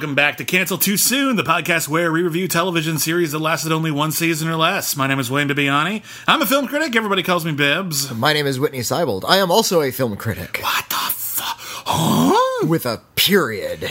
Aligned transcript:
Welcome 0.00 0.14
back 0.14 0.38
to 0.38 0.46
Cancel 0.46 0.78
Too 0.78 0.96
Soon, 0.96 1.36
the 1.36 1.42
podcast 1.42 1.86
where 1.86 2.10
we 2.10 2.22
review 2.22 2.48
television 2.48 2.98
series 2.98 3.32
that 3.32 3.38
lasted 3.38 3.70
only 3.70 3.90
one 3.90 4.12
season 4.12 4.48
or 4.48 4.56
less. 4.56 4.96
My 4.96 5.06
name 5.06 5.18
is 5.20 5.30
William 5.30 5.50
Bibbiani. 5.50 6.02
I'm 6.26 6.40
a 6.40 6.46
film 6.46 6.68
critic. 6.68 6.96
Everybody 6.96 7.22
calls 7.22 7.44
me 7.44 7.52
Bibbs. 7.52 8.10
My 8.14 8.32
name 8.32 8.46
is 8.46 8.58
Witney 8.58 8.78
Seibold. 8.78 9.24
I 9.28 9.36
am 9.36 9.50
also 9.50 9.82
a 9.82 9.90
film 9.90 10.16
critic. 10.16 10.60
What 10.62 10.88
the 10.88 10.94
fuck? 10.94 11.58
Huh? 11.60 12.66
With 12.66 12.86
a 12.86 13.02
period. 13.14 13.90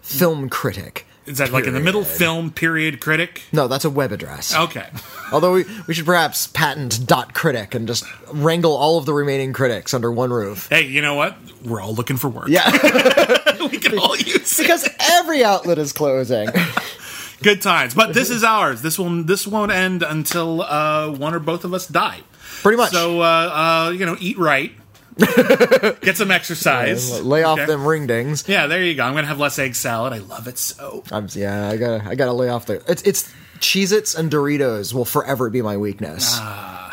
Film 0.00 0.48
critic. 0.48 1.04
Is 1.26 1.38
that 1.38 1.52
like 1.52 1.66
in 1.66 1.74
the 1.74 1.80
middle? 1.80 2.04
Film 2.04 2.50
period 2.50 3.00
critic? 3.00 3.42
No, 3.52 3.68
that's 3.68 3.84
a 3.84 3.90
web 3.90 4.12
address. 4.12 4.56
Okay. 4.56 4.88
Although 5.32 5.52
we, 5.52 5.64
we 5.86 5.92
should 5.92 6.06
perhaps 6.06 6.46
patent 6.46 7.06
dot 7.06 7.34
critic 7.34 7.74
and 7.74 7.86
just 7.86 8.04
wrangle 8.32 8.74
all 8.74 8.96
of 8.98 9.06
the 9.06 9.12
remaining 9.12 9.52
critics 9.52 9.92
under 9.92 10.10
one 10.10 10.30
roof. 10.30 10.68
Hey, 10.70 10.86
you 10.86 11.02
know 11.02 11.14
what? 11.14 11.36
We're 11.64 11.80
all 11.80 11.94
looking 11.94 12.16
for 12.16 12.28
work. 12.28 12.48
Yeah, 12.48 12.64
we 13.70 13.78
can 13.78 13.98
all 13.98 14.16
use 14.16 14.58
it. 14.58 14.62
because 14.62 14.88
every 14.98 15.44
outlet 15.44 15.78
is 15.78 15.92
closing. 15.92 16.48
Good 17.42 17.62
times. 17.62 17.94
But 17.94 18.12
this 18.12 18.28
is 18.30 18.44
ours. 18.44 18.82
This 18.82 18.98
will 18.98 19.22
this 19.24 19.46
won't 19.46 19.72
end 19.72 20.02
until 20.02 20.60
uh, 20.62 21.10
one 21.10 21.34
or 21.34 21.38
both 21.38 21.64
of 21.64 21.72
us 21.72 21.86
die. 21.86 22.20
Pretty 22.62 22.76
much. 22.76 22.90
So 22.90 23.20
uh, 23.22 23.24
uh, 23.24 23.90
you 23.90 24.04
know, 24.04 24.16
eat 24.20 24.36
right. 24.38 24.72
Get 26.00 26.16
some 26.16 26.30
exercise. 26.30 27.20
Lay 27.22 27.42
off 27.42 27.58
Okay? 27.58 27.66
them 27.66 27.86
ring 27.86 28.06
dings. 28.06 28.48
Yeah, 28.48 28.66
there 28.66 28.82
you 28.82 28.94
go. 28.94 29.04
I'm 29.04 29.14
gonna 29.14 29.26
have 29.26 29.38
less 29.40 29.58
egg 29.58 29.74
salad. 29.74 30.12
I 30.12 30.18
love 30.18 30.48
it 30.48 30.58
so. 30.58 31.02
I'm, 31.10 31.28
yeah, 31.32 31.68
I 31.68 31.76
gotta 31.76 32.08
I 32.08 32.14
gotta 32.14 32.32
lay 32.32 32.48
off 32.48 32.66
the. 32.66 32.82
It's 32.90 33.02
it's 33.02 33.32
Cheez-Its 33.58 34.14
and 34.14 34.30
Doritos 34.30 34.94
will 34.94 35.04
forever 35.04 35.50
be 35.50 35.60
my 35.62 35.76
weakness. 35.76 36.38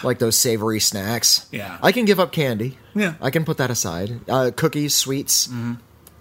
Like 0.04 0.20
those 0.20 0.36
savory 0.38 0.80
snacks. 0.80 1.42
Ah. 1.46 1.48
Yeah. 1.52 1.78
I 1.82 1.92
can 1.92 2.06
give 2.06 2.20
up 2.20 2.32
candy. 2.32 2.78
Yeah. 2.96 3.12
Mm-hmm. 3.14 3.24
I 3.24 3.30
can 3.32 3.46
put 3.46 3.58
that 3.58 3.72
aside. 3.72 4.20
Uh, 4.30 4.52
cookies, 4.56 4.94
sweets. 4.94 5.50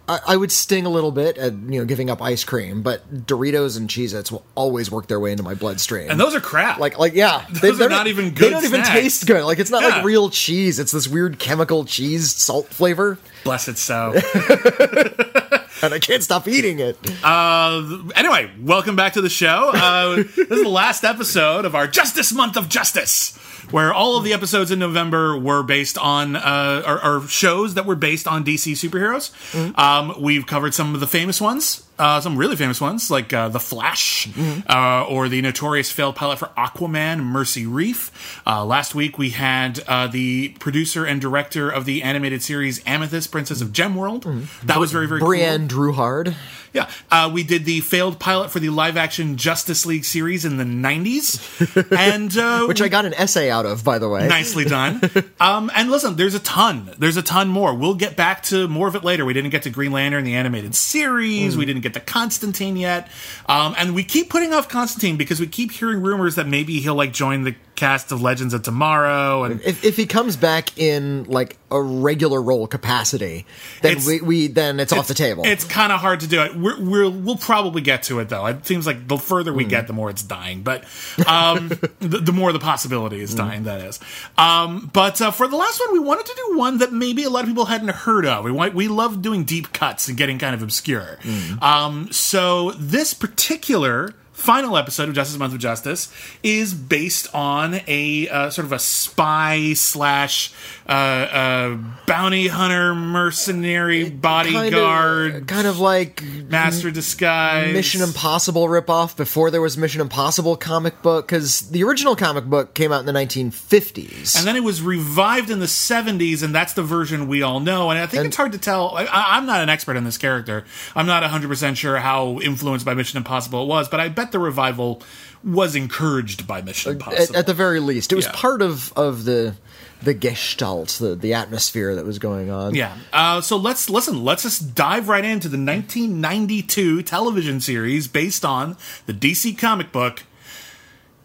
I, 0.08 0.20
I 0.28 0.36
would 0.36 0.52
sting 0.52 0.86
a 0.86 0.88
little 0.88 1.10
bit 1.10 1.36
at 1.38 1.52
you 1.52 1.80
know 1.80 1.84
giving 1.84 2.10
up 2.10 2.22
ice 2.22 2.44
cream, 2.44 2.82
but 2.82 3.26
Doritos 3.26 3.76
and 3.76 3.88
Cheez-Its 3.88 4.30
will 4.30 4.44
always 4.54 4.90
work 4.90 5.08
their 5.08 5.18
way 5.18 5.32
into 5.32 5.42
my 5.42 5.54
bloodstream. 5.54 6.10
And 6.10 6.20
those 6.20 6.34
are 6.34 6.40
crap. 6.40 6.78
like 6.78 6.98
like 6.98 7.14
yeah, 7.14 7.44
Those 7.50 7.80
are 7.80 7.88
not 7.88 8.06
even 8.06 8.30
good. 8.30 8.46
They 8.46 8.50
don't 8.50 8.64
even 8.64 8.82
taste 8.84 9.26
good. 9.26 9.44
Like 9.44 9.58
it's 9.58 9.70
not 9.70 9.82
Yeah. 9.82 9.88
like 9.88 10.04
real 10.04 10.30
cheese. 10.30 10.78
It's 10.78 10.92
this 10.92 11.08
weird 11.08 11.38
chemical 11.38 11.84
cheese 11.84 12.34
salt 12.34 12.68
flavor, 12.68 13.18
bless 13.44 13.68
it 13.68 13.78
so. 13.78 14.12
and 15.82 15.92
I 15.92 15.98
can't 16.00 16.22
stop 16.22 16.48
eating 16.48 16.78
it. 16.78 16.96
Uh, 17.24 18.02
anyway, 18.14 18.50
welcome 18.60 18.96
back 18.96 19.14
to 19.14 19.20
the 19.20 19.28
show. 19.28 19.70
Uh, 19.74 20.16
this 20.16 20.38
is 20.38 20.62
the 20.62 20.68
last 20.68 21.04
episode 21.04 21.64
of 21.64 21.74
our 21.74 21.86
Justice 21.86 22.32
Month 22.32 22.56
of 22.56 22.68
Justice, 22.68 23.38
where 23.70 23.92
all 23.92 24.16
of 24.16 24.24
the 24.24 24.32
episodes 24.32 24.70
in 24.70 24.78
November 24.78 25.36
were 25.38 25.62
based 25.62 25.98
on 25.98 26.36
uh, 26.36 26.82
are 27.02 27.26
shows 27.28 27.74
that 27.74 27.86
were 27.86 27.96
based 27.96 28.26
on 28.26 28.44
DC 28.44 28.72
superheroes. 28.72 29.32
Um, 29.78 30.14
we've 30.20 30.46
covered 30.46 30.74
some 30.74 30.94
of 30.94 31.00
the 31.00 31.06
famous 31.06 31.40
ones. 31.40 31.82
Uh, 31.98 32.20
some 32.20 32.36
really 32.36 32.56
famous 32.56 32.78
ones 32.78 33.10
like 33.10 33.32
uh, 33.32 33.48
The 33.48 33.58
Flash 33.58 34.28
uh, 34.68 35.06
or 35.08 35.30
the 35.30 35.40
notorious 35.40 35.90
failed 35.90 36.14
pilot 36.14 36.38
for 36.38 36.48
Aquaman, 36.48 37.20
Mercy 37.24 37.64
Reef. 37.66 38.42
Uh, 38.46 38.66
last 38.66 38.94
week 38.94 39.16
we 39.16 39.30
had 39.30 39.80
uh, 39.88 40.06
the 40.06 40.50
producer 40.60 41.06
and 41.06 41.22
director 41.22 41.70
of 41.70 41.86
the 41.86 42.02
animated 42.02 42.42
series 42.42 42.82
Amethyst, 42.86 43.32
Princess 43.32 43.62
of 43.62 43.68
Gemworld. 43.68 44.24
That 44.64 44.78
was 44.78 44.92
very, 44.92 45.06
very 45.08 45.20
cool. 45.20 45.28
Brienne 45.28 45.68
Druhard. 45.68 46.34
Yeah, 46.72 46.90
uh, 47.10 47.30
we 47.32 47.42
did 47.42 47.64
the 47.64 47.80
failed 47.80 48.18
pilot 48.18 48.50
for 48.50 48.60
the 48.60 48.70
live 48.70 48.96
action 48.96 49.36
Justice 49.36 49.86
League 49.86 50.04
series 50.04 50.44
in 50.44 50.56
the 50.56 50.64
90s. 50.64 51.90
and, 51.98 52.36
uh, 52.36 52.66
which 52.66 52.82
I 52.82 52.88
got 52.88 53.04
an 53.04 53.14
essay 53.14 53.50
out 53.50 53.66
of, 53.66 53.84
by 53.84 53.98
the 53.98 54.08
way. 54.08 54.28
nicely 54.28 54.64
done. 54.66 55.00
Um, 55.40 55.70
and 55.74 55.90
listen, 55.90 56.16
there's 56.16 56.34
a 56.34 56.40
ton. 56.40 56.94
There's 56.98 57.16
a 57.16 57.22
ton 57.22 57.48
more. 57.48 57.74
We'll 57.74 57.94
get 57.94 58.16
back 58.16 58.42
to 58.44 58.68
more 58.68 58.88
of 58.88 58.94
it 58.94 59.04
later. 59.04 59.24
We 59.24 59.32
didn't 59.32 59.50
get 59.50 59.62
to 59.62 59.70
Green 59.70 59.92
Lantern, 59.92 60.24
the 60.24 60.34
animated 60.34 60.74
series. 60.74 61.56
We 61.56 61.64
didn't 61.64 61.82
get 61.82 61.94
to 61.94 62.00
Constantine 62.00 62.76
yet. 62.76 63.10
Um, 63.46 63.74
and 63.78 63.94
we 63.94 64.04
keep 64.04 64.30
putting 64.30 64.52
off 64.52 64.68
Constantine 64.68 65.16
because 65.16 65.40
we 65.40 65.46
keep 65.46 65.72
hearing 65.72 66.02
rumors 66.02 66.34
that 66.34 66.46
maybe 66.46 66.80
he'll 66.80 66.94
like 66.94 67.12
join 67.12 67.42
the 67.42 67.54
cast 67.76 68.10
of 68.12 68.20
Legends 68.22 68.54
of 68.54 68.62
Tomorrow. 68.62 69.44
And 69.44 69.60
If, 69.62 69.84
if 69.84 69.96
he 69.96 70.06
comes 70.06 70.36
back 70.36 70.76
in 70.78 71.24
like 71.24 71.56
a 71.70 71.80
regular 71.80 72.40
role 72.40 72.66
capacity, 72.66 73.44
then 73.82 73.92
It's- 73.92 74.06
we, 74.06 74.20
we 74.20 74.46
then 74.48 74.80
it's, 74.80 74.92
off 74.92 75.08
the 75.08 75.14
table. 75.14 75.44
It's 75.46 75.64
kind 75.64 75.92
of 75.92 76.00
hard 76.00 76.20
to 76.20 76.26
do 76.26 76.40
it. 76.42 76.56
We're, 76.56 76.80
we're, 76.82 77.10
we'll 77.10 77.36
probably 77.36 77.82
get 77.82 78.04
to 78.04 78.18
it 78.20 78.28
though. 78.28 78.46
It 78.46 78.66
seems 78.66 78.86
like 78.86 79.06
the 79.08 79.18
further 79.18 79.52
we 79.52 79.64
get, 79.64 79.86
the 79.86 79.92
more 79.92 80.10
it's 80.10 80.22
dying. 80.22 80.62
But 80.62 80.84
um, 81.26 81.68
the, 82.00 82.18
the 82.18 82.32
more 82.32 82.52
the 82.52 82.58
possibility 82.58 83.20
is 83.20 83.34
dying. 83.34 83.64
That 83.64 83.80
is. 83.82 84.00
Um, 84.38 84.90
but 84.92 85.20
uh, 85.20 85.30
for 85.30 85.46
the 85.48 85.56
last 85.56 85.80
one, 85.80 85.92
we 85.92 85.98
wanted 85.98 86.26
to 86.26 86.34
do 86.48 86.58
one 86.58 86.78
that 86.78 86.92
maybe 86.92 87.24
a 87.24 87.30
lot 87.30 87.42
of 87.44 87.48
people 87.48 87.66
hadn't 87.66 87.88
heard 87.90 88.26
of. 88.26 88.44
We 88.44 88.50
want, 88.52 88.74
we 88.74 88.88
love 88.88 89.22
doing 89.22 89.44
deep 89.44 89.72
cuts 89.72 90.08
and 90.08 90.16
getting 90.16 90.38
kind 90.38 90.54
of 90.54 90.62
obscure. 90.62 91.18
Um, 91.60 92.10
so 92.12 92.70
this 92.72 93.12
particular. 93.14 94.14
Final 94.36 94.76
episode 94.76 95.08
of 95.08 95.14
Justice 95.14 95.38
Month 95.38 95.54
of 95.54 95.58
Justice 95.58 96.12
is 96.42 96.74
based 96.74 97.34
on 97.34 97.80
a 97.88 98.28
uh, 98.28 98.50
sort 98.50 98.66
of 98.66 98.72
a 98.72 98.78
spy 98.78 99.72
slash 99.72 100.52
uh, 100.86 100.92
uh, 100.92 101.78
bounty 102.06 102.46
hunter, 102.48 102.94
mercenary, 102.94 104.10
bodyguard, 104.10 105.32
kind 105.32 105.40
of, 105.42 105.46
kind 105.46 105.66
of 105.66 105.78
like 105.80 106.22
master 106.48 106.90
disguise. 106.90 107.72
Mission 107.72 108.02
Impossible 108.02 108.68
ripoff 108.68 109.16
before 109.16 109.50
there 109.50 109.62
was 109.62 109.78
Mission 109.78 110.02
Impossible 110.02 110.54
comic 110.54 111.00
book 111.00 111.26
because 111.26 111.70
the 111.70 111.82
original 111.82 112.14
comic 112.14 112.44
book 112.44 112.74
came 112.74 112.92
out 112.92 113.00
in 113.00 113.06
the 113.06 113.12
1950s. 113.18 114.36
And 114.36 114.46
then 114.46 114.54
it 114.54 114.62
was 114.62 114.82
revived 114.82 115.48
in 115.48 115.60
the 115.60 115.66
70s, 115.66 116.42
and 116.42 116.54
that's 116.54 116.74
the 116.74 116.82
version 116.82 117.26
we 117.26 117.40
all 117.40 117.58
know. 117.58 117.88
And 117.90 117.98
I 117.98 118.06
think 118.06 118.18
And- 118.18 118.26
it's 118.26 118.36
hard 118.36 118.52
to 118.52 118.58
tell. 118.58 118.94
I, 118.96 119.06
I'm 119.10 119.46
not 119.46 119.62
an 119.62 119.70
expert 119.70 119.96
on 119.96 120.04
this 120.04 120.18
character. 120.18 120.64
I'm 120.94 121.06
not 121.06 121.22
100% 121.22 121.76
sure 121.76 121.96
how 121.96 122.38
influenced 122.40 122.84
by 122.84 122.92
Mission 122.92 123.16
Impossible 123.16 123.62
it 123.62 123.66
was, 123.66 123.88
but 123.88 123.98
I 123.98 124.10
bet 124.10 124.25
the 124.32 124.38
revival 124.38 125.02
was 125.44 125.74
encouraged 125.76 126.46
by 126.46 126.60
Mission 126.62 126.90
at, 126.90 126.94
Impossible. 126.96 127.36
at 127.36 127.46
the 127.46 127.54
very 127.54 127.78
least, 127.80 128.12
it 128.12 128.16
was 128.16 128.24
Yeah. 128.26 128.32
part 128.34 128.62
of 128.62 128.92
of 128.96 129.24
the 129.24 129.54
the 130.02 130.12
gestalt, 130.14 130.88
the 131.00 131.14
the 131.14 131.32
atmosphere 131.34 131.94
that 131.94 132.04
was 132.04 132.18
going 132.18 132.50
on. 132.50 132.74
yeah. 132.74 132.96
Uh, 133.12 133.40
so 133.40 133.56
let's 133.56 133.88
listen. 133.88 134.24
Let's 134.24 134.42
just 134.42 134.74
dive 134.74 135.08
right 135.08 135.24
into 135.24 135.48
the 135.48 135.56
1992 135.56 137.02
television 137.02 137.60
series 137.60 138.06
based 138.08 138.44
on 138.44 138.76
the 139.06 139.12
DC 139.14 139.56
comic 139.56 139.92
book 139.92 140.24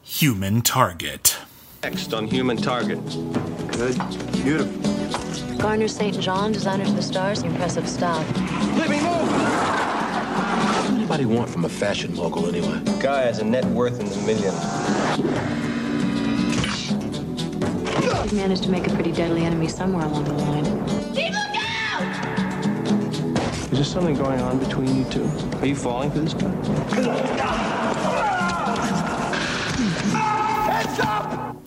Human 0.03 0.61
Target. 0.61 1.37
Next 1.83 2.13
on 2.13 2.27
Human 2.27 2.57
Target. 2.57 3.03
Good. 3.71 3.97
Beautiful. 4.43 5.57
Garner 5.57 5.87
St. 5.87 6.19
John, 6.19 6.51
designer 6.51 6.85
to 6.85 6.91
the 6.91 7.01
stars, 7.01 7.43
impressive 7.43 7.87
style. 7.89 8.25
Living 8.77 9.01
move! 9.03 10.00
What 11.11 11.17
does 11.17 11.25
anybody 11.25 11.39
want 11.39 11.51
from 11.51 11.65
a 11.65 11.69
fashion 11.69 12.15
mogul 12.15 12.47
anyway? 12.47 12.79
Guy 13.01 13.23
has 13.23 13.39
a 13.39 13.43
net 13.43 13.65
worth 13.65 13.99
in 13.99 14.05
the 14.05 14.15
millions. 14.25 14.55
You've 18.23 18.31
managed 18.31 18.63
to 18.63 18.69
make 18.69 18.87
a 18.87 18.91
pretty 18.91 19.11
deadly 19.11 19.43
enemy 19.43 19.67
somewhere 19.67 20.05
along 20.05 20.23
the 20.23 20.33
line. 20.35 20.65
Is 23.63 23.71
there 23.71 23.83
something 23.83 24.15
going 24.15 24.39
on 24.39 24.57
between 24.59 24.95
you 24.95 25.03
two? 25.11 25.29
Are 25.57 25.65
you 25.65 25.75
falling 25.75 26.11
for 26.11 26.19
this 26.19 26.33
guy? 26.33 26.49
Heads 30.71 30.99
up! 31.01 31.57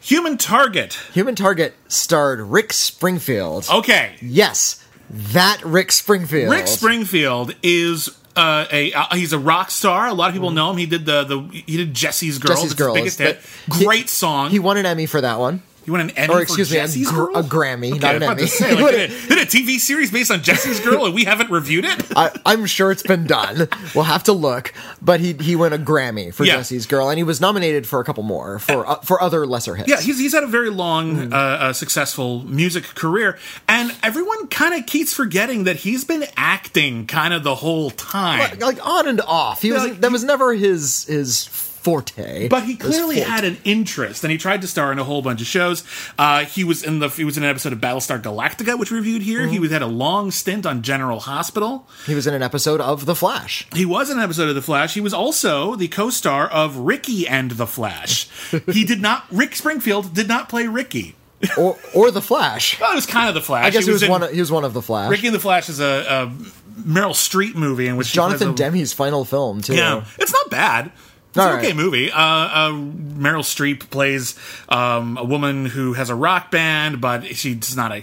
Human 0.00 0.36
Target. 0.36 0.94
Human 1.12 1.36
Target 1.36 1.74
starred 1.86 2.40
Rick 2.40 2.72
Springfield. 2.72 3.68
Okay. 3.72 4.16
Yes, 4.20 4.84
that 5.08 5.64
Rick 5.64 5.92
Springfield. 5.92 6.50
Rick 6.50 6.66
Springfield 6.66 7.54
is 7.62 8.18
uh, 8.36 8.66
a 8.70 8.92
uh, 8.92 9.14
he's 9.14 9.32
a 9.32 9.38
rock 9.38 9.70
star. 9.70 10.06
A 10.06 10.14
lot 10.14 10.28
of 10.28 10.34
people 10.34 10.50
know 10.50 10.70
him. 10.70 10.76
He 10.76 10.86
did 10.86 11.04
the 11.06 11.24
the 11.24 11.40
he 11.52 11.76
did 11.76 11.94
Jessie's 11.94 12.38
Girl. 12.38 12.50
Jessie's 12.50 12.70
That's 12.70 12.78
his 12.78 12.86
Girl 12.86 12.94
biggest 12.94 13.18
hit. 13.18 13.40
Great 13.68 14.08
song. 14.08 14.50
He 14.50 14.58
won 14.58 14.76
an 14.76 14.86
Emmy 14.86 15.06
for 15.06 15.20
that 15.20 15.38
one. 15.38 15.62
You 15.84 15.92
want 15.92 16.10
an 16.10 16.16
Emmy 16.16 16.32
or 16.32 16.36
for 16.36 16.42
excuse 16.42 16.70
me, 16.70 16.78
a, 16.78 16.86
gr- 17.10 17.10
Girl? 17.26 17.36
a 17.36 17.42
Grammy, 17.42 17.90
Okay, 17.92 17.98
not 17.98 18.14
an 18.14 18.22
Emmy. 18.22 18.46
say, 18.46 18.74
like, 18.74 18.94
did, 18.94 19.10
it, 19.10 19.28
did 19.28 19.38
a 19.38 19.46
TV 19.46 19.78
series 19.78 20.12
based 20.12 20.30
on 20.30 20.40
Jessie's 20.42 20.78
Girl 20.78 21.04
and 21.06 21.14
we 21.14 21.24
haven't 21.24 21.50
reviewed 21.50 21.84
it? 21.84 22.04
I, 22.16 22.30
I'm 22.46 22.66
sure 22.66 22.92
it's 22.92 23.02
been 23.02 23.26
done. 23.26 23.68
We'll 23.94 24.04
have 24.04 24.22
to 24.24 24.32
look. 24.32 24.72
But 25.00 25.18
he 25.18 25.32
he 25.32 25.56
won 25.56 25.72
a 25.72 25.78
Grammy 25.78 26.32
for 26.32 26.44
Yeah. 26.44 26.58
Jessie's 26.58 26.86
Girl, 26.86 27.08
and 27.08 27.18
he 27.18 27.24
was 27.24 27.40
nominated 27.40 27.86
for 27.86 27.98
a 28.00 28.04
couple 28.04 28.22
more 28.22 28.60
for 28.60 28.86
uh, 28.88 28.94
for 29.00 29.20
other 29.20 29.44
lesser 29.46 29.74
hits. 29.74 29.88
Yeah, 29.88 30.00
he's, 30.00 30.18
he's 30.20 30.32
had 30.34 30.44
a 30.44 30.46
very 30.46 30.70
long, 30.70 31.16
Mm-hmm. 31.16 31.32
uh, 31.32 31.36
uh, 31.36 31.72
successful 31.72 32.44
music 32.44 32.84
career, 32.84 33.36
and 33.66 33.92
everyone 34.04 34.46
kind 34.48 34.74
of 34.78 34.86
keeps 34.86 35.12
forgetting 35.12 35.64
that 35.64 35.76
he's 35.76 36.04
been 36.04 36.24
acting 36.36 37.06
kind 37.06 37.34
of 37.34 37.42
the 37.42 37.56
whole 37.56 37.90
time. 37.90 38.38
like, 38.38 38.60
like 38.60 38.86
on 38.86 39.08
and 39.08 39.20
off. 39.20 39.60
He 39.62 39.72
was 39.72 39.82
like, 39.82 40.00
that 40.00 40.12
was 40.12 40.22
never 40.22 40.54
his 40.54 41.04
his 41.06 41.46
forte. 41.82 42.48
But 42.48 42.62
he 42.64 42.76
clearly 42.76 43.20
had 43.20 43.44
an 43.44 43.58
interest, 43.64 44.22
and 44.24 44.30
he 44.30 44.38
tried 44.38 44.60
to 44.62 44.66
star 44.66 44.92
in 44.92 44.98
a 44.98 45.04
whole 45.04 45.20
bunch 45.22 45.40
of 45.40 45.46
shows. 45.46 45.84
Uh, 46.18 46.44
he 46.44 46.64
was 46.64 46.82
in 46.82 47.00
the 47.00 47.08
he 47.08 47.24
was 47.24 47.36
in 47.36 47.42
an 47.42 47.50
episode 47.50 47.72
of 47.72 47.80
Battlestar 47.80 48.20
Galactica, 48.22 48.78
which 48.78 48.90
we 48.90 48.98
reviewed 48.98 49.22
here. 49.22 49.40
Mm-hmm. 49.42 49.50
He 49.52 49.58
was, 49.58 49.70
had 49.72 49.82
a 49.82 49.86
long 49.86 50.30
stint 50.30 50.64
on 50.64 50.82
General 50.82 51.20
Hospital. 51.20 51.88
He 52.06 52.14
was 52.14 52.26
in 52.26 52.34
an 52.34 52.42
episode 52.42 52.80
of 52.80 53.04
The 53.06 53.14
Flash. 53.16 53.66
He 53.74 53.84
was 53.84 54.10
in 54.10 54.18
an 54.18 54.24
episode 54.24 54.48
of 54.48 54.54
The 54.54 54.62
Flash. 54.62 54.94
He 54.94 55.00
was 55.00 55.12
also 55.14 55.74
the 55.74 55.88
co-star 55.88 56.48
of 56.48 56.76
Ricki 56.76 57.26
and 57.26 57.52
The 57.52 57.66
Flash. 57.66 58.28
he 58.70 58.84
did 58.84 59.00
not. 59.00 59.24
Rick 59.30 59.56
Springfield 59.56 60.14
did 60.14 60.28
not 60.28 60.48
play 60.48 60.66
Ricki. 60.66 61.16
or 61.58 61.76
or 61.92 62.10
the 62.12 62.22
Flash. 62.22 62.78
Well, 62.80 62.92
it 62.92 62.94
was 62.94 63.06
kind 63.06 63.28
of 63.28 63.34
The 63.34 63.40
Flash. 63.40 63.64
I 63.66 63.70
guess 63.70 63.84
he 63.84 63.90
was, 63.92 64.02
in- 64.04 64.10
one. 64.10 64.22
Of, 64.22 64.30
he 64.30 64.38
was 64.38 64.52
one 64.52 64.64
of 64.64 64.72
the 64.74 64.82
Flash. 64.82 65.10
Ricki 65.10 65.26
and 65.26 65.34
the 65.34 65.40
Flash 65.40 65.68
is 65.68 65.80
a, 65.80 66.04
a 66.30 66.32
Meryl 66.80 67.10
Streep 67.14 67.54
movie 67.56 67.88
in 67.88 67.96
which 67.96 68.12
Jonathan 68.12 68.50
a- 68.50 68.54
Demme's 68.54 68.92
final 68.92 69.24
film 69.24 69.60
too. 69.60 69.74
Yeah, 69.74 70.04
it's 70.18 70.32
not 70.32 70.50
bad. 70.50 70.92
It's 71.32 71.38
All 71.38 71.48
an 71.48 71.58
okay 71.60 71.68
right. 71.68 71.76
movie. 71.76 72.10
Uh, 72.12 72.18
uh, 72.18 72.70
Meryl 72.72 73.40
Streep 73.42 73.88
plays 73.88 74.38
um, 74.68 75.16
a 75.16 75.24
woman 75.24 75.64
who 75.64 75.94
has 75.94 76.10
a 76.10 76.14
rock 76.14 76.50
band, 76.50 77.00
but 77.00 77.24
she's 77.36 77.74
not 77.74 77.90
a. 77.90 78.02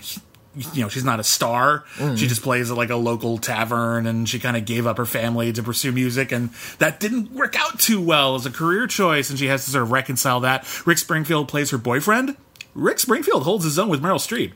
You 0.73 0.81
know, 0.81 0.89
she's 0.89 1.03
not 1.05 1.19
a 1.19 1.23
star. 1.23 1.85
Mm. 1.97 2.17
She 2.17 2.27
just 2.27 2.41
plays 2.41 2.71
at 2.71 2.75
like 2.75 2.89
a 2.89 2.95
local 2.95 3.37
tavern, 3.37 4.07
and 4.07 4.27
she 4.27 4.39
kind 4.39 4.57
of 4.57 4.65
gave 4.65 4.87
up 4.87 4.97
her 4.97 5.05
family 5.05 5.53
to 5.53 5.61
pursue 5.61 5.91
music, 5.91 6.31
and 6.31 6.49
that 6.79 6.99
didn't 6.99 7.31
work 7.31 7.55
out 7.57 7.79
too 7.79 8.01
well 8.01 8.33
as 8.33 8.47
a 8.47 8.51
career 8.51 8.87
choice. 8.87 9.29
And 9.29 9.37
she 9.37 9.45
has 9.45 9.63
to 9.65 9.71
sort 9.71 9.83
of 9.83 9.91
reconcile 9.91 10.39
that. 10.39 10.65
Rick 10.87 10.97
Springfield 10.97 11.47
plays 11.47 11.69
her 11.69 11.77
boyfriend. 11.77 12.35
Rick 12.73 12.99
Springfield 12.99 13.43
holds 13.43 13.63
his 13.63 13.77
own 13.77 13.89
with 13.89 14.01
Meryl 14.01 14.15
Streep. 14.15 14.53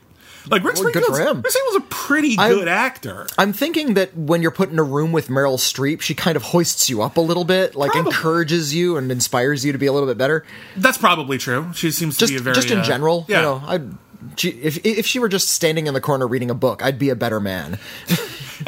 Like 0.50 0.62
Rick 0.64 0.74
Well, 0.74 0.84
good 0.84 1.02
Springfield, 1.04 1.16
for 1.16 1.22
him. 1.22 1.36
Rick 1.42 1.52
Springfield's 1.52 1.86
a 1.86 1.88
pretty 1.94 2.36
I- 2.38 2.48
good 2.50 2.68
actor. 2.68 3.26
I'm 3.38 3.52
thinking 3.52 3.94
that 3.94 4.16
when 4.16 4.42
you're 4.42 4.50
put 4.50 4.70
in 4.70 4.78
a 4.78 4.82
room 4.82 5.10
with 5.12 5.28
Meryl 5.28 5.56
Streep, 5.58 6.00
she 6.02 6.14
kind 6.14 6.36
of 6.36 6.42
hoists 6.42 6.90
you 6.90 7.02
up 7.02 7.16
a 7.16 7.20
little 7.20 7.44
bit, 7.44 7.74
like 7.74 7.92
Probably. 7.92 8.10
encourages 8.10 8.74
you 8.74 8.96
and 8.96 9.10
inspires 9.10 9.64
you 9.64 9.72
to 9.72 9.78
be 9.78 9.86
a 9.86 9.92
little 9.92 10.08
bit 10.08 10.18
better. 10.18 10.44
That's 10.76 10.98
probably 10.98 11.38
true. 11.38 11.70
She 11.74 11.90
seems 11.90 12.16
to 12.18 12.26
be 12.26 12.36
a 12.36 12.40
very 12.40 12.54
just 12.54 12.70
in 12.70 12.78
uh, 12.78 12.84
general, 12.84 13.24
Yeah. 13.28 13.36
you 13.38 13.42
know, 13.42 13.62
I. 13.66 13.80
She, 14.36 14.48
if 14.48 14.84
if 14.86 15.06
she 15.06 15.18
were 15.18 15.28
just 15.28 15.50
standing 15.50 15.86
in 15.86 15.92
the 15.94 16.00
corner 16.00 16.26
reading 16.26 16.50
a 16.50 16.54
book, 16.54 16.82
I'd 16.82 16.98
be 16.98 17.10
a 17.10 17.16
better 17.16 17.40
man. 17.40 17.78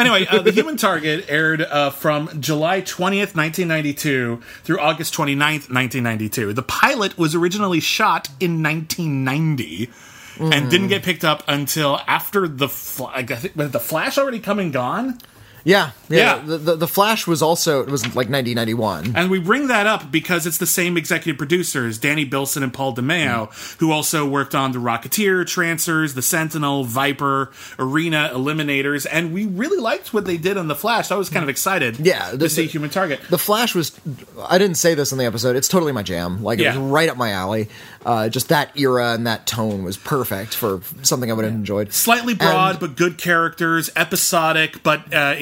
Anyway, 0.01 0.27
uh, 0.27 0.43
The 0.43 0.51
Human 0.51 0.77
Target 0.77 1.27
aired 1.29 1.63
uh, 1.63 1.91
from 1.91 2.41
July 2.43 2.83
20th, 2.83 3.35
1992 3.37 4.43
through 4.65 4.81
August 4.81 5.15
29th, 5.15 5.71
1992. 5.73 6.53
The 6.53 6.63
pilot 6.63 7.17
was 7.17 7.35
originally 7.37 7.79
shot 7.81 8.29
in 8.41 8.63
1990 8.65 9.89
and 10.39 10.71
didn't 10.71 10.89
get 10.89 11.03
picked 11.03 11.25
up 11.25 11.43
until 11.49 12.01
after 12.07 12.47
the 12.49 12.69
Fla- 12.69 13.13
I 13.15 13.23
think 13.25 13.55
the 13.55 13.81
Flash 13.81 14.19
already 14.19 14.41
come 14.41 14.59
and 14.59 14.73
gone. 14.73 15.19
Yeah, 15.67 15.91
yeah. 16.09 16.37
Yeah. 16.37 16.43
The, 16.47 16.59
the 16.59 16.77
the 16.77 16.87
Flash 16.87 17.27
was 17.27 17.43
also 17.43 17.81
it 17.81 17.89
was 17.91 18.05
like 18.15 18.29
1991. 18.31 19.17
And 19.17 19.29
we 19.33 19.41
bring 19.41 19.67
that 19.67 19.89
up 19.89 20.13
because 20.13 20.47
it's 20.47 20.59
the 20.59 20.67
same 20.67 20.97
executive 20.97 21.37
producers, 21.39 21.99
Danny 21.99 22.25
Bilson 22.25 22.63
and 22.63 22.73
Paul 22.73 22.95
DeMeo, 22.95 23.51
who 23.81 23.91
also 23.91 24.25
worked 24.25 24.55
on 24.55 24.71
The 24.71 24.79
Rocketeer, 24.79 25.45
Trancers, 25.45 26.15
The 26.15 26.23
Sentinel, 26.23 26.85
Viper, 26.85 27.51
Arena, 27.81 28.31
Eliminators, 28.33 29.09
and 29.11 29.35
we 29.35 29.47
really 29.47 29.79
liked 29.79 30.15
what 30.15 30.25
they 30.25 30.37
did 30.37 30.57
on 30.57 30.69
The 30.69 30.77
Flash. 30.77 31.11
I 31.11 31.17
was 31.17 31.29
kind 31.31 31.43
of 31.43 31.49
excited 31.49 31.99
Yeah, 31.99 32.31
to 32.31 32.37
the- 32.37 32.49
see 32.49 32.63
the- 32.67 32.69
Human 32.71 32.91
Target. 32.91 33.21
The 33.29 33.37
Flash 33.39 33.75
was. 33.75 33.91
I 34.49 34.59
didn't 34.59 34.77
say 34.77 34.95
this 34.95 35.11
in 35.11 35.19
the 35.19 35.25
episode. 35.25 35.57
It's 35.57 35.67
totally 35.67 35.91
my 35.91 36.05
jam. 36.05 36.45
Like 36.45 36.61
it 36.61 36.69
was 36.69 36.77
right 36.77 37.09
up 37.09 37.17
my 37.17 37.31
alley. 37.33 37.69
Uh, 38.05 38.29
just 38.29 38.51
that 38.51 38.79
era 38.79 39.15
and 39.15 39.27
that 39.27 39.49
tone 39.49 39.83
was 39.83 39.97
perfect 39.97 40.55
for 40.55 40.81
something 41.03 41.29
I 41.29 41.35
would 41.35 41.45
have 41.45 41.53
enjoyed. 41.55 41.93
Slightly 41.93 42.35
broad, 42.35 42.71
And- 42.73 42.79
but 42.81 42.95
good 42.97 43.19
characters. 43.19 43.91
Episodic, 43.97 44.85
but 44.85 45.13
uh, 45.13 45.35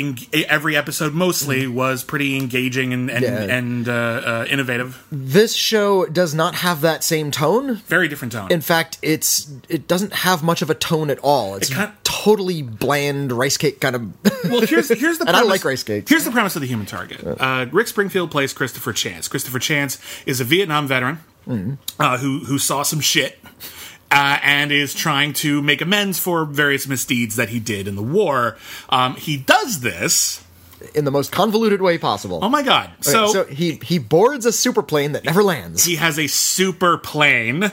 every 0.48 0.76
episode 0.76 1.14
mostly 1.14 1.66
was 1.66 2.02
pretty 2.04 2.36
engaging 2.36 2.92
and 2.92 3.10
and, 3.10 3.24
Mm-hmm. 3.24 3.48
Yeah. 3.48 3.56
and 3.56 3.88
uh, 3.88 3.92
uh, 3.92 4.46
innovative. 4.50 5.04
This 5.10 5.54
show 5.54 6.06
does 6.06 6.34
not 6.34 6.56
have 6.56 6.80
that 6.82 7.02
same 7.04 7.30
tone. 7.30 7.76
Very 7.86 8.08
different 8.08 8.32
tone. 8.32 8.50
In 8.50 8.60
fact, 8.60 8.98
it's 9.02 9.50
it 9.68 9.86
doesn't 9.88 10.12
have 10.12 10.42
much 10.42 10.62
of 10.62 10.70
a 10.70 10.74
tone 10.74 11.10
at 11.10 11.18
all. 11.20 11.54
It's 11.56 11.70
It 11.70 11.74
kind- 11.74 11.92
totally 12.04 12.62
bland 12.62 13.32
rice 13.32 13.56
cake 13.56 13.80
kind 13.80 13.96
of. 13.96 14.02
well, 14.50 14.60
here's 14.62 14.88
here's 14.88 15.18
the 15.18 15.24
And 15.28 15.36
I 15.36 15.40
premise- 15.40 15.48
like 15.50 15.64
rice 15.64 15.82
cakes. 15.82 16.08
Here's 16.10 16.24
the 16.24 16.30
premise 16.30 16.54
of 16.56 16.62
the 16.62 16.68
Human 16.68 16.86
Target. 16.86 17.20
Uh, 17.24 17.66
Rick 17.72 17.88
Springfield 17.88 18.30
plays 18.30 18.52
Christopher 18.52 18.92
Chance. 18.92 19.28
Christopher 19.28 19.58
Chance 19.58 19.98
is 20.26 20.40
a 20.40 20.44
Vietnam 20.44 20.86
veteran 20.86 21.18
Mm-hmm. 21.46 21.74
uh, 22.00 22.16
who 22.18 22.40
who 22.46 22.58
saw 22.58 22.82
some 22.82 23.00
shit. 23.00 23.38
Uh, 24.14 24.38
and 24.42 24.70
is 24.70 24.94
trying 24.94 25.32
to 25.32 25.60
make 25.60 25.80
amends 25.80 26.18
for 26.20 26.44
various 26.44 26.86
misdeeds 26.86 27.34
that 27.36 27.48
he 27.48 27.58
did 27.58 27.88
in 27.88 27.96
the 27.96 28.02
war. 28.02 28.56
Um, 28.88 29.16
he 29.16 29.36
does 29.36 29.80
this. 29.80 30.40
in 30.94 31.04
the 31.04 31.10
most 31.10 31.32
convoluted 31.32 31.80
way 31.82 31.98
possible. 31.98 32.38
Oh 32.42 32.48
my 32.48 32.62
god! 32.62 32.90
Okay, 32.90 33.10
So, 33.10 33.26
so 33.32 33.44
he 33.46 33.80
he 33.82 33.98
boards 33.98 34.46
a 34.46 34.52
super 34.52 34.82
plane 34.82 35.12
that 35.12 35.24
never 35.24 35.42
lands. 35.42 35.84
he 35.84 35.96
has 35.96 36.18
a 36.18 36.26
super 36.28 36.96
plane. 36.98 37.60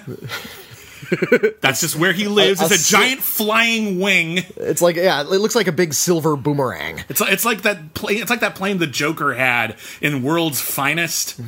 That's 1.62 1.82
just 1.82 1.96
where 1.98 2.14
he 2.14 2.28
lives. 2.28 2.62
A- 2.62 2.64
a 2.64 2.66
it's 2.68 2.76
a 2.76 2.78
si- 2.80 2.96
giant 2.96 3.20
flying 3.22 4.00
wing. 4.00 4.40
It's 4.56 4.82
like 4.82 4.96
yeah, 4.96 5.22
it 5.22 5.28
looks 5.28 5.56
like 5.56 5.68
a 5.68 5.72
big 5.74 5.94
silver 5.94 6.36
boomerang. 6.38 7.04
It's 7.10 7.20
like, 7.20 7.34
it's 7.34 7.44
like 7.46 7.62
that 7.64 7.94
plane. 7.94 8.22
It's 8.22 8.30
like 8.30 8.40
that 8.42 8.56
plane 8.56 8.78
the 8.78 8.88
Joker 8.88 9.34
had 9.34 9.76
in 10.00 10.24
World's 10.24 10.62
Finest. 10.62 11.40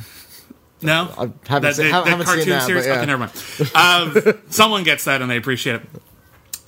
No, 0.84 1.04
I 1.16 1.30
haven't 1.48 1.62
seen- 1.76 1.92
haven't 2.10 2.26
seen 2.26 2.48
that, 2.50 2.66
but 2.74 2.86
yeah. 2.86 2.92
Okay, 2.98 3.06
never 3.06 3.18
mind. 3.18 4.34
Um, 4.36 4.42
someone 4.50 4.82
gets 4.84 5.04
that 5.04 5.22
and 5.22 5.30
they 5.30 5.36
appreciate 5.36 5.76
it. 5.76 5.82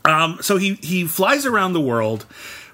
Um, 0.04 0.38
so 0.40 0.56
he 0.56 0.74
he 0.82 1.04
flies 1.06 1.46
around 1.46 1.72
the 1.72 1.80
world, 1.80 2.26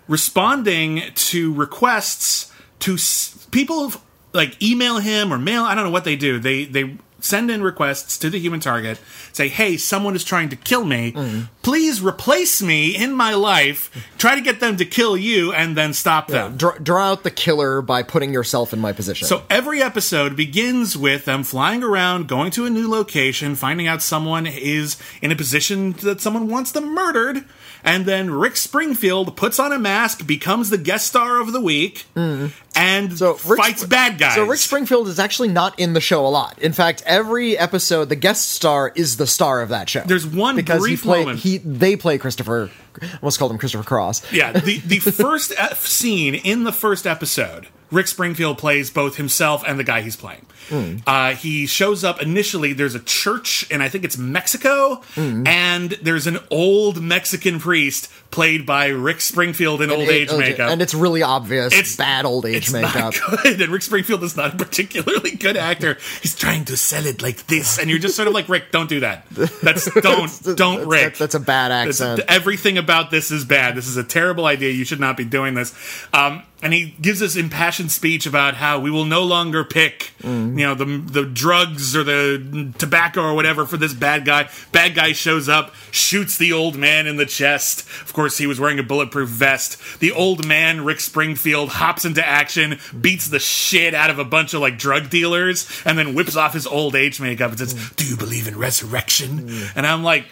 responding 0.09 1.03
to 1.15 1.53
requests 1.55 2.53
to 2.81 2.95
s- 2.95 3.47
people 3.51 3.93
like 4.33 4.61
email 4.63 4.99
him 4.99 5.33
or 5.33 5.39
mail. 5.39 5.63
I 5.65 5.75
don't 5.75 5.85
know 5.85 5.91
what 5.91 6.05
they 6.05 6.17
do. 6.17 6.39
They 6.39 6.65
they 6.65 6.97
send 7.23 7.51
in 7.51 7.63
requests 7.63 8.19
to 8.19 8.29
the 8.29 8.39
human 8.39 8.61
target. 8.61 9.01
Say, 9.33 9.49
hey, 9.49 9.77
someone 9.77 10.15
is 10.15 10.25
trying 10.25 10.51
to 10.51 10.57
kill 10.57 10.85
me. 10.85 11.13
Mm. 11.13 11.49
Please 11.63 12.03
replace 12.03 12.61
me 12.61 12.95
in 12.95 13.13
my 13.13 13.33
life. 13.33 13.91
Try 14.19 14.35
to 14.35 14.41
get 14.41 14.61
them 14.61 14.77
to 14.77 14.85
kill 14.85 15.17
you 15.17 15.53
and 15.53 15.77
then 15.77 15.95
stop 15.95 16.29
them. 16.29 16.57
Draw, 16.57 16.79
draw 16.79 17.13
out 17.13 17.23
the 17.23 17.31
killer 17.31 17.81
by 17.81 18.03
putting 18.03 18.33
yourself 18.33 18.73
in 18.73 18.81
my 18.81 18.93
position. 18.93 19.27
So 19.27 19.45
every 19.49 19.81
episode 19.81 20.37
begins 20.37 20.97
with 20.97 21.25
them 21.25 21.45
flying 21.45 21.83
around, 21.83 22.29
going 22.29 22.51
to 22.53 22.67
a 22.67 22.71
new 22.71 22.91
location, 22.91 23.55
finding 23.55 23.87
out 23.87 24.03
someone 24.03 24.47
is 24.47 24.97
in 25.23 25.33
a 25.33 25.37
position 25.37 25.93
that 26.03 26.21
someone 26.21 26.49
wants 26.49 26.73
them 26.73 26.95
murdered, 26.95 27.45
and 27.85 28.07
then 28.07 28.31
Rick 28.31 28.57
Springfield 28.57 29.37
puts 29.37 29.59
on 29.59 29.73
a 29.73 29.79
mask, 29.79 30.27
becomes 30.27 30.71
the 30.71 30.79
guest 30.79 31.07
star 31.07 31.41
of 31.41 31.53
the 31.53 31.61
week, 31.61 32.07
and 32.15 32.53
Mm-hmm. 32.73 33.15
So 33.17 33.33
Rick 33.47 33.59
fights 33.59 33.85
Spr- 33.85 33.91
bad 33.91 34.19
guys. 34.19 34.35
So 34.35 34.45
Rick 34.47 34.61
Springfield 34.61 35.09
is 35.09 35.19
actually 35.19 35.49
not 35.49 35.79
in 35.79 35.93
the 35.93 36.01
show 36.01 36.27
a 36.27 36.29
lot. 36.29 36.59
In 36.59 36.73
fact, 36.73 37.03
every 37.07 37.59
episode, 37.59 38.09
the 38.09 38.17
guest 38.17 38.49
star 38.51 38.93
is 38.95 39.17
the 39.17 39.27
star 39.27 39.61
of 39.61 39.69
that 39.71 39.89
show. 39.89 40.03
There's 40.07 40.27
one 40.27 40.57
because 40.57 40.81
brief 40.81 41.03
he 41.03 41.07
play, 41.09 41.21
moment. 41.21 41.39
He 41.41 41.59
they 41.59 41.97
play 41.97 42.19
Christopher. 42.19 42.71
I 43.01 43.07
almost 43.23 43.39
called 43.39 43.53
him 43.53 43.59
Christopher 43.59 43.85
Cross. 43.85 44.33
yeah, 44.33 44.53
the 44.53 44.79
the 44.85 44.99
first 44.99 45.53
scene 45.77 46.35
in 46.35 46.65
the 46.65 46.73
first 46.73 47.07
episode, 47.07 47.69
Rick 47.91 48.09
Springfield 48.09 48.59
plays 48.59 48.91
both 48.91 49.17
himself 49.17 49.63
and 49.67 49.79
the 49.79 49.85
guy 49.85 50.03
he's 50.03 50.17
playing. 50.17 50.47
Hmm. 50.69 50.97
Uh, 51.07 51.35
he 51.35 51.67
shows 51.67 52.05
up 52.05 52.23
initially. 52.23 52.73
There's 52.73 52.95
a 52.95 53.01
church, 53.01 53.67
and 53.71 53.83
I 53.83 53.89
think 53.89 54.05
it's 54.05 54.17
Mexico, 54.19 55.03
Hmm. 55.15 55.47
and 55.47 55.91
there's 56.03 56.27
an 56.27 56.39
old 56.51 57.03
Mexican 57.03 57.59
priest 57.59 58.09
played 58.33 58.67
by 58.67 58.87
Rick 58.89 59.21
Springfield 59.21 59.81
in 59.83 59.91
old 59.93 60.09
age 60.09 60.33
It- 60.33 60.39
makeup. 60.39 60.71
and 60.71 60.83
it's 60.83 60.95
really 60.95 61.23
obvious. 61.23 61.73
It's- 61.73 61.95
bad 61.95 62.25
old 62.25 62.45
age 62.47 62.57
it's 62.57 62.73
makeup. 62.73 63.15
not 63.23 63.43
good, 63.43 63.61
and 63.63 63.73
Rick 63.73 63.83
Springfield 63.83 64.25
is 64.25 64.37
not 64.37 64.55
a 64.55 64.57
particularly 64.57 65.33
good 65.33 65.57
actor. 65.57 65.99
He's 66.21 66.35
trying 66.35 66.65
to 66.65 66.77
sell 66.77 67.07
it 67.07 67.23
like 67.23 67.47
this, 67.47 67.79
and 67.79 67.89
you're 67.89 68.01
just 68.01 68.17
sort 68.17 68.27
of 68.27 68.35
like, 68.35 68.49
Rick, 68.49 68.73
don't 68.73 68.89
do 68.89 69.01
that. 69.01 69.27
That's 69.31 69.85
don't 70.03 70.57
don't 70.57 70.57
That's- 70.57 70.87
Rick. 70.87 71.19
That's 71.19 71.35
a 71.37 71.41
bad 71.41 71.71
accent. 71.71 72.21
everything 72.27 72.79
about 72.79 73.11
this 73.13 73.31
is 73.31 73.45
bad. 73.45 73.77
This 73.77 73.87
is 73.87 73.97
a 73.97 74.05
terrible 74.05 74.47
idea. 74.47 74.71
You 74.73 74.85
should 74.85 75.01
not 75.01 75.17
be 75.17 75.25
doing 75.25 75.55
this. 75.55 75.73
Um, 76.13 76.43
and 76.63 76.73
he 76.73 76.95
gives 77.01 77.21
this 77.21 77.37
impassioned 77.37 77.91
speech 77.91 78.25
about 78.25 78.55
how 78.55 78.79
we 78.79 78.91
will 78.91 79.05
no 79.05 79.23
longer 79.23 79.65
pick 79.65 80.13
mm-hmm. 80.23 80.59
you 80.59 80.67
know 80.67 80.75
the 80.75 80.85
the 80.85 81.25
drugs 81.25 81.95
or 81.97 82.05
the 82.05 82.73
tobacco 82.79 83.23
or 83.23 83.35
whatever 83.35 83.67
for 83.67 83.77
this 83.77 83.95
bad 83.95 84.25
guy. 84.25 84.49
Bad 84.71 84.95
guy 84.95 85.13
shows 85.13 85.49
up, 85.49 85.75
shoots 85.91 86.39
the 86.39 86.53
old 86.53 86.77
man 86.77 87.07
in 87.07 87.17
the 87.17 87.27
chest. 87.27 87.81
Of 88.03 88.13
course, 88.13 88.39
he 88.39 88.47
was 88.47 88.61
wearing 88.61 88.79
a 88.79 88.83
bulletproof 88.83 89.29
vest. 89.29 90.01
The 90.01 90.13
old 90.13 90.47
man, 90.47 90.85
Rick 90.85 91.01
Springfield, 91.01 91.71
hops 91.71 92.05
into 92.05 92.27
action, 92.27 92.79
beats 92.99 93.29
the 93.29 93.39
shit 93.39 93.95
out 93.95 94.11
of 94.11 94.19
a 94.19 94.25
bunch 94.25 94.55
of 94.55 94.61
like 94.61 94.79
drug 94.79 95.11
dealers, 95.11 95.69
and 95.85 95.99
then 95.99 96.15
whips 96.15 96.37
off 96.37 96.55
his 96.55 96.67
old 96.67 96.95
age 96.95 97.21
makeup 97.21 97.51
and 97.51 97.59
says, 97.59 97.91
"Do 97.97 98.07
you 98.07 98.17
believe 98.17 98.47
in 98.47 98.59
resurrection?" 98.59 99.49
Mm. 99.49 99.73
And 99.77 99.87
I'm 99.87 100.03
like, 100.03 100.27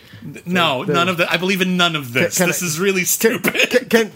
"No, 0.47 0.83
none 0.83 1.09
of 1.09 1.19
that. 1.19 1.31
I 1.31 1.37
believe 1.37 1.61
in 1.61 1.77
none 1.77 1.97
of 1.97 2.13
this. 2.13 2.39
Can 2.39 2.49
this 2.49 2.63
I- 2.63 2.67
is 2.67 2.79
really 2.81 3.05
stupid." 3.05 3.89
Can, 3.91 4.13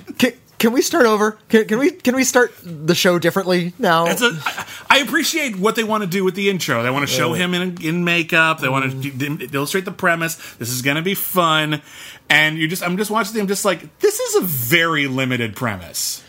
can, 0.58 0.72
we 0.72 0.82
start 0.82 1.06
over? 1.06 1.38
Can, 1.48 1.66
can 1.66 1.78
we 1.78 1.90
can 1.90 2.14
we 2.14 2.24
start 2.24 2.52
the 2.62 2.94
show 2.94 3.18
differently 3.18 3.72
now? 3.78 4.06
It's 4.06 4.22
a, 4.22 4.30
I, 4.44 4.66
I 4.90 4.98
appreciate 4.98 5.56
what 5.56 5.76
they 5.76 5.84
want 5.84 6.02
to 6.02 6.08
do 6.08 6.24
with 6.24 6.34
the 6.34 6.50
intro. 6.50 6.82
They 6.82 6.90
want 6.90 7.08
to 7.08 7.12
show 7.14 7.32
him 7.32 7.54
in, 7.54 7.82
in 7.82 8.04
makeup. 8.04 8.60
They 8.60 8.68
want 8.68 8.90
to 8.90 9.10
mm-hmm. 9.10 9.36
d- 9.36 9.48
illustrate 9.52 9.84
the 9.84 9.92
premise. 9.92 10.36
This 10.54 10.70
is 10.70 10.82
going 10.82 10.96
to 10.96 11.02
be 11.02 11.14
fun, 11.14 11.82
and 12.28 12.58
you 12.58 12.68
just 12.68 12.82
I'm 12.82 12.96
just 12.96 13.10
watching 13.10 13.34
them. 13.34 13.46
Just 13.46 13.64
like 13.64 13.98
this 13.98 14.20
is 14.20 14.36
a 14.36 14.42
very 14.42 15.06
limited 15.06 15.56
premise. 15.56 16.22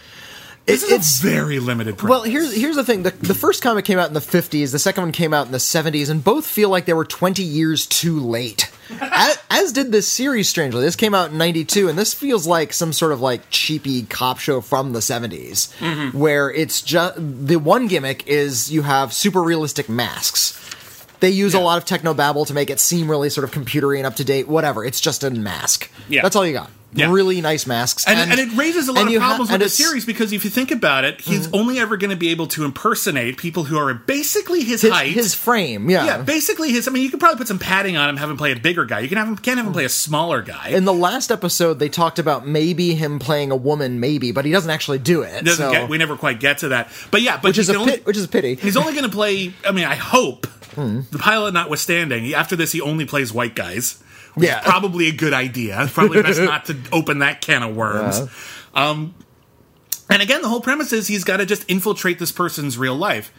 This 0.66 0.84
It- 0.84 0.88
it's- 0.94 1.20
very 1.20 1.60
limited 1.60 1.98
premise. 1.98 2.10
Well, 2.10 2.24
here's 2.24 2.54
here's 2.56 2.76
the 2.76 2.84
thing. 2.84 3.04
The, 3.04 3.12
the 3.12 3.36
first 3.36 3.62
comic 3.62 3.86
came 3.86 4.00
out 4.00 4.08
in 4.08 4.14
the 4.16 4.20
50s, 4.20 4.72
the 4.72 4.80
second 4.80 5.04
one 5.04 5.12
came 5.12 5.32
out 5.34 5.46
in 5.46 5.52
the 5.52 5.60
70s, 5.60 6.10
and 6.10 6.24
both 6.24 6.46
feel 6.48 6.70
like 6.70 6.86
they 6.86 6.94
were 6.94 7.06
20 7.06 7.44
years 7.44 7.86
too 7.86 8.20
late. 8.20 8.72
as, 9.00 9.38
as 9.52 9.72
did 9.74 9.92
this 9.92 10.08
series, 10.08 10.50
strangely. 10.50 10.82
This 10.82 10.96
came 10.96 11.14
out 11.14 11.32
in 11.32 11.38
92, 11.38 11.88
and 11.88 11.98
this 12.00 12.14
feels 12.16 12.48
like 12.48 12.74
some 12.74 12.94
sort 12.94 13.12
of 13.12 13.22
like 13.22 13.42
cheapy 13.52 14.04
cop 14.04 14.40
show 14.40 14.60
from 14.60 14.94
the 14.94 15.00
70s, 15.00 15.72
Mm-hmm. 15.80 16.18
where 16.18 16.50
it's 16.52 16.82
just 16.82 17.14
the 17.18 17.58
one 17.58 17.88
gimmick 17.88 18.28
is 18.28 18.72
you 18.72 18.82
have 18.82 19.14
super 19.14 19.44
realistic 19.44 19.88
masks. 19.88 20.60
They 21.20 21.30
use 21.30 21.54
a 21.54 21.60
lot 21.60 21.78
of 21.78 21.86
technobabble 21.86 22.46
to 22.48 22.54
make 22.54 22.70
it 22.70 22.80
seem 22.80 23.10
really 23.10 23.30
sort 23.30 23.46
of 23.46 23.52
computery 23.52 23.98
and 23.98 24.06
up 24.06 24.16
to 24.18 24.24
date. 24.26 24.48
Whatever, 24.48 24.84
it's 24.84 25.00
just 25.00 25.24
a 25.24 25.30
mask. 25.30 25.90
Yeah. 26.10 26.22
that's 26.24 26.36
all 26.36 26.46
you 26.46 26.54
got. 26.54 26.70
Yeah. 26.96 27.12
Really 27.12 27.42
nice 27.42 27.68
masks, 27.68 28.06
and, 28.08 28.32
and, 28.32 28.40
it 28.40 28.56
raises 28.58 28.88
a 28.88 28.94
lot 28.94 29.06
of 29.06 29.12
you 29.12 29.20
ha- 29.20 29.28
problems 29.36 29.52
with 29.52 29.60
the 29.60 29.66
Mm-hmm. 29.66 29.84
series 29.84 30.06
because 30.06 30.32
if 30.32 30.44
you 30.46 30.50
think 30.50 30.72
about 30.72 31.04
it, 31.04 31.20
he's 31.22 31.52
only 31.54 31.78
ever 31.80 31.98
going 31.98 32.10
to 32.12 32.16
be 32.16 32.30
able 32.30 32.48
to 32.48 32.64
impersonate 32.64 33.38
people 33.38 33.66
who 33.66 33.78
are 33.78 33.94
basically 33.94 34.64
his, 34.64 34.82
His, 34.82 34.92
height. 34.92 35.12
his 35.12 35.34
frame, 35.34 35.90
yeah. 35.90 36.06
yeah, 36.06 36.22
basically 36.22 36.72
his. 36.72 36.88
I 36.88 36.92
mean, 36.92 37.04
you 37.04 37.10
could 37.10 37.20
probably 37.20 37.38
put 37.38 37.48
some 37.48 37.60
padding 37.60 37.98
on 37.98 38.10
him, 38.10 38.18
have 38.18 38.30
him 38.30 38.38
play 38.38 38.52
a 38.52 38.56
bigger 38.60 38.86
guy. 38.86 39.00
You 39.00 39.10
can 39.10 39.18
have 39.18 39.28
him, 39.28 39.36
can't 39.38 39.58
have 39.58 39.68
him 39.68 39.74
play 39.74 39.86
a 39.86 39.90
smaller 39.90 40.42
guy. 40.42 40.70
in 40.70 40.86
the 40.86 40.94
last 40.94 41.32
episode 41.32 41.80
they 41.80 41.90
talked 41.90 42.18
about 42.20 42.48
maybe 42.48 42.96
him 42.96 43.20
playing 43.20 43.52
a 43.52 43.56
woman 43.56 44.00
maybe 44.00 44.32
but 44.32 44.46
he 44.46 44.52
doesn't 44.52 44.72
actually 44.72 45.00
do 45.00 45.22
it 45.24 45.44
doesn't 45.44 45.66
so- 45.66 45.72
get, 45.72 45.90
we 45.90 45.98
never 45.98 46.16
quite 46.16 46.40
get 46.40 46.60
to 46.60 46.70
that. 46.70 46.90
But 47.12 47.22
yeah, 47.22 47.36
but 47.38 47.50
which 47.50 47.58
is 47.58 47.70
a 47.70 47.76
only, 47.76 47.92
pit, 47.94 48.06
which 48.06 48.18
is 48.18 48.24
a 48.24 48.28
pity 48.30 48.56
He's 48.56 48.78
only 48.78 48.94
going 48.94 49.04
to 49.06 49.10
play. 49.12 49.54
I 49.66 49.72
mean, 49.72 49.86
I 49.86 49.96
hope 49.96 50.48
Hmm. 50.76 51.02
the 51.12 51.20
pilot 51.20 51.54
notwithstanding. 51.54 52.34
After 52.34 52.56
this, 52.58 52.74
he 52.74 52.82
only 52.82 53.06
plays 53.06 53.32
white 53.32 53.56
guys. 53.56 54.02
Which 54.36 54.48
Yeah. 54.48 54.60
is 54.60 54.66
probably 54.66 55.08
a 55.08 55.12
good 55.12 55.34
idea. 55.34 55.90
Probably 55.94 56.22
best 56.22 56.40
not 56.42 56.66
to 56.66 56.78
open 56.92 57.20
that 57.20 57.42
can 57.42 57.64
of 57.64 57.76
worms. 57.76 58.22
Um, 58.74 59.16
and 60.10 60.22
again, 60.22 60.42
the 60.42 60.50
whole 60.50 60.62
premise 60.62 60.94
is 60.94 61.08
he's 61.08 61.24
got 61.24 61.38
to 61.38 61.46
just 61.46 61.64
infiltrate 61.70 62.20
this 62.20 62.32
person's 62.32 62.78
real 62.78 62.96
life, 62.96 63.32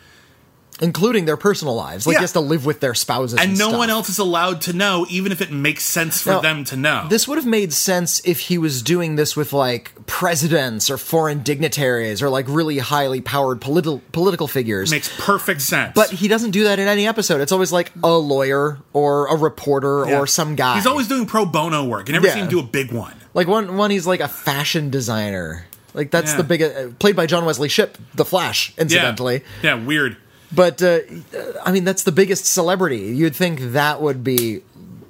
including 0.81 1.25
their 1.25 1.37
personal 1.39 1.75
lives 1.75 2.07
like 2.07 2.15
Yeah. 2.15 2.19
he 2.21 2.23
has 2.25 2.33
to 2.33 2.41
live 2.41 2.67
with 2.67 2.81
their 2.81 2.95
spouses 2.95 3.39
and, 3.41 3.51
and 3.51 3.59
no 3.59 3.69
stuff. 3.69 3.79
one 3.79 3.91
else 3.91 4.09
is 4.11 4.19
allowed 4.19 4.61
to 4.63 4.73
know, 4.73 5.07
even 5.09 5.33
if 5.33 5.41
it 5.41 5.51
makes 5.51 5.85
sense 5.85 6.21
for 6.21 6.31
Now, 6.33 6.41
them 6.41 6.65
to 6.65 6.77
know. 6.77 7.07
this 7.09 7.27
would 7.27 7.39
have 7.39 7.47
made 7.47 7.73
sense 7.73 8.21
if 8.25 8.41
he 8.41 8.59
was 8.59 8.83
doing 8.83 9.17
this 9.17 9.35
with 9.37 9.53
like 9.55 9.93
presidents 10.07 10.91
or 10.91 10.99
foreign 10.99 11.43
dignitaries 11.43 12.21
or 12.23 12.29
like 12.29 12.47
really 12.49 12.79
highly 12.79 13.21
powered 13.21 13.61
political 13.61 14.03
political 14.13 14.49
figures 14.49 14.91
makes 14.91 15.11
perfect 15.19 15.63
sense. 15.63 15.93
but 15.95 16.11
he 16.11 16.29
doesn't 16.29 16.51
do 16.51 16.65
that 16.65 16.79
in 16.79 16.89
any 16.89 17.07
episode 17.07 17.41
it's 17.41 17.53
always 17.53 17.73
like 17.73 17.91
a 18.05 18.13
lawyer 18.13 18.79
or 18.93 19.27
a 19.29 19.37
reporter 19.37 20.05
Yeah. 20.09 20.19
or 20.19 20.27
some 20.27 20.57
guy 20.57 20.75
He's 20.77 20.87
always 20.87 21.09
doing 21.09 21.27
pro 21.27 21.47
bono 21.47 21.85
work. 21.85 22.09
You 22.09 22.13
never 22.13 22.27
Yeah. 22.27 22.35
see 22.35 22.41
him 22.41 22.49
do 22.49 22.59
a 22.61 22.63
big 22.63 22.93
one. 22.93 23.15
like 23.35 23.47
one 23.49 23.77
one 23.77 23.91
he's 23.91 24.07
like 24.07 24.21
a 24.21 24.29
fashion 24.29 24.91
designer 24.91 25.67
like 25.95 26.11
that's 26.11 26.35
the 26.35 26.45
big 26.45 26.61
uh, 26.63 26.89
played 26.99 27.17
by 27.17 27.25
John 27.27 27.45
Wesley 27.47 27.69
Shipp 27.71 27.97
the 28.15 28.25
Flash 28.25 28.73
incidentally 28.77 29.43
yeah 29.63 29.75
weird. 29.75 30.17
But 30.53 30.83
uh, 30.83 31.01
I 31.65 31.73
mean, 31.73 31.85
that's 31.85 32.05
the 32.05 32.13
biggest 32.13 32.47
celebrity. 32.47 32.99
You'd 32.99 33.35
think 33.35 33.61
that 33.73 34.01
would 34.01 34.23
be 34.23 34.63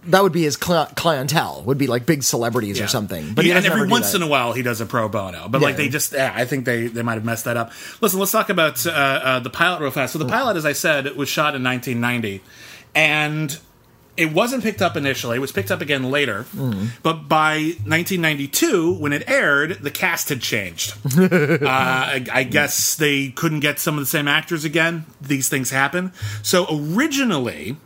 that 0.07 0.23
would 0.23 0.33
be 0.33 0.43
his 0.43 0.57
cli- 0.57 0.87
clientele. 0.95 1.63
Would 1.67 1.79
be 1.79 1.87
like 1.87 2.07
big 2.07 2.23
celebrities 2.23 2.81
or 2.81 2.87
something. 2.87 3.35
But 3.35 3.45
he 3.45 3.53
and 3.53 3.65
every 3.67 3.89
once 3.89 4.15
in 4.15 4.23
a 4.23 4.27
while 4.27 4.53
he 4.53 4.63
does 4.63 4.81
a 4.81 4.87
pro 4.87 5.09
bono, 5.09 5.49
but 5.49 5.61
like 5.61 5.77
they 5.77 5.89
just, 5.89 6.13
yeah, 6.13 6.33
I 6.35 6.45
think 6.45 6.65
they 6.65 6.87
they 6.87 7.03
might 7.03 7.15
have 7.15 7.25
messed 7.25 7.45
that 7.45 7.57
up. 7.57 7.73
Listen, 8.01 8.19
let's 8.21 8.33
talk 8.33 8.49
about 8.49 8.87
uh, 8.87 8.91
uh, 8.91 9.39
the 9.41 9.51
pilot 9.51 9.81
real 9.81 9.91
fast. 9.91 10.13
So 10.13 10.19
the 10.19 10.29
pilot, 10.29 10.57
as 10.57 10.65
I 10.65 10.73
said, 10.73 11.15
was 11.17 11.29
shot 11.29 11.55
in 11.55 11.63
1990, 11.63 12.43
and 12.95 13.59
it 14.17 14.33
wasn't 14.33 14.63
picked 14.63 14.81
up 14.83 14.97
initially. 14.97 15.37
It 15.37 15.41
was 15.41 15.53
picked 15.53 15.71
up 15.71 15.81
again 15.81 16.11
later, 16.11 16.47
Mm. 16.57 16.89
but 17.03 17.29
by 17.29 17.75
1992, 17.85 18.95
when 18.95 19.13
it 19.13 19.29
aired, 19.29 19.79
the 19.83 19.91
cast 19.91 20.29
had 20.31 20.41
changed. 20.41 20.95
uh, 21.19 21.29
I, 21.69 22.25
I 22.33 22.43
guess 22.45 22.95
they 22.97 23.29
couldn't 23.31 23.61
get 23.61 23.79
some 23.79 23.95
of 23.99 24.01
the 24.01 24.07
same 24.07 24.29
actors 24.29 24.65
again. 24.65 25.05
These 25.21 25.49
things 25.49 25.71
happen. 25.71 26.13
So 26.43 26.67
originally, 26.71 27.77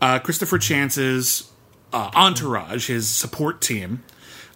uh, 0.00 0.18
Christopher 0.18 0.58
Chance's 0.58 1.50
uh, 1.92 2.10
entourage, 2.14 2.88
his 2.88 3.08
support 3.08 3.60
team, 3.60 4.02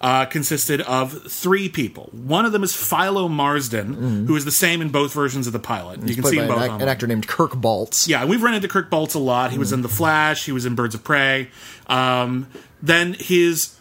uh, 0.00 0.24
consisted 0.26 0.80
of 0.82 1.30
three 1.30 1.68
people. 1.68 2.08
One 2.12 2.44
of 2.46 2.52
them 2.52 2.62
is 2.62 2.74
Philo 2.74 3.28
Marsden, 3.28 4.26
who 4.26 4.36
is 4.36 4.44
the 4.44 4.50
same 4.52 4.80
in 4.80 4.90
both 4.90 5.12
versions 5.12 5.46
of 5.46 5.52
the 5.52 5.58
pilot. 5.58 6.00
you 6.06 6.14
can. 6.14 6.24
See 6.24 6.38
an, 6.38 6.48
both. 6.48 6.62
ac- 6.62 6.72
an 6.82 6.88
actor 6.88 7.06
named 7.06 7.26
Kirk 7.26 7.52
Baltz. 7.52 8.06
Yeah, 8.06 8.24
we've 8.24 8.42
run 8.42 8.54
into 8.54 8.68
Kirk 8.68 8.90
Baltz 8.90 9.14
a 9.14 9.18
lot. 9.18 9.50
He 9.50 9.56
Mm. 9.56 9.60
was 9.60 9.72
in 9.72 9.82
The 9.82 9.88
Flash. 9.88 10.44
He 10.46 10.52
was 10.52 10.66
in 10.66 10.74
Birds 10.74 10.94
of 10.94 11.02
Prey. 11.02 11.50
Um, 11.88 12.46
then 12.82 13.14
his 13.18 13.74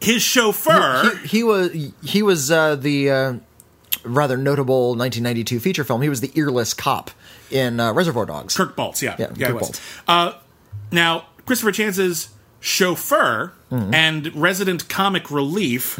his 0.00 0.22
chauffeur. 0.22 1.16
He, 1.22 1.28
he 1.38 1.42
was 1.42 1.92
he 2.04 2.22
was 2.22 2.50
uh, 2.50 2.76
the 2.76 3.10
uh, 3.10 3.32
rather 4.04 4.36
notable 4.36 4.88
1992 4.90 5.60
feature 5.60 5.84
film. 5.84 6.02
He 6.02 6.08
was 6.08 6.20
the 6.20 6.30
earless 6.38 6.74
cop 6.74 7.10
in 7.50 7.80
uh, 7.80 7.92
Reservoir 7.92 8.26
Dogs. 8.26 8.56
Kirk 8.56 8.76
Baltz, 8.76 9.00
yeah, 9.02 9.16
Yeah, 9.18 9.28
he 9.34 9.44
Kirk. 9.44 9.56
Baltz. 9.62 9.80
Uh, 10.06 10.34
now, 10.92 11.26
Christopher 11.46 11.72
Chance's 11.72 12.28
chauffeur 12.66 13.52
Mm-hmm. 13.70 13.94
and 13.94 14.36
resident 14.36 14.88
comic 14.88 15.28
relief 15.28 15.98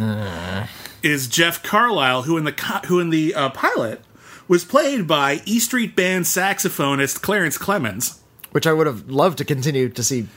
is 1.02 1.26
Jeff 1.26 1.64
Carlisle, 1.64 2.22
who 2.22 2.36
in 2.36 2.44
the 2.44 2.52
co- 2.52 2.78
who 2.86 3.00
in 3.00 3.10
the 3.10 3.34
uh, 3.34 3.50
pilot 3.50 4.02
was 4.46 4.64
played 4.64 5.08
by 5.08 5.40
E 5.46 5.58
Street 5.58 5.96
Band 5.96 6.26
saxophonist 6.26 7.22
Clarence 7.22 7.58
Clemons. 7.58 8.18
which 8.52 8.68
I 8.68 8.72
would 8.72 8.86
have 8.86 9.10
loved 9.10 9.38
to 9.38 9.44
continue 9.44 9.88
to 9.88 10.02
see 10.04 10.28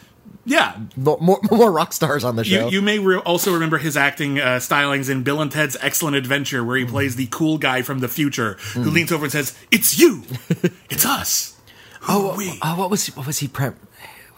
Yeah. 0.43 0.73
mo- 0.97 1.19
more, 1.21 1.39
more 1.51 1.71
rock 1.71 1.93
stars 1.93 2.23
on 2.23 2.35
the 2.35 2.43
show. 2.43 2.65
You, 2.69 2.77
you 2.77 2.81
may 2.81 2.97
re- 2.97 3.17
also 3.17 3.53
remember 3.53 3.77
his 3.77 3.95
acting 3.95 4.39
uh, 4.39 4.57
stylings 4.57 5.07
in 5.07 5.21
Bill 5.21 5.39
and 5.41 5.51
Ted's 5.51 5.77
Excellent 5.81 6.15
Adventure, 6.15 6.63
where 6.63 6.77
he 6.77 6.85
Mm. 6.85 6.89
plays 6.89 7.15
the 7.15 7.27
cool 7.27 7.59
guy 7.59 7.83
from 7.83 7.99
the 7.99 8.07
future 8.07 8.53
who 8.73 8.89
leans 8.89 9.11
over 9.11 9.25
and 9.25 9.31
says, 9.31 9.55
"It's 9.69 9.99
you, 9.99 10.23
it's 10.89 11.05
us." 11.05 11.55
Who 12.01 12.35
we? 12.35 12.57
oh, 12.63 12.75
what 12.79 12.89
was 12.89 13.05
what 13.15 13.27
was 13.27 13.37
he 13.37 13.47
pre- 13.47 13.71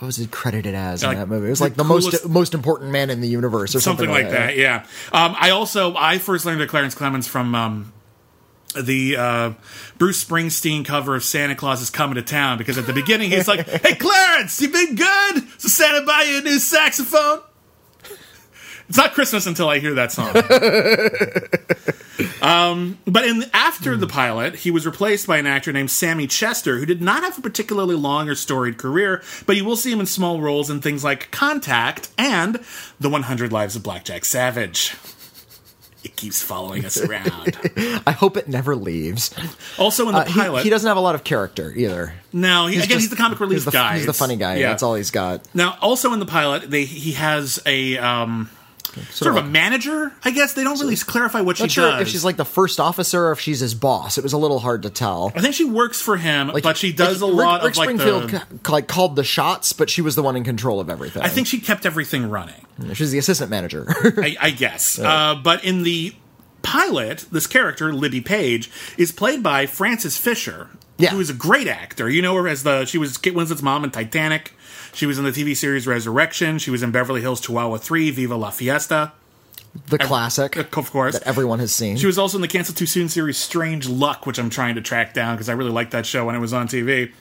what 0.01 0.07
was 0.07 0.17
he 0.17 0.25
credited 0.25 0.73
as 0.73 1.03
Like, 1.03 1.13
in 1.13 1.19
that 1.19 1.27
movie? 1.27 1.45
It 1.45 1.51
was 1.51 1.61
like 1.61 1.75
the 1.75 1.83
coolest- 1.83 2.11
most 2.25 2.27
most 2.27 2.53
important 2.55 2.89
man 2.91 3.11
in 3.11 3.21
the 3.21 3.27
universe 3.27 3.75
or 3.75 3.79
something, 3.79 4.07
something 4.07 4.23
like 4.23 4.31
that. 4.31 4.57
Yeah. 4.57 4.85
Um, 5.13 5.35
I 5.39 5.51
also 5.51 5.95
I 5.95 6.17
first 6.17 6.43
learned 6.43 6.59
of 6.59 6.69
Clarence 6.69 6.95
Clemons 6.95 7.27
from 7.27 7.53
um, 7.53 7.93
the 8.75 9.15
uh, 9.15 9.53
Bruce 9.99 10.23
Springsteen 10.23 10.83
cover 10.83 11.15
of 11.15 11.23
Santa 11.23 11.55
Claus 11.55 11.83
is 11.83 11.91
Coming 11.91 12.15
to 12.15 12.23
Town 12.23 12.57
because 12.57 12.79
at 12.79 12.87
the 12.87 12.93
beginning 12.93 13.29
he's 13.29 13.47
like, 13.47 13.67
"Hey 13.85 13.93
Clarence, 13.93 14.59
you've 14.59 14.73
been 14.73 14.95
good? 14.95 15.43
So 15.59 15.67
Santa 15.67 16.03
buy 16.03 16.25
you 16.27 16.39
a 16.39 16.41
new 16.41 16.57
saxophone." 16.57 17.41
It's 18.91 18.97
not 18.97 19.13
Christmas 19.13 19.47
until 19.47 19.69
I 19.69 19.79
hear 19.79 19.93
that 19.93 20.11
song. 20.11 20.35
um, 22.41 22.97
but 23.07 23.23
in 23.25 23.45
after 23.53 23.95
the 23.95 24.05
pilot, 24.05 24.55
he 24.55 24.69
was 24.69 24.85
replaced 24.85 25.27
by 25.27 25.37
an 25.37 25.47
actor 25.47 25.71
named 25.71 25.89
Sami 25.89 26.27
Chester, 26.27 26.77
who 26.77 26.85
did 26.85 27.01
not 27.01 27.23
have 27.23 27.37
a 27.37 27.41
particularly 27.41 27.95
long 27.95 28.27
or 28.27 28.35
storied 28.35 28.77
career, 28.77 29.23
but 29.45 29.55
you 29.55 29.63
will 29.63 29.77
see 29.77 29.93
him 29.93 30.01
in 30.01 30.07
small 30.07 30.41
roles 30.41 30.69
in 30.69 30.81
things 30.81 31.05
like 31.05 31.31
Contact 31.31 32.09
and 32.17 32.59
The 32.99 33.07
100 33.07 33.53
Lives 33.53 33.77
of 33.77 33.83
Blackjack 33.83 34.25
Savage. 34.25 34.93
It 36.03 36.17
keeps 36.17 36.41
following 36.41 36.83
us 36.83 36.99
around. 36.99 37.57
I 38.05 38.11
hope 38.11 38.35
it 38.35 38.49
never 38.49 38.75
leaves. 38.75 39.33
Also 39.79 40.09
in 40.09 40.15
the 40.15 40.21
Uh, 40.21 40.25
pilot, 40.25 40.63
he, 40.63 40.69
doesn't 40.69 40.87
have 40.87 40.97
a 40.97 41.01
lot 41.01 41.15
of 41.15 41.23
character 41.23 41.71
either. 41.73 42.13
no, 42.33 42.67
he, 42.67 42.75
again, 42.75 42.89
just- 42.89 43.01
he's 43.03 43.09
the 43.09 43.15
comic 43.15 43.39
relief 43.39 43.59
he's 43.59 43.65
the, 43.65 43.71
guy. 43.71 43.95
He's 43.95 44.05
the 44.05 44.11
funny 44.13 44.35
guy. 44.35 44.57
yeah. 44.57 44.67
That's 44.67 44.83
all 44.83 44.95
he's 44.95 45.11
got. 45.11 45.47
Now, 45.55 45.77
also 45.79 46.11
in 46.11 46.19
the 46.19 46.25
pilot, 46.25 46.69
they 46.69 46.83
he 46.83 47.13
has 47.13 47.61
a 47.65 47.97
um, 47.97 48.49
sort, 49.11 49.37
of, 49.37 49.43
a 49.45 49.47
manager. 49.47 50.11
I 50.23 50.31
guess 50.31 50.53
they 50.53 50.63
don't 50.63 50.79
really 50.79 50.95
clarify 50.95 51.41
what 51.41 51.57
she 51.57 51.63
Not 51.63 51.71
sure 51.71 51.91
does. 51.91 52.01
if 52.01 52.07
she's 52.09 52.23
like 52.25 52.37
the 52.37 52.45
first 52.45 52.79
officer 52.79 53.27
or 53.27 53.31
if 53.31 53.39
she's 53.39 53.59
his 53.59 53.73
boss. 53.73 54.17
It 54.17 54.23
was 54.23 54.33
a 54.33 54.37
little 54.37 54.59
hard 54.59 54.83
to 54.83 54.89
tell. 54.89 55.31
I 55.35 55.41
think 55.41 55.55
she 55.55 55.65
works 55.65 56.01
for 56.01 56.17
him, 56.17 56.49
Like, 56.49 56.63
but 56.63 56.77
she 56.77 56.91
does 56.93 57.21
like, 57.21 57.31
a 57.31 57.35
Rick- 57.35 57.45
lot 57.45 57.63
Rick 57.63 57.71
of 57.73 57.77
like 57.77 57.85
Springfield 57.89 58.29
the. 58.29 58.39
ca- 58.63 58.71
like 58.71 58.87
called 58.87 59.15
the 59.15 59.23
shots, 59.23 59.73
but 59.73 59.89
she 59.89 60.01
was 60.01 60.15
the 60.15 60.23
one 60.23 60.35
in 60.35 60.43
control 60.43 60.79
of 60.79 60.89
everything. 60.89 61.21
I 61.23 61.29
think 61.29 61.47
she 61.47 61.59
kept 61.59 61.85
everything 61.85 62.29
running. 62.29 62.65
she's 62.93 63.11
the 63.11 63.17
assistant 63.19 63.49
manager. 63.49 63.85
I, 64.17 64.35
I 64.39 64.49
guess. 64.51 64.99
Uh, 65.11 65.35
but 65.35 65.63
in 65.63 65.83
the 65.83 66.13
pilot, 66.61 67.25
this 67.31 67.47
character 67.47 67.93
Libby 67.93 68.21
Page 68.21 68.69
is 68.97 69.11
played 69.11 69.41
by 69.43 69.65
Frances 69.65 70.15
Fisher, 70.17 70.69
Yeah. 70.97 71.09
who 71.09 71.19
is 71.19 71.29
a 71.29 71.33
great 71.33 71.67
actor. 71.67 72.09
You 72.09 72.21
know 72.21 72.35
her 72.35 72.47
as 72.47 72.63
the 72.63 72.85
she 72.85 72.97
was 72.97 73.17
Kate 73.17 73.33
Winslet's 73.33 73.61
mom 73.63 73.83
in 73.83 73.91
Titanic. 73.91 74.53
She 74.93 75.05
was 75.05 75.17
in 75.17 75.23
the 75.25 75.31
TV 75.31 75.55
series 75.55 75.87
Resurrection. 75.87 76.57
She 76.57 76.71
was 76.71 76.83
in 76.83 76.91
Beverly 76.91 77.21
Hills 77.21 77.41
Chihuahua 77.41 77.77
3, 77.77 78.11
Viva 78.11 78.35
La 78.35 78.49
Fiesta. 78.49 79.13
The 79.87 79.97
classic 79.97 80.57
Of 80.57 80.91
course. 80.91 81.13
that 81.17 81.23
everyone 81.25 81.59
has 81.59 81.71
seen. 81.73 81.95
She 81.95 82.05
was 82.05 82.17
also 82.17 82.37
in 82.37 82.41
the 82.41 82.49
Cancel 82.49 82.75
Too 82.75 82.85
Soon 82.85 83.07
series 83.07 83.37
Strange 83.37 83.87
Luck, 83.87 84.25
which 84.25 84.37
I'm 84.37 84.49
trying 84.49 84.75
to 84.75 84.81
track 84.81 85.13
down 85.13 85.35
because 85.35 85.47
I 85.47 85.53
really 85.53 85.71
liked 85.71 85.91
that 85.91 86.05
show 86.05 86.25
when 86.25 86.35
it 86.35 86.39
was 86.39 86.51
on 86.51 86.67
TV. 86.67 87.13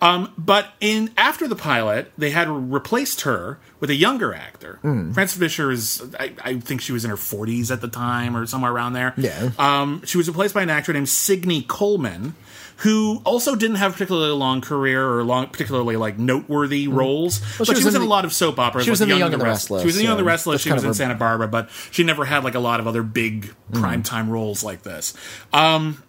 Um, 0.00 0.32
but 0.38 0.68
in 0.80 1.10
after 1.16 1.48
the 1.48 1.56
pilot, 1.56 2.12
they 2.16 2.30
had 2.30 2.48
replaced 2.48 3.22
her 3.22 3.58
with 3.80 3.90
a 3.90 3.94
younger 3.96 4.32
actor. 4.32 4.78
Hmm. 4.82 5.10
Frances 5.12 5.38
Fisher 5.38 5.72
is, 5.72 6.14
I, 6.20 6.32
I 6.44 6.54
think 6.60 6.82
she 6.82 6.92
was 6.92 7.04
in 7.04 7.10
her 7.10 7.16
40s 7.16 7.70
at 7.72 7.80
the 7.80 7.88
time 7.88 8.36
or 8.36 8.46
somewhere 8.46 8.70
around 8.72 8.92
there. 8.92 9.12
Yeah. 9.16 9.50
Um, 9.58 10.02
she 10.04 10.18
was 10.18 10.28
replaced 10.28 10.54
by 10.54 10.62
an 10.62 10.70
actor 10.70 10.92
named 10.92 11.08
Signe 11.08 11.64
Coleman, 11.64 12.36
who 12.82 13.20
also 13.24 13.54
didn't 13.56 13.76
have 13.76 13.90
a 13.90 13.94
particularly 13.94 14.30
long 14.32 14.60
career 14.60 15.04
or 15.08 15.24
long, 15.24 15.46
particularly 15.48 15.96
like 15.96 16.18
noteworthy 16.18 16.86
roles. 16.88 17.40
but 17.40 17.46
Hmm. 17.46 17.64
she 17.64 17.64
she 17.66 17.70
was 17.74 17.84
was 17.86 17.94
in 17.96 18.02
in 18.02 18.06
a 18.06 18.10
lot 18.10 18.24
of 18.24 18.32
soap 18.32 18.58
operas. 18.58 18.84
she 18.84 18.90
was 18.90 19.00
like 19.00 19.06
in 19.06 19.08
The 19.10 19.14
Young 19.14 19.18
Young 19.30 19.32
and 19.34 19.40
the 19.42 19.44
Rest- 19.46 19.64
Restless, 19.64 19.82
She 19.82 19.86
was 19.86 19.96
in 19.98 20.04
Young 20.04 20.12
and 20.12 20.20
the 20.20 20.24
Restless. 20.24 20.60
She 20.62 20.72
was 20.72 20.84
in 20.84 20.94
Santa 20.94 21.14
Barbara, 21.16 21.48
but 21.48 21.68
she 21.90 22.04
never 22.04 22.24
had 22.24 22.44
like 22.44 22.54
a 22.54 22.60
lot 22.60 22.78
of 22.80 22.86
other 22.86 23.02
big 23.02 23.52
Hmm. 23.72 23.84
primetime 23.84 24.28
roles 24.28 24.62
like 24.62 24.82
this. 24.82 25.14
Um, 25.52 26.02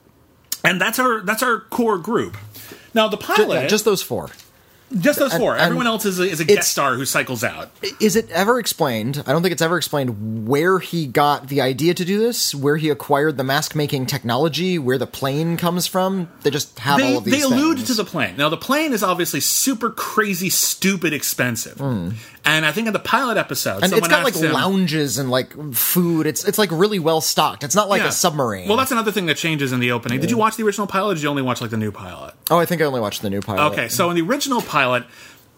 and 0.64 0.80
that's 0.80 1.00
our 1.00 1.22
that's 1.22 1.42
our 1.44 1.60
core 1.70 1.98
group. 1.98 2.38
Now 2.94 3.08
the 3.08 3.18
pilot, 3.18 3.62
Yeah, 3.64 3.68
just 3.68 3.86
those 3.86 4.02
four. 4.02 4.30
Just 4.98 5.20
those 5.20 5.34
four. 5.34 5.54
and 5.54 5.62
Everyone 5.62 5.88
else 5.88 6.06
is 6.06 6.20
a, 6.20 6.24
is 6.24 6.40
a 6.40 6.46
guest 6.46 6.72
star 6.72 6.96
who 6.96 7.06
cycles 7.06 7.44
out. 7.44 7.70
Is 8.00 8.16
it 8.16 8.30
ever 8.32 8.60
explained? 8.60 9.24
I 9.28 9.32
don't 9.32 9.42
think 9.42 9.52
it's 9.52 9.62
ever 9.62 9.78
explained 9.78 10.48
where 10.48 10.80
he 10.80 11.06
got 11.06 11.48
the 11.48 11.62
idea 11.62 11.94
to 11.94 12.06
do 12.06 12.20
this, 12.20 12.56
where 12.56 12.78
he 12.78 12.90
acquired 12.90 13.38
the 13.38 13.44
mask 13.44 13.76
making 13.76 14.08
technology, 14.08 14.80
where 14.80 14.98
the 14.98 15.08
plane 15.08 15.58
comes 15.58 15.86
from. 15.88 16.30
They 16.44 16.50
just 16.50 16.80
have 16.80 17.00
They, 17.00 17.12
all 17.12 17.18
of 17.20 17.24
these 17.26 17.34
they 17.36 17.42
allude 17.42 17.78
things. 17.78 17.90
to 17.90 17.94
the 17.96 18.06
plane. 18.06 18.36
Now 18.38 18.50
the 18.50 18.58
plane 18.58 18.94
is 18.94 19.04
obviously 19.04 19.40
super 19.42 19.90
crazy, 19.90 20.50
stupid, 20.50 21.14
expensive. 21.14 21.78
Hmm. 21.78 22.10
And 22.50 22.66
I 22.66 22.72
think 22.72 22.88
in 22.88 22.94
the 22.94 23.00
pilot 23.00 23.38
episode, 23.38 23.84
and 23.84 23.94
it's 23.94 24.08
got 24.08 24.24
like 24.24 24.36
him- 24.36 24.52
lounges 24.52 25.18
and 25.20 25.30
like 25.30 25.54
food. 25.76 26.26
It's 26.26 26.44
it's 26.44 26.58
like 26.58 26.72
really 26.72 26.98
well 27.00 27.22
stocked. 27.22 27.64
It's 27.64 27.76
not 27.76 27.90
like 27.90 28.02
Yeah. 28.02 28.08
a 28.08 28.12
submarine. 28.12 28.68
Well, 28.68 28.78
that's 28.78 28.92
another 28.92 29.12
thing 29.12 29.28
that 29.28 29.38
changes 29.38 29.72
in 29.72 29.80
the 29.80 29.92
opening. 29.92 30.20
Did 30.20 30.32
you 30.32 30.38
watch 30.38 30.56
the 30.56 30.64
original 30.64 30.88
pilot? 30.88 31.12
or 31.12 31.14
Did 31.16 31.24
you 31.24 31.30
only 31.30 31.44
watch 31.44 31.62
like 31.62 31.70
the 31.70 31.78
new 31.78 31.92
pilot? 31.92 32.34
oh, 32.50 32.58
I 32.58 32.66
think 32.66 32.82
I 32.82 32.86
only 32.86 33.00
watched 33.02 33.22
the 33.22 33.30
new 33.30 33.42
pilot. 33.42 33.72
Okay, 33.74 33.88
so 33.88 34.10
in 34.10 34.16
the 34.16 34.22
original 34.24 34.62
pilot, 34.62 35.04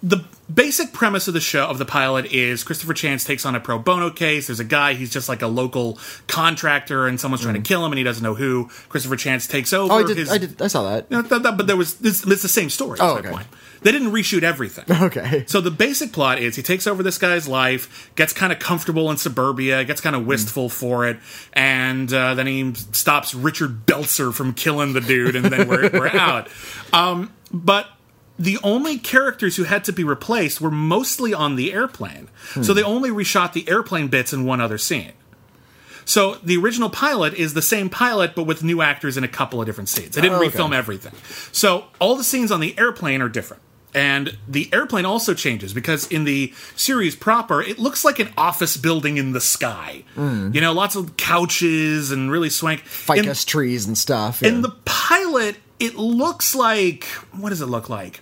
the 0.04 0.24
basic 0.54 0.94
premise 0.94 1.28
of 1.28 1.34
the 1.34 1.40
show 1.40 1.66
of 1.68 1.78
the 1.78 1.86
pilot 1.86 2.26
is 2.26 2.64
Christopher 2.64 2.94
Chance 2.94 3.24
takes 3.24 3.46
on 3.46 3.56
a 3.56 3.60
pro 3.60 3.78
bono 3.78 4.10
case. 4.10 4.48
There's 4.48 4.60
a 4.60 4.64
guy, 4.66 4.96
he's 4.96 5.12
just 5.12 5.30
like 5.30 5.42
a 5.42 5.48
local 5.48 6.00
contractor, 6.28 7.08
and 7.08 7.20
someone's 7.20 7.44
trying 7.44 7.54
to 7.56 7.62
kill 7.62 7.86
him, 7.86 7.92
and 7.92 7.98
he 7.98 8.04
doesn't 8.04 8.24
know 8.24 8.34
who. 8.36 8.68
Christopher 8.90 9.16
Chance 9.16 9.48
takes 9.48 9.74
over. 9.74 9.94
Mm. 9.94 9.96
Oh, 9.96 10.04
I 10.04 10.08
did. 10.08 10.18
his, 10.18 10.32
I 10.32 10.38
did. 10.40 10.62
I 10.62 10.68
saw 10.68 10.84
that. 10.90 11.10
No, 11.12 11.22
th- 11.22 11.44
th- 11.44 11.58
but 11.58 11.68
there 11.68 11.78
was 11.78 11.96
this, 11.96 12.26
it's 12.26 12.42
the 12.42 12.48
same 12.48 12.70
story. 12.70 12.98
Oh, 13.00 13.18
okay. 13.18 13.30
point. 13.30 13.48
They 13.84 13.92
didn't 13.92 14.12
reshoot 14.12 14.44
everything. 14.44 14.86
Okay. 15.02 15.46
So 15.48 15.62
the 15.62 15.72
basic 15.72 16.14
plot 16.14 16.38
is 16.40 16.56
he 16.56 16.62
takes 16.62 16.86
over 16.86 17.02
this 17.02 17.18
guy's 17.18 17.48
life, 17.48 18.12
gets 18.16 18.34
kind 18.34 18.54
of 18.54 18.60
comfortable 18.60 19.10
in 19.10 19.18
suburbia, 19.18 19.84
gets 19.84 20.00
kind 20.00 20.16
of 20.16 20.26
wistful 20.28 20.70
for 20.70 21.08
it, 21.08 21.18
and 21.54 22.12
uh, 22.14 22.36
then 22.36 22.46
he 22.48 22.74
stops 22.76 23.34
Richard 23.34 23.86
Belzer 23.88 24.34
from 24.34 24.54
killing 24.54 24.94
the 24.94 25.02
dude, 25.02 25.36
and 25.36 25.46
then 25.46 25.68
we're, 25.68 25.90
we're 25.90 26.08
out. 26.16 26.50
Um, 26.94 27.34
but 27.52 27.88
the 28.42 28.58
only 28.64 28.98
characters 28.98 29.56
who 29.56 29.64
had 29.64 29.84
to 29.86 29.94
be 29.94 30.04
replaced 30.04 30.60
were 30.62 30.72
mostly 30.72 31.34
on 31.34 31.56
the 31.56 31.72
airplane. 31.74 32.28
So 32.62 32.74
they 32.74 32.82
only 32.84 33.10
reshot 33.12 33.54
the 33.54 33.70
airplane 33.70 34.08
bits 34.08 34.34
in 34.34 34.46
one 34.46 34.60
other 34.60 34.78
scene. 34.80 35.12
So 36.06 36.36
the 36.44 36.58
original 36.58 36.90
pilot 36.90 37.36
is 37.36 37.54
the 37.54 37.62
same 37.62 37.90
pilot, 37.90 38.34
but 38.36 38.44
with 38.44 38.64
new 38.64 38.82
actors 38.82 39.18
in 39.18 39.24
a 39.24 39.28
couple 39.28 39.60
of 39.62 39.68
different 39.68 39.90
scenes. 39.90 40.16
They 40.16 40.22
didn't 40.22 40.40
Oh, 40.40 40.44
okay. 40.44 40.58
refilm 40.58 40.74
everything. 40.74 41.14
So 41.52 41.86
all 42.00 42.16
the 42.16 42.24
scenes 42.24 42.52
on 42.52 42.60
the 42.60 42.78
airplane 42.80 43.22
are 43.22 43.30
different. 43.30 43.62
And 43.94 44.38
the 44.48 44.70
airplane 44.74 45.06
also 45.06 45.34
changes 45.34 45.74
because 45.74 46.08
in 46.08 46.24
the 46.24 46.54
series 46.76 47.16
proper, 47.16 47.62
it 47.62 47.78
looks 47.78 48.04
like 48.06 48.20
an 48.20 48.30
office 48.38 48.78
building 48.78 49.18
in 49.18 49.34
the 49.34 49.42
sky. 49.42 50.04
Hmm. 50.16 50.50
You 50.54 50.62
know, 50.62 50.72
lots 50.74 50.96
of 50.96 51.18
couches 51.18 52.10
and 52.12 52.32
really 52.32 52.50
swank. 52.50 52.80
In- 52.80 52.86
Ficus 53.26 53.46
trees 53.46 53.86
and 53.86 53.98
stuff. 53.98 54.42
in 54.42 54.62
the 54.62 54.72
pilot, 54.86 55.58
it 55.80 55.96
looks 55.98 56.56
like 56.56 57.04
what 57.34 57.50
does 57.50 57.62
it 57.62 57.66
look 57.68 57.90
like? 57.90 58.22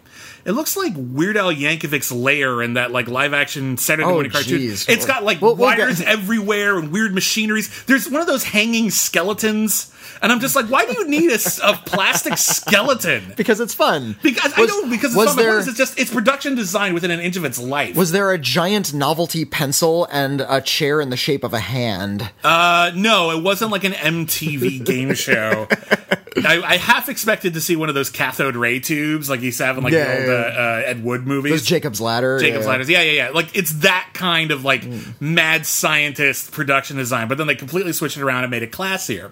It 0.50 0.54
looks 0.54 0.76
like 0.76 0.94
Weird 0.98 1.38
Al 1.38 1.54
Yankovic's 1.54 2.12
lair 2.12 2.64
in 2.64 2.74
that 2.74 2.92
like 2.92 3.08
live 3.08 3.36
action 3.36 3.78
Saturday 3.78 4.08
Oh, 4.08 4.14
morning 4.14 4.32
cartoon. 4.32 4.60
jeez. 4.60 4.90
It's 4.90 5.06
got 5.06 5.24
like 5.24 5.40
We'll- 5.44 5.56
we'll 5.56 5.68
wires 5.68 6.00
get- 6.00 6.08
everywhere 6.08 6.80
and 6.80 6.92
weird 6.92 7.14
machineries. 7.14 7.70
There's 7.86 8.10
one 8.10 8.20
of 8.20 8.26
those 8.26 8.44
hanging 8.46 8.90
skeletons, 8.90 9.92
and 10.24 10.32
I'm 10.32 10.40
just 10.40 10.56
like, 10.56 10.66
why 10.66 10.88
do 10.88 10.94
you 10.94 11.08
need 11.08 11.30
a 11.32 11.74
plastic 11.86 12.36
skeleton? 12.40 13.34
because 13.38 13.60
it's 13.60 13.76
fun. 13.76 14.16
Because 14.24 14.52
I 14.58 14.62
Was- 14.62 14.72
don't 14.72 14.90
because 14.90 15.16
it's 15.16 15.36
my 15.36 15.40
there- 15.40 15.58
point, 15.58 15.68
It's 15.68 15.78
just 15.78 16.00
it's 16.00 16.12
production 16.12 16.56
design 16.56 16.96
within 16.96 17.12
an 17.12 17.20
inch 17.20 17.36
of 17.38 17.46
its 17.46 17.60
life. 17.60 17.96
Was 17.96 18.12
there 18.12 18.32
a 18.32 18.40
giant 18.40 18.92
novelty 18.92 19.46
pencil 19.46 20.08
and 20.12 20.42
a 20.42 20.62
chair 20.62 21.00
in 21.00 21.12
the 21.12 21.18
shape 21.18 21.44
of 21.44 21.54
a 21.54 21.60
hand? 21.60 22.32
Uh, 22.44 22.92
no, 22.96 23.30
it 23.30 23.44
wasn't 23.44 23.70
like 23.70 23.84
an 23.84 23.92
MTV 23.94 24.84
game 24.84 25.14
show. 25.14 25.68
I, 26.38 26.62
I 26.64 26.78
half 26.78 27.10
expected 27.10 27.54
to 27.56 27.62
see 27.62 27.76
one 27.76 27.90
of 27.90 27.96
those 27.96 28.10
cathode 28.10 28.56
ray 28.56 28.80
tubes, 28.80 29.30
like 29.30 29.40
you 29.42 29.48
used 29.48 29.58
to 29.60 29.66
have 29.66 29.78
in 29.78 29.84
like 29.84 29.94
Yeah, 29.94 30.06
the 30.06 30.20
old 30.20 30.28
yeah, 30.28 30.34
uh, 30.34 30.62
uh, 30.62 30.84
Ed 30.86 31.04
Wood 31.04 31.26
movies. 31.28 31.52
Those 31.52 31.64
Jacob's 31.66 32.00
Ladder. 32.02 32.40
Jacob's 32.40 32.66
yeah. 32.66 32.72
Ladders. 32.72 32.90
Yeah, 32.90 33.02
yeah, 33.02 33.12
yeah. 33.12 33.30
Like 33.30 33.56
it's 33.56 33.72
that 33.80 34.10
kind 34.14 34.52
of 34.52 34.64
like 34.64 34.84
Hmm. 34.84 35.00
mad 35.20 35.66
scientist 35.66 36.52
production 36.52 36.98
design, 36.98 37.28
but 37.28 37.38
then 37.38 37.48
they 37.48 37.56
completely 37.56 37.94
switched 37.94 38.18
it 38.18 38.24
around 38.24 38.44
and 38.44 38.52
made 38.52 38.64
it 38.64 38.72
classier. 38.72 39.32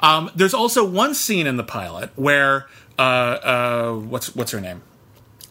Um, 0.00 0.30
there's 0.34 0.54
also 0.54 0.84
one 0.84 1.14
scene 1.14 1.46
in 1.46 1.56
the 1.56 1.64
pilot 1.64 2.10
where 2.16 2.66
uh, 2.98 3.02
uh, 3.02 3.92
what's 3.94 4.34
what's 4.34 4.50
her 4.52 4.60
name? 4.60 4.82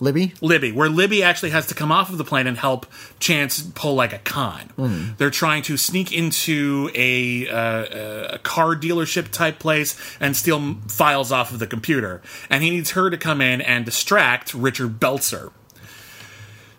Libby? 0.02 0.34
Libby, 0.42 0.72
where 0.72 0.90
Libby 0.90 1.22
actually 1.22 1.52
has 1.52 1.68
to 1.68 1.76
come 1.76 1.92
off 1.92 2.10
of 2.10 2.18
the 2.18 2.24
plane 2.24 2.48
and 2.48 2.58
help 2.58 2.88
Chance 3.20 3.62
pull 3.76 3.94
like 3.94 4.12
a 4.12 4.18
con. 4.18 4.62
Hmm. 4.76 5.10
They're 5.18 5.30
trying 5.30 5.62
to 5.64 5.78
sneak 5.78 6.12
into 6.12 6.90
a, 6.96 7.48
uh, 7.48 8.34
a 8.34 8.40
car 8.40 8.76
dealership 8.76 9.30
type 9.30 9.60
place 9.60 9.96
and 10.20 10.36
steal 10.36 10.76
files 10.88 11.32
off 11.32 11.54
of 11.54 11.60
the 11.60 11.68
computer. 11.68 12.22
And 12.50 12.64
he 12.64 12.72
needs 12.72 12.92
her 12.92 13.12
to 13.12 13.18
come 13.18 13.42
in 13.42 13.62
and 13.62 13.86
distract 13.86 14.56
Richard 14.56 15.00
Belzer. 15.00 15.52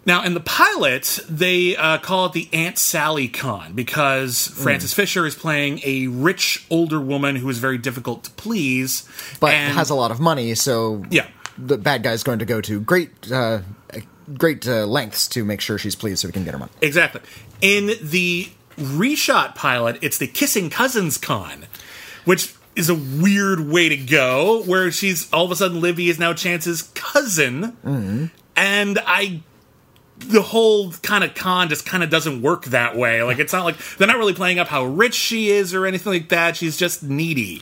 Now, 0.05 0.25
in 0.25 0.35
the 0.35 0.41
pilot, 0.41 1.21
they 1.29 1.77
uh, 1.77 1.99
call 1.99 2.27
it 2.27 2.33
the 2.33 2.49
Aunt 2.53 2.77
Sally 2.77 3.29
Con 3.29 3.73
because 3.73 4.49
Hmm. 4.49 4.63
Frances 4.65 4.93
Fisher 4.93 5.25
is 5.27 5.37
playing 5.37 5.81
a 5.85 6.09
rich 6.09 6.67
older 6.71 7.01
woman 7.01 7.37
who 7.37 7.49
is 7.49 7.59
very 7.59 7.79
difficult 7.79 8.25
to 8.25 8.33
please, 8.33 9.09
But 9.39 9.53
and 9.55 9.75
has 9.75 9.91
a 9.91 9.95
lot 9.95 10.11
of 10.11 10.19
money, 10.19 10.57
so 10.57 11.05
yeah. 11.09 11.29
The 11.59 11.79
bad 11.79 12.03
guy's 12.03 12.23
going 12.23 12.39
to 12.39 12.45
go 12.45 12.61
to 12.61 12.81
great 12.81 13.31
uh, 13.31 13.61
great 14.37 14.67
uh, 14.67 14.87
lengths 14.87 15.29
to 15.29 15.45
make 15.45 15.61
sure 15.61 15.79
she's 15.79 15.95
pleased 15.95 16.21
so 16.21 16.29
we 16.29 16.33
can 16.33 16.45
get 16.45 16.53
her 16.53 16.59
money. 16.59 16.73
Exactly. 16.81 17.21
In 17.61 17.93
the 18.01 18.51
reshot 18.77 19.55
pilot, 19.55 19.99
it's 20.03 20.19
the 20.19 20.27
Kissing 20.27 20.71
Cousins 20.71 21.19
Con, 21.19 21.67
which 22.25 22.55
is 22.75 22.89
a 22.89 22.95
weird 22.95 23.61
way 23.61 23.89
to 23.89 23.97
go, 23.97 24.63
where 24.63 24.91
she's 24.91 25.31
all 25.33 25.45
of 25.45 25.51
a 25.51 25.57
sudden 25.57 25.81
Libby 25.81 26.09
is 26.09 26.19
now 26.19 26.33
Chance's 26.33 26.83
cousin, 26.95 27.77
and 28.57 28.99
I. 29.07 29.43
The 30.19 30.43
whole 30.43 30.93
kind 30.93 31.25
of 31.25 31.35
con 31.35 31.69
just 31.69 31.85
kind 31.85 32.05
of 32.05 32.09
doesn't 32.09 32.43
work 32.43 32.67
that 32.67 32.97
way. 32.97 33.25
Like 33.25 33.41
it's 33.41 33.53
not 33.53 33.65
like 33.65 33.77
they're 33.97 34.07
not 34.07 34.19
really 34.19 34.35
playing 34.35 34.61
up 34.61 34.69
how 34.69 34.85
rich 34.85 35.15
she 35.15 35.51
is 35.51 35.75
or 35.75 35.85
anything 35.85 36.13
like 36.13 36.29
that. 36.29 36.57
She's 36.57 36.77
just 36.77 37.03
needy. 37.03 37.61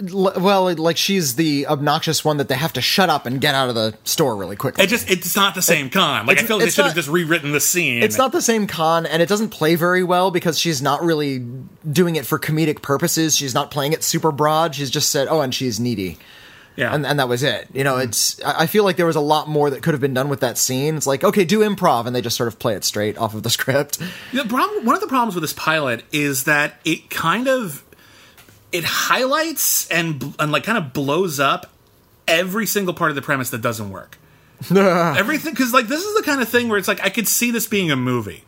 Well, 0.00 0.74
like 0.74 0.96
she's 0.96 1.36
the 1.36 1.66
obnoxious 1.66 2.24
one 2.24 2.38
that 2.38 2.48
they 2.48 2.56
have 2.56 2.72
to 2.74 2.80
shut 2.80 3.08
up 3.08 3.26
and 3.26 3.40
get 3.40 3.54
out 3.54 3.68
of 3.68 3.74
the 3.74 3.96
store 4.04 4.36
really 4.36 4.56
quickly. 4.56 4.82
It 4.84 4.88
just 4.88 5.08
it's 5.08 5.36
not 5.36 5.54
the 5.54 5.62
same 5.62 5.90
con. 5.90 6.26
Like 6.26 6.38
I 6.38 6.42
feel 6.42 6.56
like 6.56 6.66
they 6.66 6.70
should 6.70 6.86
have 6.86 6.94
just 6.94 7.08
rewritten 7.08 7.52
the 7.52 7.60
scene. 7.60 8.02
it's 8.02 8.18
not 8.18 8.32
the 8.32 8.42
same 8.42 8.66
con, 8.66 9.06
and 9.06 9.22
it 9.22 9.28
doesn't 9.28 9.50
play 9.50 9.76
very 9.76 10.02
well 10.02 10.30
because 10.30 10.58
she's 10.58 10.82
not 10.82 11.02
really 11.02 11.46
doing 11.90 12.16
it 12.16 12.26
for 12.26 12.38
comedic 12.38 12.82
purposes. 12.82 13.36
She's 13.36 13.54
not 13.54 13.70
playing 13.70 13.92
it 13.92 14.02
super 14.02 14.32
broad. 14.32 14.74
She's 14.74 14.90
just 14.90 15.10
said, 15.10 15.28
"Oh, 15.30 15.40
and 15.40 15.54
she's 15.54 15.78
needy," 15.78 16.18
yeah. 16.76 16.94
and 16.94 17.06
and 17.06 17.18
that 17.20 17.28
was 17.28 17.42
it. 17.42 17.68
You 17.72 17.84
know, 17.84 17.98
it's. 17.98 18.42
I 18.42 18.62
I 18.62 18.66
feel 18.66 18.82
like 18.84 18.96
there 18.96 19.06
was 19.06 19.16
a 19.16 19.20
lot 19.20 19.48
more 19.48 19.70
that 19.70 19.82
could 19.82 19.94
have 19.94 20.00
been 20.00 20.14
done 20.14 20.28
with 20.28 20.40
that 20.40 20.58
scene. 20.58 20.96
It's 20.96 21.06
like, 21.06 21.22
okay, 21.22 21.44
do 21.44 21.60
improv, 21.60 22.06
and 22.06 22.16
they 22.16 22.20
just 22.22 22.36
sort 22.36 22.48
of 22.48 22.58
play 22.58 22.74
it 22.74 22.82
straight 22.84 23.16
off 23.16 23.34
of 23.34 23.42
the 23.42 23.50
script. 23.58 24.00
The 24.32 24.44
problem, 24.44 24.84
one 24.84 24.96
of 24.96 25.00
the 25.00 25.06
problems 25.06 25.34
with 25.34 25.42
this 25.42 25.52
pilot 25.52 26.02
is 26.12 26.44
that 26.44 26.80
it 26.84 27.10
kind 27.10 27.46
of 27.46 27.83
it 28.74 28.82
highlights 28.82 29.88
and 29.88 30.34
and 30.38 30.50
like 30.50 30.64
kind 30.64 30.76
of 30.76 30.92
blows 30.92 31.38
up 31.38 31.70
every 32.26 32.66
single 32.66 32.92
part 32.92 33.10
of 33.10 33.14
the 33.14 33.22
premise 33.22 33.50
that 33.50 33.62
doesn't 33.62 33.90
work. 33.90 34.18
Everything 34.74 35.52
because 35.52 35.72
like 35.72 35.86
this 35.86 36.02
is 36.02 36.16
the 36.16 36.22
kind 36.22 36.42
of 36.42 36.48
thing 36.48 36.68
where 36.68 36.76
it's 36.76 36.88
like 36.88 37.00
I 37.00 37.08
could 37.08 37.28
see 37.28 37.52
this 37.52 37.68
being 37.68 37.92
a 37.92 37.96
movie. 37.96 38.42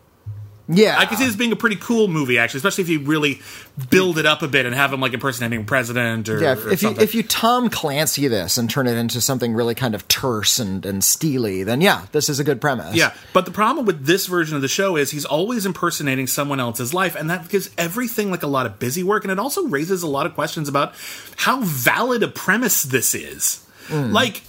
Yeah, 0.69 0.97
I 0.99 1.07
can 1.07 1.17
see 1.17 1.25
this 1.25 1.37
being 1.37 1.53
a 1.53 1.57
pretty 1.57 1.77
cool 1.77 2.09
movie 2.09 2.39
actually, 2.39 2.59
especially 2.59 2.83
if 2.83 2.91
you 2.91 3.01
really 3.01 3.41
build 3.89 4.19
it 4.19 4.27
up 4.27 4.43
a 4.43 4.49
bit 4.49 4.67
and 4.67 4.75
have 4.75 4.93
him 4.93 5.01
like 5.01 5.13
impersonating 5.13 5.61
a 5.61 5.65
president 5.65 6.29
or, 6.29 6.41
Yeah, 6.41 6.55
or 6.55 6.71
if, 6.71 6.73
if 6.73 6.83
you 6.83 6.91
if 6.99 7.15
you 7.15 7.23
Tom 7.23 7.71
Clancy 7.71 8.27
this 8.27 8.59
and 8.59 8.69
turn 8.69 8.89
it 8.89 8.97
into 8.97 9.21
something 9.21 9.55
really 9.55 9.77
kind 9.77 9.95
of 9.95 10.09
terse 10.09 10.59
and, 10.59 10.85
and 10.85 11.05
steely, 11.05 11.63
then 11.63 11.81
yeah, 11.81 12.07
this 12.11 12.29
is 12.29 12.41
a 12.41 12.45
good 12.45 12.61
premise. 12.61 12.97
Yeah, 12.97 13.15
but 13.33 13.45
the 13.45 13.53
problem 13.53 13.87
with 13.87 14.07
this 14.07 14.27
version 14.27 14.57
of 14.57 14.63
the 14.63 14.69
show 14.69 14.97
is 14.97 15.13
he's 15.13 15.25
always 15.25 15.67
impersonating 15.67 16.27
someone 16.27 16.59
else's 16.59 16.93
life, 16.93 17.15
and 17.15 17.31
that 17.31 17.49
gives 17.49 17.71
everything 17.79 18.33
like 18.33 18.43
a 18.43 18.49
lot 18.49 18.67
of 18.67 18.81
busy 18.81 19.05
work, 19.05 19.23
and 19.25 19.31
it 19.31 19.39
also 19.39 19.67
raises 19.69 20.03
a 20.03 20.09
lot 20.09 20.27
of 20.27 20.35
questions 20.35 20.69
about 20.69 20.95
how 21.37 21.61
valid 21.61 22.25
a 22.25 22.29
premise 22.29 22.83
this 22.83 23.15
is. 23.15 23.65
Hmm. 23.87 24.11
Like, 24.13 24.43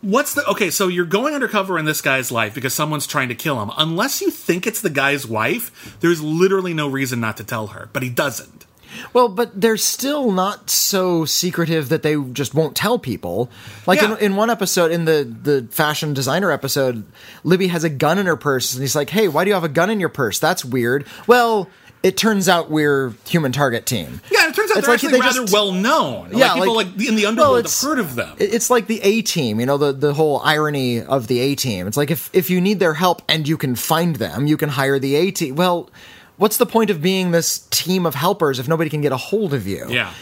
what's 0.00 0.34
the 0.34 0.44
okay? 0.46 0.70
So 0.70 0.88
you're 0.88 1.04
going 1.06 1.34
undercover 1.34 1.78
in 1.78 1.84
this 1.84 2.00
guy's 2.00 2.30
life 2.30 2.54
because 2.54 2.74
someone's 2.74 3.06
trying 3.06 3.28
to 3.28 3.34
kill 3.34 3.60
him. 3.62 3.70
Unless 3.76 4.20
you 4.20 4.30
think 4.30 4.66
it's 4.66 4.80
the 4.80 4.90
guy's 4.90 5.26
wife, 5.26 5.96
there's 6.00 6.22
literally 6.22 6.74
no 6.74 6.88
reason 6.88 7.20
not 7.20 7.36
to 7.38 7.44
tell 7.44 7.68
her. 7.68 7.88
But 7.92 8.02
he 8.02 8.10
doesn't. 8.10 8.66
Well, 9.12 9.28
but 9.28 9.60
they're 9.60 9.76
still 9.76 10.32
not 10.32 10.70
so 10.70 11.26
secretive 11.26 11.90
that 11.90 12.02
they 12.02 12.16
just 12.32 12.54
won't 12.54 12.74
tell 12.74 12.98
people. 12.98 13.50
Like 13.86 14.00
Yeah. 14.00 14.12
in, 14.16 14.18
in 14.18 14.36
one 14.36 14.48
episode, 14.48 14.90
in 14.90 15.04
the 15.04 15.24
the 15.42 15.66
fashion 15.70 16.14
designer 16.14 16.50
episode, 16.50 17.04
Libby 17.44 17.66
has 17.68 17.84
a 17.84 17.90
gun 17.90 18.18
in 18.18 18.24
her 18.26 18.36
purse, 18.36 18.72
and 18.72 18.80
he's 18.82 18.96
like, 18.96 19.10
"Hey, 19.10 19.28
why 19.28 19.44
do 19.44 19.48
you 19.48 19.54
have 19.54 19.64
a 19.64 19.68
gun 19.68 19.90
in 19.90 20.00
your 20.00 20.08
purse? 20.08 20.38
That's 20.38 20.64
weird." 20.64 21.06
Well, 21.26 21.68
it 22.02 22.16
turns 22.16 22.48
out 22.48 22.70
we're 22.70 23.12
human 23.26 23.52
target 23.52 23.86
team. 23.86 24.20
Yeah, 24.30 24.48
it 24.48 24.54
turns 24.54 24.70
out 24.70 24.78
It's 24.78 24.86
they're 24.86 24.94
like 24.94 25.04
actually 25.04 25.12
they 25.12 25.20
rather 25.20 25.40
just- 25.42 25.52
well 25.52 25.72
known. 25.72 26.30
Yeah, 26.32 26.52
like 26.52 26.60
people 26.60 26.74
like- 26.76 26.86
like, 26.96 27.08
in 27.08 27.14
the 27.16 27.26
underworld 27.26 27.48
well, 27.50 27.56
have 27.56 27.64
it's- 27.66 27.82
heard 27.82 27.98
of 27.98 28.14
them. 28.14 28.36
It's 28.38 28.70
like 28.70 28.86
the 28.86 29.00
A 29.02 29.22
team, 29.22 29.60
you 29.60 29.66
know, 29.66 29.76
the 29.78 29.92
the 29.92 30.14
whole 30.14 30.40
irony 30.44 31.00
of 31.02 31.26
the 31.26 31.40
A 31.40 31.54
team. 31.54 31.86
It's 31.86 31.96
like 31.96 32.10
if 32.10 32.30
if 32.32 32.50
you 32.50 32.60
need 32.60 32.78
their 32.80 32.94
help 32.94 33.22
and 33.28 33.48
you 33.48 33.56
can 33.56 33.74
find 33.74 34.16
them, 34.16 34.46
you 34.46 34.56
can 34.56 34.70
hire 34.70 34.98
the 34.98 35.16
A 35.16 35.30
team. 35.30 35.56
Well, 35.56 35.90
what's 36.36 36.56
the 36.56 36.66
point 36.66 36.90
of 36.90 37.02
being 37.02 37.32
this 37.32 37.60
team 37.70 38.06
of 38.06 38.14
helpers 38.14 38.58
if 38.58 38.68
nobody 38.68 38.90
can 38.90 39.00
get 39.00 39.12
a 39.12 39.16
hold 39.16 39.52
of 39.54 39.66
you? 39.66 39.86
yeah. 39.88 40.12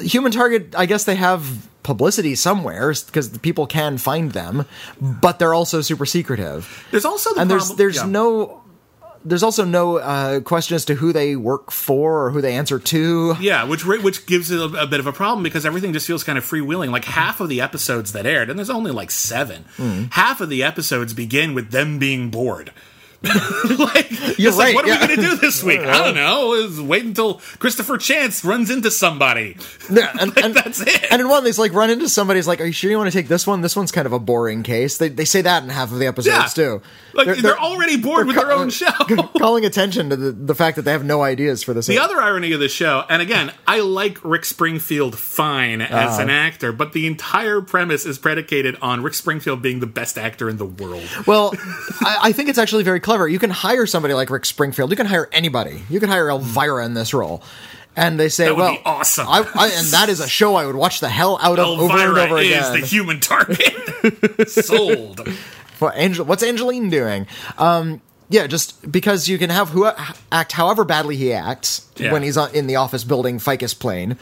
Human 0.00 0.32
Target, 0.32 0.74
I 0.76 0.86
guess 0.86 1.04
they 1.04 1.16
have 1.16 1.66
publicity 1.82 2.34
somewhere 2.34 2.94
because 3.06 3.36
people 3.38 3.66
can 3.66 3.98
find 3.98 4.30
them, 4.30 4.64
but 5.00 5.38
they're 5.38 5.52
also 5.52 5.82
super 5.82 6.06
secretive. 6.06 6.86
There's 6.92 7.04
also 7.04 7.34
the 7.34 7.40
and 7.40 7.50
there's 7.50 7.74
there's 7.74 7.96
yeah. 7.96 8.06
no 8.06 8.61
there's 9.24 9.42
also 9.42 9.64
no 9.64 9.98
uh, 9.98 10.40
question 10.40 10.74
as 10.74 10.84
to 10.86 10.94
who 10.94 11.12
they 11.12 11.36
work 11.36 11.70
for 11.70 12.26
or 12.26 12.30
who 12.30 12.40
they 12.40 12.54
answer 12.54 12.78
to. 12.78 13.36
Yeah, 13.40 13.64
which 13.64 13.84
which 13.84 14.26
gives 14.26 14.50
it 14.50 14.58
a, 14.58 14.82
a 14.82 14.86
bit 14.86 15.00
of 15.00 15.06
a 15.06 15.12
problem 15.12 15.42
because 15.42 15.66
everything 15.66 15.92
just 15.92 16.06
feels 16.06 16.24
kind 16.24 16.38
of 16.38 16.44
freewheeling. 16.44 16.90
Like 16.90 17.04
half 17.04 17.40
of 17.40 17.48
the 17.48 17.60
episodes 17.60 18.12
that 18.12 18.26
aired, 18.26 18.50
and 18.50 18.58
there's 18.58 18.70
only 18.70 18.90
like 18.90 19.10
seven. 19.10 19.64
Hmm. 19.76 20.04
Half 20.10 20.40
of 20.40 20.48
the 20.48 20.62
episodes 20.62 21.14
begin 21.14 21.54
with 21.54 21.70
them 21.70 21.98
being 21.98 22.30
bored. 22.30 22.72
like, 23.78 24.10
You're 24.36 24.48
it's 24.48 24.58
like, 24.58 24.74
what 24.74 24.84
are 24.84 24.88
yeah. 24.88 25.00
we 25.00 25.06
going 25.06 25.20
to 25.20 25.28
do 25.30 25.36
this 25.36 25.62
week? 25.64 25.78
I 25.78 26.04
don't 26.04 26.16
know. 26.16 26.54
Is 26.54 26.80
wait 26.80 27.04
until 27.04 27.34
Christopher 27.60 27.96
Chance 27.96 28.44
runs 28.44 28.68
into 28.68 28.90
somebody. 28.90 29.56
Yeah, 29.88 30.12
and, 30.20 30.36
and 30.44 30.54
That's 30.54 30.80
it. 30.80 31.06
And 31.08 31.20
in 31.20 31.28
one, 31.28 31.44
they 31.44 31.52
like 31.52 31.72
run 31.72 31.90
into 31.90 32.08
somebody's 32.08 32.48
like, 32.48 32.60
"Are 32.60 32.64
you 32.64 32.72
sure 32.72 32.90
you 32.90 32.98
want 32.98 33.12
to 33.12 33.16
take 33.16 33.28
this 33.28 33.46
one? 33.46 33.60
This 33.60 33.76
one's 33.76 33.92
kind 33.92 34.06
of 34.06 34.12
a 34.12 34.18
boring 34.18 34.64
case." 34.64 34.98
They 34.98 35.08
they 35.08 35.24
say 35.24 35.42
that 35.42 35.62
in 35.62 35.68
half 35.68 35.92
of 35.92 36.00
the 36.00 36.06
episodes 36.06 36.58
yeah, 36.58 36.64
too. 36.64 36.82
Like 37.14 37.36
they're, 37.38 37.58
already 37.58 37.96
bored 37.98 38.26
with 38.26 38.36
they're 38.36 38.46
their 38.46 38.54
ca- 38.56 38.60
own 38.62 38.70
show. 38.70 38.90
calling 39.38 39.64
attention 39.64 40.10
to 40.10 40.16
the, 40.16 40.32
the 40.32 40.54
fact 40.54 40.76
that 40.76 40.82
they 40.82 40.92
have 40.92 41.04
no 41.04 41.22
ideas 41.22 41.62
for 41.62 41.74
this. 41.74 41.86
The 41.86 41.98
other 41.98 42.20
irony 42.20 42.52
of 42.52 42.60
the 42.60 42.68
show, 42.68 43.04
and 43.08 43.20
again, 43.20 43.52
I 43.66 43.80
like 43.80 44.22
Rick 44.24 44.44
Springfield 44.44 45.18
fine 45.18 45.80
as 45.80 45.90
Uh-huh. 46.14 46.22
an 46.22 46.30
actor, 46.30 46.72
but 46.72 46.92
the 46.92 47.06
entire 47.06 47.60
premise 47.60 48.06
is 48.06 48.18
predicated 48.18 48.76
on 48.80 49.02
Rick 49.02 49.14
Springfield 49.14 49.60
being 49.62 49.80
the 49.80 49.86
best 49.86 50.16
actor 50.18 50.48
in 50.48 50.56
the 50.56 50.64
world. 50.66 51.08
Well, 51.26 51.54
I, 52.00 52.18
I 52.22 52.32
think 52.32 52.48
it's 52.48 52.58
actually 52.58 52.82
very 52.84 53.00
clever. 53.00 53.28
You 53.28 53.38
can 53.38 53.50
hire 53.50 53.86
somebody 53.86 54.14
like 54.14 54.30
Rick 54.30 54.44
Springfield. 54.44 54.90
You 54.90 54.96
can 54.96 55.06
hire 55.06 55.28
anybody. 55.32 55.82
You 55.90 56.00
can 56.00 56.08
hire 56.08 56.28
Elvira 56.30 56.84
in 56.86 56.94
this 56.94 57.12
role. 57.12 57.42
And 57.94 58.18
they 58.18 58.30
say, 58.30 58.46
That 58.46 58.56
would 58.56 58.62
well, 58.62 58.72
be 58.72 58.80
awesome. 58.86 59.26
I, 59.28 59.40
I, 59.54 59.68
and 59.68 59.86
that 59.88 60.08
is 60.08 60.20
a 60.20 60.26
show 60.28 60.54
I 60.54 60.64
would 60.64 60.76
watch 60.76 61.00
the 61.00 61.10
hell 61.10 61.38
out 61.42 61.58
of 61.58 61.66
over 61.78 61.92
and 61.92 62.00
Elvira 62.00 62.22
over 62.24 62.38
is 62.38 62.70
the 62.70 62.78
human 62.86 63.20
target. 63.20 64.48
Sold. 64.48 65.28
What 65.82 65.94
Angel, 65.96 66.24
what's 66.24 66.42
Angeline 66.42 66.88
doing? 66.90 67.26
Um, 67.58 68.00
yeah, 68.30 68.46
just 68.46 68.90
because 68.90 69.28
you 69.28 69.36
can 69.36 69.50
have 69.50 69.70
who 69.70 69.84
act 70.30 70.52
however 70.52 70.84
badly 70.84 71.16
he 71.16 71.32
acts 71.32 71.86
Yeah. 71.96 72.12
when 72.12 72.22
he's 72.22 72.36
in 72.36 72.66
the 72.68 72.76
office 72.76 73.04
building 73.04 73.38
Ficus 73.38 73.74
Plane, 73.78 74.16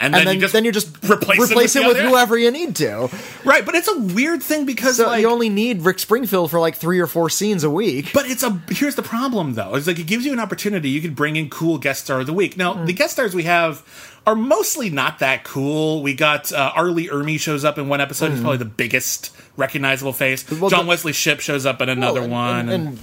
And, 0.00 0.14
and 0.14 0.14
then, 0.14 0.24
then 0.26 0.34
you 0.36 0.40
just 0.40 0.52
then 0.52 0.64
you 0.64 0.72
just 0.72 0.88
replace, 1.10 1.50
him 1.74 1.82
him 1.82 1.88
with 1.88 1.96
other- 1.98 2.08
whoever 2.08 2.36
you 2.36 2.50
need 2.50 2.76
to. 2.76 3.08
Right, 3.44 3.64
but 3.64 3.74
it's 3.74 3.88
a 3.88 3.98
weird 3.98 4.42
thing 4.42 4.66
because 4.66 4.96
So 4.98 5.06
like 5.06 5.20
you 5.22 5.28
only 5.30 5.48
need 5.48 5.82
Rick 5.82 5.98
Springfield 6.00 6.50
for 6.50 6.60
like 6.60 6.76
three 6.76 7.00
or 7.00 7.06
four 7.06 7.30
scenes 7.30 7.64
a 7.64 7.70
week. 7.70 8.10
But 8.12 8.26
it's 8.30 8.42
a 8.42 8.60
here's 8.70 8.94
the 8.94 9.02
problem 9.02 9.54
though. 9.54 9.74
It's 9.74 9.86
like 9.86 9.98
it 9.98 10.06
gives 10.06 10.26
you 10.26 10.32
an 10.32 10.40
opportunity. 10.40 10.90
You 10.90 11.00
could 11.00 11.16
bring 11.16 11.36
in 11.36 11.48
cool 11.50 11.78
guest 11.78 12.04
star 12.04 12.20
of 12.20 12.26
the 12.26 12.32
week. 12.34 12.56
Now 12.56 12.74
Mm. 12.74 12.86
the 12.86 12.92
guest 12.92 13.14
stars 13.14 13.34
we 13.34 13.44
have 13.44 13.82
are 14.26 14.34
mostly 14.34 14.90
not 14.90 15.20
that 15.20 15.44
cool. 15.44 16.02
We 16.02 16.12
got 16.14 16.52
uh, 16.52 16.72
R. 16.74 16.88
Lee 16.90 17.08
Ermey 17.08 17.38
shows 17.38 17.64
up 17.64 17.78
in 17.78 17.88
one 17.88 18.00
episode. 18.00 18.32
He's 18.32 18.40
probably 18.40 18.58
the 18.58 18.64
biggest 18.64 19.34
recognizable 19.56 20.12
face. 20.12 20.42
Mm. 20.44 20.60
Well, 20.60 20.68
John 20.70 20.84
the- 20.86 20.88
Wesley 20.90 21.12
Shipp 21.12 21.40
shows 21.40 21.64
up 21.64 21.80
in 21.80 21.88
another 21.88 22.22
and, 22.22 22.32
one. 22.32 22.68
and, 22.68 22.88
and 22.88 22.98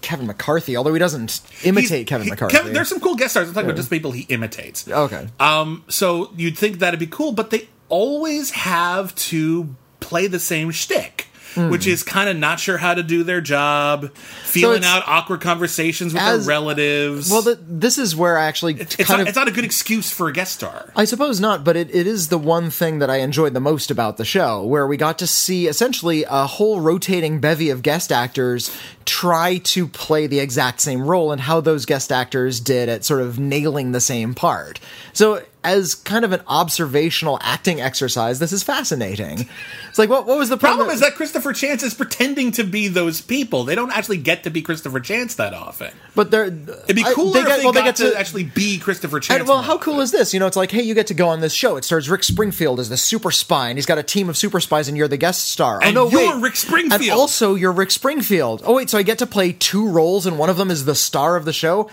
Kevin 0.00 0.26
McCarthy, 0.26 0.76
although 0.76 0.92
he 0.92 0.98
doesn't 0.98 1.40
imitate 1.64 1.90
He's- 1.90 2.08
Kevin 2.08 2.24
he- 2.24 2.30
McCarthy. 2.30 2.56
Kevin- 2.56 2.72
there's 2.72 2.88
some 2.88 3.00
cool 3.00 3.14
guest 3.16 3.32
stars. 3.32 3.48
I'm 3.48 3.54
talking 3.54 3.68
about 3.70 3.76
just 3.76 3.90
people 3.90 4.12
he 4.12 4.22
imitates. 4.22 4.88
okay. 4.88 5.28
Um, 5.40 5.84
so 5.88 6.30
you'd 6.36 6.56
think 6.58 6.78
that'd 6.78 7.00
be 7.00 7.06
cool, 7.06 7.32
but 7.32 7.50
they 7.50 7.68
always 7.88 8.50
have 8.50 9.14
to 9.14 9.74
play 10.00 10.26
the 10.26 10.38
same 10.40 10.70
shtick. 10.70 11.26
Hmm. 11.56 11.70
Which 11.70 11.86
is 11.86 12.02
kind 12.02 12.28
of 12.28 12.36
not 12.36 12.60
sure 12.60 12.76
how 12.76 12.92
to 12.92 13.02
do 13.02 13.22
their 13.22 13.40
job, 13.40 14.14
feeling 14.14 14.78
it's- 14.82 14.92
out 14.92 15.04
awkward 15.06 15.40
conversations 15.40 16.12
with 16.12 16.22
as- 16.22 16.44
their 16.44 16.54
relatives. 16.54 17.30
well, 17.30 17.42
th 17.42 17.56
this 17.66 17.96
is 17.96 18.14
where 18.14 18.36
I 18.36 18.44
actually 18.44 18.74
it's, 18.74 18.94
kind 18.96 19.08
not, 19.08 19.20
of 19.22 19.28
it's 19.28 19.36
not 19.36 19.48
a 19.48 19.50
good 19.50 19.64
excuse 19.64 20.10
for 20.10 20.28
a 20.28 20.32
guest 20.34 20.52
star. 20.56 20.92
I 20.94 21.06
suppose 21.06 21.40
not, 21.40 21.64
but 21.64 21.74
it, 21.74 21.88
it 21.94 22.06
is 22.06 22.28
the 22.28 22.36
one 22.36 22.68
thing 22.68 22.98
that 22.98 23.08
I 23.08 23.16
enjoyed 23.20 23.54
the 23.54 23.60
most 23.60 23.90
about 23.90 24.18
the 24.18 24.24
show, 24.26 24.62
where 24.64 24.86
we 24.86 24.98
got 24.98 25.18
to 25.20 25.26
see 25.26 25.66
essentially 25.66 26.24
a 26.28 26.46
whole 26.46 26.80
rotating 26.80 27.40
bevy 27.40 27.70
of 27.70 27.80
guest 27.82 28.12
actors 28.12 28.70
try 29.06 29.56
to 29.58 29.88
play 29.88 30.26
the 30.26 30.40
exact 30.40 30.82
same 30.82 31.00
role 31.02 31.32
and 31.32 31.40
how 31.40 31.62
those 31.62 31.86
guest 31.86 32.12
actors 32.12 32.60
did 32.60 32.90
at 32.90 33.02
sort 33.04 33.22
of 33.22 33.38
nailing 33.38 33.92
the 33.92 34.00
same 34.00 34.34
part. 34.34 34.78
So, 35.14 35.42
as 35.66 35.94
kind 35.96 36.24
of 36.24 36.32
an 36.32 36.40
observational 36.46 37.38
acting 37.42 37.80
exercise, 37.80 38.38
this 38.38 38.52
is 38.52 38.62
fascinating. 38.62 39.48
It's 39.88 39.98
like, 39.98 40.08
what, 40.08 40.26
what 40.26 40.38
was 40.38 40.48
the 40.48 40.56
problem? 40.56 40.86
Problem 40.86 40.94
is 40.94 41.00
that 41.00 41.14
Christopher 41.14 41.52
Chance 41.52 41.82
is 41.82 41.94
pretending 41.94 42.52
to 42.52 42.64
be 42.64 42.88
those 42.88 43.20
people. 43.20 43.64
They 43.64 43.74
don't 43.74 43.90
actually 43.90 44.18
get 44.18 44.44
to 44.44 44.50
be 44.50 44.62
Christopher 44.62 45.00
Chance 45.00 45.34
that 45.36 45.54
often. 45.54 45.90
but 46.14 46.30
they're 46.30 46.46
It'd 46.46 46.96
be 46.96 47.02
I- 47.04 47.12
cooler 47.14 47.40
if 47.40 47.46
they 47.46 47.64
well, 47.64 47.72
got 47.72 47.96
to, 47.96 48.16
actually 48.18 48.44
be 48.44 48.78
Christopher 48.78 49.20
Chance. 49.20 49.40
And, 49.40 49.48
well, 49.48 49.62
how 49.62 49.78
cool 49.78 50.00
is 50.00 50.12
this? 50.12 50.32
You 50.32 50.40
know, 50.40 50.46
it's 50.46 50.56
like, 50.56 50.70
hey, 50.70 50.82
you 50.82 50.94
get 50.94 51.08
to 51.08 51.14
go 51.14 51.28
on 51.28 51.40
this 51.40 51.52
show. 51.52 51.76
It 51.76 51.84
stars 51.84 52.08
Rick 52.08 52.22
Springfield 52.24 52.78
as 52.78 52.88
the 52.88 52.96
super 52.96 53.30
spy, 53.30 53.68
and 53.68 53.76
he's 53.78 53.86
got 53.86 53.98
a 53.98 54.02
team 54.02 54.28
of 54.28 54.36
super 54.36 54.60
spies, 54.60 54.88
and 54.88 54.96
you're 54.96 55.08
the 55.08 55.16
guest 55.16 55.48
star. 55.48 55.80
Oh, 55.82 55.86
and 55.86 55.96
oh 55.98 56.08
no, 56.08 56.10
you're 56.10 56.34
wait. 56.36 56.42
Rick 56.42 56.56
Springfield. 56.56 57.00
and 57.02 57.10
also 57.10 57.54
you're 57.54 57.72
Rick 57.72 57.90
Springfield. 57.90 58.62
Oh 58.64 58.74
wait, 58.74 58.88
so 58.90 58.98
I 58.98 59.02
get 59.02 59.18
to 59.18 59.26
play 59.26 59.52
two 59.52 59.88
roles, 59.88 60.26
and 60.26 60.38
one 60.38 60.50
of 60.50 60.56
them 60.56 60.70
is 60.70 60.84
the 60.84 60.94
star 60.94 61.36
of 61.36 61.44
the 61.44 61.52
show. 61.52 61.90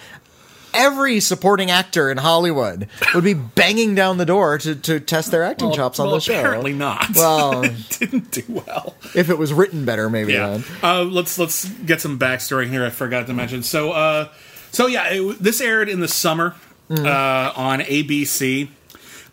Every 0.74 1.20
supporting 1.20 1.70
actor 1.72 2.10
in 2.10 2.18
Hollywood 2.18 2.88
would 3.14 3.24
be 3.24 3.34
banging 3.34 3.96
down 3.96 4.18
the 4.18 4.26
door 4.26 4.58
to, 4.58 4.76
to 4.76 5.00
test 5.00 5.32
their 5.32 5.44
acting 5.44 5.72
chops 5.72 6.00
on 6.00 6.08
well, 6.08 6.16
the 6.16 6.22
show. 6.22 6.40
apparently 6.40 6.74
not. 6.74 7.16
Well- 7.16 7.64
it 7.64 7.90
didn't 8.00 8.32
do 8.32 8.44
well. 8.48 8.96
If 9.16 9.30
it 9.30 9.38
was 9.38 9.54
written 9.54 9.86
better, 9.86 10.10
maybe 10.10 10.34
Yeah. 10.34 10.62
Uh, 10.82 11.04
let's 11.04 11.38
let's 11.38 11.66
get 11.66 12.02
some 12.02 12.18
backstory 12.20 12.68
here. 12.70 12.86
I 12.86 12.90
forgot 12.90 13.28
to 13.28 13.34
mention. 13.34 13.64
So, 13.64 13.92
uh, 13.92 14.30
so 14.72 14.88
yeah, 14.88 15.08
it, 15.10 15.40
this 15.40 15.62
aired 15.62 15.90
in 15.90 16.00
the 16.00 16.08
summer 16.08 16.56
uh, 16.90 17.54
on 17.56 17.80
ABC. 17.82 18.70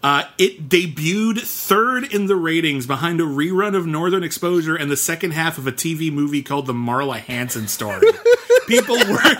Uh, 0.03 0.25
it 0.39 0.67
debuted 0.71 1.41
third 1.41 2.05
in 2.15 2.25
the 2.27 2.35
ratings 2.37 2.87
behind 2.87 3.21
a 3.21 3.25
rerun 3.25 3.75
of 3.75 3.87
Northern 3.87 4.25
Exposure 4.25 4.75
and 4.75 4.91
the 4.91 4.97
second 4.97 5.33
half 5.33 5.59
of 5.59 5.67
a 5.67 5.73
TV 5.73 6.11
movie 6.11 6.43
called 6.43 6.67
The 6.67 6.73
Marla 6.73 7.19
Hanson 7.19 7.69
Story. 7.69 8.07
people 8.67 8.97
were 8.97 9.37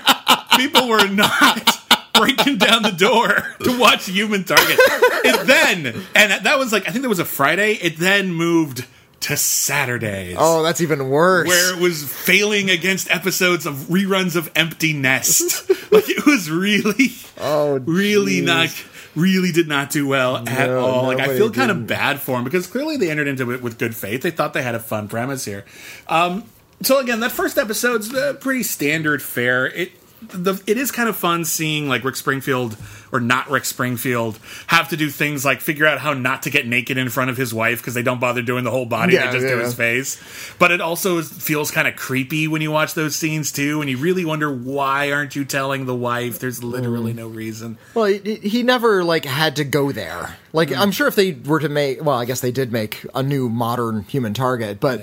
people 0.57 0.89
were 0.89 1.07
not 1.09 1.69
breaking 2.15 2.59
down 2.59 2.83
the 2.83 2.91
door 2.91 3.35
to 3.65 3.79
watch 3.79 4.07
Human 4.07 4.45
Target. 4.45 4.77
It 4.79 5.47
then, 5.47 5.87
and 6.15 6.45
that 6.45 6.59
was 6.59 6.73
like 6.73 6.89
I 6.89 6.91
think 6.93 7.03
there 7.03 7.09
was 7.09 7.19
a 7.19 7.25
Friday. 7.25 7.73
It 7.75 7.97
then 7.99 8.33
moved 8.33 8.87
to 9.21 9.37
Saturdays 9.37 10.37
Oh, 10.39 10.63
that's 10.63 10.81
even 10.81 11.11
worse. 11.11 11.47
where 11.47 11.75
it 11.77 11.81
was 11.81 12.11
failing 12.11 12.71
against 12.71 13.11
episodes 13.11 13.67
of 13.67 13.75
reruns 13.91 14.35
of 14.35 14.51
Empty 14.57 14.95
Nest. 14.95 15.69
like 15.93 16.09
it 16.09 16.25
was 16.25 16.51
really, 16.51 17.11
oh, 17.39 17.79
really 17.81 18.41
not, 18.41 18.71
really 19.15 19.53
did 19.53 19.69
not 19.69 19.91
do 19.91 20.07
well 20.09 20.39
at 20.39 20.69
No, 20.69 20.81
all. 20.81 21.03
Like 21.09 21.21
I 21.21 21.37
feel 21.37 21.51
kind 21.51 21.71
of 21.71 21.77
didn't. 21.79 21.89
bad 21.89 22.21
for 22.21 22.37
them 22.37 22.45
because 22.45 22.67
clearly 22.67 22.97
they 22.97 23.11
entered 23.11 23.29
into 23.29 23.51
it 23.53 23.61
with 23.61 23.79
good 23.79 23.95
faith. 23.95 24.23
They 24.23 24.31
thought 24.31 24.55
they 24.55 24.63
had 24.63 24.75
a 24.75 24.81
fun 24.81 25.07
premise 25.07 25.45
here. 25.45 25.67
Um, 26.09 26.45
so 26.81 26.99
again, 26.99 27.21
that 27.21 27.31
first 27.31 27.59
episode's 27.59 28.15
uh, 28.15 28.35
pretty 28.41 28.63
standard 28.63 29.21
fare. 29.23 29.67
It. 29.67 29.93
The, 30.23 30.63
it 30.67 30.77
is 30.77 30.93
kind 30.93 31.09
of 31.09 31.17
fun 31.17 31.45
seeing 31.47 31.89
like 31.89 32.05
Rick 32.05 32.15
Springfield 32.17 32.77
or 33.11 33.21
not 33.21 33.49
Rick 33.51 33.65
Springfield 33.65 34.39
have 34.67 34.91
to 34.91 34.97
do 34.97 35.09
things 35.09 35.45
like 35.47 35.61
figure 35.63 35.87
out 35.87 35.99
how 35.99 36.13
not 36.13 36.43
to 36.43 36.51
get 36.51 36.67
naked 36.67 36.99
in 36.99 37.09
front 37.09 37.31
of 37.31 37.37
his 37.39 37.55
wife 37.55 37.79
because 37.81 37.95
they 37.95 38.03
don't 38.03 38.21
bother 38.21 38.43
doing 38.43 38.63
the 38.63 38.71
whole 38.71 38.85
body; 38.87 39.15
Yeah, 39.15 39.27
they 39.29 39.39
just 39.39 39.47
do 39.49 39.57
yeah. 39.57 39.65
his 39.65 39.75
face. 39.75 40.21
But 40.59 40.73
it 40.73 40.81
also 40.83 41.23
feels 41.23 41.71
kind 41.71 41.89
of 41.89 41.97
creepy 41.97 42.47
when 42.49 42.61
you 42.61 42.71
watch 42.71 42.93
those 42.95 43.17
scenes 43.17 43.51
too, 43.51 43.81
and 43.81 43.89
you 43.91 43.97
really 43.97 44.25
wonder 44.27 44.53
why 44.55 45.11
aren't 45.11 45.35
you 45.35 45.45
telling 45.45 45.87
the 45.87 45.95
wife? 45.95 46.39
There's 46.39 46.61
Mm. 46.61 46.71
literally 46.73 47.13
no 47.15 47.27
reason. 47.27 47.79
Well, 47.95 48.05
he, 48.05 48.63
never 48.63 49.03
like 49.03 49.25
had 49.25 49.57
to 49.57 49.65
go 49.65 49.91
there. 49.91 50.37
Like 50.53 50.69
Hmm. 50.69 50.81
I'm 50.81 50.91
sure 50.93 51.09
if 51.09 51.15
they 51.17 51.33
were 51.33 51.61
to 51.61 51.69
make, 51.71 52.05
well, 52.05 52.19
I 52.19 52.27
guess 52.27 52.41
they 52.41 52.53
did 52.53 52.71
make 52.73 53.05
a 53.15 53.23
new 53.23 53.49
modern 53.49 54.03
human 54.03 54.35
target, 54.35 54.81
but 54.81 55.01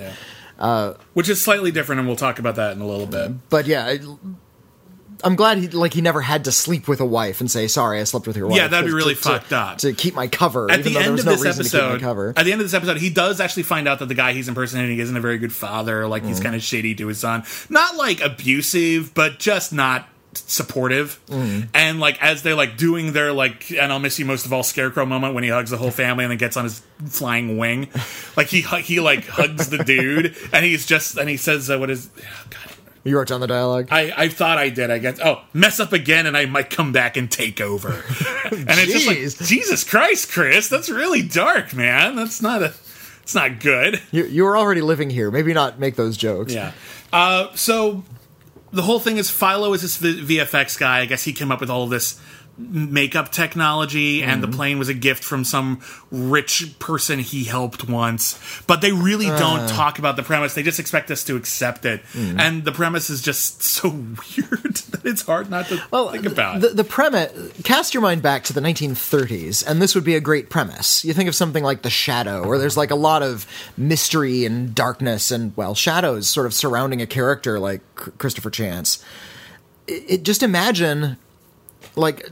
Which 1.14 1.28
is 1.28 1.42
slightly 1.42 1.70
different, 1.72 1.98
and 1.98 2.06
we'll 2.08 2.16
talk 2.16 2.38
about 2.38 2.54
that 2.56 2.72
in 2.76 2.80
a 2.80 2.86
little 2.86 3.06
bit. 3.06 3.32
but 3.50 3.66
yeah, 3.66 3.96
I'm 5.24 5.34
glad 5.36 5.58
he 5.58 5.68
like 5.68 5.94
he 5.94 6.00
never 6.00 6.20
had 6.20 6.44
to 6.44 6.52
sleep 6.52 6.86
with 6.88 7.00
a 7.00 7.04
wife 7.04 7.40
and 7.40 7.50
say 7.50 7.66
sorry 7.68 8.00
I 8.00 8.04
slept 8.04 8.26
with 8.26 8.36
your 8.36 8.46
wife. 8.46 8.56
Yeah, 8.56 8.68
that'd 8.68 8.86
be 8.86 8.92
really 8.94 9.14
to- 9.14 9.20
fucked 9.20 9.52
up. 9.52 9.78
to 9.78 9.92
keep 9.92 10.14
my 10.14 10.28
cover. 10.28 10.70
at 10.70 10.80
even 10.80 10.92
the 10.92 10.98
end 11.00 11.18
of 11.18 11.24
no 11.26 11.32
this 11.32 11.42
reason 11.42 11.64
to 11.64 11.70
keep 11.70 12.02
my 12.02 12.10
episode, 12.10 12.38
at 12.38 12.44
the 12.44 12.52
end 12.52 12.60
of 12.60 12.64
this 12.66 12.74
episode, 12.74 12.98
he 12.98 13.10
does 13.10 13.40
actually 13.40 13.64
find 13.64 13.88
out 13.88 13.98
that 13.98 14.06
the 14.06 14.14
guy 14.14 14.32
he's 14.32 14.48
impersonating 14.48 14.98
isn't 14.98 15.16
a 15.16 15.20
very 15.20 15.38
good 15.38 15.52
father. 15.52 16.06
Like 16.06 16.22
Mm. 16.22 16.28
he's 16.28 16.40
kind 16.40 16.54
of 16.54 16.62
shady 16.62 16.94
to 16.96 17.06
his 17.08 17.18
son, 17.18 17.42
not 17.68 17.96
like 17.96 18.20
abusive, 18.20 19.12
but 19.14 19.38
just 19.38 19.72
not 19.72 20.06
supportive. 20.34 21.18
Mm. 21.28 21.68
And 21.74 22.00
like 22.00 22.22
as 22.22 22.42
they're 22.42 22.54
like 22.54 22.76
doing 22.76 23.12
their 23.12 23.32
like, 23.32 23.70
and 23.72 23.92
I'll 23.92 23.98
miss 23.98 24.18
you 24.18 24.24
most 24.24 24.46
of 24.46 24.52
all, 24.52 24.62
scarecrow 24.62 25.04
moment 25.06 25.34
when 25.34 25.42
he 25.44 25.50
hugs 25.50 25.70
the 25.70 25.76
whole 25.78 25.90
family 25.90 26.24
and 26.24 26.30
then 26.30 26.38
gets 26.38 26.56
on 26.56 26.64
his 26.64 26.80
flying 27.08 27.58
wing, 27.58 27.88
like 28.36 28.48
he 28.48 28.60
he 28.60 29.00
like 29.00 29.26
hugs 29.26 29.70
the 29.70 29.78
dude 29.78 30.36
and 30.52 30.64
he's 30.64 30.86
just 30.86 31.16
and 31.16 31.28
he 31.28 31.36
says 31.36 31.70
uh, 31.70 31.78
what 31.78 31.90
is. 31.90 32.08
oh, 32.16 32.22
God, 32.50 32.67
You 33.04 33.16
wrote 33.16 33.28
down 33.28 33.40
the 33.40 33.46
dialogue. 33.46 33.88
I, 33.90 34.12
I 34.16 34.28
thought 34.28 34.58
I 34.58 34.70
did. 34.70 34.90
I 34.90 34.98
guess. 34.98 35.18
Oh, 35.24 35.42
mess 35.52 35.80
up 35.80 35.92
again, 35.92 36.26
and 36.26 36.36
I 36.36 36.46
might 36.46 36.70
come 36.70 36.92
back 36.92 37.16
and 37.16 37.30
take 37.30 37.60
over. 37.60 37.90
and 38.50 38.68
it's 38.68 38.92
just 38.92 39.06
like 39.06 39.48
Jesus 39.48 39.84
Christ, 39.84 40.30
Chris. 40.30 40.68
That's 40.68 40.90
really 40.90 41.22
dark, 41.22 41.74
man. 41.74 42.16
That's 42.16 42.42
not 42.42 42.62
a. 42.62 42.74
It's 43.22 43.34
not 43.34 43.60
good. 43.60 44.00
You, 44.10 44.24
you 44.24 44.44
were 44.44 44.56
already 44.56 44.80
living 44.80 45.10
here. 45.10 45.30
Maybe 45.30 45.52
not 45.52 45.78
make 45.78 45.96
those 45.96 46.16
jokes. 46.16 46.54
Yeah. 46.54 46.72
Uh, 47.12 47.54
so 47.54 48.02
the 48.72 48.82
whole 48.82 48.98
thing 48.98 49.16
is 49.16 49.30
Philo 49.30 49.72
is 49.74 49.82
this 49.82 49.96
V- 49.98 50.38
VFX 50.38 50.78
guy. 50.78 51.00
I 51.00 51.06
guess 51.06 51.24
he 51.24 51.32
came 51.32 51.52
up 51.52 51.60
with 51.60 51.70
all 51.70 51.84
of 51.84 51.90
this 51.90 52.20
makeup 52.58 53.30
technology 53.30 54.22
and 54.22 54.42
the 54.42 54.48
mm-hmm. 54.48 54.56
plane 54.56 54.78
was 54.78 54.88
a 54.88 54.94
gift 54.94 55.22
from 55.22 55.44
some 55.44 55.80
rich 56.10 56.76
person 56.78 57.20
he 57.20 57.44
helped 57.44 57.88
once. 57.88 58.38
But 58.66 58.80
they 58.80 58.90
really 58.92 59.28
uh. 59.28 59.38
don't 59.38 59.68
talk 59.68 59.98
about 59.98 60.16
the 60.16 60.22
premise. 60.22 60.54
They 60.54 60.62
just 60.62 60.80
expect 60.80 61.10
us 61.10 61.22
to 61.24 61.36
accept 61.36 61.84
it. 61.84 62.02
Mm-hmm. 62.12 62.40
And 62.40 62.64
the 62.64 62.72
premise 62.72 63.10
is 63.10 63.22
just 63.22 63.62
so 63.78 63.88
weird 63.88 64.74
that 64.90 65.02
it's 65.04 65.22
hard 65.22 65.50
not 65.50 65.66
to 65.68 65.80
well, 65.90 66.10
think 66.10 66.26
about 66.26 66.60
The, 66.60 66.70
the 66.70 66.84
premise, 66.84 67.52
cast 67.62 67.94
your 67.94 68.02
mind 68.02 68.22
back 68.22 68.44
to 68.44 68.52
the 68.52 68.60
1930s, 68.60 69.64
and 69.66 69.80
this 69.80 69.94
would 69.94 70.04
be 70.04 70.16
a 70.16 70.20
great 70.20 70.50
premise. 70.50 71.04
You 71.04 71.14
think 71.14 71.28
of 71.28 71.34
something 71.34 71.62
like 71.62 71.82
The 71.82 71.90
Shadow, 71.90 72.46
where 72.46 72.58
there's 72.58 72.76
like 72.76 72.90
a 72.90 72.96
lot 72.96 73.22
of 73.22 73.46
mystery 73.76 74.44
and 74.44 74.74
darkness, 74.74 75.30
and 75.30 75.56
well, 75.56 75.74
shadows 75.74 76.28
sort 76.28 76.46
of 76.46 76.54
surrounding 76.54 77.00
a 77.00 77.06
character 77.06 77.58
like 77.58 77.80
Christopher 77.94 78.50
Chance. 78.50 79.04
It, 79.86 80.04
it 80.08 80.22
just 80.24 80.42
imagine 80.42 81.16
like 81.96 82.30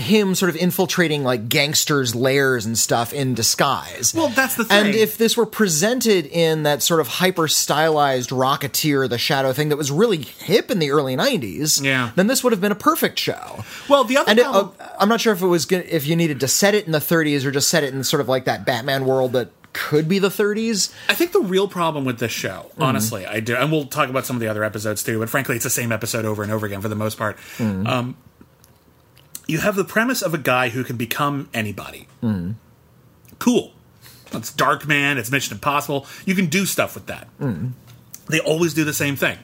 him 0.00 0.34
sort 0.34 0.48
of 0.50 0.56
infiltrating 0.56 1.22
like 1.24 1.48
gangsters' 1.48 2.14
lairs 2.14 2.66
and 2.66 2.76
stuff 2.78 3.12
in 3.12 3.34
disguise. 3.34 4.12
Well, 4.14 4.28
that's 4.28 4.56
the 4.56 4.64
thing. 4.64 4.86
And 4.86 4.94
if 4.94 5.16
this 5.18 5.36
were 5.36 5.46
presented 5.46 6.26
in 6.26 6.62
that 6.64 6.82
sort 6.82 7.00
of 7.00 7.06
hyper 7.08 7.46
stylized 7.48 8.30
Rocketeer, 8.30 9.08
the 9.08 9.18
Shadow 9.18 9.52
thing 9.52 9.68
that 9.68 9.76
was 9.76 9.90
really 9.90 10.18
hip 10.18 10.70
in 10.70 10.78
the 10.78 10.90
early 10.90 11.14
'90s, 11.16 11.82
Yeah. 11.82 12.10
then 12.16 12.26
this 12.26 12.42
would 12.42 12.52
have 12.52 12.60
been 12.60 12.72
a 12.72 12.76
perfect 12.76 13.18
show. 13.18 13.64
well 13.88 14.04
the 14.04 14.16
other 14.16 14.30
And 14.30 14.38
it, 14.38 14.42
problem- 14.44 14.72
uh, 14.80 14.86
I'm 14.98 15.08
not 15.08 15.20
sure 15.20 15.32
if 15.32 15.42
it 15.42 15.46
was 15.46 15.66
gonna, 15.66 15.84
if 15.88 16.06
you 16.06 16.16
needed 16.16 16.40
to 16.40 16.48
set 16.48 16.74
it 16.74 16.86
in 16.86 16.92
the 16.92 16.98
30s 16.98 17.44
or 17.44 17.50
just 17.50 17.68
set 17.68 17.84
it 17.84 17.94
in 17.94 18.02
sort 18.04 18.20
of 18.20 18.28
like 18.28 18.44
that 18.46 18.64
Batman 18.66 19.04
world 19.04 19.32
that 19.34 19.50
could 19.72 20.08
be 20.08 20.18
the 20.18 20.28
30s. 20.30 20.92
I 21.08 21.14
think 21.14 21.30
the 21.32 21.40
real 21.40 21.68
problem 21.68 22.04
with 22.04 22.18
this 22.18 22.32
show, 22.32 22.66
Mm-hmm. 22.72 22.82
honestly, 22.82 23.24
I 23.26 23.38
do, 23.40 23.54
and 23.54 23.70
we'll 23.70 23.84
talk 23.86 24.08
about 24.08 24.26
some 24.26 24.34
of 24.36 24.40
the 24.40 24.48
other 24.48 24.64
episodes 24.64 25.02
too. 25.04 25.18
But 25.20 25.28
frankly, 25.30 25.54
it's 25.56 25.64
the 25.64 25.70
same 25.70 25.92
episode 25.92 26.24
over 26.24 26.42
and 26.42 26.50
over 26.50 26.66
again 26.66 26.80
for 26.80 26.88
the 26.88 26.96
most 26.96 27.16
part. 27.18 27.36
Mm-hmm. 27.58 27.86
Um, 27.86 28.16
you 29.50 29.58
have 29.58 29.76
the 29.76 29.84
premise 29.84 30.22
of 30.22 30.32
a 30.34 30.38
guy 30.38 30.68
who 30.70 30.84
can 30.84 30.96
become 30.96 31.48
anybody. 31.52 32.06
Mm-hmm. 32.22 32.52
Cool. 33.38 33.72
It's 34.32 34.52
Darkman. 34.52 35.16
It's 35.16 35.30
Mission 35.30 35.54
Impossible. 35.54 36.06
You 36.24 36.34
can 36.34 36.46
do 36.46 36.64
stuff 36.66 36.94
with 36.94 37.06
that. 37.06 37.26
Mm-hmm. 37.40 37.68
They 38.28 38.40
always 38.40 38.74
do 38.74 38.84
the 38.84 38.92
same 38.94 39.16
thing, 39.16 39.38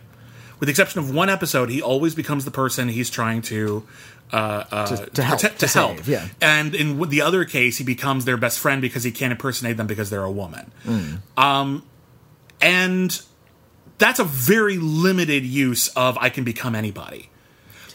with 0.60 0.68
the 0.68 0.70
exception 0.70 1.00
of 1.00 1.12
one 1.12 1.28
episode. 1.28 1.70
He 1.70 1.82
always 1.82 2.14
becomes 2.14 2.44
the 2.44 2.50
person 2.52 2.88
he's 2.88 3.10
trying 3.10 3.42
to. 3.42 3.84
Uh, 4.32 4.64
uh, 4.70 4.86
To- 4.86 5.06
to 5.10 5.22
help, 5.22 5.40
protect- 5.40 5.60
to 5.60 5.66
help. 5.68 5.96
save, 5.98 6.08
yeah. 6.08 6.28
And 6.40 6.74
in 6.74 7.00
the 7.08 7.22
other 7.22 7.44
case, 7.44 7.78
he 7.78 7.84
becomes 7.84 8.24
their 8.24 8.36
best 8.36 8.58
friend 8.58 8.80
because 8.82 9.04
he 9.04 9.12
can't 9.12 9.30
impersonate 9.32 9.76
them 9.76 9.86
because 9.86 10.10
they're 10.10 10.22
a 10.24 10.30
woman. 10.30 10.72
Mm. 10.84 11.18
Um, 11.36 11.82
and 12.60 13.20
that's 13.98 14.18
a 14.18 14.24
very 14.24 14.78
limited 14.78 15.44
use 15.44 15.88
of 15.88 16.18
I 16.18 16.28
can 16.28 16.42
become 16.44 16.74
anybody. 16.74 17.30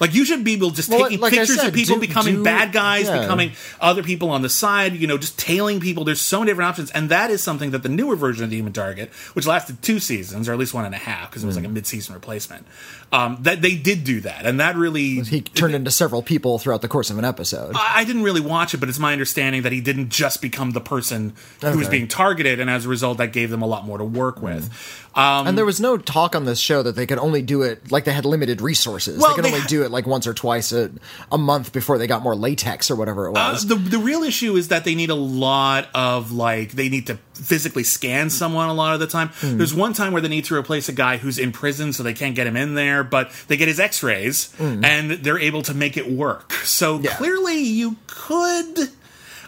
Like 0.02 0.14
you 0.14 0.26
should 0.26 0.44
be 0.44 0.54
able 0.54 0.72
just 0.72 0.90
Well, 0.90 1.04
taking 1.04 1.20
like 1.22 1.32
pictures 1.32 1.56
said, 1.58 1.70
of 1.70 1.74
people 1.74 1.96
do- 1.96 2.02
becoming 2.02 2.36
do- 2.38 2.44
bad 2.44 2.74
guys, 2.74 3.06
yeah. 3.08 3.22
becoming 3.22 3.52
other 3.80 4.04
people 4.04 4.32
on 4.32 4.42
the 4.42 4.50
side, 4.50 4.96
you 4.98 5.08
know, 5.08 5.18
just 5.18 5.40
tailing 5.40 5.80
people. 5.80 6.04
There's 6.04 6.20
so 6.20 6.40
many 6.40 6.52
different 6.52 6.70
options, 6.70 6.92
and 6.92 7.08
that 7.10 7.30
is 7.32 7.42
something 7.44 7.72
that 7.72 7.84
the 7.84 7.90
newer 7.90 8.16
version 8.18 8.44
of 8.44 8.50
the 8.50 8.58
Human 8.58 8.74
Target, 8.74 9.12
which 9.34 9.46
lasted 9.48 9.82
two 9.82 10.00
seasons 10.00 10.50
or 10.50 10.54
at 10.54 10.58
least 10.60 10.74
one 10.74 10.84
and 10.86 10.94
a 10.96 10.98
half, 10.98 11.30
because 11.30 11.44
it 11.44 11.48
was 11.48 11.56
like 11.56 11.66
a 11.66 11.70
Mm. 11.70 11.74
mid-season 11.74 12.14
replacement, 12.16 12.66
um, 13.14 13.38
that 13.42 13.62
they 13.62 13.76
did 13.76 14.04
do 14.04 14.20
that, 14.22 14.46
and 14.46 14.60
that 14.60 14.76
really 14.76 15.22
He 15.22 15.42
turned 15.42 15.76
into 15.76 15.92
several 15.92 16.24
people 16.24 16.58
throughout 16.58 16.82
the 16.82 16.88
course 16.88 17.10
of 17.12 17.18
an 17.18 17.24
episode. 17.26 17.76
I 17.76 18.02
I 18.02 18.04
didn't 18.04 18.24
really 18.24 18.42
watch 18.42 18.74
it, 18.74 18.80
but 18.80 18.90
it's 18.90 18.98
my 18.98 19.12
understanding 19.14 19.62
that 19.62 19.72
he 19.72 19.82
didn't 19.82 20.10
just 20.10 20.42
become 20.42 20.72
the 20.72 20.82
person 20.82 21.34
who 21.62 21.78
was 21.78 21.88
Mm. 21.88 21.92
being 21.92 22.08
targeted, 22.08 22.60
and 22.60 22.70
as 22.72 22.86
a 22.86 22.90
result, 22.90 23.20
that 23.20 23.32
gave 23.34 23.52
them 23.52 23.62
a 23.62 23.68
lot 23.68 23.86
more 23.86 24.00
to 24.00 24.04
work 24.04 24.42
with. 24.42 24.70
Um, 25.14 25.46
and 25.46 25.58
there 25.58 25.66
was 25.66 25.80
no 25.82 25.98
talk 25.98 26.36
on 26.38 26.46
this 26.46 26.58
show 26.58 26.82
that 26.84 26.96
they 26.96 27.06
could 27.06 27.20
only 27.20 27.42
do 27.42 27.62
it 27.64 27.92
like 27.92 28.06
they 28.06 28.14
had 28.14 28.24
limited 28.26 28.62
resources. 28.62 29.20
Well, 29.20 29.32
they 29.32 29.36
could 29.36 29.44
they 29.46 29.50
only 29.50 29.60
ha- 29.62 29.68
do 29.68 29.84
it 29.84 29.91
like 29.92 30.08
once 30.08 30.26
or 30.28 30.34
twice 30.34 30.72
a, 30.72 30.92
a 31.32 31.38
month 31.38 31.72
before 31.74 31.98
they 31.98 32.08
got 32.08 32.22
more 32.24 32.36
latex 32.36 32.90
or 32.90 32.96
whatever 32.96 33.28
it 33.28 33.30
Uh, 33.38 33.52
was. 33.54 33.68
the 33.68 33.76
the 33.76 33.98
real 34.00 34.24
issue 34.24 34.56
is 34.56 34.70
that 34.70 34.84
they 34.84 34.96
need 34.96 35.10
a 35.10 35.16
lot 35.16 35.88
of 35.94 36.32
like 36.32 36.72
they 36.72 36.90
need 36.90 37.08
to 37.08 37.18
physically 37.34 37.84
scan 37.84 38.30
someone 38.30 38.70
a 38.70 38.74
lot 38.74 38.94
of 38.94 39.00
the 39.00 39.08
time. 39.08 39.30
Hmm. 39.36 39.58
There's 39.58 39.74
one 39.74 39.94
time 39.94 40.14
where 40.14 40.22
they 40.22 40.28
need 40.28 40.46
to 40.46 40.56
replace 40.56 40.88
a 40.90 40.94
guy 40.94 41.18
who's 41.18 41.38
in 41.40 41.52
prison, 41.52 41.92
so 41.94 42.04
they 42.04 42.14
can't 42.14 42.36
get 42.36 42.46
him 42.48 42.56
in 42.56 42.76
there, 42.76 43.04
but 43.04 43.32
they 43.48 43.58
get 43.58 43.68
his 43.68 43.80
X-rays 43.80 44.54
and 44.60 45.12
they're 45.12 45.40
able 45.40 45.62
to 45.64 45.74
make 45.74 45.98
it 45.98 46.12
work. 46.12 46.54
So 46.64 46.98
Hmm. 46.98 47.04
Yeah. 47.06 47.16
clearly, 47.18 47.60
you 47.60 47.96
could 48.08 48.90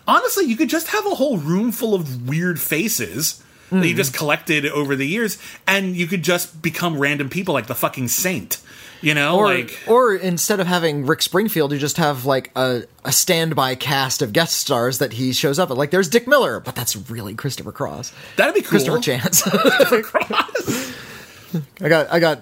honestly 0.07 0.45
you 0.45 0.55
could 0.57 0.69
just 0.69 0.87
have 0.87 1.05
a 1.05 1.11
whole 1.15 1.37
room 1.37 1.71
full 1.71 1.93
of 1.93 2.27
weird 2.27 2.59
faces. 2.59 3.39
That 3.69 3.79
Hmm. 3.79 3.83
you 3.85 3.95
just 3.95 4.13
collected 4.13 4.67
over 4.67 4.95
the 4.95 5.07
years, 5.07 5.39
and 5.65 5.95
you 5.95 6.05
could 6.05 6.21
just 6.21 6.61
become 6.61 6.99
random 6.99 7.27
people 7.29 7.55
like 7.55 7.65
the 7.65 7.73
fucking 7.73 8.07
saint, 8.09 8.57
you 9.03 9.13
know, 9.13 9.37
or, 9.37 9.53
like 9.53 9.77
or 9.87 10.15
instead 10.15 10.61
of 10.61 10.67
having 10.67 11.05
Rick 11.05 11.21
Springfield, 11.21 11.73
you 11.73 11.77
just 11.77 11.97
have 11.97 12.25
like 12.25 12.51
a, 12.55 12.83
a 13.03 13.11
standby 13.11 13.75
cast 13.75 14.21
of 14.21 14.31
guest 14.31 14.57
stars 14.57 14.99
that 14.99 15.13
he 15.13 15.33
shows 15.33 15.59
up 15.59 15.69
at. 15.69 15.77
Like 15.77 15.91
there's 15.91 16.07
Dick 16.07 16.27
Miller, 16.27 16.61
but 16.61 16.73
that's 16.73 16.95
really 17.09 17.35
Christopher 17.35 17.73
Cross. 17.73 18.13
that'd 18.37 18.55
be 18.55 18.61
cool. 18.61 18.69
Christopher 18.69 18.99
Chance. 18.99 19.43
I 21.81 21.89
got 21.89 22.11
I 22.11 22.19
got 22.19 22.39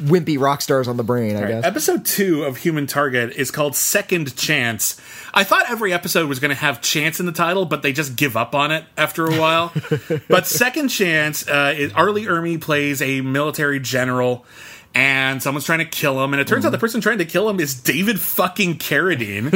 wimpy 0.00 0.38
rock 0.38 0.62
stars 0.62 0.88
on 0.88 0.96
the 0.96 1.02
brain. 1.02 1.36
I 1.36 1.46
guess. 1.46 1.64
Episode 1.64 2.04
two 2.04 2.44
of 2.44 2.58
Human 2.58 2.86
Target 2.86 3.36
is 3.36 3.50
called 3.50 3.76
Second 3.76 4.36
Chance. 4.36 5.00
I 5.32 5.44
thought 5.44 5.70
every 5.70 5.92
episode 5.92 6.28
was 6.28 6.40
going 6.40 6.50
to 6.50 6.60
have 6.60 6.80
chance 6.80 7.20
in 7.20 7.26
the 7.26 7.32
title, 7.32 7.66
but 7.66 7.82
they 7.82 7.92
just 7.92 8.16
give 8.16 8.36
up 8.36 8.54
on 8.54 8.72
it 8.72 8.84
after 8.96 9.26
a 9.26 9.38
while. 9.38 9.72
but 10.28 10.46
Second 10.46 10.88
Chance, 10.88 11.48
uh, 11.48 11.74
is 11.76 11.92
R. 11.92 12.10
Lee 12.10 12.26
Ermey 12.26 12.60
plays 12.60 13.00
a 13.00 13.20
military 13.20 13.80
general. 13.80 14.44
And 14.92 15.40
someone's 15.40 15.64
trying 15.64 15.78
to 15.78 15.84
kill 15.84 16.22
him, 16.22 16.32
and 16.34 16.40
it 16.40 16.48
turns 16.48 16.66
out 16.66 16.70
the 16.70 16.78
person 16.78 17.00
trying 17.00 17.18
to 17.18 17.24
kill 17.24 17.48
him 17.48 17.60
is 17.60 17.74
David 17.80 18.18
fucking 18.18 18.78
Carradine. 18.78 19.50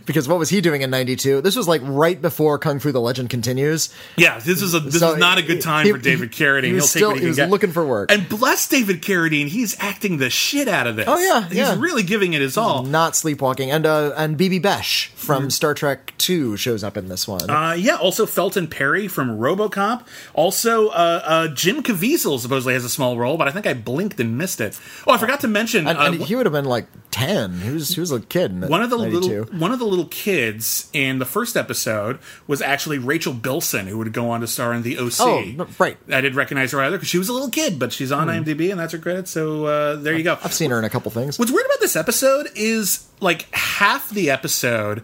because 0.06 0.26
what 0.28 0.38
was 0.38 0.48
he 0.48 0.62
doing 0.62 0.80
in 0.80 0.88
'92? 0.88 1.42
This 1.42 1.56
was 1.56 1.68
like 1.68 1.82
right 1.84 2.20
before 2.20 2.58
Kung 2.58 2.78
Fu: 2.78 2.90
The 2.90 3.00
Legend 3.00 3.28
Continues. 3.28 3.92
yeah, 4.16 4.38
this 4.38 4.62
is 4.62 4.72
a 4.72 4.80
this 4.80 4.98
So 5.00 5.12
is 5.12 5.18
not 5.18 5.36
a 5.36 5.42
good 5.42 5.60
time 5.60 5.84
he- 5.84 5.92
for 5.92 5.98
David 5.98 6.32
Carradine. 6.32 6.64
he 6.68 6.72
was 6.72 6.84
take 6.84 7.00
still- 7.00 7.08
what 7.10 7.16
he, 7.18 7.22
he 7.24 7.28
was 7.28 7.36
get. 7.36 7.50
looking 7.50 7.70
for 7.70 7.86
work. 7.86 8.10
And 8.10 8.26
bless 8.30 8.66
David 8.66 9.02
Carradine, 9.02 9.48
he's 9.48 9.76
acting 9.78 10.16
the 10.16 10.30
shit 10.30 10.68
out 10.68 10.86
of 10.86 10.96
this. 10.96 11.04
Oh, 11.06 11.18
yeah, 11.18 11.46
he's 11.48 11.58
yeah. 11.58 11.76
really 11.78 12.02
giving 12.02 12.32
it 12.32 12.40
his 12.40 12.56
all. 12.56 12.82
Not 12.82 13.14
sleepwalking, 13.14 13.70
and 13.70 13.84
uh, 13.84 14.14
and 14.16 14.38
Bibi 14.38 14.60
Besch 14.60 15.08
from 15.10 15.50
Star 15.50 15.74
Trek 15.74 16.14
Two 16.16 16.56
shows 16.56 16.82
up 16.82 16.96
in 16.96 17.08
this 17.08 17.28
one. 17.28 17.40
Mm-hmm. 17.40 17.50
Uh, 17.50 17.74
yeah, 17.74 17.96
also 17.96 18.24
Felton 18.24 18.68
Perry 18.68 19.06
from 19.06 19.38
RoboCop. 19.38 20.06
Also, 20.32 20.88
uh, 20.88 21.20
uh, 21.24 21.48
Jim 21.48 21.82
Caviezel 21.82 22.38
supposedly 22.40 22.72
has 22.72 22.86
a 22.86 22.90
small 22.90 23.18
role, 23.18 23.36
but 23.36 23.48
I 23.48 23.50
think 23.50 23.66
I 23.66 23.74
blinked 23.74 24.18
and 24.18 24.38
missed 24.38 24.45
it. 24.60 24.78
Oh, 25.06 25.12
I 25.12 25.18
forgot 25.18 25.40
to 25.40 25.48
mention 25.48 25.86
and, 25.86 25.98
uh, 25.98 26.02
and 26.02 26.22
he 26.22 26.34
would 26.34 26.46
have 26.46 26.52
been 26.52 26.64
like 26.64 26.86
ten. 27.10 27.60
He 27.60 27.70
was 27.70 27.88
he 27.90 28.00
was 28.00 28.12
a 28.12 28.20
kid. 28.20 28.68
One 28.68 28.82
of 28.82 28.90
the 28.90 28.96
92. 28.96 29.18
little 29.18 29.58
one 29.58 29.72
of 29.72 29.78
the 29.78 29.86
little 29.86 30.06
kids 30.06 30.88
in 30.92 31.18
the 31.18 31.24
first 31.24 31.56
episode 31.56 32.18
was 32.46 32.60
actually 32.62 32.98
Rachel 32.98 33.32
Bilson, 33.32 33.86
who 33.86 33.98
would 33.98 34.12
go 34.12 34.30
on 34.30 34.40
to 34.40 34.46
star 34.46 34.72
in 34.74 34.82
the 34.82 34.98
OC. 34.98 35.12
Oh, 35.20 35.66
right. 35.78 35.96
I 36.08 36.20
didn't 36.20 36.36
recognize 36.36 36.72
her 36.72 36.80
either 36.80 36.96
because 36.96 37.08
she 37.08 37.18
was 37.18 37.28
a 37.28 37.32
little 37.32 37.50
kid, 37.50 37.78
but 37.78 37.92
she's 37.92 38.12
on 38.12 38.28
IMDb 38.28 38.70
and 38.70 38.78
that's 38.78 38.92
her 38.92 38.98
credit. 38.98 39.28
So 39.28 39.64
uh, 39.66 39.96
there 39.96 40.14
you 40.14 40.22
go. 40.22 40.38
I've 40.42 40.54
seen 40.54 40.70
her 40.70 40.78
in 40.78 40.84
a 40.84 40.90
couple 40.90 41.10
things. 41.10 41.38
What's 41.38 41.50
weird 41.50 41.66
about 41.66 41.80
this 41.80 41.96
episode 41.96 42.48
is 42.54 43.06
like 43.20 43.52
half 43.54 44.10
the 44.10 44.30
episode 44.30 45.02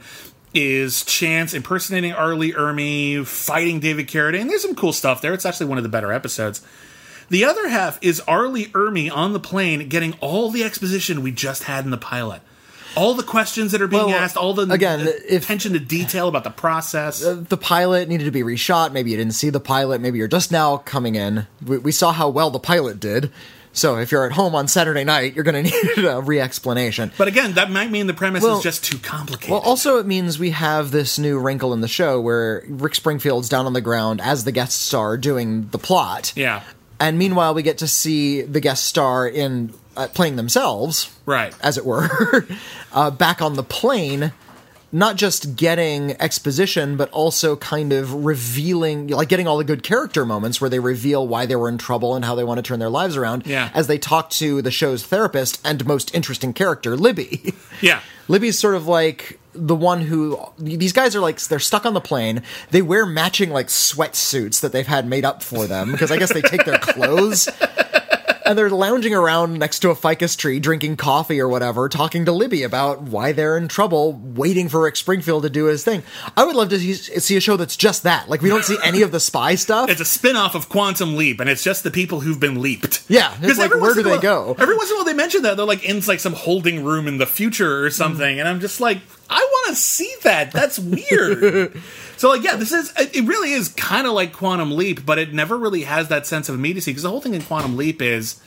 is 0.54 1.04
Chance 1.04 1.54
impersonating 1.54 2.12
R. 2.12 2.34
Lee 2.34 2.52
Ermey, 2.52 3.26
fighting 3.26 3.80
David 3.80 4.08
Carradine. 4.08 4.48
There's 4.48 4.62
some 4.62 4.74
cool 4.74 4.92
stuff 4.92 5.22
there. 5.22 5.32
It's 5.32 5.46
actually 5.46 5.66
one 5.66 5.78
of 5.78 5.84
the 5.84 5.90
better 5.90 6.12
episodes. 6.12 6.60
The 7.32 7.46
other 7.46 7.66
half 7.68 7.98
is 8.02 8.20
R. 8.28 8.46
Lee 8.46 8.66
Ermey 8.66 9.10
on 9.10 9.32
the 9.32 9.40
plane 9.40 9.88
getting 9.88 10.12
all 10.20 10.50
the 10.50 10.62
exposition 10.64 11.22
we 11.22 11.32
just 11.32 11.64
had 11.64 11.86
in 11.86 11.90
the 11.90 11.96
pilot. 11.96 12.42
All 12.94 13.14
the 13.14 13.22
questions 13.22 13.72
that 13.72 13.80
are 13.80 13.86
being 13.88 14.04
Well, 14.08 14.14
asked, 14.14 14.36
all 14.36 14.52
the 14.52 14.70
again, 14.70 15.00
uh, 15.00 15.12
if- 15.26 15.44
attention 15.44 15.72
to 15.72 15.78
detail 15.80 16.28
about 16.28 16.44
the 16.44 16.50
process. 16.50 17.20
the 17.20 17.56
pilot 17.56 18.10
needed 18.10 18.24
to 18.24 18.30
be 18.30 18.42
reshot. 18.42 18.92
Maybe 18.92 19.12
you 19.12 19.16
didn't 19.16 19.32
see 19.32 19.48
the 19.48 19.60
pilot. 19.60 20.02
Maybe 20.02 20.18
you're 20.18 20.28
just 20.28 20.52
now 20.52 20.76
coming 20.76 21.14
in. 21.14 21.46
We, 21.64 21.78
we 21.78 21.90
saw 21.90 22.12
how 22.12 22.28
well 22.28 22.50
the 22.50 22.58
pilot 22.58 23.00
did. 23.00 23.32
So 23.72 23.96
if 23.96 24.12
you're 24.12 24.26
at 24.26 24.32
home 24.32 24.54
on 24.54 24.68
Saturday 24.68 25.02
night, 25.04 25.34
you're 25.34 25.44
going 25.44 25.64
to 25.70 25.70
need 25.96 26.04
a 26.04 26.20
re-explanation. 26.20 27.12
But 27.16 27.28
again, 27.28 27.54
that 27.54 27.70
might 27.70 27.90
mean 27.90 28.08
the 28.08 28.12
premise 28.12 28.42
Well- 28.42 28.58
is 28.58 28.62
just 28.62 28.84
too 28.84 28.98
complicated. 28.98 29.52
Well, 29.52 29.60
also 29.60 29.96
it 29.96 30.04
means 30.04 30.38
we 30.38 30.50
have 30.50 30.90
this 30.90 31.18
new 31.18 31.38
wrinkle 31.38 31.72
in 31.72 31.80
the 31.80 31.88
show 31.88 32.20
where 32.20 32.62
Rick 32.68 32.94
Springfield's 32.94 33.48
down 33.48 33.64
on 33.64 33.72
the 33.72 33.80
ground 33.80 34.20
as 34.20 34.44
the 34.44 34.52
guest 34.52 34.78
star 34.82 35.16
doing 35.16 35.68
the 35.70 35.78
plot. 35.78 36.34
yeah, 36.36 36.60
And 37.02 37.18
meanwhile, 37.18 37.52
we 37.52 37.64
get 37.64 37.78
to 37.78 37.88
see 37.88 38.42
the 38.42 38.60
guest 38.60 38.84
star 38.84 39.26
in 39.26 39.74
uh, 39.96 40.06
playing 40.14 40.36
themselves, 40.36 41.12
right. 41.26 41.52
as 41.60 41.76
it 41.76 41.84
were, 41.84 42.46
uh, 42.92 43.10
back 43.10 43.42
on 43.42 43.54
the 43.54 43.64
plane. 43.64 44.32
Not 44.94 45.16
just 45.16 45.56
getting 45.56 46.12
exposition, 46.20 46.96
but 46.98 47.10
also 47.10 47.56
kind 47.56 47.92
of 47.92 48.26
revealing, 48.26 49.08
like 49.08 49.28
getting 49.28 49.48
all 49.48 49.56
the 49.56 49.64
good 49.64 49.82
character 49.82 50.24
moments 50.24 50.60
where 50.60 50.70
they 50.70 50.78
reveal 50.78 51.26
why 51.26 51.44
they 51.46 51.56
were 51.56 51.70
in 51.70 51.78
trouble 51.78 52.14
and 52.14 52.24
how 52.24 52.34
they 52.34 52.44
want 52.44 52.58
to 52.58 52.62
turn 52.62 52.78
their 52.78 52.90
lives 52.90 53.16
around. 53.16 53.46
Yeah. 53.46 53.70
As 53.74 53.88
they 53.88 53.98
talk 53.98 54.30
to 54.30 54.62
the 54.62 54.70
show's 54.70 55.02
therapist 55.02 55.60
and 55.64 55.84
most 55.86 56.14
interesting 56.14 56.52
character, 56.52 56.96
Libby. 56.96 57.54
Yeah. 57.80 58.00
Libby's 58.28 58.56
sort 58.60 58.76
of 58.76 58.86
like 58.86 59.40
the 59.54 59.74
one 59.76 60.00
who 60.02 60.38
these 60.58 60.92
guys 60.92 61.14
are 61.16 61.20
like 61.20 61.40
they're 61.42 61.58
stuck 61.58 61.84
on 61.86 61.94
the 61.94 62.00
plane. 62.00 62.42
They 62.70 62.82
wear 62.82 63.04
matching 63.06 63.50
like 63.50 63.68
sweatsuits 63.68 64.60
that 64.60 64.72
they've 64.72 64.86
had 64.86 65.06
made 65.06 65.24
up 65.24 65.42
for 65.42 65.66
them 65.66 65.92
because 65.92 66.10
I 66.10 66.16
guess 66.18 66.32
they 66.32 66.42
take 66.42 66.64
their 66.64 66.78
clothes. 66.78 67.48
And 68.44 68.58
they're 68.58 68.70
lounging 68.70 69.14
around 69.14 69.56
next 69.60 69.78
to 69.78 69.90
a 69.90 69.94
ficus 69.94 70.34
tree, 70.34 70.58
drinking 70.58 70.96
coffee 70.96 71.38
or 71.38 71.48
whatever, 71.48 71.88
talking 71.88 72.24
to 72.24 72.32
Libby 72.32 72.64
about 72.64 73.00
why 73.00 73.30
they're 73.30 73.56
in 73.56 73.68
trouble, 73.68 74.14
waiting 74.20 74.68
for 74.68 74.82
Rick 74.82 74.96
Springfield 74.96 75.44
to 75.44 75.48
do 75.48 75.66
his 75.66 75.84
thing. 75.84 76.02
I 76.36 76.44
would 76.44 76.56
love 76.56 76.68
to 76.70 76.78
see, 76.80 77.36
a 77.36 77.40
show 77.40 77.56
that's 77.56 77.76
just 77.76 78.02
that. 78.02 78.28
Like, 78.28 78.42
we 78.42 78.48
don't 78.48 78.64
see 78.64 78.76
any 78.82 79.02
of 79.02 79.12
the 79.12 79.20
spy 79.20 79.54
stuff. 79.54 79.88
It's 79.88 80.00
a 80.00 80.04
spin-off 80.04 80.56
of 80.56 80.68
Quantum 80.68 81.14
Leap, 81.16 81.38
and 81.38 81.48
it's 81.48 81.62
just 81.62 81.84
the 81.84 81.92
people 81.92 82.18
who've 82.20 82.40
been 82.40 82.60
leaped. 82.60 83.04
Yeah, 83.08 83.32
it's 83.38 83.46
'Cause 83.46 83.58
like, 83.58 83.66
every 83.66 83.80
where 83.80 83.94
do 83.94 84.02
they 84.02 84.10
while- 84.10 84.20
go? 84.20 84.56
Every 84.58 84.76
once 84.76 84.90
in 84.90 84.96
a 84.96 84.98
while, 84.98 85.04
they 85.04 85.14
mention 85.14 85.42
that 85.42 85.56
they're 85.56 85.64
like 85.64 85.84
in 85.84 86.00
like 86.08 86.18
some 86.18 86.34
holding 86.34 86.82
room 86.82 87.06
in 87.06 87.18
the 87.18 87.26
future 87.26 87.84
or 87.84 87.90
something, 87.90 88.40
and 88.40 88.48
I'm 88.48 88.58
just 88.58 88.80
like, 88.80 88.98
I 89.32 89.40
want 89.40 89.76
to 89.76 89.80
see 89.80 90.14
that. 90.22 90.52
That's 90.52 90.78
weird. 90.78 91.80
so 92.16 92.28
like, 92.28 92.42
yeah, 92.42 92.56
this 92.56 92.72
is 92.72 92.92
it. 92.96 93.24
Really 93.24 93.52
is 93.52 93.68
kind 93.68 94.06
of 94.06 94.12
like 94.12 94.32
Quantum 94.32 94.76
Leap, 94.76 95.06
but 95.06 95.18
it 95.18 95.32
never 95.32 95.56
really 95.56 95.82
has 95.82 96.08
that 96.08 96.26
sense 96.26 96.48
of 96.48 96.54
immediacy 96.54 96.90
because 96.90 97.02
the 97.02 97.10
whole 97.10 97.20
thing 97.20 97.34
in 97.34 97.42
Quantum 97.42 97.76
Leap 97.76 98.02
is 98.02 98.40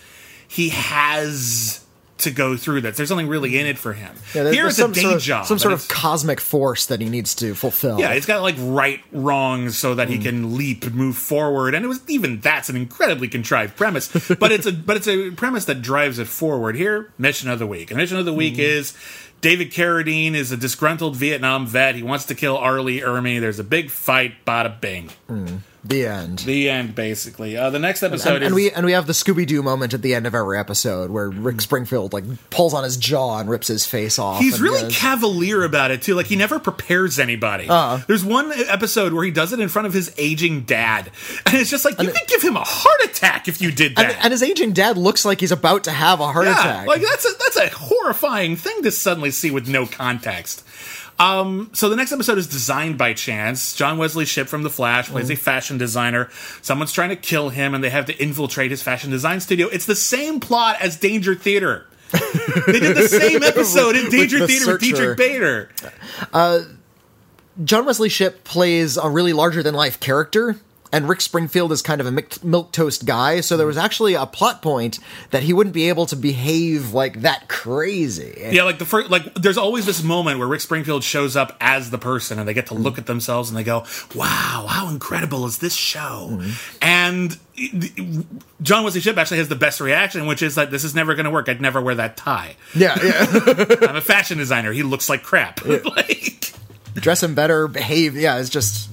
he 0.48 0.70
has 0.70 1.86
to 2.18 2.32
go 2.32 2.56
through 2.56 2.82
that. 2.82 2.96
There's 2.96 3.10
something 3.10 3.28
really 3.28 3.60
in 3.60 3.66
it 3.66 3.78
for 3.78 3.94
him. 3.94 4.16
Yeah, 4.34 4.44
there- 4.44 4.54
Here 4.54 4.64
there's 4.64 4.74
it's 4.74 4.80
a 4.80 4.82
some 4.84 4.92
day 4.94 5.02
sort 5.02 5.16
of, 5.16 5.22
job. 5.22 5.46
some 5.46 5.60
sort 5.60 5.74
of 5.74 5.88
cosmic 5.88 6.40
force 6.40 6.86
that 6.86 7.02
he 7.02 7.10
needs 7.10 7.36
to 7.36 7.54
fulfill. 7.56 8.00
yeah, 8.00 8.14
he's 8.14 8.26
got 8.26 8.42
like 8.42 8.56
right 8.58 9.02
wrongs 9.12 9.78
so 9.78 9.96
that 9.96 10.10
he 10.10 10.18
mm. 10.18 10.24
can 10.24 10.58
leap, 10.58 10.92
move 10.94 11.18
forward, 11.18 11.76
and 11.76 11.84
it 11.84 11.88
was 11.88 12.02
even 12.08 12.40
that's 12.40 12.70
an 12.70 12.78
incredibly 12.78 13.28
contrived 13.28 13.76
premise. 13.76 14.08
But 14.40 14.52
it's 14.52 14.66
a 14.66 14.72
but 14.72 14.98
it's 14.98 15.08
a 15.08 15.32
premise 15.32 15.66
that 15.66 15.82
drives 15.82 16.20
it 16.20 16.28
forward. 16.28 16.76
Here, 16.76 17.12
mission 17.18 17.50
of 17.50 17.60
the 17.60 17.68
week. 17.68 17.92
And 17.92 17.98
mission 17.98 18.18
of 18.18 18.26
the 18.26 18.34
week 18.34 18.56
mm. 18.56 18.60
is 18.60 18.94
David 19.46 19.70
Carradine 19.70 20.34
is 20.34 20.52
a 20.52 20.58
disgruntled 20.58 21.16
Vietnam 21.16 21.68
vet. 21.68 21.94
He 21.94 22.02
wants 22.02 22.26
to 22.26 22.34
kill 22.34 22.58
R. 22.58 22.82
Lee 22.82 23.02
Ermey. 23.02 23.40
There's 23.40 23.60
a 23.60 23.64
big 23.64 23.92
fight. 23.92 24.44
Bada 24.44 24.82
bing. 24.82 25.10
Hmm. 25.28 25.58
The 25.88 26.06
end. 26.08 26.40
The 26.40 26.70
end, 26.70 26.96
basically. 26.96 27.56
Uh, 27.58 27.70
the 27.70 27.80
next 27.80 28.02
episode 28.02 28.36
and, 28.36 28.44
is 28.44 28.48
and 28.48 28.56
we 28.56 28.72
and 28.72 28.86
we 28.86 28.94
have 28.94 29.06
the 29.08 29.14
Scooby 29.14 29.46
Doo 29.46 29.62
moment 29.62 29.94
at 29.94 30.02
the 30.02 30.16
end 30.16 30.26
of 30.26 30.34
every 30.34 30.58
episode 30.58 31.12
where 31.12 31.30
Rick 31.30 31.62
Springfield 31.62 32.12
like 32.12 32.24
pulls 32.50 32.74
on 32.74 32.84
his 32.84 32.98
jaw 32.98 33.40
and 33.40 33.50
rips 33.50 33.68
his 33.68 33.86
face 33.86 34.18
off. 34.18 34.42
He's 34.42 34.60
really 34.60 34.82
goes- 34.82 34.98
cavalier 34.98 35.64
about 35.64 35.92
it 35.92 36.02
too. 36.02 36.16
Like 36.16 36.26
he 36.26 36.36
never 36.36 36.60
prepares 36.60 37.20
anybody. 37.20 37.70
Uh-uh. 37.70 38.02
There's 38.08 38.26
one 38.26 38.52
episode 38.68 39.14
where 39.14 39.24
he 39.24 39.32
does 39.32 39.54
it 39.54 39.60
in 39.60 39.70
front 39.70 39.86
of 39.86 39.94
his 39.94 40.14
aging 40.18 40.62
dad, 40.62 41.12
and 41.46 41.56
it's 41.56 41.70
just 41.70 41.86
like 41.86 42.02
you 42.02 42.12
could 42.12 42.28
give 42.28 42.42
him 42.42 42.56
a 42.58 42.64
heart 42.64 43.02
attack 43.04 43.48
if 43.48 43.62
you 43.62 43.72
did 43.72 43.96
that. 43.96 44.12
and, 44.12 44.24
and 44.24 44.32
his 44.32 44.42
aging 44.42 44.74
dad 44.74 44.98
looks 44.98 45.24
like 45.24 45.40
he's 45.40 45.52
about 45.52 45.84
to 45.84 45.92
have 45.92 46.20
a 46.20 46.32
heart 46.32 46.46
yeah, 46.48 46.60
attack. 46.60 46.88
like 46.88 47.02
that's 47.02 47.26
a 47.26 47.38
that's 47.40 47.58
a 47.58 47.70
horrifying 47.78 48.56
thing 48.56 48.82
to 48.84 48.92
suddenly 48.92 49.30
see 49.32 49.52
with 49.52 49.68
no 49.68 49.86
context. 49.86 50.65
Um, 51.18 51.70
so 51.74 51.90
the 51.90 51.96
next 51.96 52.12
episode 52.12 52.38
is 52.38 52.48
designed 52.48 52.98
by 52.98 53.14
chance. 53.14 53.74
John 53.74 53.98
Wesley 53.98 54.26
Shipp 54.26 54.48
from 54.48 54.64
The 54.64 54.70
Flash 54.70 55.10
plays 55.10 55.30
a 55.30 55.36
fashion 55.36 55.78
designer. 55.78 56.30
Someone's 56.62 56.92
trying 56.92 57.10
to 57.10 57.16
kill 57.16 57.50
him, 57.50 57.74
and 57.74 57.84
they 57.84 57.90
have 57.90 58.06
to 58.08 58.18
infiltrate 58.22 58.72
his 58.72 58.84
fashion 58.84 59.12
design 59.12 59.40
studio. 59.40 59.68
It's 59.68 59.86
the 59.86 59.96
same 59.96 60.40
plot 60.40 60.78
as 60.82 60.98
Danger 60.98 61.34
Theater. 61.36 61.86
they 62.68 62.80
did 62.80 62.98
the 62.98 63.08
same 63.08 63.44
episode 63.44 63.96
in 63.96 64.04
With 64.04 64.12
Danger 64.12 64.40
the 64.40 64.48
Theater 64.48 64.72
with. 64.74 64.82
Diedrich 64.82 65.18
Bader. 65.18 65.70
John 67.64 67.86
Wesley 67.86 68.10
Shipp 68.10 68.44
plays 68.44 68.98
a 68.98 69.10
really 69.10 69.32
larger 69.34 69.64
than 69.64 69.74
life 69.74 70.00
character, 70.00 70.58
and 70.92 71.10
Rick 71.10 71.22
Springfield 71.22 71.72
is 71.72 71.82
kind 71.82 72.00
of 72.00 72.08
a 72.08 72.24
milk 72.44 72.72
toast 72.72 73.06
guy. 73.06 73.42
So 73.42 73.58
there 73.58 73.68
was 73.68 73.78
actually 73.78 74.14
a 74.14 74.26
plot 74.26 74.62
point 74.62 75.00
that 75.32 75.44
he 75.44 75.54
wouldn't 75.54 75.74
be 75.74 75.90
able 75.90 76.06
to 76.08 76.16
behave 76.16 76.94
like 76.94 77.22
that 77.22 77.48
crazy. 77.48 78.50
Yeah, 78.52 78.64
like 78.64 78.80
the 78.80 78.86
first, 78.86 79.10
like 79.10 79.34
there's 79.36 79.58
always 79.58 79.86
this 79.86 80.04
moment 80.04 80.40
where 80.40 80.48
Rick 80.48 80.62
Springfield 80.62 81.04
shows 81.04 81.36
up 81.36 81.56
as 81.60 81.90
the 81.90 81.98
person, 81.98 82.40
and 82.40 82.48
they 82.48 82.54
get 82.54 82.68
to 82.68 82.76
look 82.76 82.98
at 82.98 83.06
themselves 83.06 83.50
and 83.50 83.58
they 83.58 83.64
go, 83.64 83.86
"Wow, 84.14 84.68
how 84.70 84.90
incredible 84.90 85.46
is 85.46 85.58
this 85.58 85.74
show?" 85.74 86.30
Mm-hmm. 86.32 86.78
And 86.82 87.38
John 88.62 88.84
Wesley 88.84 89.02
Shipp 89.02 89.18
actually 89.18 89.38
has 89.38 89.48
the 89.48 89.56
best 89.56 89.80
reaction, 89.80 90.28
which 90.28 90.42
is 90.42 90.56
that 90.56 90.72
this 90.72 90.84
is 90.84 90.94
never 90.94 91.16
going 91.16 91.26
to 91.26 91.32
work. 91.32 91.48
I'd 91.48 91.62
never 91.62 91.82
wear 91.82 91.96
that 91.96 92.18
tie. 92.18 92.56
Yeah, 92.76 92.98
yeah. 93.02 93.66
I'm 93.90 93.96
a 93.96 94.02
fashion 94.02 94.38
designer. 94.38 94.72
He 94.72 94.84
looks 94.84 95.10
like 95.10 95.24
crap. 95.24 95.64
like, 95.66 96.54
dress 96.96 97.24
him 97.24 97.36
better, 97.36 97.68
behave. 97.68 98.16
Yeah, 98.16 98.40
it's 98.40 98.50
just. 98.50 98.90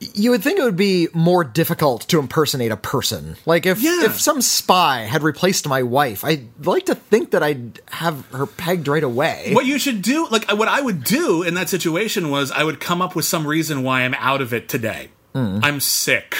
You 0.00 0.30
would 0.30 0.42
think 0.42 0.58
it 0.58 0.62
would 0.62 0.76
be 0.78 1.08
more 1.12 1.44
difficult 1.44 2.08
to 2.08 2.18
impersonate 2.18 2.72
a 2.72 2.76
person. 2.76 3.36
Like 3.44 3.66
if 3.66 3.82
Yeah. 3.82 4.04
if 4.06 4.18
some 4.20 4.40
spy 4.40 5.00
had 5.00 5.22
replaced 5.22 5.68
my 5.68 5.82
wife, 5.82 6.24
I'd 6.24 6.48
like 6.66 6.86
to 6.86 6.94
think 6.94 7.32
that 7.32 7.42
I'd 7.42 7.80
have 7.90 8.24
her 8.32 8.46
pegged 8.46 8.88
right 8.88 9.02
away. 9.04 9.50
what 9.52 9.66
you 9.66 9.78
should 9.78 10.00
do, 10.00 10.26
like 10.30 10.50
what 10.52 10.68
I 10.68 10.80
would 10.80 11.04
do 11.04 11.42
in 11.42 11.52
that 11.54 11.68
situation 11.68 12.30
was 12.30 12.50
I 12.50 12.64
would 12.64 12.80
come 12.80 13.02
up 13.02 13.14
with 13.14 13.26
some 13.26 13.46
reason 13.46 13.82
why 13.82 14.00
I'm 14.02 14.14
out 14.14 14.40
of 14.40 14.54
it 14.54 14.68
today. 14.70 15.10
Hmm. 15.34 15.60
I'm 15.62 15.80
sick. 15.80 16.34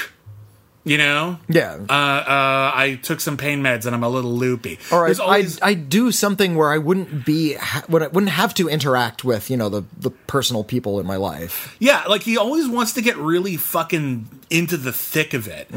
You 0.82 0.96
know? 0.96 1.38
Yeah. 1.46 1.74
Uh, 1.88 1.92
uh, 1.92 2.72
I 2.74 2.98
took 3.02 3.20
some 3.20 3.36
pain 3.36 3.62
meds 3.62 3.84
and 3.84 3.94
I'm 3.94 4.02
a 4.02 4.08
little 4.08 4.32
loopy. 4.32 4.78
Or 4.90 5.06
I, 5.06 5.12
always- 5.20 5.60
I 5.60 5.68
I 5.68 5.74
do 5.74 6.10
something 6.10 6.54
where 6.56 6.72
I 6.72 6.78
wouldn't 6.78 7.26
be 7.26 7.52
ha- 7.54 7.84
would 7.90 8.02
I 8.02 8.06
wouldn't 8.06 8.32
have 8.32 8.54
to 8.54 8.68
interact 8.68 9.22
with 9.22 9.50
you 9.50 9.58
know 9.58 9.68
the 9.68 9.84
the 9.98 10.10
personal 10.10 10.64
people 10.64 10.98
in 10.98 11.04
my 11.06 11.16
life. 11.16 11.76
Yeah, 11.80 12.04
like 12.08 12.22
he 12.22 12.38
always 12.38 12.66
wants 12.66 12.94
to 12.94 13.02
get 13.02 13.18
really 13.18 13.56
fucking 13.58 14.26
into 14.48 14.76
the 14.78 14.92
thick 14.92 15.34
of 15.34 15.46
it. 15.48 15.68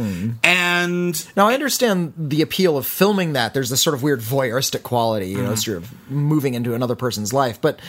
And 0.43 1.27
Now 1.35 1.47
I 1.49 1.53
understand 1.53 2.13
the 2.17 2.41
appeal 2.41 2.77
of 2.77 2.85
filming 2.87 3.33
that. 3.33 3.53
There's 3.53 3.69
this 3.69 3.81
sort 3.81 3.93
of 3.95 4.03
weird 4.03 4.19
voyeuristic 4.21 4.83
quality, 4.83 5.29
you 5.29 5.43
know, 5.43 5.55
sort 5.55 5.77
of 5.77 6.09
moving 6.11 6.53
into 6.53 6.73
another 6.73 6.95
person's 6.95 7.33
life, 7.33 7.59
but 7.61 7.79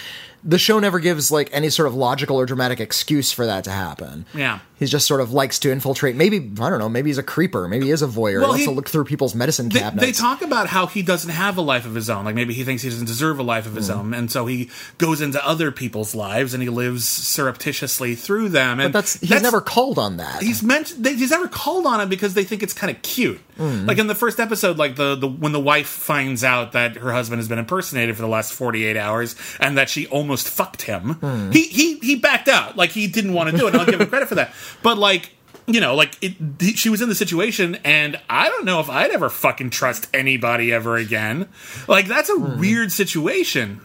the 0.46 0.59
show 0.59 0.79
never 0.79 0.98
gives 1.00 1.31
like 1.31 1.48
any 1.53 1.70
sort 1.70 1.88
of 1.88 1.94
logical 1.94 2.37
or 2.38 2.44
dramatic 2.44 2.79
excuse 2.81 3.33
for 3.33 3.46
that 3.46 3.64
to 3.64 3.70
happen. 3.70 4.27
Yeah. 4.35 4.59
He 4.85 4.90
just 4.90 5.07
sort 5.07 5.20
of 5.20 5.33
likes 5.33 5.59
to 5.61 5.73
infiltrate. 5.73 6.14
Maybe 6.16 6.37
I 6.61 6.70
don't 6.70 6.79
know. 6.79 6.88
Maybe 6.88 7.11
he's 7.11 7.18
a 7.18 7.23
creeper. 7.23 7.66
Maybe 7.68 7.87
he 7.87 7.90
is 7.90 8.03
a 8.03 8.07
voyeur. 8.07 8.40
Well, 8.40 8.53
he 8.53 8.61
wants 8.61 8.64
to 8.66 8.70
look 8.70 8.88
through 8.88 9.05
people's 9.05 9.35
medicine 9.35 9.68
they, 9.70 9.81
cabinets. 9.81 10.07
they 10.07 10.12
talk 10.12 10.42
about 10.42 10.66
how 10.66 10.87
he 10.87 11.03
doesn't 11.03 11.31
have 11.31 11.57
a 11.57 11.61
life 11.62 11.87
of 11.87 11.94
his 11.94 12.09
own. 12.11 12.25
Like 12.25 12.35
maybe 12.35 12.55
he 12.55 12.64
thinks 12.64 12.83
he 12.83 12.90
doesn't 12.90 13.07
deserve 13.07 13.38
a 13.38 13.42
life 13.42 13.66
of 13.66 13.75
his 13.75 13.88
Mm. 13.90 13.97
own, 13.97 14.14
and 14.14 14.31
so 14.31 14.47
he 14.47 14.70
goes 14.99 15.20
into 15.20 15.44
other 15.47 15.70
people's 15.73 16.14
lives 16.14 16.55
and 16.55 16.62
he 16.62 16.68
lives 16.68 17.09
surreptitiously 17.09 18.14
through 18.14 18.49
them. 18.49 18.81
And 18.81 18.92
but 18.92 19.01
that's 19.01 19.20
he's 19.20 19.42
never 19.42 19.61
called 19.61 19.99
on 19.99 20.16
that. 20.18 20.42
he's 20.42 20.62
meant 20.62 20.94
they, 20.99 21.14
he's 21.14 21.31
never 21.31 21.49
called 21.49 21.87
on 21.87 22.01
it 22.01 22.09
because 22.09 22.35
they 22.35 22.44
think 22.44 22.62
it's 22.62 22.73
kind 22.75 22.94
of 22.94 23.03
cute. 23.03 23.40
Mm. 23.59 23.87
Like 23.87 23.99
in 23.99 24.07
the 24.09 24.14
first 24.14 24.40
episode, 24.40 24.79
like 24.79 24.97
the, 24.97 25.14
the 25.14 25.29
when 25.29 25.53
the 25.53 25.61
wife 25.61 25.87
finds 25.87 26.42
out 26.42 26.73
that 26.73 26.97
her 26.97 27.12
husband 27.12 27.38
has 27.38 27.49
been 27.49 27.59
impersonated 27.59 28.16
for 28.16 28.23
the 28.23 28.29
last 28.29 28.53
forty 28.53 28.85
eight 28.85 28.97
hours 28.97 29.37
and 29.61 29.79
that 29.79 29.88
she 29.88 30.07
almost 30.09 30.49
fucked 30.49 30.83
him, 30.83 31.14
Mm. 31.16 31.53
he 31.53 31.62
he 31.68 31.99
he 31.99 32.16
backed 32.16 32.49
out. 32.49 32.77
Like 32.77 32.90
he 32.90 33.07
didn't 33.07 33.33
want 33.35 33.51
to 33.51 33.57
do 33.57 33.66
it. 33.66 33.75
And 33.75 33.81
I'll 33.81 33.87
give 33.87 34.01
him 34.01 34.09
credit 34.09 34.29
for 34.29 34.35
that. 34.37 34.53
But 34.82 34.98
like. 34.98 35.30
You 35.66 35.80
know, 35.80 35.94
like 35.94 36.18
it, 36.20 36.76
she 36.76 36.90
was 36.90 37.00
in 37.00 37.08
the 37.08 37.14
situation, 37.14 37.76
and 37.87 38.20
I 38.28 38.50
don't 38.50 38.66
know 38.66 38.80
if 38.80 38.90
I'd 38.90 39.10
ever 39.12 39.30
fucking 39.30 39.70
trust 39.70 40.08
anybody 40.12 40.70
ever 40.74 40.96
again. 40.96 41.48
Like 41.88 42.06
that's 42.06 42.28
a 42.28 42.38
weird 42.38 42.92
situation. 42.92 43.80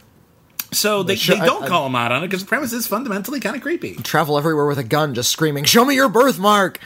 So 0.73 1.03
they, 1.03 1.15
they 1.15 1.37
don't 1.37 1.63
I- 1.63 1.67
call 1.69 1.85
him 1.87 1.95
out 1.95 2.11
on 2.11 2.21
it 2.21 2.27
because 2.27 2.41
the 2.41 2.49
premise 2.49 2.73
is 2.73 2.85
fundamentally 2.85 3.39
kind 3.39 3.55
of 3.55 3.61
creepy. 3.61 3.95
travel 3.95 4.37
everywhere 4.37 4.65
with 4.65 4.77
a 4.77 4.83
gun, 4.83 5.13
just 5.13 5.31
screaming, 5.31 5.63
"Show 5.63 5.85
me 5.85 5.95
your 5.95 6.09
birthmark." 6.09 6.81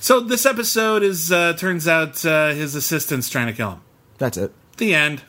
So 0.00 0.20
this 0.20 0.46
episode 0.46 1.02
is 1.02 1.30
uh, 1.30 1.52
turns 1.52 1.86
out 1.86 2.24
uh, 2.24 2.54
his 2.54 2.74
assistant's 2.74 3.28
trying 3.28 3.48
to 3.48 3.52
kill 3.52 3.72
him. 3.72 3.80
That's 4.16 4.38
it. 4.38 4.54
The 4.78 4.94
end. 4.94 5.24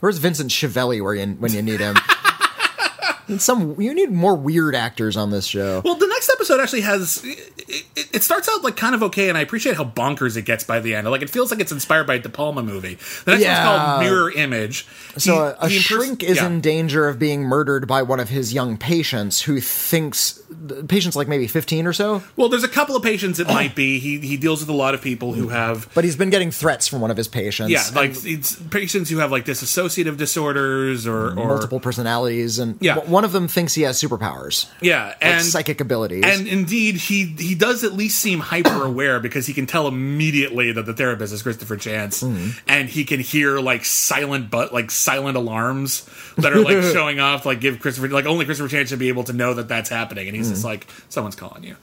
Where's 0.00 0.18
Vincent 0.18 0.50
Schiavelli 0.50 1.00
where 1.00 1.14
you, 1.14 1.28
when 1.34 1.52
you 1.52 1.62
need 1.62 1.78
him? 1.78 1.94
Some 3.38 3.78
you 3.80 3.92
need 3.94 4.10
more 4.10 4.34
weird 4.34 4.74
actors 4.74 5.16
on 5.16 5.30
this 5.30 5.46
show. 5.46 5.82
Well, 5.84 5.94
the 5.94 6.06
next 6.08 6.28
episode 6.50 6.62
actually 6.62 6.80
has. 6.82 7.22
It, 7.24 7.84
it, 7.96 8.08
it 8.14 8.22
starts 8.22 8.48
out 8.48 8.62
like 8.62 8.76
kind 8.76 8.94
of 8.94 9.02
okay, 9.04 9.28
and 9.28 9.36
I 9.36 9.42
appreciate 9.42 9.76
how 9.76 9.84
bonkers 9.84 10.36
it 10.36 10.42
gets 10.42 10.64
by 10.64 10.80
the 10.80 10.94
end. 10.94 11.08
Like 11.10 11.22
it 11.22 11.30
feels 11.30 11.50
like 11.50 11.60
it's 11.60 11.72
inspired 11.72 12.06
by 12.06 12.14
a 12.14 12.18
De 12.18 12.28
Palma 12.28 12.62
movie. 12.62 12.94
The 13.24 13.32
next 13.32 13.42
Yeah. 13.44 13.68
one's 13.70 13.78
called 13.88 14.00
Mirror 14.02 14.30
Image. 14.32 14.86
So 15.16 15.32
He- 15.34 15.38
a, 15.40 15.56
a 15.60 15.68
he 15.68 15.78
shrink 15.78 16.22
is 16.22 16.36
yeah. 16.38 16.46
in 16.46 16.60
danger 16.60 17.08
of 17.08 17.18
being 17.18 17.42
murdered 17.42 17.86
by 17.86 18.02
one 18.02 18.20
of 18.20 18.28
his 18.30 18.52
young 18.54 18.76
patients 18.78 19.42
who 19.42 19.60
thinks 19.60 20.40
patients 20.88 21.14
like 21.16 21.28
maybe 21.28 21.46
15 21.46 21.86
or 21.86 21.92
so, 21.92 22.22
Well, 22.36 22.48
there's 22.48 22.64
a 22.64 22.68
couple 22.68 22.96
of 22.96 23.02
patients 23.02 23.38
it 23.38 23.46
might 23.48 23.74
be. 23.74 23.98
He 23.98 24.18
he 24.18 24.36
deals 24.36 24.60
with 24.60 24.68
a 24.68 24.72
lot 24.72 24.94
of 24.94 25.02
people 25.02 25.32
who 25.34 25.48
have. 25.48 25.88
but 25.94 26.04
he's 26.04 26.16
been 26.16 26.30
getting 26.30 26.50
threats 26.50 26.88
from 26.88 27.00
one 27.00 27.10
of 27.10 27.16
his 27.16 27.28
patients. 27.28 27.70
Yeah, 27.70 27.84
like 27.94 28.12
it's 28.24 28.56
patients 28.56 29.10
who 29.10 29.18
have 29.18 29.30
like 29.30 29.44
dissociative 29.44 30.16
disorders 30.16 31.06
or, 31.06 31.28
or 31.30 31.34
multiple 31.34 31.80
personalities 31.80 32.58
and 32.58 32.76
Yeah. 32.80 32.98
one 32.98 33.24
of 33.24 33.32
them 33.32 33.48
thinks 33.48 33.74
he 33.74 33.82
has 33.82 34.00
superpowers. 34.02 34.66
yeah, 34.80 35.06
Like 35.06 35.16
and 35.20 35.44
psychic 35.44 35.80
abilities. 35.80 36.24
And 36.24 36.37
indeed, 36.46 36.96
he 36.96 37.24
he 37.38 37.54
does 37.54 37.82
at 37.84 37.92
least 37.94 38.18
seem 38.20 38.40
hyper 38.40 38.84
aware 38.84 39.18
because 39.20 39.46
he 39.46 39.54
can 39.54 39.66
tell 39.66 39.88
immediately 39.88 40.70
that 40.72 40.86
the 40.86 40.94
therapist 40.94 41.32
is 41.32 41.42
Christopher 41.42 41.76
Chance, 41.76 42.20
Hmm. 42.20 42.48
and 42.66 42.88
he 42.88 43.04
can 43.04 43.20
hear 43.20 43.58
like 43.58 43.84
silent 43.84 44.50
but 44.50 44.72
like 44.72 44.90
silent 44.90 45.36
alarms 45.36 46.08
that 46.36 46.52
are 46.52 46.60
like 46.60 46.82
showing 46.92 47.18
off. 47.20 47.44
Like 47.46 47.60
give 47.60 47.80
Christopher 47.80 48.08
like 48.08 48.26
only 48.26 48.44
Christopher 48.44 48.68
Chance 48.68 48.90
should 48.90 48.98
be 48.98 49.08
able 49.08 49.24
to 49.24 49.32
know 49.32 49.54
that 49.54 49.68
that's 49.68 49.88
happening, 49.90 50.28
and 50.28 50.36
he's 50.36 50.46
Hmm. 50.48 50.52
just 50.52 50.64
like 50.64 50.86
someone's 51.08 51.36
calling 51.36 51.64
you. 51.64 51.76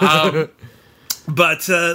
Um, 0.00 0.48
but 1.28 1.68
uh, 1.70 1.94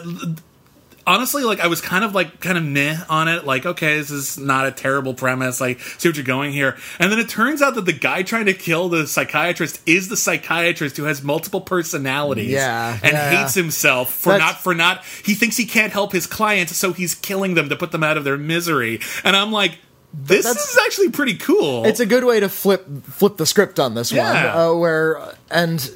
honestly, 1.07 1.43
like 1.43 1.59
I 1.59 1.67
was 1.67 1.81
kind 1.81 2.03
of 2.03 2.13
like 2.13 2.39
kind 2.41 2.57
of 2.57 2.63
meh 2.63 2.97
on 3.09 3.27
it. 3.27 3.45
Like, 3.45 3.65
okay, 3.65 3.97
this 3.97 4.11
is 4.11 4.37
not 4.37 4.67
a 4.67 4.71
terrible 4.71 5.15
premise. 5.15 5.59
Like, 5.59 5.79
see 5.79 6.09
what 6.09 6.17
you're 6.17 6.25
going 6.25 6.51
here. 6.51 6.77
And 6.99 7.11
then 7.11 7.17
it 7.17 7.29
turns 7.29 7.61
out 7.63 7.73
that 7.75 7.85
the 7.85 7.93
guy 7.93 8.21
trying 8.21 8.45
to 8.45 8.53
kill 8.53 8.89
the 8.89 9.07
psychiatrist 9.07 9.81
is 9.87 10.09
the 10.09 10.17
psychiatrist 10.17 10.97
who 10.97 11.05
has 11.05 11.23
multiple 11.23 11.61
personalities. 11.61 12.51
Yeah, 12.51 12.99
and 13.01 13.13
yeah. 13.13 13.29
hates 13.41 13.55
himself 13.55 14.13
for 14.13 14.33
That's- 14.33 14.51
not 14.51 14.61
for 14.61 14.75
not. 14.75 15.03
He 15.23 15.33
thinks 15.33 15.57
he 15.57 15.65
can't 15.65 15.93
help 15.93 16.11
his 16.11 16.27
clients, 16.27 16.75
so 16.77 16.93
he's 16.93 17.15
killing 17.15 17.55
them 17.55 17.69
to 17.69 17.75
put 17.75 17.91
them 17.91 18.03
out 18.03 18.17
of 18.17 18.23
their 18.23 18.37
misery. 18.37 18.99
And 19.23 19.35
I'm 19.35 19.51
like. 19.51 19.79
This 20.13 20.45
That's- 20.45 20.71
is 20.71 20.79
actually 20.85 21.09
pretty 21.09 21.35
cool. 21.35 21.85
it's 21.85 21.99
a 21.99 22.05
good 22.05 22.23
way 22.23 22.39
to 22.39 22.47
flip 22.49 22.87
flip 23.03 23.35
the 23.37 23.45
script 23.45 23.77
on 23.79 23.93
this 23.93 24.11
Yeah. 24.11 24.55
one 24.55 24.69
uh, 24.69 24.79
where 24.79 25.21
and 25.51 25.91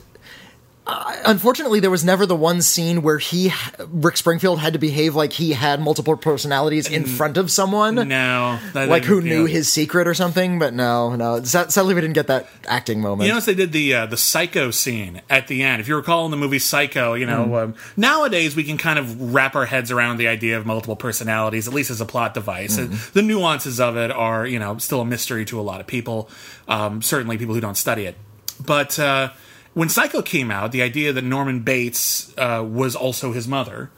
uh, 0.88 1.15
unfortunately 1.25 1.79
there 1.79 1.91
was 1.91 2.03
never 2.03 2.25
the 2.25 2.36
one 2.36 2.61
scene 2.61 3.01
where 3.01 3.19
he 3.19 3.51
Rick 3.88 4.17
Springfield 4.17 4.59
had 4.59 4.73
to 4.73 4.79
behave 4.79 5.15
like 5.15 5.34
he 5.34 5.53
had 5.53 5.79
multiple 5.79 6.17
personalities 6.17 6.89
in 6.89 7.05
front 7.05 7.38
of 7.38 7.51
someone 7.51 7.95
no, 8.07 8.59
like 8.73 9.03
who 9.03 9.21
knew 9.21 9.45
yeah. 9.45 9.53
his 9.53 9.71
secret 9.71 10.07
or 10.07 10.13
something 10.13 10.57
but 10.57 10.73
no 10.73 11.15
no 11.15 11.43
sad- 11.43 11.71
sadly 11.71 11.93
we 11.93 12.01
didn't 12.01 12.15
get 12.15 12.27
that 12.27 12.47
acting 12.67 12.99
moment 12.99 13.27
You 13.27 13.34
notice 13.34 13.45
they 13.45 13.53
did 13.53 13.71
the 13.71 13.93
uh, 13.93 14.05
the 14.07 14.17
Psycho 14.17 14.71
scene 14.71 15.21
at 15.29 15.47
the 15.47 15.63
end. 15.63 15.82
If 15.82 15.88
you 15.88 15.95
recall 15.95 16.25
in 16.25 16.32
the 16.32 16.38
movie 16.38 16.59
Psycho, 16.59 17.13
you 17.13 17.25
know 17.25 17.55
um, 17.57 17.75
nowadays 17.95 18.55
we 18.55 18.63
can 18.63 18.77
kind 18.77 18.97
of 18.97 19.34
wrap 19.34 19.55
our 19.55 19.65
heads 19.65 19.91
around 19.91 20.17
the 20.17 20.27
idea 20.27 20.57
of 20.57 20.65
multiple 20.65 20.95
personalities, 20.95 21.67
at 21.67 21.73
least 21.73 21.91
as 21.91 22.01
a 22.01 22.05
plot 22.05 22.34
device. 22.34 22.77
And 22.77 22.93
the 23.13 23.21
nuances 23.21 23.79
of 23.79 23.97
it 23.97 24.11
are, 24.11 24.45
you 24.45 24.59
know, 24.59 24.77
still 24.77 25.01
a 25.01 25.05
mystery 25.05 25.45
to 25.45 25.59
a 25.59 25.61
lot 25.61 25.82
of 25.82 25.88
people. 25.88 26.29
Um, 26.67 27.01
certainly, 27.01 27.38
people 27.38 27.55
who 27.55 27.61
don't 27.61 27.77
study 27.77 28.05
it. 28.05 28.15
But 28.63 28.97
uh, 28.99 29.32
when 29.74 29.88
Psycho 29.88 30.22
came 30.22 30.51
out, 30.51 30.72
the 30.74 30.82
idea 30.82 31.13
that 31.13 31.24
Norman 31.24 31.61
Bates 31.61 32.34
uh, 32.38 32.63
was 32.67 32.95
also 32.95 33.32
his 33.32 33.47
mother 33.47 33.89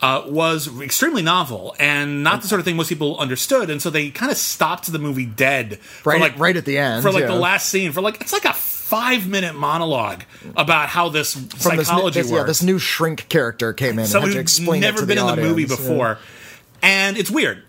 uh, 0.00 0.22
was 0.26 0.80
extremely 0.80 1.20
novel 1.20 1.76
and 1.78 2.22
not 2.24 2.40
the 2.40 2.48
sort 2.48 2.58
of 2.58 2.64
thing 2.64 2.76
most 2.76 2.88
people 2.88 3.18
understood. 3.18 3.68
And 3.68 3.82
so 3.82 3.90
they 3.90 4.08
kind 4.10 4.32
of 4.32 4.38
stopped 4.38 4.90
the 4.90 4.98
movie 4.98 5.26
dead, 5.26 5.78
for 5.80 6.12
Right- 6.14 6.20
like 6.22 6.38
right 6.38 6.56
at 6.56 6.64
the 6.64 6.78
end, 6.78 7.02
for 7.02 7.12
like 7.12 7.22
yeah. 7.22 7.26
the 7.28 7.34
last 7.36 7.68
scene, 7.68 7.92
for 7.92 8.00
like 8.00 8.20
it's 8.22 8.32
like 8.32 8.46
a 8.46 8.54
five 8.54 9.28
minute 9.28 9.54
monologue 9.54 10.22
about 10.56 10.88
how 10.88 11.10
this 11.10 11.34
from 11.34 11.42
this, 11.50 11.64
new- 11.76 11.84
psychology 11.84 12.20
this, 12.22 12.30
works. 12.30 12.40
yeah, 12.40 12.46
this 12.46 12.62
new 12.62 12.78
shrink 12.78 13.28
character 13.28 13.74
came 13.74 13.92
in 13.94 13.98
and 14.00 14.08
Someone 14.08 14.32
who's 14.32 14.58
never 14.60 15.04
been 15.04 15.18
the 15.18 15.28
in 15.28 15.36
the 15.36 15.42
movie 15.42 15.64
audience, 15.64 15.70
yeah. 15.70 15.76
before, 15.88 16.18
and 16.82 17.18
it's 17.18 17.30
weird, 17.30 17.62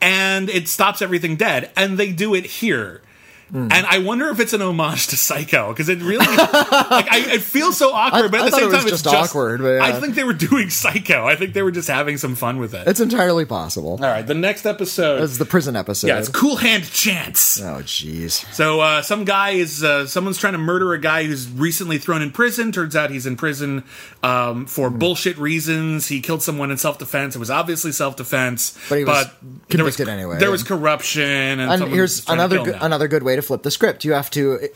and 0.00 0.50
it 0.50 0.66
stops 0.66 1.00
everything 1.02 1.36
dead, 1.36 1.70
and 1.76 1.96
they 1.98 2.10
do 2.10 2.34
it 2.34 2.46
here. 2.46 3.02
Hmm. 3.50 3.68
And 3.70 3.86
I 3.86 3.98
wonder 3.98 4.28
if 4.28 4.38
it's 4.40 4.52
an 4.52 4.62
homage 4.62 5.08
to 5.08 5.16
Psycho 5.16 5.70
because 5.70 5.88
it 5.88 6.00
really, 6.02 6.24
like, 6.24 7.10
I, 7.12 7.24
it 7.34 7.42
feels 7.42 7.76
so 7.76 7.90
awkward. 7.94 8.26
I- 8.26 8.28
but 8.28 8.40
at 8.40 8.46
I 8.46 8.50
the 8.50 8.56
same 8.56 8.68
it 8.68 8.72
time, 8.72 8.80
it's 8.82 8.90
just 8.90 9.04
just 9.04 9.14
awkward, 9.30 9.60
yeah. 9.60 9.80
I 9.82 9.92
think 9.92 10.14
they 10.14 10.24
were 10.24 10.32
doing 10.32 10.70
Psycho. 10.70 11.26
I 11.26 11.34
think 11.36 11.52
they 11.54 11.62
were 11.62 11.70
just 11.72 11.88
having 11.88 12.16
some 12.16 12.34
fun 12.36 12.58
with 12.58 12.74
it. 12.74 12.86
it's 12.86 13.00
entirely 13.00 13.44
possible 13.44 13.92
All 13.92 13.98
right, 13.98 14.26
the 14.26 14.34
next 14.34 14.66
episode. 14.66 15.20
is 15.22 15.38
the 15.38 15.44
prison 15.44 15.74
episode 15.76 16.06
yeah, 16.08 16.18
it's 16.18 16.28
Cool 16.28 16.56
Hand 16.56 16.84
Chance. 16.90 17.60
oh 17.62 17.80
jeez 17.82 18.44
So 18.54 18.80
uh, 18.80 19.02
some 19.02 19.24
guy 19.24 19.50
is 19.50 19.82
uh, 19.82 20.06
someone's 20.06 20.38
trying 20.38 20.52
to 20.54 20.58
murder 20.58 20.92
a 20.94 21.00
guy 21.00 21.24
who's 21.24 21.48
recently 21.50 21.98
thrown 21.98 22.22
in 22.22 22.30
prison. 22.30 22.70
Turns 22.72 22.94
out 22.94 23.10
he's 23.10 23.26
in 23.26 23.36
prison 23.36 23.84
um, 24.22 24.66
for 24.66 24.90
Hmm. 24.90 24.98
bullshit 24.98 25.38
reasons. 25.38 26.06
He 26.08 26.20
killed 26.20 26.42
someone 26.42 26.70
in 26.70 26.76
self 26.76 26.98
defense. 26.98 27.34
It 27.34 27.38
was 27.38 27.50
obviously 27.50 27.92
self 27.92 28.16
defense, 28.16 28.78
But 28.88 28.98
he 28.98 29.04
was 29.04 29.26
there 29.68 29.84
was 29.84 30.00
anyway. 30.00 30.38
There 30.38 30.50
was 30.50 30.62
corruption, 30.62 31.60
and, 31.60 31.82
and 31.82 31.92
here's 31.92 32.28
another 32.28 32.62
good, 32.62 32.76
another 32.80 33.08
good 33.08 33.22
way 33.22 33.36
to 33.36 33.39
flip 33.42 33.62
the 33.62 33.70
script. 33.70 34.04
You 34.04 34.12
have 34.12 34.30
to 34.30 34.68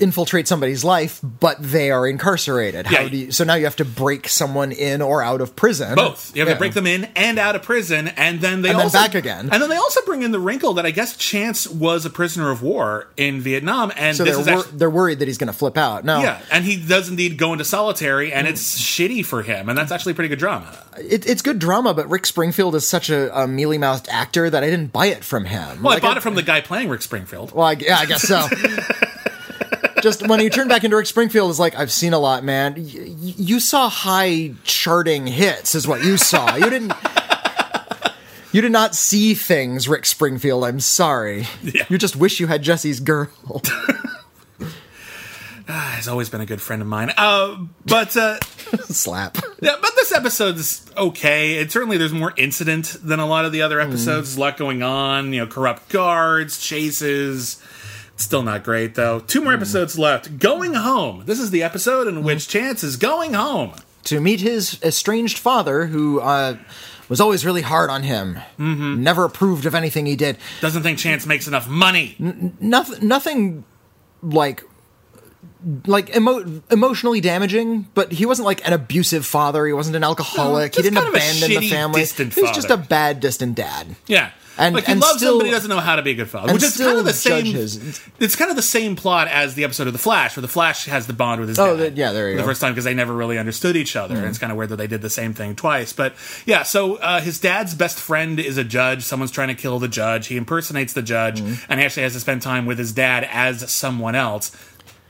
infiltrate 0.00 0.46
somebody's 0.48 0.84
life, 0.84 1.20
but 1.22 1.56
they 1.60 1.90
are 1.90 2.06
incarcerated. 2.06 2.86
How 2.86 3.02
Yeah. 3.02 3.08
do 3.08 3.16
you, 3.16 3.32
so 3.32 3.44
now 3.44 3.54
you 3.54 3.64
have 3.64 3.76
to 3.76 3.84
break 3.84 4.28
someone 4.28 4.72
in 4.72 5.02
or 5.02 5.22
out 5.22 5.40
of 5.40 5.56
prison. 5.56 5.94
Both. 5.94 6.34
You 6.34 6.40
have 6.42 6.48
Yeah. 6.48 6.54
to 6.54 6.58
break 6.58 6.74
them 6.74 6.86
in 6.86 7.08
and 7.16 7.38
out 7.38 7.56
of 7.56 7.62
prison, 7.62 8.08
and 8.16 8.40
then 8.40 8.62
they 8.62 8.70
And 8.70 8.78
then 8.78 8.84
also 8.86 8.98
back 8.98 9.14
again. 9.14 9.48
And 9.52 9.62
then 9.62 9.68
they 9.70 9.76
also 9.76 10.00
bring 10.06 10.22
in 10.22 10.30
the 10.32 10.38
wrinkle 10.40 10.74
that 10.74 10.86
I 10.86 10.90
guess 10.90 11.16
Chance 11.16 11.66
was 11.68 12.04
a 12.04 12.10
prisoner 12.10 12.50
of 12.50 12.62
war 12.62 13.08
in 13.16 13.40
Vietnam, 13.40 13.92
and 13.96 14.16
So 14.16 14.24
this 14.24 14.32
they're 14.34 14.40
is 14.42 14.46
wor- 14.48 14.58
actually. 14.60 14.78
they're 14.78 14.90
worried 14.90 15.18
that 15.20 15.28
he's 15.28 15.38
going 15.38 15.52
to 15.52 15.58
flip 15.58 15.76
out. 15.78 16.04
No, 16.04 16.20
Yeah, 16.20 16.38
and 16.50 16.64
he 16.64 16.76
does 16.76 17.08
indeed 17.08 17.36
go 17.38 17.52
into 17.52 17.64
solitary, 17.64 18.32
and 18.32 18.46
mm. 18.46 18.50
it's 18.50 18.80
shitty 18.80 19.24
for 19.24 19.42
him, 19.42 19.68
and 19.68 19.76
that's 19.78 19.92
actually 19.92 20.14
pretty 20.14 20.28
good 20.28 20.38
drama. 20.38 20.66
it, 20.98 21.26
it's 21.28 21.42
good 21.42 21.58
drama, 21.58 21.92
but 21.94 22.08
Rick 22.08 22.26
Springfield 22.26 22.74
is 22.74 22.86
such 22.86 23.10
a, 23.10 23.36
a 23.38 23.46
mealy 23.46 23.78
mouthed 23.78 24.08
actor 24.10 24.48
that 24.50 24.62
I 24.64 24.70
didn't 24.70 24.92
buy 24.92 25.06
it 25.06 25.24
from 25.24 25.44
him. 25.44 25.82
Well, 25.82 25.94
Like, 25.94 26.02
I 26.02 26.06
bought 26.06 26.16
it 26.16 26.22
from 26.22 26.34
the 26.34 26.42
guy 26.42 26.60
playing 26.60 26.88
Rick 26.88 27.02
Springfield. 27.02 27.52
Well, 27.52 27.66
I, 27.66 27.72
yeah, 27.72 27.98
I 27.98 28.06
guess 28.06 28.22
so. 28.22 28.46
Just 30.02 30.26
when 30.28 30.40
you 30.40 30.50
turn 30.50 30.68
back 30.68 30.84
into 30.84 30.96
Rick 30.96 31.06
Springfield, 31.06 31.50
it's 31.50 31.58
like 31.58 31.76
I've 31.78 31.90
seen 31.92 32.12
a 32.12 32.18
lot, 32.18 32.44
man. 32.44 32.74
Y- 32.76 32.82
y- 32.96 33.14
you 33.36 33.60
saw 33.60 33.88
high 33.88 34.52
charting 34.64 35.26
hits, 35.26 35.74
is 35.74 35.88
what 35.88 36.04
you 36.04 36.16
saw. 36.16 36.54
You 36.56 36.68
didn't. 36.70 36.92
You 38.52 38.62
did 38.62 38.72
not 38.72 38.94
see 38.94 39.34
things, 39.34 39.86
Rick 39.88 40.06
Springfield. 40.06 40.64
I'm 40.64 40.80
sorry. 40.80 41.46
Yeah. 41.62 41.84
You 41.90 41.98
just 41.98 42.16
wish 42.16 42.40
you 42.40 42.46
had 42.46 42.62
Jessie's 42.62 43.00
girl. 43.00 43.28
He's 45.96 46.06
always 46.06 46.28
been 46.28 46.40
a 46.40 46.46
good 46.46 46.60
friend 46.62 46.80
of 46.80 46.86
mine. 46.86 47.12
Uh, 47.16 47.56
but 47.86 48.16
uh, 48.16 48.38
Slap. 48.84 49.36
yeah, 49.60 49.74
but 49.80 49.90
this 49.96 50.12
episode's 50.12 50.88
okay. 50.96 51.54
It 51.54 51.72
certainly 51.72 51.96
there's 51.98 52.12
more 52.12 52.32
incident 52.36 52.96
than 53.02 53.18
a 53.18 53.26
lot 53.26 53.44
of 53.44 53.52
the 53.52 53.62
other 53.62 53.80
episodes. 53.80 54.28
There's 54.28 54.36
a 54.36 54.40
lot 54.40 54.56
going 54.58 54.82
on. 54.84 55.32
You 55.32 55.40
know, 55.40 55.46
corrupt 55.48 55.88
guards, 55.88 56.60
chases. 56.60 57.60
Still 58.16 58.42
not 58.42 58.64
great 58.64 58.94
though. 58.94 59.20
Two 59.20 59.42
more 59.42 59.52
episodes 59.52 59.98
left. 59.98 60.38
Going 60.38 60.74
home. 60.74 61.22
This 61.26 61.38
is 61.38 61.50
the 61.50 61.62
episode 61.62 62.06
in 62.08 62.22
which 62.22 62.48
Chance 62.48 62.82
is 62.82 62.96
going 62.96 63.34
home. 63.34 63.72
to 64.04 64.20
meet 64.20 64.40
his 64.40 64.80
estranged 64.82 65.36
father, 65.38 65.86
who 65.86 66.20
uh, 66.20 66.56
was 67.08 67.20
always 67.20 67.44
really 67.44 67.62
hard 67.62 67.90
on 67.90 68.02
him. 68.04 68.36
Mm-hmm. 68.58 69.02
Never 69.02 69.24
approved 69.24 69.66
of 69.66 69.74
anything 69.74 70.06
he 70.06 70.16
did. 70.16 70.38
Doesn't 70.60 70.82
think 70.82 70.98
Chance 70.98 71.26
makes 71.26 71.46
enough 71.46 71.68
money. 71.68 72.14
nothing 72.18 73.06
nothing 73.06 73.64
like 74.22 74.64
like 75.86 76.14
emo- 76.16 76.62
emotionally 76.70 77.20
damaging 77.20 77.86
but 77.94 78.12
he 78.12 78.24
wasn't 78.26 78.44
like 78.46 78.64
an 78.66 78.72
abusive 78.72 79.24
father 79.26 79.66
he 79.66 79.72
wasn't 79.72 79.94
an 79.96 80.04
alcoholic 80.04 80.74
he 80.74 80.82
didn't 80.82 80.96
kind 80.96 81.08
of 81.08 81.14
a 81.14 81.16
abandon 81.16 81.48
the 81.60 81.68
family 81.70 82.04
he 82.04 82.40
was 82.42 82.50
just 82.52 82.70
a 82.70 82.76
bad 82.76 83.20
distant 83.20 83.54
dad 83.56 83.96
Yeah. 84.06 84.30
And- 84.58 84.74
like 84.74 84.86
he 84.86 84.92
and 84.92 85.00
loves 85.00 85.18
still- 85.18 85.32
him, 85.34 85.38
but 85.38 85.46
he 85.46 85.50
doesn't 85.52 85.68
know 85.68 85.80
how 85.80 85.96
to 85.96 86.02
be 86.02 86.12
a 86.12 86.14
good 86.14 86.30
father. 86.30 86.52
Which 86.52 86.62
is 86.62 86.76
kind 86.76 86.98
of 86.98 87.04
the 87.04 87.12
same. 87.12 87.44
judges. 87.44 88.00
It's 88.18 88.36
kind 88.36 88.50
of 88.50 88.56
the 88.56 88.62
same 88.62 88.96
plot 88.96 89.28
as 89.28 89.54
the 89.54 89.64
episode 89.64 89.86
of 89.86 89.92
The 89.92 89.98
Flash, 89.98 90.36
where 90.36 90.42
the 90.42 90.48
Flash 90.48 90.86
has 90.86 91.06
the 91.06 91.12
bond 91.12 91.40
with 91.40 91.48
his 91.50 91.58
Oh, 91.58 91.76
dad. 91.76 91.94
the- 91.94 92.00
yeah, 92.00 92.12
there 92.12 92.30
you 92.30 92.36
the 92.36 92.42
go. 92.42 92.48
first 92.48 92.60
time 92.60 92.72
because 92.72 92.84
they 92.84 92.94
never 92.94 93.12
really 93.12 93.38
understood 93.38 93.76
each 93.76 93.96
other, 93.96 94.16
and 94.16 94.24
it's 94.26 94.38
kind 94.38 94.50
of 94.50 94.56
weird 94.58 94.70
that 94.70 94.76
they 94.76 94.86
did 94.86 95.02
the 95.02 95.10
same 95.10 95.34
thing 95.34 95.54
twice. 95.54 95.92
But 95.92 96.14
yeah, 96.46 96.62
so 96.62 96.96
uh, 96.96 97.20
his 97.20 97.38
dad's 97.40 97.74
best 97.74 97.98
friend 97.98 98.40
is 98.40 98.56
a 98.56 98.64
judge. 98.64 99.02
Someone's 99.02 99.30
trying 99.30 99.48
to 99.48 99.54
kill 99.54 99.78
the 99.78 99.88
judge. 99.88 100.28
He 100.28 100.36
impersonates 100.36 100.92
the 100.92 101.02
judge, 101.02 101.40
Mm-hmm. 101.40 101.54
and 101.70 101.80
he 101.80 101.86
actually 101.86 102.04
has 102.04 102.12
to 102.14 102.20
spend 102.20 102.42
time 102.42 102.66
with 102.66 102.78
his 102.78 102.92
dad 102.92 103.28
as 103.30 103.70
someone 103.70 104.14
else. 104.14 104.52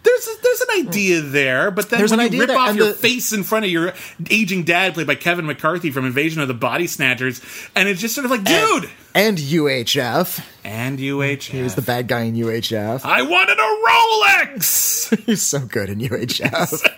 There's 0.06 0.26
a, 0.28 0.42
there's 0.42 0.60
an 0.60 0.66
hmm. 0.70 0.88
idea 0.88 1.20
there, 1.20 1.70
but 1.72 1.90
then 1.90 1.98
There's 1.98 2.12
when 2.12 2.20
an 2.20 2.32
you 2.32 2.38
rip 2.38 2.48
there, 2.48 2.58
off 2.58 2.68
and 2.68 2.78
your 2.78 2.88
the- 2.88 2.94
face 2.94 3.32
in 3.32 3.42
front 3.42 3.64
of 3.64 3.70
your 3.72 3.92
aging 4.30 4.62
dad, 4.62 4.94
played 4.94 5.08
by 5.08 5.16
Kevin 5.16 5.46
McCarthy 5.46 5.90
from 5.90 6.06
Invasion 6.06 6.40
of 6.40 6.46
the 6.46 6.54
Body 6.54 6.86
Snatchers, 6.86 7.42
and 7.74 7.88
it's 7.88 8.00
just 8.00 8.14
sort 8.14 8.24
of 8.24 8.30
like, 8.30 8.44
dude, 8.44 8.88
and 9.16 9.36
UHF 9.36 10.44
and 10.62 10.98
UHF. 10.98 11.42
he 11.42 11.62
was 11.62 11.74
the 11.74 11.82
bad 11.82 12.06
guy 12.06 12.22
in 12.22 12.34
UHF 12.34 13.00
I 13.04 13.22
wanted 13.22 13.58
a 13.58 14.52
Rolex. 14.52 15.18
he's 15.26 15.42
so 15.42 15.60
good 15.60 15.88
in 15.88 15.98
UHF 15.98 16.95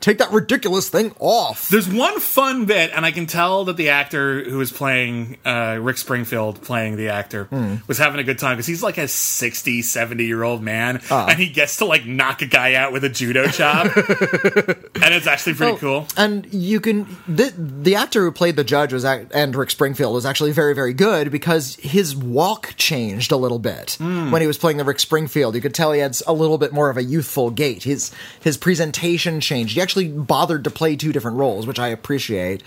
Take 0.00 0.18
that 0.18 0.30
ridiculous 0.32 0.88
thing 0.88 1.14
off. 1.18 1.68
There's 1.68 1.88
one 1.88 2.20
fun 2.20 2.66
bit, 2.66 2.90
and 2.94 3.06
I 3.06 3.10
can 3.10 3.26
tell 3.26 3.64
that 3.64 3.76
the 3.76 3.88
actor 3.90 4.44
who 4.44 4.58
was 4.58 4.70
playing 4.70 5.38
uh, 5.44 5.78
Rick 5.80 5.98
Springfield, 5.98 6.60
playing 6.62 6.96
the 6.96 7.08
actor, 7.08 7.44
Hmm. 7.44 7.76
was 7.86 7.98
having 7.98 8.20
a 8.20 8.24
good 8.24 8.38
time 8.38 8.56
because 8.56 8.66
he's 8.66 8.82
like 8.82 8.98
a 8.98 9.08
60, 9.08 9.82
70 9.82 10.24
year 10.24 10.42
old 10.42 10.62
man, 10.62 11.00
Ah. 11.10 11.26
and 11.28 11.38
he 11.38 11.48
gets 11.48 11.76
to 11.78 11.84
like 11.86 12.04
knock 12.06 12.42
a 12.42 12.46
guy 12.46 12.74
out 12.74 12.92
with 12.92 13.02
a 13.04 13.08
judo 13.08 13.46
chop, 13.48 13.86
and 13.96 15.14
it's 15.14 15.26
actually 15.26 15.54
pretty 15.54 15.78
cool. 15.78 16.06
And 16.16 16.46
you 16.52 16.80
can 16.80 17.06
the 17.26 17.52
the 17.56 17.94
actor 17.94 18.22
who 18.22 18.32
played 18.32 18.56
the 18.56 18.64
judge 18.64 18.92
was 18.92 19.04
act- 19.04 19.32
and 19.34 19.54
Rick 19.56 19.70
Springfield 19.70 20.12
was 20.14 20.26
actually 20.26 20.52
very 20.52 20.74
very 20.74 20.92
good 20.92 21.30
because 21.30 21.76
his 21.76 22.14
walk 22.14 22.74
changed 22.76 23.32
a 23.32 23.36
little 23.36 23.58
bit 23.58 23.94
Hmm. 23.98 24.30
when 24.30 24.40
he 24.42 24.46
was 24.46 24.58
playing 24.58 24.76
the 24.78 24.84
Rick 24.84 25.00
Springfield. 25.00 25.54
You 25.54 25.60
could 25.60 25.74
tell 25.74 25.92
he 25.92 26.00
had 26.00 26.16
a 26.26 26.32
little 26.32 26.58
bit 26.58 26.72
more 26.72 26.90
of 26.90 26.96
a 26.96 27.02
youthful 27.02 27.50
gait. 27.50 27.84
His 27.84 28.10
his 28.40 28.56
presentation 28.56 29.29
changed. 29.38 29.74
He 29.74 29.80
actually 29.80 30.08
bothered 30.08 30.64
to 30.64 30.70
play 30.70 30.96
two 30.96 31.12
different 31.12 31.36
roles, 31.36 31.66
which 31.66 31.78
I 31.78 31.88
appreciate. 31.88 32.64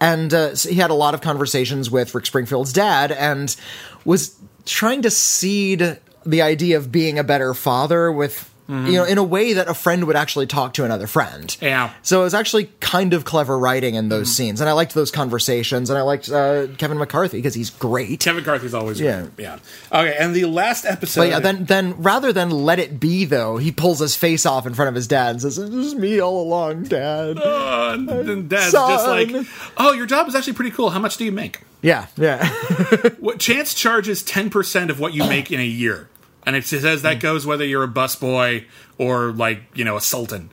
And 0.00 0.34
uh, 0.34 0.56
so 0.56 0.68
he 0.68 0.74
had 0.74 0.90
a 0.90 0.94
lot 0.94 1.14
of 1.14 1.20
conversations 1.20 1.90
with 1.90 2.14
Rick 2.14 2.26
Springfield's 2.26 2.72
dad 2.72 3.12
and 3.12 3.56
was 4.04 4.36
trying 4.66 5.00
to 5.02 5.10
seed 5.10 5.98
the 6.26 6.42
idea 6.42 6.76
of 6.76 6.92
being 6.92 7.18
a 7.18 7.24
better 7.24 7.54
father 7.54 8.12
with 8.12 8.51
you 8.72 8.92
know 8.92 9.04
in 9.04 9.18
a 9.18 9.22
way 9.22 9.52
that 9.52 9.68
a 9.68 9.74
friend 9.74 10.04
would 10.06 10.16
actually 10.16 10.46
talk 10.46 10.72
to 10.74 10.84
another 10.84 11.06
friend. 11.06 11.54
Yeah. 11.60 11.92
So 12.02 12.20
it 12.20 12.24
was 12.24 12.34
actually 12.34 12.70
kind 12.80 13.12
of 13.12 13.24
clever 13.24 13.58
writing 13.58 13.94
in 13.96 14.08
those 14.08 14.34
scenes, 14.34 14.60
and 14.60 14.70
I 14.70 14.72
liked 14.72 14.94
those 14.94 15.10
conversations, 15.10 15.90
and 15.90 15.98
I 15.98 16.02
liked 16.02 16.28
uh, 16.30 16.68
Kevin 16.78 16.98
McCarthy 16.98 17.38
because 17.38 17.54
he's 17.54 17.70
great. 17.70 18.20
Kevin 18.20 18.42
McCarthy's 18.42 18.74
always 18.74 19.00
Yeah. 19.00 19.22
great. 19.22 19.30
yeah. 19.38 19.58
Okay, 19.92 20.16
and 20.18 20.34
the 20.34 20.46
last 20.46 20.84
episode. 20.84 21.20
But 21.22 21.28
yeah, 21.28 21.40
then 21.40 21.64
then 21.66 22.00
rather 22.02 22.32
than 22.32 22.50
let 22.50 22.78
it 22.78 22.98
be 22.98 23.24
though, 23.24 23.58
he 23.58 23.70
pulls 23.72 23.98
his 23.98 24.16
face 24.16 24.46
off 24.46 24.66
in 24.66 24.74
front 24.74 24.88
of 24.88 24.94
his 24.94 25.06
dad 25.06 25.30
and 25.30 25.42
says, 25.42 25.56
"This 25.56 25.68
is 25.70 25.94
me 25.94 26.20
all 26.20 26.42
along, 26.42 26.84
Dad." 26.84 27.38
Uh, 27.38 27.90
and 27.94 28.08
then 28.08 28.48
Dad's 28.48 28.72
just 28.72 29.06
like, 29.06 29.46
"Oh, 29.76 29.92
your 29.92 30.06
job 30.06 30.28
is 30.28 30.34
actually 30.34 30.54
pretty 30.54 30.70
cool. 30.70 30.90
How 30.90 30.98
much 30.98 31.16
do 31.16 31.24
you 31.24 31.32
make?" 31.32 31.60
yeah, 31.82 32.06
yeah. 32.16 32.48
What 33.18 33.38
Chance 33.38 33.74
charges 33.74 34.22
ten 34.22 34.50
percent 34.50 34.90
of 34.90 34.98
what 35.00 35.14
you 35.14 35.24
make 35.24 35.50
in 35.50 35.60
a 35.60 35.64
year, 35.66 36.08
and 36.46 36.56
it 36.56 36.64
says 36.64 36.82
Hmm. 37.00 37.04
that 37.06 37.20
goes 37.20 37.46
whether 37.46 37.64
you're 37.64 37.84
a 37.84 37.88
busboy 37.88 38.64
or 38.98 39.32
like 39.32 39.62
you 39.74 39.84
know 39.84 39.96
a 39.96 40.00
sultan. 40.00 40.50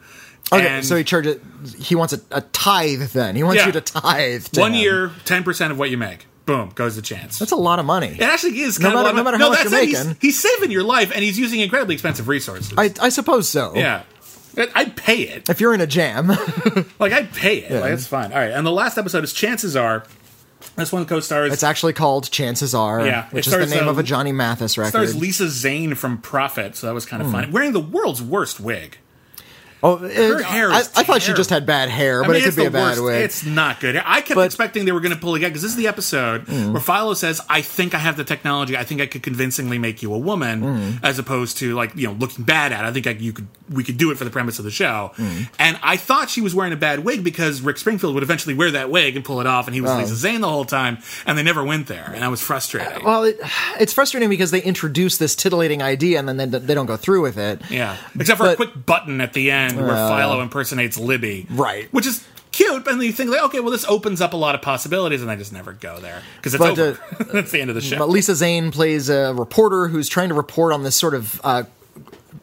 Okay, 0.51 0.67
And 0.67 0.83
so 0.85 0.95
he 0.95 1.03
charges. 1.03 1.37
He 1.77 1.93
wants 1.93 2.11
a, 2.13 2.21
a 2.31 2.41
tithe. 2.41 3.01
Then 3.11 3.35
he 3.35 3.43
wants 3.43 3.59
Yeah. 3.61 3.67
you 3.67 3.71
to 3.73 3.81
tithe. 3.81 4.45
To 4.45 4.59
one 4.61 4.73
him. 4.73 4.79
year, 4.81 5.11
ten 5.25 5.43
percent 5.43 5.71
of 5.71 5.77
what 5.77 5.89
you 5.91 5.97
make. 5.97 6.25
Boom 6.47 6.71
goes 6.73 6.95
the 6.95 7.03
Chance. 7.03 7.37
That's 7.37 7.51
a 7.51 7.55
lot 7.55 7.77
of 7.77 7.85
money. 7.85 8.07
it 8.07 8.21
actually 8.21 8.59
is 8.61 8.79
No 8.79 8.87
kind 8.91 8.97
of 8.97 9.03
matter- 9.03 9.09
a 9.09 9.13
lot 9.13 9.15
no 9.17 9.23
matter 9.23 9.37
how 9.37 9.49
much 9.49 9.59
that's 9.59 9.71
you're 9.71 9.81
it. 9.81 9.87
He's- 9.89 10.05
making. 10.07 10.17
He's, 10.19 10.39
saving 10.39 10.71
your 10.71 10.81
life, 10.81 11.11
and 11.13 11.23
he's 11.23 11.37
using 11.37 11.59
incredibly 11.59 11.93
expensive 11.93 12.27
resources. 12.27 12.73
I, 12.75 12.91
I 12.99 13.09
suppose 13.09 13.47
so. 13.47 13.73
yeah, 13.75 14.01
I- 14.57 14.69
I'd 14.73 14.95
pay 14.95 15.17
it. 15.27 15.47
If 15.47 15.61
you're 15.61 15.75
in 15.75 15.81
a 15.81 15.85
jam, 15.85 16.27
Like 16.99 17.13
I'd 17.13 17.31
pay 17.33 17.57
it. 17.57 17.79
Like, 17.81 17.91
it's 17.91 18.07
fine. 18.07 18.31
All 18.31 18.39
right, 18.39 18.49
and 18.51 18.65
the 18.65 18.71
last 18.71 18.97
episode 18.97 19.23
is 19.23 19.31
Chances 19.31 19.75
Are. 19.75 20.05
This 20.79 20.91
one 20.91 21.05
co-stars 21.05 21.53
it's 21.53 21.63
actually 21.63 21.93
called 21.93 22.29
"Chances 22.31 22.73
Are," 22.73 23.05
Yeah, 23.05 23.29
which 23.29 23.47
is 23.47 23.53
the 23.53 23.65
name 23.65 23.87
uh, 23.87 23.91
of 23.91 23.99
a 23.99 24.03
Johnny 24.03 24.31
Mathis 24.31 24.77
record. 24.77 24.89
stars 24.89 25.15
Lisa 25.15 25.49
Zane 25.49 25.95
from 25.95 26.17
Profit, 26.17 26.75
so 26.75 26.87
that 26.87 26.93
was 26.93 27.05
kind 27.05 27.21
of 27.21 27.31
funny. 27.31 27.51
Wearing 27.51 27.73
the 27.73 27.79
world's 27.79 28.21
worst 28.21 28.59
wig. 28.59 28.97
Oh, 29.81 30.03
it- 30.03 30.43
hair 30.43 30.71
I, 30.71 30.79
is 30.79 30.91
I 30.95 31.03
thought 31.03 31.21
she 31.21 31.33
just 31.33 31.49
had 31.49 31.65
bad 31.65 31.89
hair, 31.89 32.23
I 32.23 32.27
but 32.27 32.33
mean, 32.33 32.41
it 32.41 32.45
could 32.45 32.55
be 32.55 32.65
a 32.65 32.71
bad 32.71 32.97
worst. 32.97 33.03
wig. 33.03 33.23
It's 33.23 33.45
not 33.45 33.79
good. 33.79 33.95
I 33.95 34.21
kept 34.21 34.35
But- 34.35 34.41
Mm. 34.43 34.45
expecting 34.47 34.85
they 34.85 34.91
were 34.91 34.99
going 34.99 35.13
to 35.13 35.19
pull 35.19 35.35
it 35.35 35.37
again 35.37 35.49
because 35.51 35.61
this 35.61 35.71
is 35.71 35.77
the 35.77 35.87
episode 35.87 36.47
where 36.47 36.81
Philo 36.81 37.13
says, 37.13 37.39
"I 37.49 37.61
think 37.61 37.93
I 37.93 37.99
have 37.99 38.17
the 38.17 38.23
technology. 38.23 38.75
I 38.77 38.83
think 38.83 38.99
I 39.01 39.05
could 39.05 39.23
convincingly 39.23 39.77
make 39.79 40.01
you 40.01 40.13
a 40.13 40.17
woman, 40.17 40.61
Mm. 40.61 40.99
as 41.03 41.17
opposed 41.19 41.57
to 41.59 41.75
like 41.75 41.91
you 41.95 42.07
know 42.07 42.13
looking 42.13 42.43
bad 42.45 42.71
at. 42.73 42.83
it. 42.83 42.87
I 42.87 42.91
think 42.91 43.07
I, 43.07 43.11
you 43.11 43.31
could 43.33 43.47
we 43.69 43.83
could 43.83 43.97
do 43.97 44.09
it 44.11 44.17
for 44.17 44.23
the 44.25 44.29
premise 44.31 44.59
of 44.59 44.65
the 44.65 44.71
show." 44.71 45.11
Mm. 45.17 45.47
And 45.59 45.79
I 45.83 45.95
thought 45.97 46.29
she 46.29 46.41
was 46.41 46.53
wearing 46.53 46.73
a 46.73 46.77
bad 46.77 47.05
wig 47.05 47.23
because 47.23 47.61
Rick 47.61 47.77
Springfield 47.77 48.13
would 48.15 48.23
eventually 48.23 48.55
wear 48.55 48.71
that 48.71 48.89
wig 48.89 49.15
and 49.15 49.23
pull 49.23 49.39
it 49.39 49.47
off, 49.47 49.67
and 49.67 49.75
he 49.75 49.81
was 49.81 49.91
Lisa 49.95 50.15
Zane 50.15 50.41
the 50.41 50.49
whole 50.49 50.65
time, 50.65 50.97
and 51.25 51.37
they 51.37 51.43
never 51.43 51.63
went 51.63 51.87
there, 51.87 52.11
and 52.13 52.23
I 52.23 52.27
was 52.27 52.41
frustrating. 52.41 53.03
well, 53.05 53.23
it, 53.23 53.39
it's 53.79 53.93
frustrating 53.93 54.29
because 54.29 54.51
they 54.51 54.61
introduce 54.61 55.17
this 55.17 55.35
titillating 55.35 55.81
idea 55.81 56.19
and 56.19 56.27
then 56.27 56.37
they, 56.37 56.45
they 56.59 56.73
don't 56.73 56.85
go 56.85 56.97
through 56.97 57.21
with 57.21 57.37
it. 57.37 57.61
Yeah, 57.69 57.95
except 58.19 58.39
for 58.39 58.49
a 58.49 58.55
quick 58.55 58.85
button 58.85 59.21
at 59.21 59.33
the 59.33 59.51
end 59.51 59.68
where 59.75 59.87
Well, 59.87 60.15
Philo 60.17 60.41
impersonates 60.41 60.97
Libby, 60.97 61.47
Right. 61.49 61.87
Which 61.93 62.05
is 62.07 62.25
cute, 62.51 62.75
and 62.87 62.99
then 62.99 63.01
you 63.01 63.11
think 63.11 63.29
like, 63.29 63.43
okay, 63.43 63.59
well, 63.59 63.71
this 63.71 63.85
opens 63.85 64.21
up 64.21 64.33
a 64.33 64.37
lot 64.37 64.55
of 64.55 64.61
possibilities, 64.61 65.21
and 65.21 65.29
I 65.29 65.35
just 65.35 65.53
never 65.53 65.73
go 65.73 65.99
there 65.99 66.21
because 66.37 66.53
it's 66.55 66.61
But, 66.63 66.77
over. 66.79 66.99
That's 67.33 67.51
the 67.51 67.61
end 67.61 67.69
of 67.69 67.75
the 67.75 67.81
show. 67.81 67.97
But 67.97 68.09
Lisa 68.09 68.35
Zane 68.35 68.71
plays 68.71 69.09
a 69.09 69.33
reporter 69.33 69.87
who's 69.87 70.09
trying 70.09 70.29
to 70.29 70.35
report 70.35 70.73
on 70.73 70.83
this 70.83 70.95
sort 70.95 71.13
of 71.13 71.39
uh, 71.43 71.63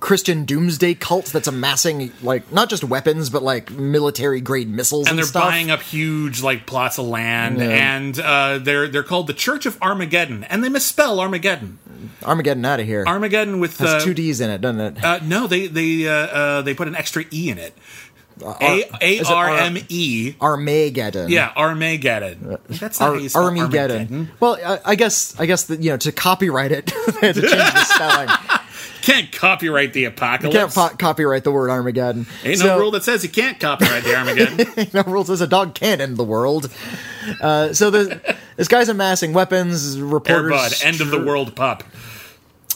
Christian 0.01 0.45
doomsday 0.45 0.95
cult 0.95 1.27
that's 1.27 1.47
amassing 1.49 2.13
like 2.23 2.53
not 2.53 2.69
just 2.69 2.83
weapons 2.85 3.31
but 3.31 3.43
like 3.43 3.71
military 3.71 4.41
grade 4.41 4.69
missiles 4.69 5.07
and, 5.07 5.11
and 5.11 5.19
they're 5.19 5.25
stuff. 5.27 5.45
buying 5.45 5.71
up 5.71 5.81
huge 5.81 6.43
like 6.43 6.67
plots 6.67 6.99
of 6.99 7.07
land, 7.07 7.59
Yeah. 7.59 7.69
and 7.97 8.19
uh, 8.19 8.59
they're 8.59 8.89
they're 8.89 9.03
called 9.05 9.27
the 9.27 9.35
Church 9.35 9.65
of 9.67 9.81
Armageddon, 9.81 10.45
and 10.45 10.63
they 10.65 10.69
misspell 10.69 11.21
Armageddon. 11.21 11.79
Armageddon 12.25 12.65
out 12.65 12.81
of 12.81 12.87
here. 12.87 13.05
Armageddon 13.07 13.61
with 13.61 13.79
has 13.79 13.89
uh, 13.89 14.01
two 14.01 14.13
D's 14.15 14.41
in 14.41 14.51
it, 14.51 14.61
doesn't 14.61 14.81
it? 14.99 15.05
Uh, 15.05 15.21
no, 15.23 15.47
they 15.47 15.67
they 15.69 16.07
uh, 16.09 16.13
uh, 16.13 16.63
they 16.63 16.75
put 16.75 16.89
an 16.89 16.97
extra 16.97 17.25
e 17.33 17.51
in 17.51 17.59
it. 17.59 17.73
A 18.45 18.85
A 19.01 19.19
is 19.19 19.31
it 19.31 19.33
R 19.35 19.49
M 19.57 19.79
E. 19.89 20.35
Armageddon. 20.41 21.31
Yeah, 21.31 21.53
Armageddon. 21.57 22.59
That's 22.69 23.01
not 23.01 23.11
Ar- 23.15 23.15
how 23.21 23.41
Armageddon. 23.41 23.97
Armageddon. 23.97 24.31
Well, 24.41 24.59
I, 24.63 24.81
I 24.85 24.95
guess 24.95 25.39
I 25.41 25.47
guess 25.47 25.65
that 25.65 25.81
you 25.81 25.91
know 25.91 25.97
to 25.99 26.13
copyright 26.13 26.73
it, 26.73 26.87
they 27.21 27.27
had 27.29 27.35
to 27.37 27.41
change 27.43 27.53
the 27.53 27.85
spelling. 27.85 28.29
Can't 29.07 29.31
copyright 29.31 29.93
the 29.93 30.01
You 30.01 30.09
apocalypse. 30.09 30.75
can't 30.75 30.93
po- 30.93 30.97
copyright 30.97 31.45
the 31.45 31.53
word 31.53 31.71
Armageddon. 31.71 32.27
Ain't 32.45 32.59
So- 32.59 32.67
no 32.67 32.79
rule 32.79 32.91
that 32.91 33.05
says 33.05 33.23
you 33.23 33.31
can't 33.31 33.61
copyright 33.61 34.03
the 34.03 34.17
Armageddon. 34.17 34.89
no 34.95 35.03
rule 35.05 35.25
says 35.25 35.41
a 35.41 35.47
dog 35.47 35.75
can't 35.75 36.01
end 36.01 36.17
the 36.17 36.25
world. 36.25 36.71
Uh, 37.41 37.73
so 37.73 37.91
the, 37.91 38.21
this 38.57 38.67
guy's 38.69 38.89
amassing 38.89 39.33
weapons. 39.33 40.01
Reporters. 40.01 40.83
End 40.85 41.01
of 41.01 41.11
the 41.11 41.23
world 41.23 41.55
pup. 41.55 41.85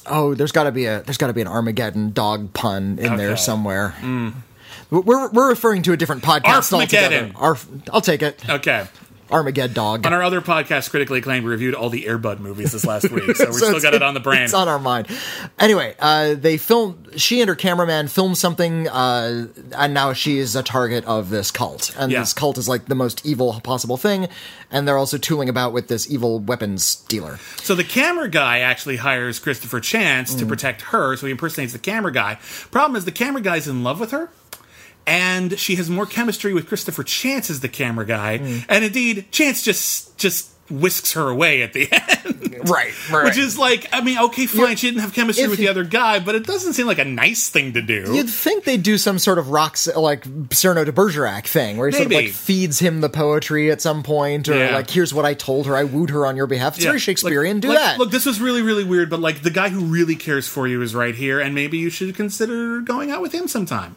Oh, 0.07 0.35
there's 0.35 0.53
got 0.53 0.64
to 0.64 0.72
be 0.72 0.87
a 0.87 1.03
there's 1.03 1.18
got 1.18 1.26
to 1.26 1.33
be 1.33 1.41
an 1.41 1.49
Armageddon 1.49 2.12
dog 2.12 2.53
pun 2.53 2.99
in 3.01 3.16
there 3.16 3.31
Okay. 3.33 3.41
somewhere. 3.41 3.95
We're 4.91 5.28
we're 5.31 5.49
referring 5.49 5.83
to 5.83 5.93
a 5.93 5.97
different 5.97 6.22
podcast 6.22 6.72
altogether. 6.72 7.31
Arf, 7.35 7.66
I'll 7.93 8.01
take 8.01 8.22
it. 8.22 8.49
Okay. 8.49 8.87
Armageddon 9.31 9.74
dog. 9.74 10.07
On 10.07 10.12
our 10.12 10.22
other 10.22 10.41
podcast, 10.41 10.91
critically 10.91 11.18
acclaimed, 11.20 11.45
we 11.45 11.51
reviewed 11.51 11.74
all 11.74 11.89
the 11.91 12.07
Air 12.07 12.18
Bud 12.18 12.41
movies 12.41 12.72
this 12.72 12.85
last 12.85 13.11
week, 13.11 13.37
so 13.37 13.47
we 13.47 13.53
So 13.53 13.66
still 13.68 13.81
got 13.81 13.95
it 13.95 14.03
on 14.03 14.14
the 14.14 14.20
brain. 14.20 14.43
It's 14.43 14.55
on 14.55 14.68
our 14.68 14.78
mind. 14.78 15.09
Anyway, 15.59 15.95
uh, 15.99 16.35
they 16.35 16.57
film. 16.57 17.05
She 17.16 17.41
and 17.41 17.49
her 17.49 17.55
cameraman 17.57 18.09
film 18.09 18.35
something, 18.35 18.89
uh, 18.89 19.47
and 19.76 19.95
now 19.95 20.12
she 20.12 20.39
is 20.39 20.55
a 20.57 20.62
target 20.62 21.05
of 21.07 21.31
this 21.31 21.51
cult. 21.51 21.95
And 21.99 22.11
Yeah. 22.12 22.20
this 22.20 22.33
cult 22.33 22.57
is 22.59 22.68
like 22.68 22.87
the 22.87 22.95
most 22.95 23.24
evil 23.26 23.61
possible 23.64 23.97
thing. 23.97 24.28
And 24.70 24.87
they're 24.87 24.99
also 24.99 25.18
tooling 25.18 25.49
about 25.49 25.72
with 25.72 25.89
this 25.89 26.09
evil 26.11 26.39
weapons 26.39 26.95
dealer. 27.09 27.39
So 27.62 27.74
the 27.74 27.83
camera 27.85 28.28
guy 28.28 28.61
actually 28.61 28.97
hires 28.97 29.39
Christopher 29.41 29.81
Chance 29.81 30.35
Mm. 30.35 30.39
to 30.41 30.47
protect 30.47 30.83
her, 30.83 31.16
so 31.16 31.26
he 31.26 31.33
impersonates 31.33 31.72
the 31.72 31.78
camera 31.81 32.12
guy. 32.12 32.39
Problem 32.70 32.97
is, 32.97 33.05
the 33.05 33.11
camera 33.12 33.41
guy's 33.43 33.66
in 33.66 33.83
love 33.83 33.99
with 33.99 34.12
her. 34.12 34.31
And 35.07 35.59
she 35.59 35.76
has 35.76 35.90
more 35.90 36.07
chemistry 36.07 36.53
with 36.55 36.68
Christopher 36.68 37.03
Chance 37.03 37.51
as 37.51 37.61
the 37.61 37.68
camera 37.68 38.07
guy, 38.07 38.38
Mm. 38.38 38.64
and 38.68 38.84
indeed, 38.84 39.32
Chance 39.32 39.62
just 39.62 40.16
just 40.18 40.49
whisks 40.70 41.12
her 41.14 41.28
away 41.28 41.62
at 41.62 41.72
the 41.72 41.88
end. 41.92 42.36
Right, 42.68 42.92
Which 43.24 43.38
is 43.38 43.58
like, 43.58 43.86
I 43.90 44.02
mean, 44.02 44.18
okay, 44.18 44.44
fine, 44.44 44.60
Yeah, 44.70 44.74
she 44.74 44.88
didn't 44.88 45.00
have 45.00 45.14
chemistry 45.14 45.48
with 45.48 45.58
the 45.58 45.68
other 45.68 45.82
guy, 45.82 46.18
but 46.20 46.34
it 46.34 46.44
doesn't 46.44 46.74
seem 46.74 46.86
like 46.86 46.98
a 46.98 47.06
nice 47.06 47.48
thing 47.48 47.72
to 47.72 47.80
do. 47.80 48.12
You'd 48.14 48.28
think 48.28 48.64
they'd 48.64 48.82
do 48.82 48.98
some 48.98 49.18
sort 49.18 49.38
of 49.38 49.48
rock, 49.48 49.78
like 49.96 50.24
Cyrano 50.52 50.84
de 50.84 50.92
Bergerac 50.92 51.46
thing, 51.46 51.78
where 51.78 51.88
he 51.88 51.94
sort 51.94 52.06
of 52.06 52.12
like 52.12 52.28
feeds 52.28 52.78
him 52.78 53.00
the 53.00 53.08
poetry 53.08 53.70
at 53.70 53.80
some 53.80 54.02
point, 54.02 54.46
or 54.48 54.56
Yeah. 54.58 54.74
like, 54.74 54.90
here's 54.90 55.14
what 55.14 55.24
I 55.24 55.32
told 55.32 55.66
her, 55.66 55.74
I 55.76 55.84
wooed 55.84 56.10
her 56.10 56.26
on 56.26 56.36
your 56.36 56.46
behalf. 56.46 56.74
It's 56.76 56.84
Yeah, 56.84 56.90
very 56.90 56.98
Shakespearean. 57.00 57.56
like- 57.56 57.62
do 57.62 57.68
like, 57.68 57.78
that. 57.78 57.98
Look, 57.98 58.10
this 58.10 58.26
was 58.26 58.40
really, 58.42 58.60
really 58.60 58.84
weird, 58.84 59.08
but 59.08 59.20
like 59.20 59.40
the 59.42 59.50
guy 59.50 59.70
who 59.70 59.80
really 59.86 60.14
cares 60.16 60.46
for 60.46 60.68
you 60.68 60.82
is 60.82 60.94
right 60.94 61.14
here, 61.14 61.40
and 61.40 61.54
maybe 61.54 61.78
you 61.78 61.88
should 61.88 62.14
consider 62.14 62.80
going 62.80 63.10
out 63.10 63.22
with 63.22 63.32
him 63.32 63.48
sometime. 63.48 63.96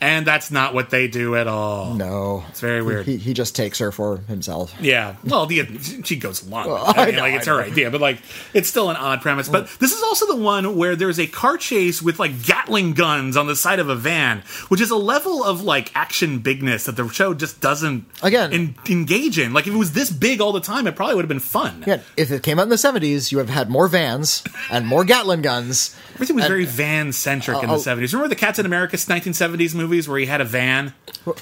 And 0.00 0.24
that's 0.24 0.52
not 0.52 0.72
what 0.72 0.90
they 0.90 1.08
do 1.08 1.34
at 1.34 1.48
all. 1.48 1.86
Mm-hmm. 1.88 1.98
no, 1.98 2.44
It's 2.50 2.60
very 2.60 2.80
weird. 2.82 3.06
He, 3.06 3.16
he 3.16 3.34
just 3.34 3.56
takes 3.56 3.80
her 3.80 3.90
for 3.90 4.18
himself. 4.28 4.72
Yeah, 4.80 5.16
well, 5.24 5.46
the, 5.46 5.66
she 6.04 6.13
goes 6.16 6.46
along. 6.46 6.68
with 6.70 6.80
it. 6.80 6.98
I 6.98 7.02
I 7.02 7.06
mean, 7.06 7.14
know, 7.16 7.22
like 7.22 7.32
I 7.34 7.36
it's 7.36 7.46
know. 7.46 7.56
her 7.56 7.62
idea, 7.62 7.90
but 7.90 8.00
like 8.00 8.18
it's 8.52 8.68
still 8.68 8.90
an 8.90 8.96
odd 8.96 9.20
premise. 9.22 9.48
But 9.48 9.68
this 9.80 9.92
is 9.92 10.02
also 10.02 10.26
the 10.26 10.36
one 10.36 10.76
where 10.76 10.96
there's 10.96 11.18
a 11.18 11.26
car 11.26 11.56
chase 11.56 12.00
with 12.02 12.18
like 12.18 12.42
Gatling 12.44 12.92
guns 12.94 13.36
on 13.36 13.46
the 13.46 13.56
side 13.56 13.78
of 13.78 13.88
a 13.88 13.94
van, 13.96 14.42
which 14.68 14.80
is 14.80 14.90
a 14.90 14.96
level 14.96 15.44
of 15.44 15.62
like 15.62 15.90
action 15.94 16.38
bigness 16.40 16.84
that 16.84 16.96
the 16.96 17.08
show 17.08 17.34
just 17.34 17.60
doesn't 17.60 18.04
Again- 18.22 18.52
en- 18.52 18.74
engage 18.88 19.38
in. 19.38 19.52
Like 19.52 19.66
if 19.66 19.74
it 19.74 19.78
was 19.78 19.92
this 19.92 20.10
big 20.10 20.40
all 20.40 20.52
the 20.52 20.60
time, 20.60 20.86
it 20.86 20.96
probably 20.96 21.14
would 21.16 21.22
have 21.24 21.28
been 21.28 21.38
fun. 21.40 21.84
Yeah, 21.86 22.00
if 22.16 22.30
it 22.30 22.42
came 22.42 22.58
out 22.58 22.64
in 22.64 22.68
the 22.68 22.76
70s, 22.76 23.32
you 23.32 23.38
have 23.38 23.48
had 23.48 23.70
more 23.70 23.88
vans 23.88 24.42
and 24.70 24.86
more 24.86 25.04
Gatling 25.04 25.42
guns. 25.42 25.96
Everything 26.14 26.36
was 26.36 26.44
And- 26.44 26.50
very 26.52 26.64
van 26.64 27.12
centric 27.12 27.58
in 27.62 27.68
the 27.68 27.74
oh, 27.74 27.76
oh. 27.76 27.80
seventies. 27.80 28.12
Remember 28.14 28.28
the 28.28 28.38
Cats 28.38 28.58
in 28.58 28.66
America 28.66 28.96
1970s 28.96 29.74
movies 29.74 30.08
where 30.08 30.18
he 30.18 30.26
had 30.26 30.40
a 30.40 30.44
van? 30.44 30.94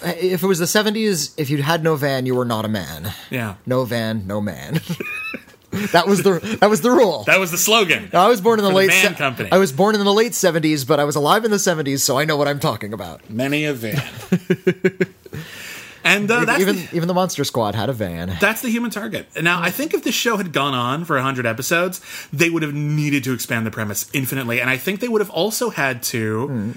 If 0.04 0.42
it 0.42 0.46
was 0.46 0.58
the 0.58 0.64
70s, 0.66 1.32
if 1.36 1.50
you 1.50 1.62
had 1.62 1.82
no 1.82 1.96
van, 1.96 2.24
you 2.26 2.34
were 2.34 2.44
not 2.44 2.64
a 2.64 2.68
man. 2.68 3.12
Yeah. 3.30 3.54
No 3.66 3.84
van, 3.84 4.26
no 4.26 4.40
man. 4.40 4.61
That 5.92 6.06
was 6.06 6.22
the 6.22 6.38
that 6.60 6.68
was 6.68 6.82
the 6.82 6.90
rule. 6.90 7.24
That 7.24 7.40
was 7.40 7.50
the 7.50 7.56
slogan. 7.56 8.10
I 8.12 8.28
was 8.28 8.42
born 8.42 8.58
in 8.58 8.64
the 8.64 8.70
for 8.70 8.76
late 8.76 8.90
van 8.90 9.12
se- 9.12 9.14
company. 9.14 9.50
I 9.50 9.56
was 9.56 9.72
born 9.72 9.94
in 9.94 10.04
the 10.04 10.12
late 10.12 10.34
seventies, 10.34 10.84
but 10.84 11.00
I 11.00 11.04
was 11.04 11.16
alive 11.16 11.46
in 11.46 11.50
the 11.50 11.58
seventies, 11.58 12.02
so 12.02 12.18
I 12.18 12.26
know 12.26 12.36
what 12.36 12.46
I'm 12.46 12.60
talking 12.60 12.92
about. 12.92 13.30
many 13.30 13.64
a 13.64 13.72
van. 13.72 13.96
and 16.04 16.30
uh, 16.30 16.44
that's 16.44 16.60
even 16.60 16.76
the, 16.76 16.88
even 16.92 17.08
the 17.08 17.14
Monster 17.14 17.44
Squad 17.44 17.74
had 17.74 17.88
a 17.88 17.94
van. 17.94 18.36
that's 18.38 18.60
the 18.60 18.68
human 18.68 18.90
target. 18.90 19.28
Now, 19.42 19.62
I 19.62 19.70
think 19.70 19.94
if 19.94 20.04
this 20.04 20.14
show 20.14 20.36
had 20.36 20.52
gone 20.52 20.74
on 20.74 21.06
for 21.06 21.16
100 21.16 21.46
episodes, 21.46 22.02
they 22.34 22.50
would 22.50 22.62
have 22.62 22.74
needed 22.74 23.24
to 23.24 23.32
expand 23.32 23.64
the 23.64 23.70
premise 23.70 24.10
infinitely. 24.12 24.60
And 24.60 24.68
I 24.68 24.76
think 24.76 25.00
they 25.00 25.08
would 25.08 25.22
have 25.22 25.30
also 25.30 25.70
had 25.70 26.02
to. 26.04 26.48
Hmm. 26.48 26.72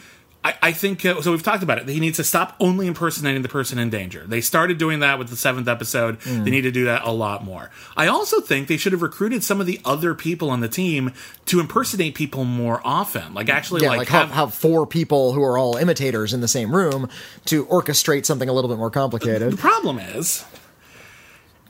I, 0.46 0.56
I 0.62 0.72
think 0.74 1.04
uh, 1.04 1.24
so. 1.24 1.32
We've 1.32 1.42
talked 1.42 1.64
about 1.64 1.80
it. 1.80 1.88
He 1.88 2.00
needs 2.00 2.18
to 2.18 2.24
stop 2.24 2.56
only 2.60 2.86
impersonating 2.86 3.42
the 3.42 3.50
person 3.50 3.80
in 3.80 3.90
danger. 3.90 4.26
They 4.28 4.42
started 4.42 4.78
doing 4.78 5.00
that 5.00 5.18
with 5.18 5.30
the 5.30 5.36
seventh 5.36 5.68
episode. 5.68 6.22
Hmm. 6.22 6.44
They 6.44 6.52
need 6.52 6.62
to 6.62 6.72
do 6.72 6.86
that 6.86 7.02
a 7.04 7.12
lot 7.12 7.44
more. 7.44 7.72
I 7.98 8.06
also 8.06 8.42
think 8.42 8.68
they 8.68 8.78
should 8.78 8.92
have 8.92 9.02
recruited 9.02 9.44
some 9.44 9.60
of 9.60 9.66
the 9.66 9.82
other 9.84 10.14
people 10.14 10.52
on 10.52 10.60
the 10.60 10.68
team 10.68 11.14
to 11.48 11.60
impersonate 11.60 12.14
people 12.14 12.44
more 12.44 12.80
often. 12.84 13.34
Like 13.34 13.50
actually, 13.50 13.82
Yeah, 13.82 13.90
like, 13.90 13.98
like, 13.98 14.08
have, 14.10 14.28
have, 14.28 14.36
have 14.36 14.54
four 14.54 14.86
people 14.86 15.34
who 15.34 15.42
are 15.42 15.58
all 15.58 15.78
imitators 15.78 16.32
in 16.32 16.42
the 16.42 16.48
same 16.48 16.76
room 16.76 17.10
to 17.46 17.66
orchestrate 17.66 18.28
something 18.28 18.48
a 18.48 18.54
little 18.54 18.70
bit 18.70 18.78
more 18.78 18.92
complicated. 18.92 19.54
The 19.54 19.58
problem 19.58 19.98
is, 19.98 20.46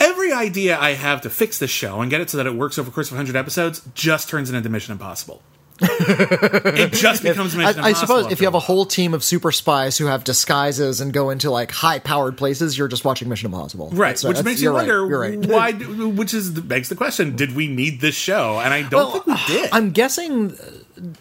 every 0.01 0.33
idea 0.33 0.77
I 0.77 0.95
have 0.95 1.21
to 1.21 1.29
fix 1.29 1.59
this 1.59 1.71
show 1.71 2.01
and 2.01 2.09
get 2.11 2.19
it 2.19 2.29
so 2.29 2.35
that 2.35 2.45
it 2.45 2.55
works 2.55 2.77
over 2.77 2.89
the 2.89 2.93
course 2.93 3.07
of 3.07 3.13
100 3.13 3.39
episodes 3.39 3.87
just 3.93 4.27
turns 4.27 4.49
into 4.49 4.69
Mission 4.69 4.91
Impossible. 4.91 5.41
It 5.81 6.93
just 6.93 7.23
becomes 7.23 7.55
Mission 7.55 7.83
I, 7.83 7.89
I 7.89 7.93
suppose 7.93 8.31
if 8.31 8.39
you 8.39 8.47
have 8.47 8.55
a 8.55 8.59
whole 8.59 8.85
team 8.85 9.13
of 9.13 9.23
super 9.23 9.51
spies 9.51 9.97
who 9.97 10.05
have 10.05 10.23
disguises 10.23 11.01
and 11.01 11.11
go 11.11 11.29
into 11.29 11.51
like 11.51 11.71
high 11.71 11.99
powered 11.99 12.37
places, 12.37 12.77
you're 12.77 12.87
just 12.87 13.03
watching 13.05 13.29
Mission 13.29 13.47
Impossible. 13.47 13.89
Right, 13.91 14.15
That's- 14.15 14.25
uh, 14.25 14.29
which 14.29 14.43
makes 14.43 14.61
you 14.61 14.65
you're 14.65 14.73
right, 14.73 14.89
wonder 14.89 15.19
right. 15.19 15.45
why. 15.45 15.71
Which 16.15 16.33
is 16.33 16.49
begs 16.51 16.89
the 16.89 16.95
question: 16.95 17.35
Did 17.35 17.55
we 17.55 17.67
need 17.67 18.01
this 18.01 18.15
show? 18.15 18.59
And 18.59 18.73
I 18.73 18.83
don't 18.83 19.11
think 19.11 19.25
we 19.25 19.35
did. 19.47 19.69
I'm 19.73 19.91
guessing, 19.91 20.57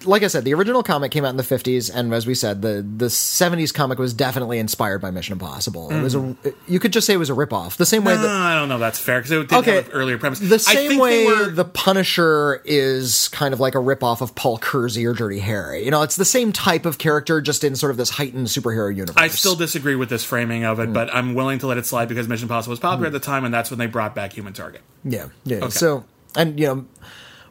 like 0.05 0.23
I 0.23 0.29
said, 0.29 0.45
the 0.45 0.55
original 0.55 0.83
comic 0.83 1.11
came 1.11 1.25
out 1.25 1.31
in 1.31 1.37
the 1.37 1.43
50s, 1.43 1.91
and 1.95 2.13
as 2.15 2.27
we 2.27 2.35
said, 2.35 2.63
the 2.63 2.81
the 2.97 3.07
70s 3.07 3.73
comic 3.75 3.99
was 3.99 4.15
definitely 4.15 4.59
inspired 4.59 5.01
by 5.01 5.11
Mission 5.11 5.33
Impossible. 5.33 5.91
It 5.91 6.01
was 6.01 6.15
a, 6.15 6.37
you 6.69 6.79
could 6.79 6.93
just 6.93 7.07
say 7.07 7.15
it 7.15 7.19
was 7.19 7.31
a 7.31 7.35
ripoff. 7.35 7.77
The 7.77 7.87
same 7.87 8.05
way 8.05 8.17
that 8.17 8.25
I 8.29 8.55
don't 8.55 8.69
know. 8.69 8.79
That's 8.79 8.99
fair 8.99 9.19
because 9.21 9.33
it 9.33 9.49
did 9.49 9.53
Okay, 9.59 9.75
have 9.77 9.87
an 9.87 9.93
earlier 9.93 10.19
premise. 10.19 10.39
the 10.39 10.59
same 10.59 10.99
way 10.99 11.27
were, 11.27 11.51
the 11.51 11.65
Punisher 11.65 12.63
is 12.65 13.29
kind 13.29 13.53
of 13.53 13.61
like 13.61 13.75
a 13.75 13.79
ripoff 13.79 14.21
of 14.21 14.35
Paul 14.35 14.59
Kersey 14.59 15.05
or 15.07 15.13
Dirty 15.15 15.41
Harry. 15.41 15.85
You 15.85 15.91
know, 15.91 16.03
it's 16.03 16.17
the 16.17 16.25
same 16.25 16.53
type 16.53 16.87
of 16.87 16.99
character, 16.99 17.41
just 17.41 17.65
in 17.65 17.75
sort 17.77 17.91
of 17.91 17.97
this 17.97 18.11
heightened 18.11 18.47
superhero 18.49 18.95
universe. 18.95 19.17
I 19.17 19.29
still 19.29 19.57
disagree 19.57 19.97
with 19.97 20.09
this 20.09 20.25
framing 20.25 20.65
of 20.65 20.79
it, 20.81 20.87
Hmm. 20.87 20.93
but 20.93 21.15
I'm 21.15 21.35
willing 21.35 21.59
to 21.61 21.67
let 21.67 21.79
it 21.79 21.87
slide 21.87 22.09
because 22.09 22.29
Mission 22.29 22.45
Impossible 22.45 22.71
was 22.73 22.81
popular 22.81 23.07
at 23.07 23.13
the 23.13 23.21
time, 23.21 23.45
and 23.45 23.53
that's 23.53 23.71
when 23.71 23.79
they 23.79 23.87
brought 23.87 24.15
back 24.15 24.33
Human 24.35 24.53
Target. 24.53 24.83
yeah, 25.05 25.27
yeah. 25.45 25.69
So, 25.69 26.05
and 26.37 26.59
you 26.61 26.67
know. 26.67 26.87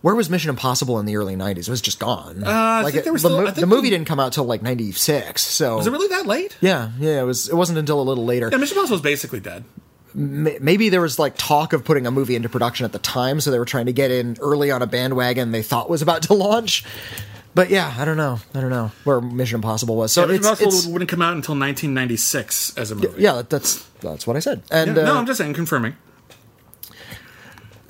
Where 0.03 0.15
was 0.15 0.29
Mission 0.29 0.49
Impossible 0.49 0.99
in 0.99 1.05
the 1.05 1.15
early 1.15 1.37
'90s? 1.37 1.59
It 1.59 1.69
was 1.69 1.79
just 1.79 1.97
gone. 1.97 2.43
Uh, 2.43 2.83
I 2.85 2.91
think 2.91 3.05
they 3.05 3.17
still- 3.17 3.47
I 3.47 3.51
the 3.51 3.65
movie 3.65 3.89
didn't 3.89 4.05
come 4.05 4.19
out 4.19 4.33
till 4.33 4.43
like 4.43 4.61
'96. 4.61 5.41
So 5.41 5.77
Was 5.77 5.87
it 5.87 5.91
really 5.91 6.09
that 6.09 6.27
late? 6.27 6.57
Yeah, 6.59 6.89
yeah. 6.99 7.21
It 7.21 7.23
was. 7.23 7.47
It 7.47 7.55
wasn't 7.55 7.79
until 7.79 8.01
a 8.01 8.03
little 8.03 8.25
later. 8.25 8.49
Yeah, 8.51 8.57
Mission 8.57 8.75
Impossible 8.75 8.95
was 8.95 9.01
basically 9.01 9.39
dead. 9.39 9.63
Maybe 10.13 10.89
there 10.89 10.99
was 10.99 11.17
like 11.19 11.37
talk 11.37 11.71
of 11.71 11.85
putting 11.85 12.05
a 12.05 12.11
movie 12.11 12.35
into 12.35 12.49
production 12.49 12.83
at 12.83 12.91
the 12.91 12.99
time, 12.99 13.39
so 13.39 13.49
they 13.49 13.57
were 13.59 13.65
trying 13.65 13.85
to 13.85 13.93
get 13.93 14.11
in 14.11 14.35
early 14.41 14.71
on 14.71 14.81
a 14.81 14.87
bandwagon 14.87 15.51
they 15.53 15.63
thought 15.63 15.89
was 15.89 16.01
about 16.01 16.23
to 16.23 16.33
launch. 16.33 16.83
But 17.55 17.69
yeah, 17.69 17.93
I 17.97 18.03
don't 18.03 18.17
know. 18.17 18.39
I 18.53 18.59
don't 18.59 18.71
know 18.71 18.91
where 19.05 19.21
Mission 19.21 19.55
Impossible 19.55 19.95
was. 19.95 20.11
So 20.11 20.21
Yeah, 20.21 20.27
Mission 20.27 20.39
it's, 20.39 20.47
Impossible 20.47 20.73
it's 20.79 20.85
wouldn't 20.87 21.09
come 21.09 21.21
out 21.21 21.33
until 21.33 21.55
1996 21.55 22.77
as 22.77 22.91
a 22.91 22.95
movie. 22.95 23.21
yeah, 23.21 23.43
that's 23.47 23.83
that's 24.01 24.27
what 24.27 24.35
I 24.35 24.39
said. 24.39 24.63
And 24.69 24.97
Yeah, 24.97 25.03
no, 25.03 25.15
uh, 25.15 25.19
I'm 25.19 25.25
just 25.25 25.37
saying, 25.37 25.53
confirming. 25.53 25.95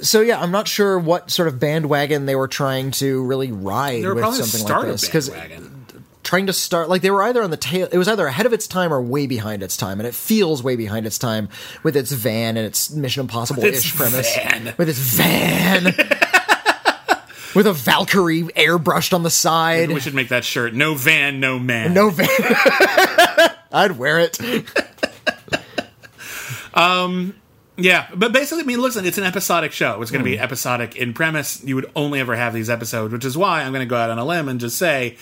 So 0.04 0.22
yeah, 0.22 0.39
I'm 0.39 0.51
not 0.51 0.68
sure 0.68 0.99
what 0.99 1.32
sort 1.32 1.47
of 1.47 1.60
bandwagon 1.60 2.26
they 2.26 2.36
were 2.36 2.47
trying 2.47 2.91
to 2.91 3.24
really 3.26 3.51
ride 3.51 4.06
with 4.06 4.36
something 4.36 4.68
like 4.68 4.86
this 4.88 5.06
because 5.06 5.32
trying 6.24 6.47
to 6.47 6.54
start 6.54 6.89
like 6.89 7.01
they 7.01 7.12
were 7.12 7.24
either 7.24 7.43
on 7.43 7.49
the 7.51 7.58
tail 7.58 7.88
it 7.91 7.97
was 7.97 8.08
either 8.08 8.26
ahead 8.26 8.45
of 8.45 8.54
its 8.54 8.66
time 8.66 8.93
or 8.93 9.01
way 9.01 9.28
behind 9.28 9.62
its 9.62 9.76
time 9.76 9.99
and 9.99 10.08
it 10.08 10.16
feels 10.16 10.64
way 10.64 10.76
behind 10.76 11.06
its 11.06 11.18
time 11.18 11.49
with 11.84 11.97
its 11.97 12.12
van 12.12 12.56
and 12.56 12.66
its 12.66 12.91
mission 12.91 13.22
impossible 13.22 13.64
ish 13.64 13.93
premise 13.95 14.34
van. 14.36 14.74
with 14.78 14.88
its 14.88 14.99
van 14.99 15.84
with 17.56 17.68
a 17.68 17.74
valkyrie 17.74 18.43
airbrushed 18.43 19.14
on 19.14 19.24
the 19.24 19.30
side 19.30 19.91
We 19.91 19.99
should 19.99 20.16
make 20.16 20.30
that 20.30 20.43
shirt. 20.43 20.74
No 20.74 20.95
van, 20.95 21.39
no 21.39 21.60
man. 21.60 21.93
no 21.93 22.10
van 22.10 22.28
i'd 23.72 23.97
wear 23.97 24.20
it 24.20 24.39
um, 26.74 27.36
Yeah, 27.76 28.07
but 28.13 28.32
basically, 28.32 28.63
I 28.63 28.67
mean, 28.67 28.80
listen, 28.82 29.03
it's 29.03 29.17
an 29.17 29.24
episodic 29.24 29.71
show. 29.71 29.99
It's 30.01 30.11
going 30.11 30.24
to 30.24 30.30
be 30.30 30.38
Hmm. 30.38 30.43
episodic 30.43 30.95
in 30.95 31.13
premise. 31.13 31.63
You 31.63 31.74
would 31.76 31.89
only 31.95 32.19
ever 32.19 32.36
have 32.36 32.53
these 32.53 32.69
episodes, 32.69 33.11
which 33.11 33.26
is 33.26 33.36
why 33.36 33.63
I'm 33.63 33.71
going 33.74 33.82
to 33.86 33.89
go 33.89 33.95
out 33.95 34.11
on 34.11 34.19
a 34.19 34.26
limb 34.26 34.47
and 34.47 34.59
just 34.59 34.78
say 34.78 35.17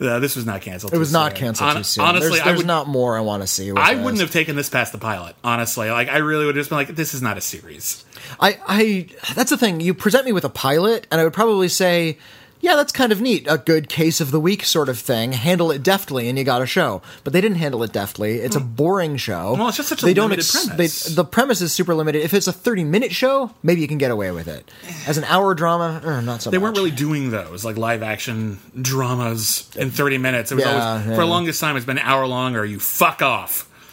uh, 0.00 0.20
this 0.20 0.36
was 0.36 0.46
not 0.46 0.60
canceled. 0.60 0.94
it 0.94 0.98
was 0.98 1.12
not 1.12 1.34
canceled 1.34 1.76
too 1.76 1.82
soon 1.82 2.04
Honestly, 2.04 2.28
there's, 2.30 2.40
I 2.42 2.44
there's 2.44 2.58
would 2.58 2.66
not 2.66 2.86
more 2.86 3.16
i 3.16 3.20
want 3.20 3.42
to 3.42 3.46
see 3.48 3.72
I 3.72 3.94
this. 3.94 4.04
wouldn't 4.04 4.20
have 4.20 4.30
taken 4.30 4.54
this 4.54 4.68
past 4.68 4.92
the 4.92 4.98
pilot. 4.98 5.34
Honestly, 5.42 5.90
like 5.90 6.08
I 6.08 6.18
really 6.18 6.44
would 6.46 6.54
have 6.54 6.60
just 6.60 6.70
been 6.70 6.76
like, 6.78 6.94
this 6.94 7.12
is 7.12 7.22
not 7.22 7.38
a 7.38 7.40
series. 7.40 8.04
I, 8.38 8.60
I 8.68 9.06
that's 9.34 9.50
the 9.50 9.58
thing. 9.58 9.80
You 9.80 9.92
present 9.92 10.26
me 10.26 10.32
with 10.32 10.44
a 10.44 10.48
pilot, 10.50 11.08
and 11.10 11.20
I 11.20 11.24
would 11.24 11.32
probably 11.32 11.68
say, 11.68 12.18
"Yeah, 12.66 12.76
that's 12.76 12.92
kind 12.92 13.12
of 13.12 13.20
neat. 13.20 13.46
A 13.48 13.58
good 13.58 13.88
case 13.88 14.20
of 14.20 14.30
the 14.32 14.40
week 14.40 14.64
sort 14.64 14.88
of 14.88 14.98
thing. 14.98 15.32
Handle 15.32 15.70
it 15.70 15.82
deftly, 15.82 16.28
and 16.28 16.36
you 16.36 16.42
got 16.44 16.60
a 16.62 16.66
show." 16.66 17.00
But 17.24 17.32
they 17.32 17.40
didn't 17.40 17.58
handle 17.58 17.82
it 17.84 17.92
deftly. 17.92 18.38
It's 18.38 18.56
a 18.56 18.60
boring 18.60 19.16
show. 19.16 19.54
Well, 19.54 19.68
it's 19.68 19.76
just 19.76 19.88
such 19.88 20.02
a 20.02 20.06
they 20.06 20.14
don't 20.14 20.30
limited 20.30 20.50
premise. 20.52 21.04
They, 21.04 21.14
the 21.14 21.24
premise 21.24 21.60
is 21.62 21.72
super 21.72 21.94
limited. 21.94 22.22
If 22.22 22.34
it's 22.34 22.46
a 22.48 22.52
thirty-minute 22.52 23.12
show, 23.12 23.52
maybe 23.62 23.80
you 23.80 23.88
can 23.88 23.98
get 23.98 24.10
away 24.10 24.30
with 24.32 24.48
it. 24.48 24.70
As 25.06 25.16
an 25.18 25.24
hour 25.24 25.54
drama, 25.54 26.02
eh, 26.04 26.20
not 26.22 26.42
so. 26.42 26.50
They 26.50 26.58
much. 26.58 26.62
weren't 26.64 26.76
really 26.76 26.90
doing 26.90 27.30
those 27.30 27.64
like 27.64 27.76
live 27.76 28.02
action 28.02 28.58
dramas 28.80 29.70
in 29.76 29.90
30 29.90 30.18
minutes. 30.18 30.50
It 30.52 30.56
was 30.56 30.64
Yeah, 30.64 30.70
always 30.90 31.06
yeah. 31.06 31.14
for 31.14 31.20
the 31.20 31.26
longest 31.26 31.60
time. 31.60 31.76
It's 31.76 31.86
been 31.86 31.98
an 31.98 32.04
hour 32.04 32.26
long, 32.26 32.56
or 32.56 32.64
you 32.64 32.80
fuck 32.80 33.22
off. 33.22 33.70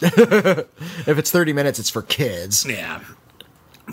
If 1.06 1.18
it's 1.18 1.30
thirty 1.30 1.52
minutes, 1.52 1.78
it's 1.78 1.90
for 1.90 2.02
kids. 2.02 2.66
Yeah. 2.68 3.00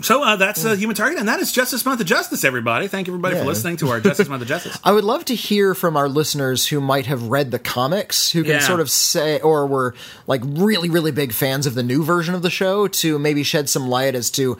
So 0.00 0.22
uh, 0.22 0.36
that's 0.36 0.64
uh, 0.64 0.74
Human 0.74 0.96
Target, 0.96 1.18
and 1.18 1.28
that 1.28 1.38
is 1.40 1.52
Justice 1.52 1.84
Month 1.84 2.00
of 2.00 2.06
Justice, 2.06 2.44
everybody. 2.44 2.88
Thank 2.88 3.06
you, 3.06 3.12
everybody, 3.12 3.36
for 3.36 3.44
listening 3.44 3.76
to 3.76 3.90
our 3.90 4.00
Justice 4.00 4.26
Month 4.26 4.40
of 4.42 4.48
Justice. 4.48 4.78
I 4.84 4.90
would 4.90 5.04
love 5.04 5.24
to 5.26 5.34
hear 5.34 5.74
from 5.74 5.98
our 5.98 6.08
listeners 6.08 6.66
who 6.68 6.80
might 6.80 7.04
have 7.06 7.24
read 7.24 7.50
the 7.50 7.58
comics, 7.58 8.30
who 8.32 8.42
can 8.42 8.52
Yeah. 8.52 8.60
sort 8.60 8.80
of 8.80 8.90
say, 8.90 9.38
or 9.40 9.66
were 9.66 9.94
like 10.26 10.40
really, 10.44 10.88
really 10.88 11.10
big 11.12 11.32
fans 11.34 11.66
of 11.66 11.74
the 11.74 11.82
new 11.82 12.02
version 12.04 12.34
of 12.34 12.40
the 12.40 12.50
show, 12.50 12.88
to 12.88 13.18
maybe 13.18 13.42
shed 13.42 13.68
some 13.68 13.86
light 13.86 14.14
as 14.14 14.30
to 14.30 14.56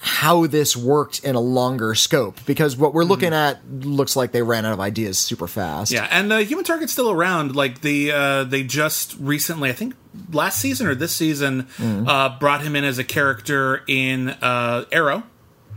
how 0.00 0.46
this 0.46 0.76
worked 0.76 1.20
in 1.24 1.34
a 1.34 1.40
longer 1.40 1.94
scope. 1.94 2.38
Because 2.46 2.76
what 2.76 2.94
we're 2.94 3.04
looking 3.04 3.32
at 3.32 3.58
looks 3.70 4.14
like 4.16 4.32
they 4.32 4.42
ran 4.42 4.64
out 4.66 4.72
of 4.72 4.80
ideas 4.80 5.18
super 5.18 5.46
fast. 5.48 5.90
Yeah, 5.92 6.06
and 6.10 6.30
the 6.30 6.42
Human 6.44 6.64
Target's 6.64 6.92
still 6.92 7.10
around. 7.10 7.56
Like 7.56 7.80
the 7.80 8.12
uh, 8.12 8.44
they 8.44 8.62
just 8.62 9.16
recently, 9.18 9.70
I 9.70 9.72
think 9.72 9.94
last 10.32 10.58
season 10.60 10.86
or 10.86 10.94
this 10.94 11.12
season, 11.12 11.64
Mm-hmm. 11.78 12.08
uh, 12.08 12.38
brought 12.38 12.62
him 12.62 12.76
in 12.76 12.84
as 12.84 12.98
a 12.98 13.04
character 13.04 13.82
in 13.86 14.28
uh, 14.30 14.84
Arrow. 14.92 15.22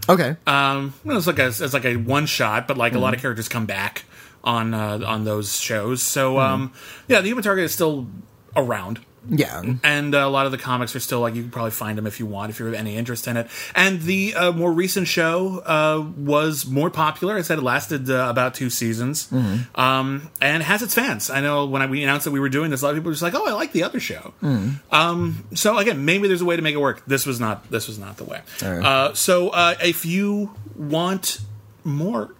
Okay. 0.07 0.36
Um, 0.47 0.93
it 1.05 1.09
was 1.09 1.28
like 1.28 1.39
a 1.39 1.47
it's 1.47 1.74
like 1.74 1.86
a 1.86 1.95
one 1.95 2.26
shot, 2.26 2.67
but 2.67 2.78
like 2.78 2.91
a 2.91 2.95
Mm-hmm. 2.95 3.03
lot 3.03 3.13
of 3.13 3.22
characters 3.22 3.47
come 3.49 3.65
back 3.65 4.03
on 4.43 4.74
uh, 4.74 4.99
on 5.05 5.24
those 5.24 5.57
shows. 5.59 6.01
So 6.01 6.36
Mm-hmm. 6.36 6.53
um, 6.53 6.74
yeah, 7.07 7.22
the 7.22 7.28
Human 7.30 7.43
Target 7.43 7.65
is 7.65 7.74
still 7.74 8.07
around. 8.55 8.99
Yeah. 9.28 9.61
And 9.84 10.15
uh, 10.15 10.20
a 10.20 10.30
lot 10.30 10.45
of 10.45 10.51
the 10.51 10.57
comics 10.57 10.95
are 10.95 10.99
still 10.99 11.20
like 11.20 11.36
you 11.36 11.41
can 11.41 11.51
probably 11.51 11.72
find 11.72 11.97
them 11.97 12.07
if 12.07 12.20
you 12.20 12.26
want, 12.26 12.49
if 12.51 12.59
you 12.59 12.65
have 12.65 12.76
any 12.76 12.95
interest 12.95 13.28
in 13.28 13.38
it. 13.38 13.47
And 13.76 14.01
the 14.01 14.36
uh, 14.36 14.51
more 14.51 14.72
recent 14.72 15.07
show 15.07 15.59
uh, 15.65 16.05
was 16.17 16.65
more 16.65 16.89
popular. 16.89 17.38
I 17.38 17.41
said 17.41 17.57
it 17.57 17.63
lasted 17.63 18.09
uh, 18.09 18.28
about 18.30 18.53
two 18.55 18.70
seasons, 18.70 19.28
Mm-hmm. 19.28 19.80
um, 19.80 20.30
and 20.41 20.63
has 20.63 20.82
its 20.82 20.93
fans. 20.93 21.30
I 21.30 21.41
know 21.41 21.65
when 21.65 21.82
I, 21.82 21.86
we 21.88 22.03
announced 22.03 22.26
that 22.26 22.32
we 22.32 22.39
were 22.39 22.49
doing 22.49 22.72
this, 22.72 22.82
a 22.82 22.86
lot 22.86 22.91
of 22.91 22.97
people 22.97 23.09
were 23.09 23.13
just 23.13 23.24
like, 23.24 23.36
"Oh, 23.36 23.45
I 23.47 23.51
like 23.53 23.72
the 23.72 23.84
other 23.84 23.99
show." 23.99 24.34
Mm-hmm. 24.41 24.93
Um, 24.95 25.45
so 25.53 25.78
again, 25.78 26.05
maybe 26.05 26.28
there's 26.28 26.41
a 26.41 26.45
way 26.45 26.55
to 26.55 26.61
make 26.61 26.76
it 26.76 26.80
work. 26.80 27.03
This 27.07 27.26
was 27.26 27.39
not. 27.39 27.70
This 27.70 27.88
was 27.88 27.99
not 27.99 28.17
the 28.17 28.24
way. 28.26 28.41
Right. 28.61 28.84
Uh, 28.86 29.13
so 29.13 29.49
uh, 29.49 29.76
if 29.84 30.05
you 30.05 30.55
want 30.76 31.39
more, 31.84 32.34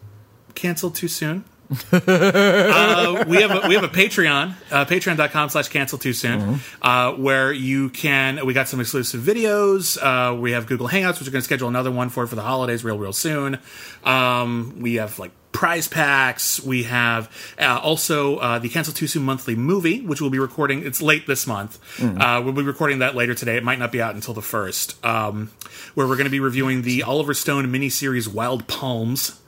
cancel 0.56 0.92
too 0.92 1.08
soon 1.08 1.44
uh, 1.92 3.26
we 3.28 3.42
have 3.42 3.52
a, 3.52 3.68
we 3.68 3.76
have 3.76 3.84
a 3.84 3.90
Patreon, 3.90 4.56
uh, 4.72 4.86
patreon.com 4.86 5.50
slash 5.50 5.68
cancel 5.68 6.00
too 6.00 6.14
soon, 6.14 6.60
uh, 6.82 7.14
where 7.14 7.52
you 7.52 7.90
can, 7.90 8.44
we 8.46 8.54
got 8.54 8.68
some 8.68 8.80
exclusive 8.80 9.22
videos. 9.22 9.98
Uh, 10.02 10.36
we 10.36 10.52
have 10.54 10.66
Google 10.66 10.88
Hangouts, 10.88 11.20
which 11.20 11.28
we're 11.28 11.32
going 11.34 11.42
to 11.42 11.46
schedule 11.46 11.68
another 11.68 11.92
one 11.92 12.10
for 12.10 12.26
for 12.26 12.36
the 12.36 12.42
holidays 12.42 12.84
real, 12.84 12.98
real 12.98 13.14
soon. 13.14 13.60
Um, 14.04 14.78
we 14.80 14.96
have 14.96 15.20
like 15.20 15.32
prize 15.52 15.88
packs. 15.88 16.60
We 16.64 16.84
have 16.84 17.30
uh, 17.60 17.80
also 17.84 18.38
uh, 18.38 18.60
the 18.60 18.70
Cancel 18.70 18.94
Too 18.94 19.08
Soon 19.08 19.24
monthly 19.24 19.56
movie, 19.56 20.02
which 20.02 20.22
we'll 20.22 20.30
be 20.30 20.40
recording. 20.40 20.86
It's 20.86 21.02
late 21.02 21.28
this 21.28 21.46
month. 21.46 21.80
Uh, 22.20 22.42
we'll 22.44 22.54
be 22.54 22.64
recording 22.64 23.00
that 23.00 23.14
later 23.16 23.36
today. 23.36 23.58
It 23.58 23.64
might 23.64 23.80
not 23.80 23.92
be 23.92 24.02
out 24.02 24.16
until 24.16 24.34
the 24.34 24.42
first, 24.42 25.04
um, 25.06 25.52
where 25.94 26.08
we're 26.08 26.16
going 26.16 26.26
to 26.26 26.32
be 26.32 26.40
reviewing 26.40 26.82
the 26.84 27.04
Oliver 27.04 27.34
Stone 27.34 27.68
miniseries 27.68 28.28
Wild 28.28 28.68
Palms. 28.68 29.40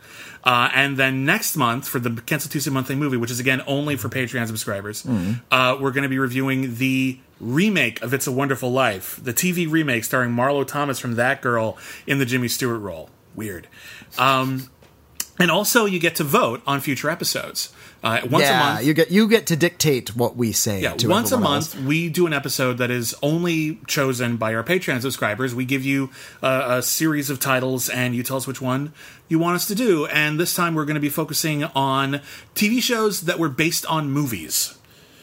Uh, 0.44 0.70
and 0.74 0.98
then 0.98 1.26
next 1.26 1.56
month 1.56 1.88
for 1.88 2.00
the 2.00 2.22
Cancel 2.22 2.50
Too 2.50 2.60
Soon 2.60 2.74
monthly 2.74 2.96
movie, 2.96 3.18
which 3.18 3.32
is 3.32 3.40
again 3.40 3.62
only 3.68 3.96
for 3.96 4.10
Patreon 4.10 4.48
subscribers, 4.48 5.06
uh, 5.52 5.78
we're 5.80 5.92
going 5.92 6.04
to 6.04 6.10
be 6.10 6.20
reviewing 6.20 6.76
the 6.76 7.20
remake 7.40 8.02
of 8.02 8.14
It's 8.14 8.28
a 8.28 8.32
Wonderful 8.32 8.72
Life, 8.72 9.20
the 9.22 9.34
TV 9.34 9.70
remake 9.70 10.04
starring 10.04 10.32
Marlo 10.32 10.66
Thomas 10.66 11.00
from 11.00 11.16
That 11.16 11.42
Girl 11.42 11.78
in 12.08 12.20
the 12.20 12.26
Jimmy 12.26 12.48
Stewart 12.48 12.82
role. 12.82 13.10
Weird. 13.36 13.68
Um, 14.18 14.70
and 15.40 15.50
also, 15.50 15.86
you 15.86 16.00
get 16.00 16.16
to 16.18 16.24
vote 16.24 16.62
on 16.68 16.82
future 16.82 17.10
episodes. 17.10 17.74
Uh, 18.04 18.20
once 18.32 18.44
yeah, 18.44 18.60
a 18.60 18.74
month, 18.74 18.86
you 18.88 18.94
get 18.96 19.12
you 19.12 19.28
get 19.28 19.46
to 19.48 19.56
dictate 19.56 20.16
what 20.16 20.36
we 20.36 20.52
say. 20.52 20.82
yeah, 20.82 20.96
once 21.04 21.32
a 21.32 21.38
month 21.38 21.76
else. 21.76 21.86
we 21.86 22.10
do 22.10 22.26
an 22.26 22.34
episode 22.34 22.80
that 22.80 22.90
is 22.90 23.14
only 23.22 23.80
chosen 23.86 24.38
by 24.38 24.56
our 24.56 24.64
Patreon 24.64 25.02
subscribers. 25.02 25.54
We 25.54 25.66
give 25.66 25.86
you 25.86 26.10
uh, 26.42 26.78
a 26.78 26.82
series 26.82 27.30
of 27.30 27.40
titles, 27.40 27.90
and 27.90 28.16
you 28.16 28.24
tell 28.24 28.38
us 28.38 28.48
which 28.48 28.60
one 28.60 28.94
you 29.28 29.38
want 29.38 29.56
us 29.56 29.68
to 29.68 29.76
do. 29.76 30.08
And 30.08 30.40
this 30.40 30.56
time 30.56 30.74
we're 30.74 30.86
going 30.86 30.96
to 30.96 31.02
be 31.02 31.10
focusing 31.10 31.64
on 31.64 32.22
TV 32.56 32.82
shows 32.82 33.22
that 33.22 33.38
were 33.38 33.50
based 33.50 33.86
on 33.86 34.10
movies. 34.10 34.76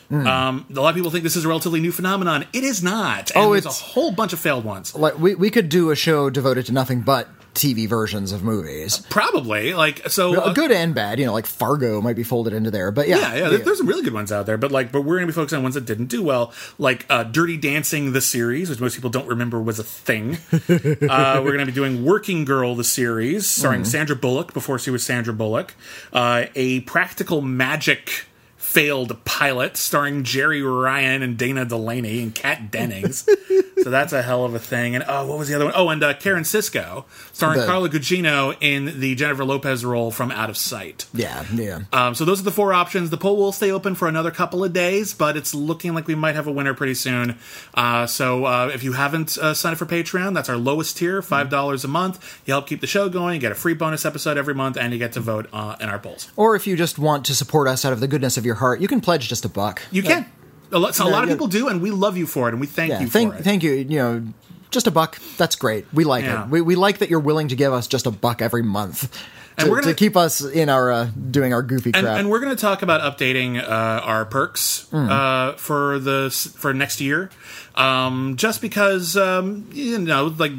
Hmm. 0.08 0.26
Um, 0.26 0.66
a 0.70 0.80
lot 0.80 0.90
of 0.90 0.94
people 0.94 1.10
think 1.10 1.24
this 1.24 1.36
is 1.36 1.44
a 1.44 1.48
relatively 1.48 1.80
new 1.80 1.92
phenomenon. 1.92 2.46
It 2.52 2.64
is 2.64 2.82
not. 2.82 3.30
And 3.32 3.44
Oh, 3.44 3.52
there's 3.52 3.66
a 3.66 3.70
whole 3.70 4.10
bunch 4.12 4.32
of 4.32 4.38
failed 4.38 4.64
ones. 4.64 4.94
Like 4.94 5.18
we 5.18 5.34
we 5.34 5.50
could 5.50 5.68
do 5.68 5.90
a 5.90 5.96
show 5.96 6.30
devoted 6.30 6.66
to 6.66 6.72
nothing 6.72 7.00
but 7.00 7.28
TV 7.58 7.86
versions 7.88 8.32
of 8.32 8.42
movies. 8.42 9.02
Probably 9.10 9.74
like 9.74 10.08
so. 10.08 10.40
Uh, 10.40 10.52
good 10.52 10.70
and 10.72 10.94
bad, 10.94 11.18
you 11.18 11.26
know, 11.26 11.32
like 11.32 11.46
Fargo 11.46 12.00
might 12.00 12.16
be 12.16 12.22
folded 12.22 12.52
into 12.52 12.70
there, 12.70 12.90
but 12.90 13.08
yeah, 13.08 13.18
Yeah, 13.18 13.34
yeah, 13.34 13.48
there- 13.50 13.58
there's 13.58 13.78
some 13.78 13.86
really 13.86 14.02
good 14.02 14.14
ones 14.14 14.32
out 14.32 14.46
there, 14.46 14.56
but 14.56 14.70
like, 14.72 14.92
but 14.92 15.02
we're 15.02 15.16
going 15.16 15.26
to 15.26 15.32
be 15.32 15.34
focusing 15.34 15.58
on 15.58 15.62
ones 15.64 15.74
that 15.74 15.84
didn't 15.84 16.06
do 16.06 16.22
well, 16.22 16.52
like 16.78 17.04
uh, 17.10 17.24
Dirty 17.24 17.56
Dancing 17.56 18.12
the 18.12 18.20
series, 18.20 18.70
which 18.70 18.80
most 18.80 18.94
people 18.94 19.10
don't 19.10 19.26
remember 19.28 19.60
was 19.60 19.78
a 19.78 19.84
thing. 19.84 20.38
uh, 20.52 21.40
we're 21.42 21.52
going 21.52 21.58
to 21.58 21.66
be 21.66 21.72
doing 21.72 22.04
Working 22.04 22.44
Girl 22.44 22.74
the 22.74 22.84
series, 22.84 23.46
starring 23.46 23.84
Sandra 23.84 24.16
Bullock 24.16 24.54
before 24.54 24.78
she 24.78 24.90
was 24.90 25.02
Sandra 25.02 25.34
Bullock, 25.34 25.74
uh, 26.12 26.44
a 26.54 26.80
Practical 26.80 27.42
Magic 27.42 28.24
failed 28.56 29.24
pilot 29.24 29.76
starring 29.76 30.22
Jeri 30.24 30.62
Ryan 30.62 31.22
and 31.22 31.38
Dana 31.38 31.64
Delany 31.64 32.22
and 32.22 32.34
Kat 32.34 32.70
Dennings. 32.70 33.26
so 33.82 33.90
that's 33.90 34.12
a 34.12 34.22
hell 34.22 34.44
of 34.44 34.54
a 34.54 34.58
thing. 34.58 34.94
And 34.94 35.04
oh, 35.06 35.26
what 35.26 35.38
was 35.38 35.48
the 35.48 35.54
other 35.54 35.66
one? 35.66 35.74
Oh, 35.76 35.88
and 35.88 36.02
uh, 36.02 36.14
Karen 36.14 36.44
Sisco 36.44 37.04
starring 37.32 37.60
The- 37.60 37.66
Carla 37.66 37.88
Gugino 37.88 38.56
in 38.60 39.00
the 39.00 39.14
Jennifer 39.14 39.44
Lopez 39.44 39.84
role 39.84 40.10
from 40.10 40.30
Out 40.30 40.50
of 40.50 40.56
Sight. 40.56 41.06
yeah, 41.14 41.44
yeah. 41.52 41.80
Um, 41.92 42.14
so 42.14 42.24
those 42.24 42.40
are 42.40 42.44
the 42.44 42.50
four 42.50 42.72
options. 42.72 43.10
The 43.10 43.16
poll 43.16 43.36
will 43.36 43.52
stay 43.52 43.70
open 43.70 43.94
for 43.94 44.08
another 44.08 44.30
couple 44.30 44.64
of 44.64 44.72
days, 44.72 45.14
but 45.14 45.36
it's 45.36 45.54
looking 45.54 45.94
like 45.94 46.06
we 46.06 46.14
might 46.14 46.34
have 46.34 46.46
a 46.46 46.52
winner 46.52 46.74
pretty 46.74 46.94
soon. 46.94 47.38
Uh, 47.74 48.06
so 48.06 48.44
uh, 48.44 48.70
if 48.72 48.82
you 48.82 48.92
haven't 48.92 49.38
uh, 49.38 49.54
signed 49.54 49.72
up 49.74 49.78
for 49.78 49.86
Patreon, 49.86 50.34
that's 50.34 50.48
our 50.48 50.56
lowest 50.56 50.96
tier, 50.96 51.22
five 51.22 51.50
dollars 51.50 51.84
a 51.84 51.88
month. 51.88 52.40
You 52.46 52.52
help 52.54 52.66
keep 52.66 52.80
the 52.80 52.86
show 52.86 53.08
going. 53.08 53.34
You 53.34 53.40
get 53.40 53.52
a 53.52 53.56
free 53.56 53.74
bonus 53.74 54.04
episode 54.04 54.36
every 54.38 54.54
month, 54.54 54.76
and 54.76 54.92
you 54.92 54.98
get 54.98 55.12
to 55.12 55.20
vote 55.20 55.46
uh, 55.52 55.76
in 55.80 55.88
our 55.88 55.98
polls. 55.98 56.30
Or 56.36 56.56
if 56.56 56.66
you 56.66 56.76
just 56.76 56.98
want 56.98 57.24
to 57.26 57.34
support 57.34 57.68
us 57.68 57.84
out 57.84 57.92
of 57.92 58.00
the 58.00 58.08
goodness 58.08 58.36
of 58.36 58.44
your 58.46 58.56
heart, 58.56 58.80
you 58.80 58.88
can 58.88 59.00
pledge 59.00 59.28
just 59.28 59.44
a 59.44 59.48
buck. 59.48 59.82
You 59.90 60.02
can. 60.02 60.26
A 60.72 60.78
lot, 60.78 60.94
so 60.94 61.06
a 61.06 61.10
lot 61.10 61.24
of 61.24 61.30
people 61.30 61.46
do, 61.46 61.68
and 61.68 61.80
we 61.80 61.90
love 61.90 62.16
you 62.16 62.26
for 62.26 62.48
it, 62.48 62.52
and 62.52 62.60
we 62.60 62.66
thank 62.66 62.90
Yeah, 62.90 63.00
you 63.00 63.08
thank 63.08 63.32
for 63.32 63.38
it. 63.38 63.44
thank 63.44 63.62
you. 63.62 63.72
You 63.72 63.98
know, 63.98 64.22
just 64.70 64.86
a 64.86 64.90
buck. 64.90 65.18
That's 65.38 65.56
great. 65.56 65.86
We 65.94 66.04
like 66.04 66.24
Yeah. 66.24 66.44
it. 66.44 66.50
We, 66.50 66.60
we 66.60 66.74
like 66.76 66.98
that 66.98 67.08
you're 67.08 67.20
willing 67.20 67.48
to 67.48 67.56
give 67.56 67.72
us 67.72 67.86
just 67.86 68.06
a 68.06 68.10
buck 68.10 68.42
every 68.42 68.62
month 68.62 69.10
And 69.56 69.64
to, 69.66 69.70
we're 69.70 69.80
gonna- 69.80 69.92
to 69.94 69.98
keep 69.98 70.14
us 70.16 70.42
in 70.44 70.68
our 70.68 70.92
uh, 70.92 71.08
doing 71.30 71.54
our 71.54 71.62
goofy 71.62 71.92
crap. 71.92 72.04
and 72.18 72.28
we're 72.28 72.40
going 72.40 72.54
to 72.54 72.60
talk 72.60 72.82
about 72.82 73.00
updating 73.00 73.58
uh, 73.62 73.66
our 73.66 74.24
perks 74.26 74.86
Hmm. 74.90 75.08
uh, 75.10 75.52
for 75.54 75.98
the 75.98 76.30
for 76.56 76.74
next 76.74 77.00
year, 77.00 77.30
um, 77.74 78.36
just 78.36 78.60
because 78.60 79.16
um, 79.16 79.66
you 79.72 79.98
know, 79.98 80.34
like 80.38 80.52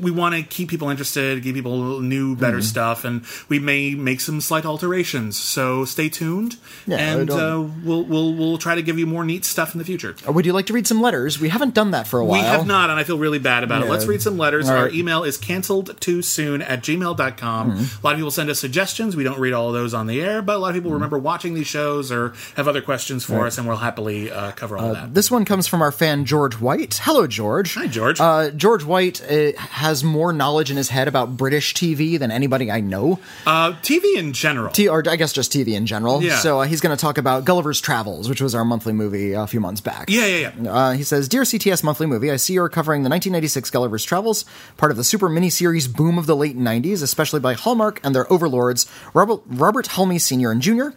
we 0.00 0.10
want 0.10 0.34
to 0.34 0.42
keep 0.42 0.68
people 0.68 0.88
interested, 0.88 1.42
give 1.42 1.54
people 1.54 2.00
new, 2.00 2.36
better 2.36 2.62
stuff, 2.62 3.04
and 3.04 3.24
we 3.48 3.58
may 3.58 3.94
make 3.94 4.20
some 4.20 4.40
slight 4.40 4.64
alterations. 4.64 5.36
So 5.36 5.84
stay 5.84 6.08
tuned, 6.08 6.56
Yeah, 6.86 6.96
and 6.98 7.30
uh, 7.30 7.64
we'll 7.84 8.04
we'll 8.04 8.34
we'll 8.34 8.58
try 8.58 8.74
to 8.74 8.82
give 8.82 8.98
you 8.98 9.06
more 9.06 9.24
neat 9.24 9.44
stuff 9.44 9.74
in 9.74 9.78
the 9.78 9.84
future. 9.84 10.16
Uh, 10.26 10.32
Would 10.32 10.46
you 10.46 10.52
like 10.52 10.66
to 10.66 10.72
read 10.72 10.86
some 10.86 11.00
letters? 11.00 11.40
We 11.40 11.48
haven't 11.48 11.74
done 11.74 11.90
that 11.92 12.06
for 12.06 12.20
a 12.20 12.24
while. 12.24 12.40
We 12.40 12.46
have 12.46 12.66
not, 12.66 12.90
and 12.90 12.98
I 12.98 13.04
feel 13.04 13.18
really 13.18 13.38
bad 13.38 13.64
about 13.64 13.82
it. 13.82 13.88
Let's 13.88 14.06
read 14.06 14.22
some 14.22 14.38
letters. 14.38 14.68
All 14.68 14.76
Our. 14.76 14.88
Email 14.90 15.24
is 15.24 15.36
canceled 15.36 16.00
too 16.00 16.22
soon 16.22 16.62
at 16.62 16.82
gmail.com. 16.82 17.70
A 17.70 17.74
lot 18.02 18.12
of 18.12 18.16
people 18.16 18.30
send 18.30 18.50
us 18.50 18.58
suggestions. 18.60 19.16
We 19.16 19.24
don't 19.24 19.38
read 19.38 19.52
all 19.52 19.68
of 19.68 19.74
those 19.74 19.94
on 19.94 20.06
the 20.06 20.20
air, 20.20 20.42
but 20.42 20.56
a 20.56 20.58
lot 20.58 20.68
of 20.68 20.74
people 20.74 20.92
remember 20.92 21.18
watching 21.18 21.54
these 21.54 21.66
shows 21.66 22.10
or 22.12 22.34
have 22.56 22.68
other 22.68 22.82
questions 22.82 23.24
for 23.24 23.46
us, 23.46 23.58
and 23.58 23.66
we'll 23.66 23.76
happily 23.76 24.30
uh, 24.30 24.52
cover 24.52 24.76
all 24.78 24.92
that. 24.94 25.14
This 25.14 25.30
one 25.30 25.44
comes 25.44 25.66
from 25.66 25.82
our 25.82 25.92
fan 25.92 26.24
George 26.24 26.60
White. 26.60 27.00
Hello, 27.02 27.26
George. 27.26 27.74
Hi, 27.74 27.86
George. 27.86 28.20
Uh, 28.20 28.50
George 28.50 28.84
White 28.84 29.22
uh, 29.22 29.52
has 29.76 30.02
more 30.02 30.32
knowledge 30.32 30.70
in 30.70 30.76
his 30.78 30.88
head 30.88 31.06
about 31.06 31.36
British 31.36 31.74
TV 31.74 32.18
than 32.18 32.30
anybody 32.30 32.70
I 32.70 32.80
know. 32.80 33.18
Uh, 33.46 33.72
TV 33.82 34.16
in 34.16 34.32
general. 34.32 34.72
T- 34.72 34.88
or 34.88 35.02
I 35.06 35.16
guess 35.16 35.34
just 35.34 35.52
TV 35.52 35.74
in 35.74 35.84
general. 35.84 36.22
Yeah. 36.22 36.38
So 36.38 36.60
uh, 36.60 36.64
he's 36.64 36.80
going 36.80 36.96
to 36.96 37.00
talk 37.00 37.18
about 37.18 37.44
Gulliver's 37.44 37.78
Travels, 37.78 38.26
which 38.30 38.40
was 38.40 38.54
our 38.54 38.64
monthly 38.64 38.94
movie 38.94 39.34
a 39.34 39.46
few 39.46 39.60
months 39.60 39.82
back. 39.82 40.08
yeah, 40.08 40.24
yeah, 40.24 40.52
yeah. 40.58 40.72
Uh, 40.72 40.92
he 40.92 41.02
says, 41.02 41.28
Dear 41.28 41.42
CTS 41.42 41.84
Monthly 41.84 42.06
Movie, 42.06 42.30
I 42.30 42.36
see 42.36 42.54
you're 42.54 42.70
covering 42.70 43.02
the 43.02 43.10
1996 43.10 43.68
Gulliver's 43.70 44.02
Travels, 44.02 44.46
part 44.78 44.90
of 44.90 44.96
the 44.96 45.04
super 45.04 45.28
miniseries 45.28 45.94
boom 45.94 46.16
of 46.16 46.24
the 46.24 46.34
late 46.36 46.56
90s, 46.56 47.02
especially 47.02 47.40
by 47.40 47.52
Hallmark 47.52 48.00
and 48.02 48.14
their 48.14 48.32
overlords, 48.32 48.86
Robert, 49.12 49.42
Robert 49.46 49.88
Halmi 49.88 50.18
Sr. 50.18 50.50
and 50.50 50.62
Jr., 50.62 50.88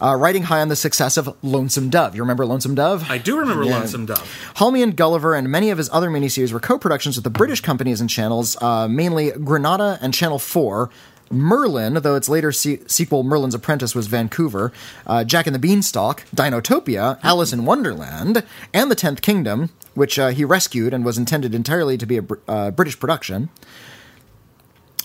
uh, 0.00 0.14
riding 0.14 0.44
high 0.44 0.60
on 0.60 0.68
the 0.68 0.76
success 0.76 1.16
of 1.16 1.36
Lonesome 1.42 1.90
Dove. 1.90 2.14
You 2.14 2.22
remember 2.22 2.44
Lonesome 2.46 2.74
Dove? 2.74 3.10
I 3.10 3.18
do 3.18 3.38
remember 3.38 3.64
Yeah. 3.64 3.78
Lonesome 3.78 4.06
Dove. 4.06 4.52
Halmi 4.56 4.82
and 4.82 4.96
Gulliver 4.96 5.34
and 5.34 5.48
many 5.48 5.70
of 5.70 5.78
his 5.78 5.88
other 5.92 6.08
miniseries 6.10 6.52
were 6.52 6.60
co-productions 6.60 7.16
with 7.16 7.24
the 7.24 7.30
British 7.30 7.60
companies 7.60 8.00
and 8.00 8.08
channels, 8.10 8.56
uh, 8.62 8.88
mainly 8.88 9.30
Granada 9.32 9.98
and 10.00 10.14
Channel 10.14 10.38
4. 10.38 10.90
Merlin, 11.30 11.92
though 11.94 12.14
its 12.16 12.28
later 12.30 12.50
se- 12.52 12.80
sequel 12.86 13.22
Merlin's 13.22 13.54
Apprentice 13.54 13.94
was 13.94 14.06
Vancouver, 14.06 14.72
uh, 15.06 15.24
Jack 15.24 15.46
and 15.46 15.54
the 15.54 15.58
Beanstalk, 15.58 16.24
Dinotopia, 16.34 17.18
Alice 17.22 17.52
in 17.52 17.66
Wonderland, 17.66 18.42
and 18.72 18.90
The 18.90 18.94
Tenth 18.94 19.20
Kingdom, 19.20 19.68
which 19.94 20.18
uh, 20.18 20.28
he 20.28 20.42
rescued 20.44 20.94
and 20.94 21.04
was 21.04 21.18
intended 21.18 21.54
entirely 21.54 21.98
to 21.98 22.06
be 22.06 22.16
a 22.16 22.22
Br- 22.22 22.36
uh, 22.48 22.70
British 22.70 22.98
production. 22.98 23.50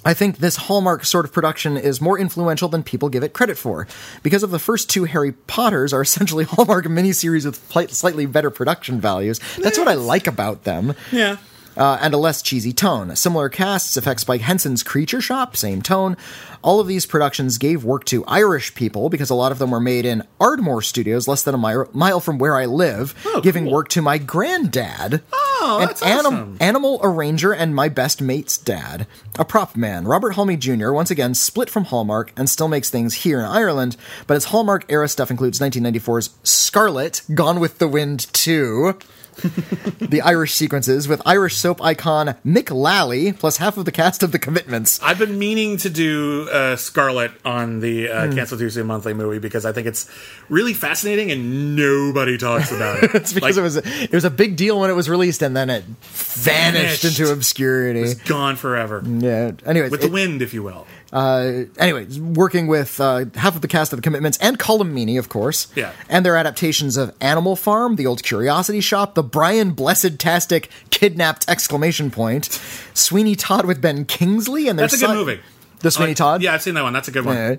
I 0.06 0.14
think 0.14 0.38
this 0.38 0.56
Hallmark 0.58 1.06
sort 1.06 1.26
of 1.26 1.32
production 1.32 1.78
is 1.78 2.02
more 2.02 2.20
influential 2.20 2.70
than 2.70 2.84
people 2.84 3.10
give 3.10 3.24
it 3.24 3.34
credit 3.34 3.58
for. 3.58 3.88
Because 4.22 4.44
of 4.44 4.52
the 4.52 4.60
first 4.60 4.90
two 4.90 5.06
Harry 5.06 5.32
Potters 5.32 5.94
are 5.94 6.02
essentially 6.02 6.44
Hallmark 6.50 6.86
miniseries 6.86 7.46
with 7.46 7.92
slightly 7.92 8.26
better 8.26 8.50
production 8.50 9.00
values. 9.00 9.40
That's 9.58 9.78
what 9.78 9.88
I 9.88 9.94
like 9.94 10.28
about 10.28 10.64
them. 10.64 10.94
Yeah. 11.12 11.38
Uh, 11.76 11.98
and 12.02 12.14
a 12.14 12.18
less 12.18 12.42
cheesy 12.42 12.72
tone. 12.72 13.16
Similar 13.16 13.50
casts, 13.50 13.98
effects 13.98 14.24
by 14.24 14.38
Henson's 14.38 14.84
Creature 14.84 15.22
Shop, 15.22 15.56
same 15.58 15.82
tone. 15.82 16.16
All 16.62 16.80
of 16.80 16.86
these 16.88 17.06
productions 17.06 17.58
gave 17.58 17.84
work 17.84 18.06
to 18.06 18.24
Irish 18.26 18.76
people 18.76 19.10
because 19.10 19.30
a 19.30 19.36
lot 19.36 19.52
of 19.52 19.58
them 19.60 19.72
were 19.72 19.80
made 19.80 20.06
in 20.06 20.24
Ardmore 20.40 20.82
Studios, 20.84 21.28
less 21.28 21.42
than 21.44 21.56
a 21.56 21.58
mile, 21.58 21.90
mile 21.92 22.20
from 22.20 22.38
where 22.38 22.56
I 22.56 22.66
live, 22.66 23.16
Oh, 23.26 23.42
giving 23.42 23.64
cool. 23.66 23.74
work 23.74 23.90
to 23.90 24.02
my 24.04 24.18
granddad 24.20 25.22
Oh, 25.34 25.80
an 25.82 25.90
anim- 26.08 26.26
awesome. 26.26 26.58
animal 26.60 27.00
arranger 27.04 27.52
and 27.54 27.74
my 27.76 27.90
best 27.90 28.22
mate's 28.22 28.58
dad. 28.58 29.08
A 29.40 29.44
prop 29.46 29.76
man, 29.76 30.06
Robert 30.06 30.36
Halmi 30.36 30.58
Jr., 30.60 30.92
once 30.92 31.10
again 31.10 31.34
split 31.34 31.70
from 31.70 31.86
Hallmark 31.86 32.32
and 32.38 32.50
still 32.50 32.68
makes 32.68 32.90
things 32.90 33.14
here 33.16 33.40
in 33.40 33.46
Ireland, 33.46 33.98
but 34.28 34.36
his 34.36 34.46
Hallmark 34.46 34.86
era 34.90 35.08
stuff 35.10 35.32
includes 35.32 35.60
1994's 35.60 36.30
Scarlett, 36.44 37.22
Gone 37.34 37.60
with 37.60 37.80
the 37.80 37.88
Wind 37.88 38.28
2. 38.34 38.96
the 40.00 40.22
Irish 40.24 40.54
sequences 40.54 41.08
with 41.08 41.22
Irish 41.26 41.56
soap 41.58 41.82
icon 41.82 42.36
Mick 42.46 42.70
Lally, 42.72 43.34
plus 43.34 43.58
half 43.58 43.78
of 43.78 43.86
the 43.86 43.92
cast 43.92 44.24
of 44.24 44.32
The 44.32 44.40
Commitments. 44.40 45.00
I've 45.02 45.20
been 45.20 45.38
meaning 45.40 45.78
to 45.78 45.90
do 45.90 46.48
uh, 46.52 46.76
Scarlett 46.76 47.32
on 47.46 47.80
the 47.80 48.10
uh, 48.10 48.28
Hmm. 48.28 48.36
Cancel 48.36 48.58
Too 48.58 48.70
Soon 48.70 48.88
monthly 48.88 49.14
movie 49.14 49.40
because 49.40 49.66
I 49.66 49.72
think 49.72 49.88
it's 49.88 50.10
really 50.50 50.74
fascinating 50.74 51.32
and 51.32 51.76
nobody 51.76 52.38
talks 52.38 52.72
about 52.72 53.04
it. 53.04 53.12
It's 53.24 53.34
because 53.34 53.56
Like, 53.56 53.62
it 53.62 53.62
was 53.64 53.78
a, 53.78 54.04
it 54.04 54.12
was 54.14 54.26
a 54.26 54.30
big 54.30 54.56
deal 54.56 54.80
when 54.80 54.90
it 54.90 54.94
was 54.94 55.10
released, 55.10 55.42
and 55.42 55.56
then 55.56 55.70
it 55.70 55.84
vanished, 55.84 57.02
Vanished. 57.04 57.06
into 57.06 57.32
obscurity. 57.32 58.02
It's 58.02 58.16
gone 58.16 58.56
forever. 58.56 59.04
Yeah. 59.06 59.52
Anyways, 59.66 59.92
With 59.92 60.02
the 60.02 60.10
wind, 60.10 60.42
if 60.42 60.54
you 60.54 60.64
will. 60.64 60.86
Anyway, 61.14 62.08
working 62.20 62.68
with 62.68 63.00
uh, 63.00 63.26
half 63.36 63.56
of 63.56 63.62
the 63.62 63.68
cast 63.68 63.94
of 63.94 63.98
the 63.98 64.02
commitments 64.02 64.38
and 64.40 64.58
Colm 64.58 64.92
Meaney, 64.92 65.20
of 65.20 65.30
course. 65.30 65.68
Yeah. 65.76 65.92
And 66.10 66.26
their 66.26 66.36
adaptations 66.36 66.98
of 66.98 67.14
Animal 67.22 67.56
Farm, 67.56 67.96
The 67.96 68.08
Old 68.08 68.24
Curiosity 68.24 68.82
Shop, 68.82 69.16
The 69.16 69.24
Brian 69.24 69.72
Blessed 69.72 70.18
Tastic 70.20 70.70
Kidnapped 70.90 71.48
exclamation 71.48 72.10
point, 72.12 72.60
Sweeney 72.94 73.36
Todd 73.36 73.66
with 73.66 73.82
Ben 73.82 74.06
Kingsley, 74.06 74.68
and 74.68 74.78
their 74.78 74.88
That's 74.88 75.02
a 75.02 75.06
good 75.06 75.14
movie. 75.16 75.40
The 75.80 75.92
Sweeney 75.92 76.14
Todd. 76.14 76.42
Yeah, 76.42 76.54
I've 76.54 76.62
seen 76.62 76.76
that 76.76 76.84
one. 76.84 76.94
That's 76.94 77.10
a 77.10 77.12
good 77.12 77.26
one. 77.26 77.36
Yeah. 77.36 77.56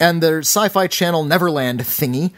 And 0.00 0.22
their 0.22 0.40
sci-fi 0.40 0.88
channel 0.88 1.24
Neverland 1.24 1.80
thingy, 1.80 2.32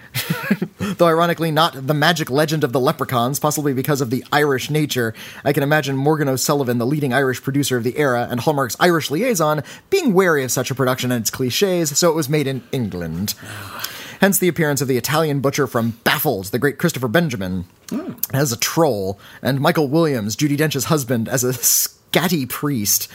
though 0.99 1.07
ironically 1.07 1.51
not 1.51 1.87
the 1.87 1.95
magic 1.95 2.31
legend 2.31 2.65
of 2.65 2.73
the 2.73 2.81
leprechauns, 2.81 3.41
possibly 3.41 3.73
because 3.73 4.01
of 4.01 4.11
the 4.11 4.25
Irish 4.31 4.69
nature. 4.69 5.15
I 5.45 5.53
can 5.53 5.63
imagine 5.63 5.97
Morgan 5.97 6.29
O'Sullivan, 6.29 6.79
the 6.79 6.87
leading 6.87 7.15
Irish 7.15 7.43
producer 7.43 7.77
of 7.77 7.85
the 7.85 7.99
era 7.99 8.29
and 8.31 8.41
Hallmark's 8.41 8.77
Irish 8.79 9.11
liaison, 9.11 9.63
being 9.89 10.13
wary 10.13 10.45
of 10.45 10.51
such 10.51 10.71
a 10.71 10.75
production 10.75 11.11
and 11.11 11.23
its 11.23 11.31
cliches, 11.31 11.97
so 11.99 12.11
it 12.11 12.15
was 12.15 12.29
made 12.29 12.47
in 12.47 12.63
England. 12.73 13.35
Hence 14.21 14.39
the 14.39 14.49
appearance 14.49 14.81
of 14.81 14.89
the 14.89 14.97
Italian 14.97 15.41
butcher 15.41 15.67
from 15.67 15.99
Baffled, 16.05 16.47
the 16.47 16.59
great 16.59 16.79
Christopher 16.79 17.09
Benjamin, 17.09 17.65
hmm. 17.91 18.13
as 18.33 18.53
a 18.53 18.57
troll, 18.57 19.19
and 19.43 19.61
Michael 19.61 19.89
Williams, 19.89 20.37
Judi 20.37 20.57
Dench's 20.57 20.87
husband, 20.87 21.29
as 21.29 21.45
a 21.45 21.53
scatty 21.53 22.49
priest. 22.49 23.09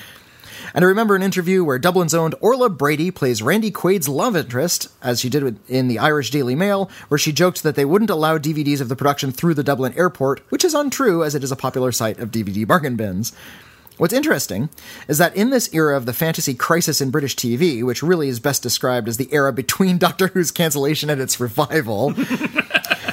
And 0.73 0.85
I 0.85 0.87
remember 0.87 1.15
an 1.15 1.23
interview 1.23 1.63
where 1.63 1.79
Dublin's 1.79 2.13
owned 2.13 2.35
Orla 2.39 2.69
Brady 2.69 3.11
plays 3.11 3.41
Randy 3.41 3.71
Quaid's 3.71 4.07
love 4.07 4.35
interest, 4.35 4.87
as 5.01 5.19
she 5.19 5.29
did 5.29 5.59
in 5.67 5.87
the 5.87 5.99
Irish 5.99 6.29
Daily 6.29 6.55
Mail, 6.55 6.89
where 7.07 7.17
she 7.17 7.31
joked 7.31 7.63
that 7.63 7.75
they 7.75 7.85
wouldn't 7.85 8.09
allow 8.09 8.37
DVDs 8.37 8.81
of 8.81 8.89
the 8.89 8.95
production 8.95 9.31
through 9.31 9.53
the 9.53 9.63
Dublin 9.63 9.93
airport, 9.97 10.39
which 10.49 10.63
is 10.63 10.73
untrue 10.73 11.23
as 11.23 11.35
it 11.35 11.43
is 11.43 11.51
a 11.51 11.55
popular 11.55 11.91
site 11.91 12.19
of 12.19 12.31
DVD 12.31 12.65
bargain 12.65 12.95
bins. 12.95 13.33
What's 13.97 14.13
interesting 14.13 14.69
is 15.07 15.19
that 15.19 15.35
in 15.35 15.51
this 15.51 15.71
era 15.73 15.95
of 15.95 16.07
the 16.07 16.13
fantasy 16.13 16.55
crisis 16.55 17.01
in 17.01 17.11
British 17.11 17.35
TV, 17.35 17.83
which 17.83 18.01
really 18.01 18.29
is 18.29 18.39
best 18.39 18.63
described 18.63 19.07
as 19.07 19.17
the 19.17 19.31
era 19.31 19.53
between 19.53 19.97
Doctor 19.99 20.27
Who's 20.27 20.49
cancellation 20.49 21.09
and 21.09 21.21
its 21.21 21.39
revival, 21.39 22.13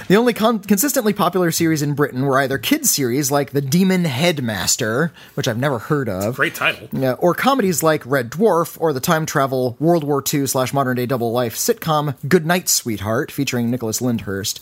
the 0.08 0.16
only 0.16 0.32
con- 0.32 0.58
consistently 0.60 1.12
popular 1.12 1.50
series 1.50 1.82
in 1.82 1.94
Britain 1.94 2.22
were 2.22 2.40
either 2.40 2.58
kids' 2.58 2.90
series 2.90 3.30
like 3.30 3.50
The 3.50 3.60
Demon 3.60 4.04
Headmaster, 4.04 5.12
which 5.34 5.46
I've 5.46 5.58
never 5.58 5.78
heard 5.78 6.08
of, 6.08 6.36
Great 6.36 6.54
title. 6.54 6.88
yeah, 6.92 7.12
or 7.12 7.34
comedies 7.34 7.82
like 7.82 8.04
Red 8.04 8.30
Dwarf, 8.30 8.76
or 8.80 8.92
the 8.92 9.00
time 9.00 9.26
travel 9.26 9.76
World 9.78 10.04
War 10.04 10.22
II 10.32 10.46
slash 10.46 10.72
modern 10.72 10.96
day 10.96 11.06
double 11.06 11.30
life 11.32 11.54
sitcom 11.56 12.16
Good 12.28 12.46
Night, 12.46 12.68
Sweetheart, 12.68 13.30
featuring 13.30 13.70
Nicholas 13.70 14.00
Lyndhurst. 14.00 14.60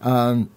Um, 0.00 0.50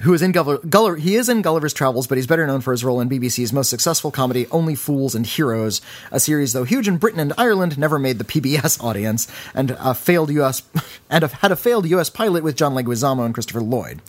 who 0.00 0.14
is 0.14 0.22
in 0.22 0.32
Gulliver, 0.32 0.66
Gulliver, 0.66 0.96
he 0.96 1.16
is 1.16 1.28
in 1.28 1.42
Gulliver's 1.42 1.72
Travels, 1.72 2.06
but 2.06 2.18
he's 2.18 2.26
better 2.26 2.46
known 2.46 2.60
for 2.60 2.72
his 2.72 2.84
role 2.84 3.00
in 3.00 3.08
BBC's 3.08 3.52
most 3.52 3.68
successful 3.68 4.10
comedy, 4.10 4.46
Only 4.50 4.74
Fools 4.74 5.14
and 5.14 5.26
Horses, 5.26 5.80
a 6.12 6.20
series 6.20 6.52
though 6.52 6.64
huge 6.64 6.88
in 6.88 6.98
Britain 6.98 7.20
and 7.20 7.32
Ireland 7.36 7.78
never 7.78 7.98
made 7.98 8.18
the 8.18 8.24
PBS 8.24 8.82
audience, 8.84 9.26
and 9.54 9.72
a 9.72 9.94
failed 9.94 10.30
US 10.30 10.62
and 11.10 11.24
had 11.24 11.52
a 11.52 11.56
failed 11.56 11.86
US 11.86 12.10
pilot 12.10 12.44
with 12.44 12.56
John 12.56 12.74
Leguizamo 12.74 13.24
and 13.24 13.34
Christopher 13.34 13.60
Lloyd. 13.60 14.00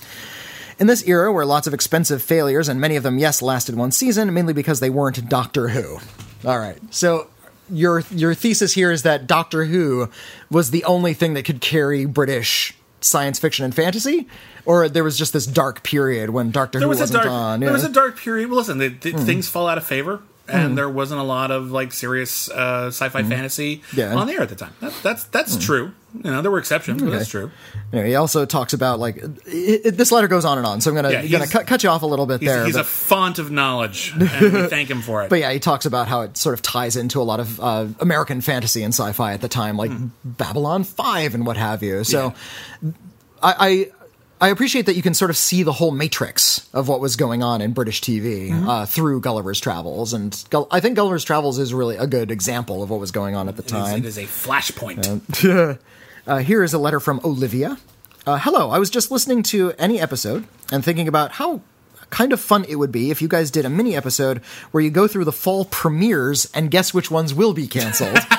In 0.78 0.88
this 0.88 1.06
era, 1.08 1.34
where 1.34 1.46
lots 1.46 1.68
of 1.68 1.74
expensive 1.74 2.24
failures, 2.24 2.70
and 2.70 2.80
many 2.80 2.96
of 2.96 3.04
them, 3.04 3.18
yes, 3.18 3.42
lasted 3.42 3.76
one 3.76 3.92
season, 3.92 4.34
mainly 4.34 4.54
because 4.54 4.80
they 4.80 4.90
weren't 4.90 5.28
Doctor 5.28 5.70
Who. 5.70 6.00
All 6.48 6.58
right, 6.58 6.78
so 6.90 7.28
your 7.70 8.02
your 8.12 8.34
thesis 8.34 8.74
here 8.74 8.92
is 8.92 9.04
that 9.04 9.28
Doctor 9.28 9.66
Who 9.66 10.10
was 10.50 10.72
the 10.72 10.86
only 10.86 11.14
thing 11.14 11.34
that 11.34 11.44
could 11.44 11.62
carry 11.62 12.06
British 12.06 12.76
science 13.02 13.40
fiction 13.40 13.66
and 13.66 13.74
fantasy, 13.74 14.28
or 14.66 14.90
there 14.90 15.04
was 15.04 15.18
just 15.18 15.34
this 15.34 15.46
dark 15.46 15.84
period 15.84 16.30
when 16.32 16.52
Doctor 16.52 16.80
There 16.80 16.86
Who 16.86 16.90
was 16.90 17.00
wasn't 17.00 17.24
dark. 17.24 17.32
on. 17.32 17.60
There. 17.60 17.70
Hmm. 17.70 17.74
was 17.74 17.84
a 17.84 17.90
dark 17.90 18.18
period. 18.18 18.50
Well, 18.50 18.58
listen, 18.60 18.78
the, 18.78 18.90
the, 18.90 19.12
things 19.14 19.48
fall 19.48 19.68
out 19.68 19.78
of 19.78 19.86
favor, 19.86 20.22
and 20.52 20.78
there 20.78 20.90
wasn't 20.90 21.20
a 21.20 21.24
lot 21.24 21.52
of 21.52 21.72
like 21.72 21.94
serious 21.94 22.50
uh, 22.50 22.88
sci-fi 22.88 23.24
fantasy 23.24 23.82
Hmm. 23.92 24.00
Yeah. 24.00 24.12
Hmm. 24.12 24.18
on 24.18 24.28
the 24.28 24.34
air 24.34 24.42
at 24.42 24.50
the 24.50 24.56
time. 24.56 24.74
That, 24.82 24.94
that's 25.04 25.24
that's 25.26 25.58
true. 25.58 25.94
You 26.16 26.32
know, 26.32 26.42
there 26.42 26.50
were 26.50 26.58
exceptions, 26.58 27.04
but 27.04 27.12
that's 27.12 27.30
true. 27.30 27.52
You 27.94 28.00
know, 28.00 28.06
he 28.06 28.16
also 28.16 28.46
talks 28.48 28.74
about 28.74 28.98
like 29.00 29.18
it, 29.18 29.32
it, 29.86 29.92
this 29.98 30.12
letter 30.12 30.28
goes 30.28 30.44
on 30.44 30.58
and 30.58 30.66
on, 30.66 30.82
so 30.82 30.90
I'm 30.90 30.96
gonna 30.96 31.12
Yeah, 31.12 31.28
gonna 31.28 31.46
cut, 31.48 31.68
cut 31.68 31.84
you 31.84 31.90
off 31.90 32.02
a 32.02 32.08
little 32.08 32.26
bit 32.26 32.40
He's, 32.42 32.50
there. 32.50 32.66
he's 32.66 32.74
but- 32.74 32.82
a 32.82 32.84
font 32.86 33.38
of 33.38 33.52
knowledge, 33.52 34.12
and 34.20 34.22
we 34.54 34.64
thank 34.68 34.90
him 34.90 35.02
for 35.04 35.24
it. 35.24 35.30
But 35.30 35.38
yeah, 35.40 35.52
he 35.52 35.60
talks 35.60 35.86
about 35.86 36.08
how 36.08 36.22
it 36.22 36.36
sort 36.36 36.54
of 36.56 36.64
ties 36.64 36.96
into 36.96 37.22
a 37.22 37.24
lot 37.24 37.40
of 37.40 37.60
uh, 37.60 37.88
American 38.00 38.42
fantasy 38.42 38.82
and 38.82 38.92
sci-fi 38.92 39.34
at 39.34 39.42
the 39.42 39.48
time, 39.48 39.78
like 39.78 39.92
Babylon 40.26 40.84
Five 40.84 41.36
and 41.36 41.46
what 41.46 41.58
have 41.58 41.84
you. 41.84 42.04
So, 42.04 42.34
I, 43.42 43.54
I 43.60 43.92
I 44.42 44.50
appreciate 44.50 44.86
that 44.86 44.96
you 44.96 45.02
can 45.02 45.14
sort 45.14 45.30
of 45.32 45.38
see 45.38 45.64
the 45.64 45.74
whole 45.74 45.92
matrix 45.92 46.70
of 46.74 46.88
what 46.88 47.02
was 47.02 47.16
going 47.18 47.44
on 47.44 47.62
in 47.62 47.74
British 47.74 48.02
TV 48.02 48.52
uh, 48.68 48.86
through 48.86 49.20
Gulliver's 49.22 49.60
Travels, 49.60 50.14
and 50.14 50.42
Gull- 50.50 50.68
I 50.72 50.80
think 50.80 50.96
Gulliver's 50.96 51.26
Travels 51.26 51.60
is 51.60 51.74
really 51.74 51.98
a 51.98 52.08
good 52.08 52.32
example 52.32 52.82
of 52.82 52.90
what 52.90 53.00
was 53.02 53.12
going 53.12 53.36
on 53.36 53.50
at 53.50 53.58
the 53.58 53.64
It 53.64 53.66
is- 53.68 53.72
time. 53.72 53.98
it 54.00 54.06
is 54.06 54.18
a 54.18 54.24
flashpoint. 54.24 55.80
Uh, 56.28 56.38
here 56.40 56.64
is 56.64 56.74
a 56.74 56.78
letter 56.78 57.00
from 57.00 57.20
Olivia. 57.24 57.78
Uh, 58.28 58.38
hello, 58.38 58.70
I 58.70 58.78
was 58.78 58.92
just 58.92 59.10
listening 59.10 59.42
to 59.44 59.74
any 59.80 60.00
episode 60.00 60.46
and 60.72 60.86
thinking 60.86 61.08
about 61.08 61.32
how 61.32 61.62
kind 62.12 62.32
of 62.34 62.40
fun 62.40 62.66
it 62.66 62.76
would 62.76 62.92
be 62.92 63.10
if 63.10 63.20
you 63.20 63.28
guys 63.28 63.50
did 63.50 63.66
a 63.66 63.70
mini 63.70 63.96
episode 63.96 64.38
where 64.70 64.84
you 64.84 64.92
go 64.92 65.08
through 65.08 65.26
the 65.26 65.32
fall 65.32 65.66
premieres 65.66 66.46
and 66.54 66.70
guess 66.70 66.94
which 66.94 67.10
ones 67.10 67.34
will 67.34 67.54
be 67.54 67.66
canceled. 67.68 68.20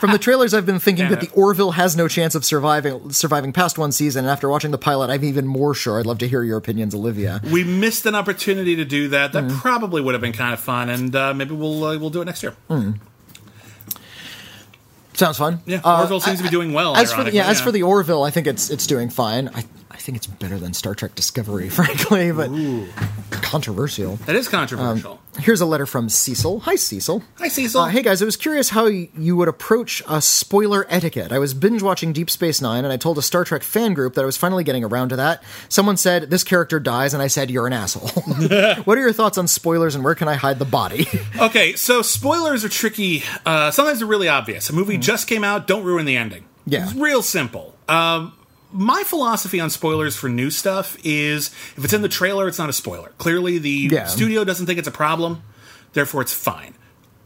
From 0.00 0.10
the 0.12 0.18
trailers, 0.18 0.52
I've 0.54 0.66
been 0.66 0.78
thinking 0.78 1.08
that 1.08 1.20
the 1.20 1.30
Orville 1.30 1.72
has 1.72 1.96
no 1.96 2.08
chance 2.08 2.34
of 2.34 2.44
surviving 2.44 3.10
surviving 3.12 3.52
past 3.52 3.78
one 3.78 3.92
season, 3.92 4.24
and 4.24 4.30
after 4.30 4.48
watching 4.48 4.70
the 4.70 4.78
pilot, 4.78 5.10
I'm 5.10 5.24
even 5.24 5.46
more 5.46 5.74
sure. 5.74 5.98
I'd 6.00 6.06
love 6.06 6.18
to 6.18 6.28
hear 6.28 6.42
your 6.42 6.56
opinions, 6.58 6.94
Olivia. 6.94 7.40
we 7.50 7.64
missed 7.64 8.04
an 8.06 8.14
opportunity 8.14 8.76
to 8.76 8.84
do 8.84 9.08
that. 9.08 9.32
That 9.32 9.50
probably 9.50 10.00
would 10.02 10.14
have 10.14 10.20
been 10.20 10.32
kind 10.32 10.52
of 10.54 10.60
fun, 10.60 10.88
and 10.90 11.14
uh, 11.14 11.32
maybe 11.34 11.54
we'll 11.54 11.84
uh, 11.84 11.98
we'll 11.98 12.10
do 12.10 12.20
it 12.22 12.26
next 12.26 12.42
year. 12.42 12.54
Sounds 15.14 15.38
fun. 15.38 15.60
Yeah, 15.64 15.80
Uh, 15.84 16.00
Orville 16.00 16.18
seems 16.20 16.38
to 16.38 16.42
be 16.44 16.50
doing 16.50 16.72
well. 16.72 16.96
As 16.96 17.10
for 17.10 17.16
the, 17.18 17.30
ironically, 17.30 17.38
yeah, 17.38 17.46
as 17.48 17.60
for 17.60 17.70
the 17.70 17.84
Orville, 17.84 18.24
I 18.24 18.30
think 18.30 18.46
it's 18.48 18.68
it's 18.68 18.86
doing 18.86 19.08
fine. 19.10 19.48
I 19.54 19.60
I 19.60 19.64
think 20.04 20.18
it's 20.18 20.26
better 20.26 20.58
than 20.58 20.74
Star 20.74 20.94
Trek 20.94 21.14
Discovery, 21.14 21.68
frankly, 21.70 22.30
but 22.30 22.50
controversial. 23.30 24.16
that 24.26 24.36
is 24.36 24.48
controversial. 24.48 25.18
Here's 25.38 25.62
a 25.62 25.66
letter 25.66 25.86
from 25.86 26.10
Cecil. 26.10 26.60
Hi, 26.60 26.76
Cecil. 26.76 27.22
Hi, 27.38 27.48
Cecil. 27.48 27.80
Uh, 27.80 27.88
hey 27.88 28.02
guys, 28.02 28.20
I 28.20 28.26
was 28.26 28.36
curious 28.36 28.68
how 28.68 28.84
you 28.84 29.34
would 29.36 29.48
approach 29.48 30.02
a 30.06 30.20
spoiler 30.20 30.86
etiquette. 30.90 31.32
I 31.32 31.38
was 31.38 31.54
binge 31.54 31.82
watching 31.82 32.12
Deep 32.12 32.28
Space 32.28 32.60
Nine, 32.60 32.84
and 32.84 32.92
I 32.92 32.98
told 32.98 33.16
a 33.16 33.22
Star 33.22 33.44
Trek 33.44 33.62
fan 33.62 33.94
group 33.94 34.12
that 34.14 34.22
I 34.22 34.26
was 34.26 34.36
finally 34.36 34.62
getting 34.62 34.84
around 34.84 35.08
to 35.08 35.16
that. 35.16 35.42
Someone 35.70 35.96
said 35.96 36.28
this 36.30 36.44
character 36.44 36.78
dies, 36.78 37.14
and 37.14 37.22
I 37.22 37.28
said 37.28 37.50
you're 37.50 37.66
an 37.66 37.72
asshole. 37.72 38.08
what 38.84 38.98
are 38.98 39.00
your 39.00 39.12
thoughts 39.14 39.38
on 39.38 39.48
spoilers, 39.48 39.94
and 39.94 40.04
where 40.04 40.14
can 40.14 40.28
I 40.28 40.34
hide 40.34 40.58
the 40.58 40.64
body? 40.66 41.06
Okay, 41.40 41.74
so 41.74 42.00
spoilers 42.00 42.64
are 42.64 42.68
tricky. 42.68 43.22
Uh, 43.44 43.70
sometimes 43.70 43.98
they're 43.98 44.06
really 44.08 44.28
obvious. 44.28 44.70
A 44.70 44.72
movie 44.72 44.96
just 44.96 45.26
came 45.26 45.42
out, 45.42 45.66
don't 45.66 45.82
ruin 45.82 46.06
the 46.06 46.16
ending. 46.16 46.44
Yeah. 46.64 46.84
It's 46.84 46.94
real 46.94 47.22
simple. 47.22 47.74
Um, 47.88 48.32
my 48.74 49.02
philosophy 49.04 49.60
on 49.60 49.70
spoilers 49.70 50.16
for 50.16 50.28
new 50.28 50.50
stuff 50.50 50.96
is 51.04 51.48
if 51.76 51.84
it's 51.84 51.92
in 51.92 52.02
the 52.02 52.08
trailer, 52.08 52.48
it's 52.48 52.58
not 52.58 52.68
a 52.68 52.72
spoiler. 52.72 53.12
Clearly, 53.18 53.58
the 53.58 53.88
Yeah. 53.92 54.06
studio 54.06 54.44
doesn't 54.44 54.66
think 54.66 54.78
it's 54.78 54.88
a 54.88 54.92
problem, 54.92 55.42
therefore, 55.92 56.20
it's 56.22 56.34
fine. 56.34 56.74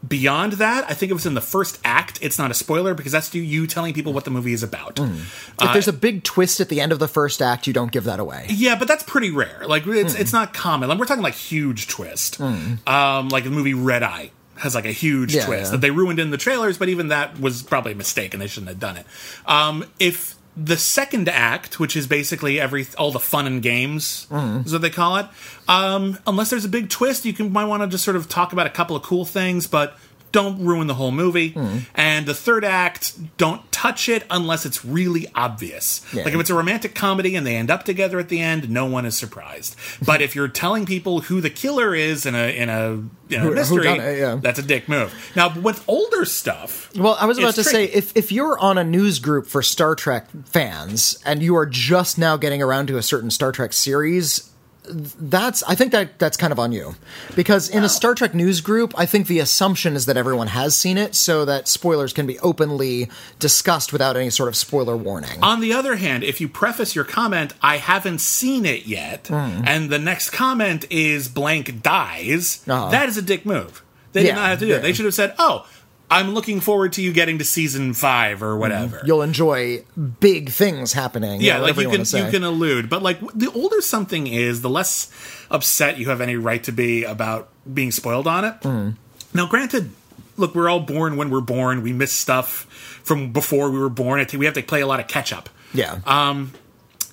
Beyond 0.07 0.53
that, 0.53 0.85
I 0.89 0.93
think 0.93 1.11
if 1.11 1.17
it's 1.17 1.25
in 1.25 1.33
the 1.33 1.41
first 1.41 1.77
act, 1.83 2.19
it's 2.21 2.37
not 2.39 2.51
a 2.51 2.53
spoiler 2.53 2.93
because 2.93 3.11
that's 3.11 3.33
you 3.35 3.67
telling 3.67 3.93
people 3.93 4.13
what 4.13 4.23
the 4.23 4.31
movie 4.31 4.53
is 4.53 4.63
about. 4.63 4.97
if 4.97 5.73
there's 5.73 5.89
a 5.89 5.93
big 5.93 6.23
twist 6.23 6.61
at 6.61 6.69
the 6.69 6.79
end 6.79 6.93
of 6.93 6.99
the 6.99 7.07
first 7.09 7.41
act, 7.41 7.67
you 7.67 7.73
don't 7.73 7.91
give 7.91 8.05
that 8.05 8.17
away. 8.17 8.45
Yeah, 8.49 8.75
but 8.79 8.87
that's 8.87 9.03
pretty 9.03 9.29
rare. 9.29 9.63
Like 9.67 9.85
it's 9.85 10.13
Hmm. 10.15 10.21
it's 10.21 10.31
not 10.31 10.53
common. 10.53 10.87
Like 10.87 10.99
we're 10.99 11.05
talking 11.05 11.21
like 11.23 11.33
huge 11.35 11.87
twist. 11.87 12.39
Um, 12.39 13.27
like 13.29 13.43
the 13.43 13.49
movie 13.49 13.73
Red 13.73 14.01
Eye 14.03 14.31
has 14.55 14.73
like 14.73 14.85
a 14.85 14.91
huge 14.93 15.35
Yeah, 15.35 15.45
twist 15.45 15.65
yeah. 15.65 15.71
that 15.71 15.81
they 15.81 15.91
ruined 15.91 16.19
in 16.19 16.31
the 16.31 16.37
trailers, 16.37 16.77
but 16.77 16.87
even 16.87 17.09
that 17.09 17.37
was 17.37 17.61
probably 17.61 17.91
a 17.91 17.95
mistake 17.95 18.33
and 18.33 18.41
they 18.41 18.47
shouldn't 18.47 18.69
have 18.69 18.79
done 18.79 18.95
it. 18.95 19.05
Um, 19.47 19.83
if 19.99 20.35
the 20.61 20.77
second 20.77 21.29
act, 21.29 21.79
which 21.79 21.95
is 21.95 22.05
basically 22.07 22.59
every 22.59 22.85
all 22.97 23.11
the 23.11 23.19
fun 23.19 23.47
and 23.47 23.61
games, 23.61 24.25
Hmm. 24.29 24.61
is 24.65 24.73
what 24.73 24.81
they 24.81 24.89
call 24.89 25.17
it. 25.17 25.27
Um, 25.67 26.17
unless 26.27 26.49
there's 26.49 26.65
a 26.65 26.69
big 26.69 26.89
twist, 26.89 27.23
you 27.25 27.33
can 27.33 27.51
might 27.53 27.65
want 27.65 27.81
to 27.83 27.87
just 27.87 28.03
sort 28.03 28.17
of 28.17 28.27
talk 28.27 28.51
about 28.53 28.67
a 28.67 28.71
couple 28.71 28.95
of 28.95 29.03
cool 29.03 29.25
things, 29.25 29.67
but 29.67 29.95
don't 30.31 30.63
ruin 30.63 30.87
the 30.87 30.93
whole 30.95 31.11
movie. 31.11 31.49
Hmm. 31.49 31.79
And 31.95 32.25
the 32.25 32.33
third 32.33 32.63
act, 32.63 33.37
don't 33.37 33.69
touch 33.71 34.09
it 34.09 34.25
unless 34.29 34.65
it's 34.65 34.83
really 34.85 35.27
obvious. 35.35 36.05
Yeah. 36.13 36.23
Like 36.23 36.33
if 36.33 36.39
it's 36.39 36.49
a 36.49 36.55
romantic 36.55 36.93
comedy 36.95 37.35
and 37.35 37.45
they 37.47 37.55
end 37.55 37.71
up 37.71 37.83
together 37.85 38.19
at 38.19 38.29
the 38.29 38.39
end, 38.41 38.69
no 38.69 38.85
one 38.85 39.05
is 39.05 39.17
surprised. 39.17 39.75
But 40.05 40.21
if 40.21 40.35
you're 40.35 40.47
telling 40.47 40.85
people 40.85 41.21
who 41.21 41.39
the 41.41 41.49
killer 41.49 41.93
is 41.93 42.25
in 42.25 42.33
a 42.35 42.55
in 42.55 42.69
a, 42.69 42.91
in 43.33 43.41
a 43.41 43.45
Who- 43.45 43.53
mystery, 43.53 43.85
whodunit, 43.85 44.19
yeah. 44.19 44.35
that's 44.41 44.59
a 44.59 44.63
dick 44.63 44.87
move. 44.89 45.13
Now 45.35 45.57
with 45.59 45.83
older 45.87 46.25
stuff, 46.25 46.89
Well, 46.95 47.15
I 47.19 47.25
was 47.25 47.37
about 47.37 47.49
It's 47.49 47.57
to 47.57 47.63
say 47.63 47.85
if 47.85 48.15
if 48.15 48.31
you're 48.31 48.57
on 48.59 48.77
a 48.77 48.83
news 48.83 49.19
group 49.19 49.45
for 49.47 49.61
Star 49.61 49.93
Trek 49.95 50.27
fans 50.45 51.19
and 51.25 51.41
you 51.43 51.55
are 51.55 51.65
just 51.65 52.17
now 52.17 52.37
getting 52.37 52.61
around 52.61 52.87
to 52.87 52.97
a 52.97 53.03
certain 53.03 53.29
Star 53.31 53.51
Trek 53.51 53.73
series, 53.73 54.48
that's 54.91 55.63
I 55.63 55.75
think 55.75 55.91
that 55.91 56.17
that's 56.19 56.35
kind 56.37 56.51
of 56.51 56.59
on 56.59 56.71
you. 56.71 56.95
Because 57.35 57.69
in 57.69 57.83
a 57.83 57.89
Star 57.89 58.15
Trek 58.15 58.33
news 58.33 58.61
group, 58.61 58.93
I 58.97 59.05
think 59.05 59.27
the 59.27 59.39
assumption 59.39 59.95
is 59.95 60.05
that 60.07 60.17
everyone 60.17 60.47
has 60.47 60.75
seen 60.75 60.97
it 60.97 61.15
so 61.15 61.45
that 61.45 61.67
spoilers 61.67 62.11
can 62.13 62.25
be 62.25 62.39
openly 62.39 63.09
discussed 63.39 63.93
without 63.93 64.17
any 64.17 64.29
sort 64.29 64.49
of 64.49 64.55
spoiler 64.55 64.97
warning. 64.97 65.41
On 65.43 65.59
the 65.61 65.73
other 65.73 65.95
hand, 65.97 66.23
if 66.23 66.41
you 66.41 66.47
preface 66.49 66.95
your 66.95 67.05
comment, 67.05 67.53
I 67.61 67.77
haven't 67.77 68.19
seen 68.19 68.65
it 68.65 68.85
yet, 68.87 69.27
Hmm. 69.27 69.61
and 69.65 69.89
the 69.89 69.99
next 69.99 70.31
comment 70.31 70.85
is 70.89 71.27
blank 71.27 71.81
dies, 71.83 72.61
Uh-huh. 72.67 72.89
that 72.89 73.07
is 73.09 73.17
a 73.17 73.21
dick 73.21 73.45
move. 73.45 73.83
They 74.13 74.21
Yeah, 74.21 74.27
did 74.27 74.35
not 74.35 74.49
have 74.49 74.59
to 74.59 74.65
do 74.65 74.71
yeah. 74.71 74.77
it. 74.77 74.81
They 74.81 74.93
should 74.93 75.05
have 75.05 75.13
said, 75.13 75.35
oh, 75.37 75.65
I'm 76.11 76.33
looking 76.33 76.59
forward 76.59 76.93
to 76.93 77.01
you 77.01 77.13
getting 77.13 77.37
to 77.37 77.43
season 77.45 77.93
five 77.93 78.41
or 78.41 78.57
whatever. 78.57 78.99
Hmm. 78.99 79.05
You'll 79.07 79.21
enjoy 79.21 79.83
big 80.19 80.49
things 80.49 80.93
happening. 80.93 81.41
yeah, 81.41 81.59
like 81.59 81.77
you 81.77 81.89
can 81.89 82.05
say. 82.05 82.25
you 82.25 82.31
can 82.31 82.43
allude, 82.43 82.89
but 82.89 83.03
like 83.03 83.19
the 83.33 83.51
older 83.51 83.81
something 83.81 84.25
is, 84.27 84.61
the 84.61 84.69
less 84.69 85.11
upset 85.51 85.97
you 85.97 86.09
have 86.09 86.21
any 86.21 86.35
right 86.35 86.63
to 86.63 86.71
be 86.71 87.03
about 87.03 87.49
being 87.71 87.91
spoiled 87.91 88.27
on 88.27 88.45
it. 88.45 88.55
Hmm. 88.63 88.89
Now, 89.33 89.45
granted, 89.47 89.91
look, 90.37 90.55
we're 90.55 90.69
all 90.69 90.79
born 90.79 91.15
when 91.17 91.29
we're 91.29 91.41
born. 91.41 91.83
We 91.83 91.93
miss 91.93 92.11
stuff 92.11 92.63
from 93.03 93.31
before 93.31 93.69
we 93.69 93.77
were 93.77 93.89
born. 93.89 94.19
I 94.19 94.23
think 94.23 94.39
we 94.39 94.45
have 94.45 94.55
to 94.55 94.63
play 94.63 94.81
a 94.81 94.87
lot 94.87 94.99
of 94.99 95.07
catch 95.07 95.31
up. 95.31 95.49
Yeah. 95.73 95.99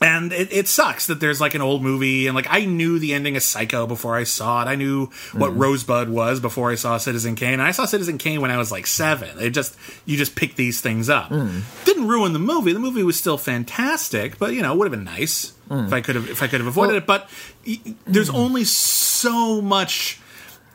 And 0.01 0.32
it, 0.32 0.53
it 0.53 0.68
sucks 0.68 1.07
that 1.07 1.20
there's 1.20 1.40
like 1.40 1.55
an 1.55 1.62
old 1.62 1.82
movie, 1.82 2.26
and 2.26 2.34
like 2.34 2.47
I 2.51 2.66
knew 2.66 2.99
the 2.99 3.14
ending 3.14 3.36
of 3.36 3.42
Psycho 3.42 3.86
before 3.86 4.14
I 4.14 4.24
saw 4.24 4.62
it. 4.62 4.66
I 4.66 4.74
knew 4.74 5.07
what 5.32 5.51
mm-hmm. 5.51 5.59
Rosebud 5.59 6.11
was 6.11 6.38
before 6.38 6.70
I 6.70 6.74
saw 6.74 6.99
Citizen 6.99 7.34
Kane. 7.34 7.55
And 7.55 7.62
I 7.62 7.70
saw 7.70 7.86
Citizen 7.86 8.18
Kane 8.18 8.40
when 8.40 8.51
I 8.51 8.59
was 8.59 8.70
like 8.70 8.86
seven. 8.86 9.38
It 9.38 9.51
just 9.51 9.76
you 10.05 10.16
just 10.16 10.36
pick 10.36 10.55
these 10.57 10.80
things 10.80 11.09
up. 11.09 11.30
Mm. 11.30 11.62
Didn't 11.84 12.09
ruin 12.09 12.34
the 12.34 12.38
movie. 12.38 12.72
The 12.72 12.78
movie 12.78 13.03
was 13.03 13.18
still 13.18 13.38
fantastic, 13.38 14.38
but 14.38 14.53
you 14.53 14.62
know 14.62 14.72
it 14.72 14.78
would 14.78 14.84
have 14.84 14.99
been 14.99 15.05
nice 15.05 15.53
mm. 15.70 15.86
if 15.86 15.92
I 15.92 16.03
could 16.03 16.16
have 16.16 16.28
if 16.28 16.42
I 16.42 16.47
could 16.47 16.61
have 16.61 16.66
avoided 16.68 16.90
Well- 16.90 16.99
it. 16.99 17.07
But 17.07 17.30
y- 17.66 17.94
there's 18.07 18.30
mm. 18.30 18.34
only 18.34 18.64
so 18.64 19.62
much 19.62 20.20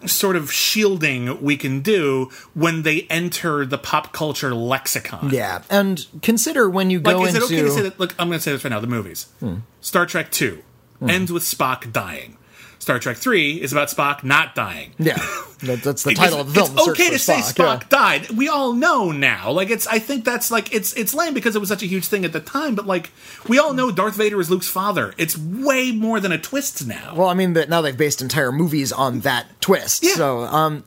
sort 0.06 0.36
of 0.36 0.52
shielding 0.52 1.42
we 1.42 1.58
can 1.58 1.82
do 1.82 2.30
when 2.54 2.84
they 2.84 3.02
enter 3.10 3.66
the 3.66 3.78
pop 3.78 4.14
culture 4.14 4.54
lexicon. 4.54 5.30
yeah. 5.32 5.62
And 5.70 6.06
consider 6.22 6.70
when 6.70 6.90
you 6.90 7.00
go 7.00 7.20
Like, 7.20 7.30
is 7.30 7.36
it 7.36 7.44
okay 7.44 7.62
to 7.62 7.72
say 7.72 7.82
that? 7.82 8.00
Look, 8.00 8.16
I'm 8.20 8.28
going 8.28 8.40
to 8.40 8.44
say 8.44 8.52
this 8.52 8.64
right 8.64 8.70
now. 8.72 8.80
The 8.80 8.88
movies. 8.88 9.28
Hmm. 9.40 9.58
Star 9.82 10.06
Trek 10.06 10.32
Two 10.32 10.64
ends 11.02 11.32
with 11.32 11.44
Spock 11.44 11.92
dying. 11.92 12.38
Star 12.82 12.98
Trek 12.98 13.18
Three 13.18 13.62
is 13.62 13.72
about 13.72 13.90
Spock 13.90 14.24
not 14.24 14.56
dying. 14.56 14.94
Yeah, 14.98 15.18
that, 15.60 15.84
that's 15.84 16.02
the 16.02 16.14
title 16.16 16.40
of 16.40 16.48
the 16.48 16.66
film. 16.66 16.72
It's 16.80 16.88
okay 16.90 17.12
to 17.12 17.20
say 17.20 17.36
Spock, 17.36 17.54
Spock 17.54 17.82
yeah. 17.82 17.88
died. 17.90 18.30
We 18.32 18.50
all 18.50 18.74
know 18.74 19.12
now. 19.12 19.52
Like 19.52 19.70
it's. 19.70 19.86
I 19.86 20.00
think 20.00 20.26
that's 20.26 20.50
like 20.50 20.74
it's. 20.74 20.92
It's 20.94 21.14
lame 21.14 21.36
because 21.36 21.56
it 21.56 21.60
was 21.60 21.70
such 21.70 21.84
a 21.84 21.86
huge 21.86 22.08
thing 22.08 22.26
at 22.26 22.34
the 22.34 22.40
time. 22.40 22.74
But 22.74 22.88
like 22.88 23.12
we 23.48 23.60
all 23.60 23.74
know, 23.74 23.92
Darth 23.92 24.16
Vader 24.16 24.42
is 24.42 24.50
Luke's 24.50 24.68
father. 24.68 25.14
It's 25.20 25.38
way 25.38 25.92
more 25.92 26.20
than 26.20 26.32
a 26.32 26.40
twist 26.40 26.88
now. 26.88 27.14
Well, 27.16 27.28
I 27.28 27.36
mean, 27.36 27.54
that 27.54 27.70
now 27.70 27.82
they've 27.82 27.96
based 27.96 28.20
entire 28.20 28.52
movies 28.52 28.92
on 28.92 29.20
that 29.20 29.46
twist. 29.62 30.04
Yeah. 30.04 30.16
So, 30.16 30.40
um, 30.40 30.84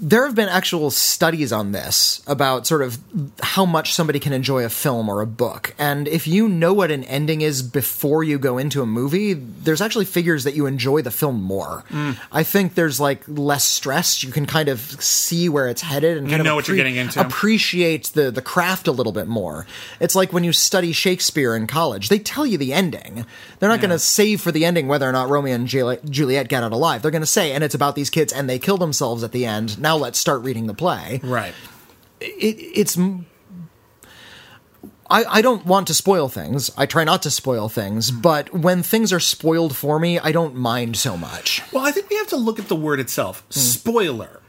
there 0.00 0.24
have 0.26 0.34
been 0.34 0.48
actual 0.48 0.90
studies 0.90 1.52
on 1.52 1.72
this 1.72 2.22
about 2.26 2.66
sort 2.66 2.82
of 2.82 2.98
how 3.40 3.64
much 3.64 3.92
somebody 3.92 4.20
can 4.20 4.32
enjoy 4.32 4.64
a 4.64 4.68
film 4.68 5.08
or 5.08 5.20
a 5.20 5.26
book. 5.26 5.74
And 5.78 6.06
if 6.06 6.26
you 6.26 6.48
know 6.48 6.72
what 6.72 6.90
an 6.90 7.04
ending 7.04 7.40
is 7.40 7.62
before 7.62 8.22
you 8.22 8.38
go 8.38 8.58
into 8.58 8.80
a 8.82 8.86
movie, 8.86 9.34
there's 9.34 9.80
actually 9.80 10.04
figures 10.04 10.44
that 10.44 10.54
you 10.54 10.66
enjoy 10.66 11.02
the 11.02 11.10
film 11.10 11.42
more. 11.42 11.84
Mm. 11.90 12.16
I 12.30 12.42
think 12.42 12.74
there's 12.74 13.00
like 13.00 13.24
less 13.26 13.64
stress. 13.64 14.22
You 14.22 14.30
can 14.30 14.46
kind 14.46 14.68
of 14.68 14.80
see 14.80 15.48
where 15.48 15.68
it's 15.68 15.82
headed 15.82 16.16
and 16.18 16.28
kind 16.28 16.44
know 16.44 16.50
of 16.50 16.56
what 16.56 16.68
you're 16.68 16.76
getting 16.76 16.96
into. 16.96 17.20
appreciate 17.20 18.04
the 18.14 18.30
the 18.30 18.42
craft 18.42 18.86
a 18.86 18.92
little 18.92 19.12
bit 19.12 19.26
more. 19.26 19.66
It's 20.00 20.14
like 20.14 20.32
when 20.32 20.44
you 20.44 20.52
study 20.52 20.92
Shakespeare 20.92 21.56
in 21.56 21.66
college, 21.66 22.08
they 22.08 22.18
tell 22.18 22.46
you 22.46 22.58
the 22.58 22.72
ending. 22.72 23.26
They're 23.58 23.68
not 23.68 23.80
going 23.80 23.90
to 23.90 23.98
save 23.98 24.40
for 24.40 24.52
the 24.52 24.64
ending 24.64 24.86
whether 24.86 25.08
or 25.08 25.12
not 25.12 25.28
Romeo 25.28 25.54
and 25.54 25.66
Juliet 25.66 26.48
get 26.48 26.62
out 26.62 26.72
alive. 26.72 27.02
They're 27.02 27.10
going 27.10 27.22
to 27.22 27.26
say, 27.26 27.52
and 27.52 27.64
it's 27.64 27.74
about 27.74 27.96
these 27.96 28.10
kids, 28.10 28.32
and 28.32 28.48
they 28.48 28.58
kill 28.58 28.76
themselves 28.76 29.24
at 29.24 29.32
the 29.32 29.44
end. 29.44 29.80
Now 29.80 29.87
let's 29.96 30.18
start 30.18 30.42
reading 30.42 30.66
the 30.66 30.74
play. 30.74 31.20
right. 31.22 31.54
It, 32.20 32.56
it's. 32.74 32.98
I 35.10 35.40
don't 35.40 35.64
want 35.64 35.86
to 35.86 35.94
spoil 35.94 36.28
things. 36.28 36.70
I 36.76 36.84
try 36.84 37.04
not 37.04 37.22
to 37.22 37.30
spoil 37.30 37.70
things, 37.70 38.10
hmm. 38.10 38.20
but 38.20 38.52
when 38.52 38.82
things 38.82 39.12
are 39.12 39.20
spoiled 39.20 39.74
for 39.74 39.98
me, 39.98 40.18
I 40.18 40.32
don't 40.32 40.54
mind 40.54 40.96
so 40.96 41.16
much. 41.16 41.62
Well, 41.72 41.86
I 41.86 41.92
think 41.92 42.10
we 42.10 42.16
have 42.16 42.26
to 42.28 42.36
look 42.36 42.58
at 42.58 42.68
the 42.68 42.76
word 42.76 43.00
itself. 43.00 43.40
Hmm. 43.52 43.58
Spoiler. 43.58 44.40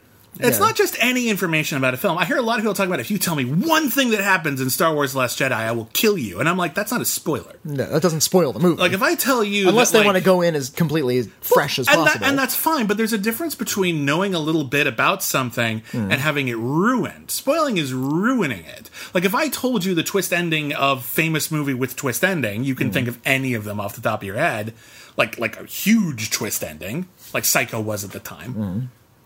It's. 0.42 0.58
Yeah. 0.58 0.66
not 0.66 0.76
just 0.76 0.96
any 1.00 1.28
information 1.28 1.78
about 1.78 1.94
a 1.94 1.96
film. 1.96 2.18
I 2.18 2.24
hear 2.24 2.36
a 2.36 2.42
lot 2.42 2.58
of 2.58 2.62
people 2.62 2.74
talk 2.74 2.86
about 2.86 3.00
if 3.00 3.10
you 3.10 3.18
tell 3.18 3.34
me 3.34 3.44
one 3.44 3.88
thing 3.90 4.10
that 4.10 4.20
happens 4.20 4.60
in 4.60 4.70
Star 4.70 4.94
Wars: 4.94 5.12
The 5.12 5.18
Last 5.18 5.38
Jedi, 5.38 5.52
I 5.52 5.72
will 5.72 5.88
kill 5.92 6.16
you. 6.18 6.40
And 6.40 6.48
I'm 6.48 6.56
like, 6.56 6.74
that's 6.74 6.90
not 6.92 7.00
a 7.00 7.04
spoiler. 7.04 7.56
No, 7.64 7.84
that 7.90 8.02
doesn't 8.02 8.20
spoil 8.22 8.52
the 8.52 8.60
movie. 8.60 8.80
Like 8.80 8.92
if 8.92 9.02
I 9.02 9.14
tell 9.14 9.42
you, 9.44 9.68
Unless 9.68 9.90
that, 9.90 9.98
they 9.98 9.98
like- 10.00 10.06
want 10.06 10.18
to 10.18 10.24
go 10.24 10.40
in 10.42 10.54
as 10.54 10.70
completely 10.70 11.18
as 11.18 11.28
fresh 11.40 11.78
as 11.78 11.88
and, 11.88 11.96
possible. 11.96 12.20
that, 12.20 12.28
and 12.28 12.38
that's 12.38 12.54
fine, 12.54 12.86
but 12.86 12.96
there's 12.96 13.12
a 13.12 13.18
difference 13.18 13.54
between 13.54 14.04
knowing 14.04 14.34
a 14.34 14.38
little 14.40 14.64
bit 14.64 14.86
about 14.86 15.22
something 15.22 15.82
Hmm. 15.92 16.10
and 16.10 16.20
having 16.20 16.48
it 16.48 16.56
ruined. 16.56 17.30
Spoiling 17.30 17.78
is 17.78 17.92
ruining 17.92 18.64
it. 18.64 18.90
Like 19.14 19.24
if 19.24 19.34
I 19.34 19.48
told 19.48 19.84
you 19.84 19.94
the 19.94 20.02
twist 20.02 20.32
ending 20.32 20.72
of 20.74 21.04
famous 21.04 21.50
movie 21.50 21.74
with 21.74 21.96
twist 21.96 22.24
ending, 22.24 22.64
you 22.64 22.74
can 22.74 22.88
Hmm. 22.88 22.92
think 22.92 23.08
of 23.08 23.18
any 23.24 23.54
of 23.54 23.64
them 23.64 23.80
off 23.80 23.94
the 23.94 24.00
top 24.00 24.20
of 24.20 24.26
your 24.26 24.36
head, 24.36 24.74
like 25.16 25.38
like 25.38 25.58
a 25.60 25.64
huge 25.64 26.30
twist 26.30 26.62
ending, 26.64 27.08
like 27.34 27.44
Psycho 27.44 27.80
was 27.80 28.04
at 28.04 28.12
the 28.12 28.20
time. 28.20 28.52
Hmm. 28.52 28.80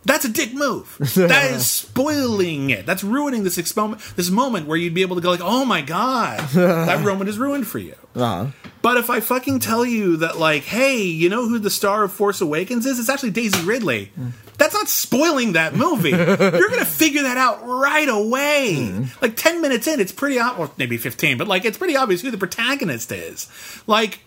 That's 0.04 0.24
a 0.24 0.28
dick 0.28 0.52
move. 0.52 0.96
that 1.16 1.52
is 1.52 1.66
spoiling 1.66 2.70
it. 2.70 2.84
That's 2.84 3.02
ruining 3.02 3.42
this 3.42 3.56
experiment, 3.58 4.02
this 4.16 4.30
moment 4.30 4.66
where 4.66 4.76
you'd 4.76 4.94
be 4.94 5.02
able 5.02 5.16
to 5.16 5.22
go 5.22 5.30
like, 5.30 5.40
"Oh 5.42 5.64
my 5.64 5.80
god, 5.80 6.40
that 6.54 7.02
moment 7.02 7.30
is 7.30 7.38
ruined 7.38 7.66
for 7.66 7.78
you." 7.78 7.94
Uh-huh. 8.14 8.48
But 8.82 8.98
if 8.98 9.08
I 9.08 9.20
fucking 9.20 9.60
tell 9.60 9.84
you 9.84 10.18
that, 10.18 10.38
like, 10.38 10.64
hey, 10.64 10.98
you 11.02 11.30
know 11.30 11.48
who 11.48 11.58
the 11.58 11.70
star 11.70 12.04
of 12.04 12.12
Force 12.12 12.40
Awakens 12.42 12.84
is? 12.84 12.98
It's 12.98 13.08
actually 13.08 13.30
Daisy 13.30 13.64
Ridley. 13.64 14.12
That's 14.58 14.74
not 14.74 14.88
spoiling 14.88 15.54
that 15.54 15.74
movie. 15.74 16.10
You're 16.10 16.36
gonna 16.36 16.84
figure 16.84 17.22
that 17.22 17.38
out 17.38 17.66
right 17.66 18.08
away. 18.08 19.08
Like 19.22 19.36
ten 19.36 19.60
minutes 19.60 19.86
in, 19.86 20.00
it's 20.00 20.12
pretty 20.12 20.38
ob- 20.38 20.58
well, 20.58 20.72
maybe 20.76 20.98
fifteen, 20.98 21.38
but 21.38 21.48
like 21.48 21.64
it's 21.64 21.78
pretty 21.78 21.96
obvious 21.96 22.20
who 22.20 22.30
the 22.30 22.38
protagonist 22.38 23.10
is. 23.10 23.48
Like, 23.86 24.20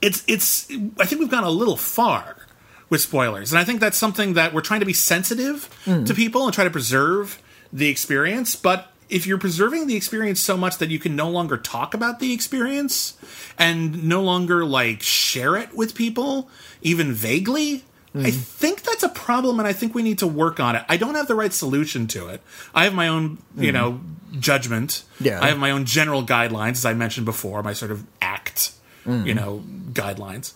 it's 0.00 0.24
it's. 0.26 0.70
I 0.98 1.04
think 1.04 1.20
we've 1.20 1.30
gone 1.30 1.44
a 1.44 1.50
little 1.50 1.76
far 1.76 2.36
with 2.90 3.00
spoilers, 3.00 3.52
and 3.52 3.58
I 3.58 3.64
think 3.64 3.80
that's 3.80 3.96
something 3.96 4.34
that 4.34 4.52
we're 4.52 4.60
trying 4.60 4.80
to 4.80 4.86
be 4.86 4.92
sensitive 4.92 5.64
hmm. 5.84 6.04
to 6.04 6.14
people 6.14 6.44
and 6.44 6.52
try 6.52 6.64
to 6.64 6.70
preserve 6.70 7.40
the 7.72 7.88
experience. 7.88 8.56
But 8.56 8.92
if 9.08 9.26
you're 9.26 9.38
preserving 9.38 9.86
the 9.86 9.96
experience 9.96 10.40
so 10.40 10.56
much 10.56 10.78
that 10.78 10.90
you 10.90 10.98
can 10.98 11.16
no 11.16 11.30
longer 11.30 11.56
talk 11.56 11.94
about 11.94 12.18
the 12.20 12.32
experience 12.32 13.16
and 13.58 14.04
no 14.04 14.22
longer 14.22 14.64
like 14.64 15.02
share 15.02 15.56
it 15.56 15.74
with 15.74 15.94
people, 15.94 16.48
even 16.82 17.12
vaguely. 17.12 17.84
Hmm. 18.12 18.26
I 18.26 18.32
think 18.32 18.82
that's 18.82 19.04
a 19.04 19.08
problem, 19.08 19.60
and 19.60 19.68
I 19.68 19.72
think 19.72 19.94
we 19.94 20.02
need 20.02 20.18
to 20.18 20.26
work 20.26 20.58
on 20.58 20.74
it. 20.74 20.84
I 20.88 20.96
don't 20.96 21.14
have 21.14 21.28
the 21.28 21.36
right 21.36 21.52
solution 21.52 22.08
to 22.08 22.26
it. 22.28 22.42
I 22.74 22.82
have 22.84 22.94
my 22.94 23.06
own, 23.06 23.38
you 23.56 23.68
hmm. 23.68 23.76
know, 23.76 24.00
judgment. 24.38 25.04
Yeah. 25.20 25.40
I 25.40 25.46
have 25.48 25.58
my 25.58 25.70
own 25.70 25.84
general 25.84 26.24
guidelines, 26.24 26.72
as 26.72 26.84
I 26.84 26.94
mentioned 26.94 27.24
before, 27.24 27.62
my 27.62 27.72
sort 27.72 27.92
of 27.92 28.04
act, 28.20 28.72
you 29.06 29.34
know, 29.34 29.62
guidelines. 29.92 30.54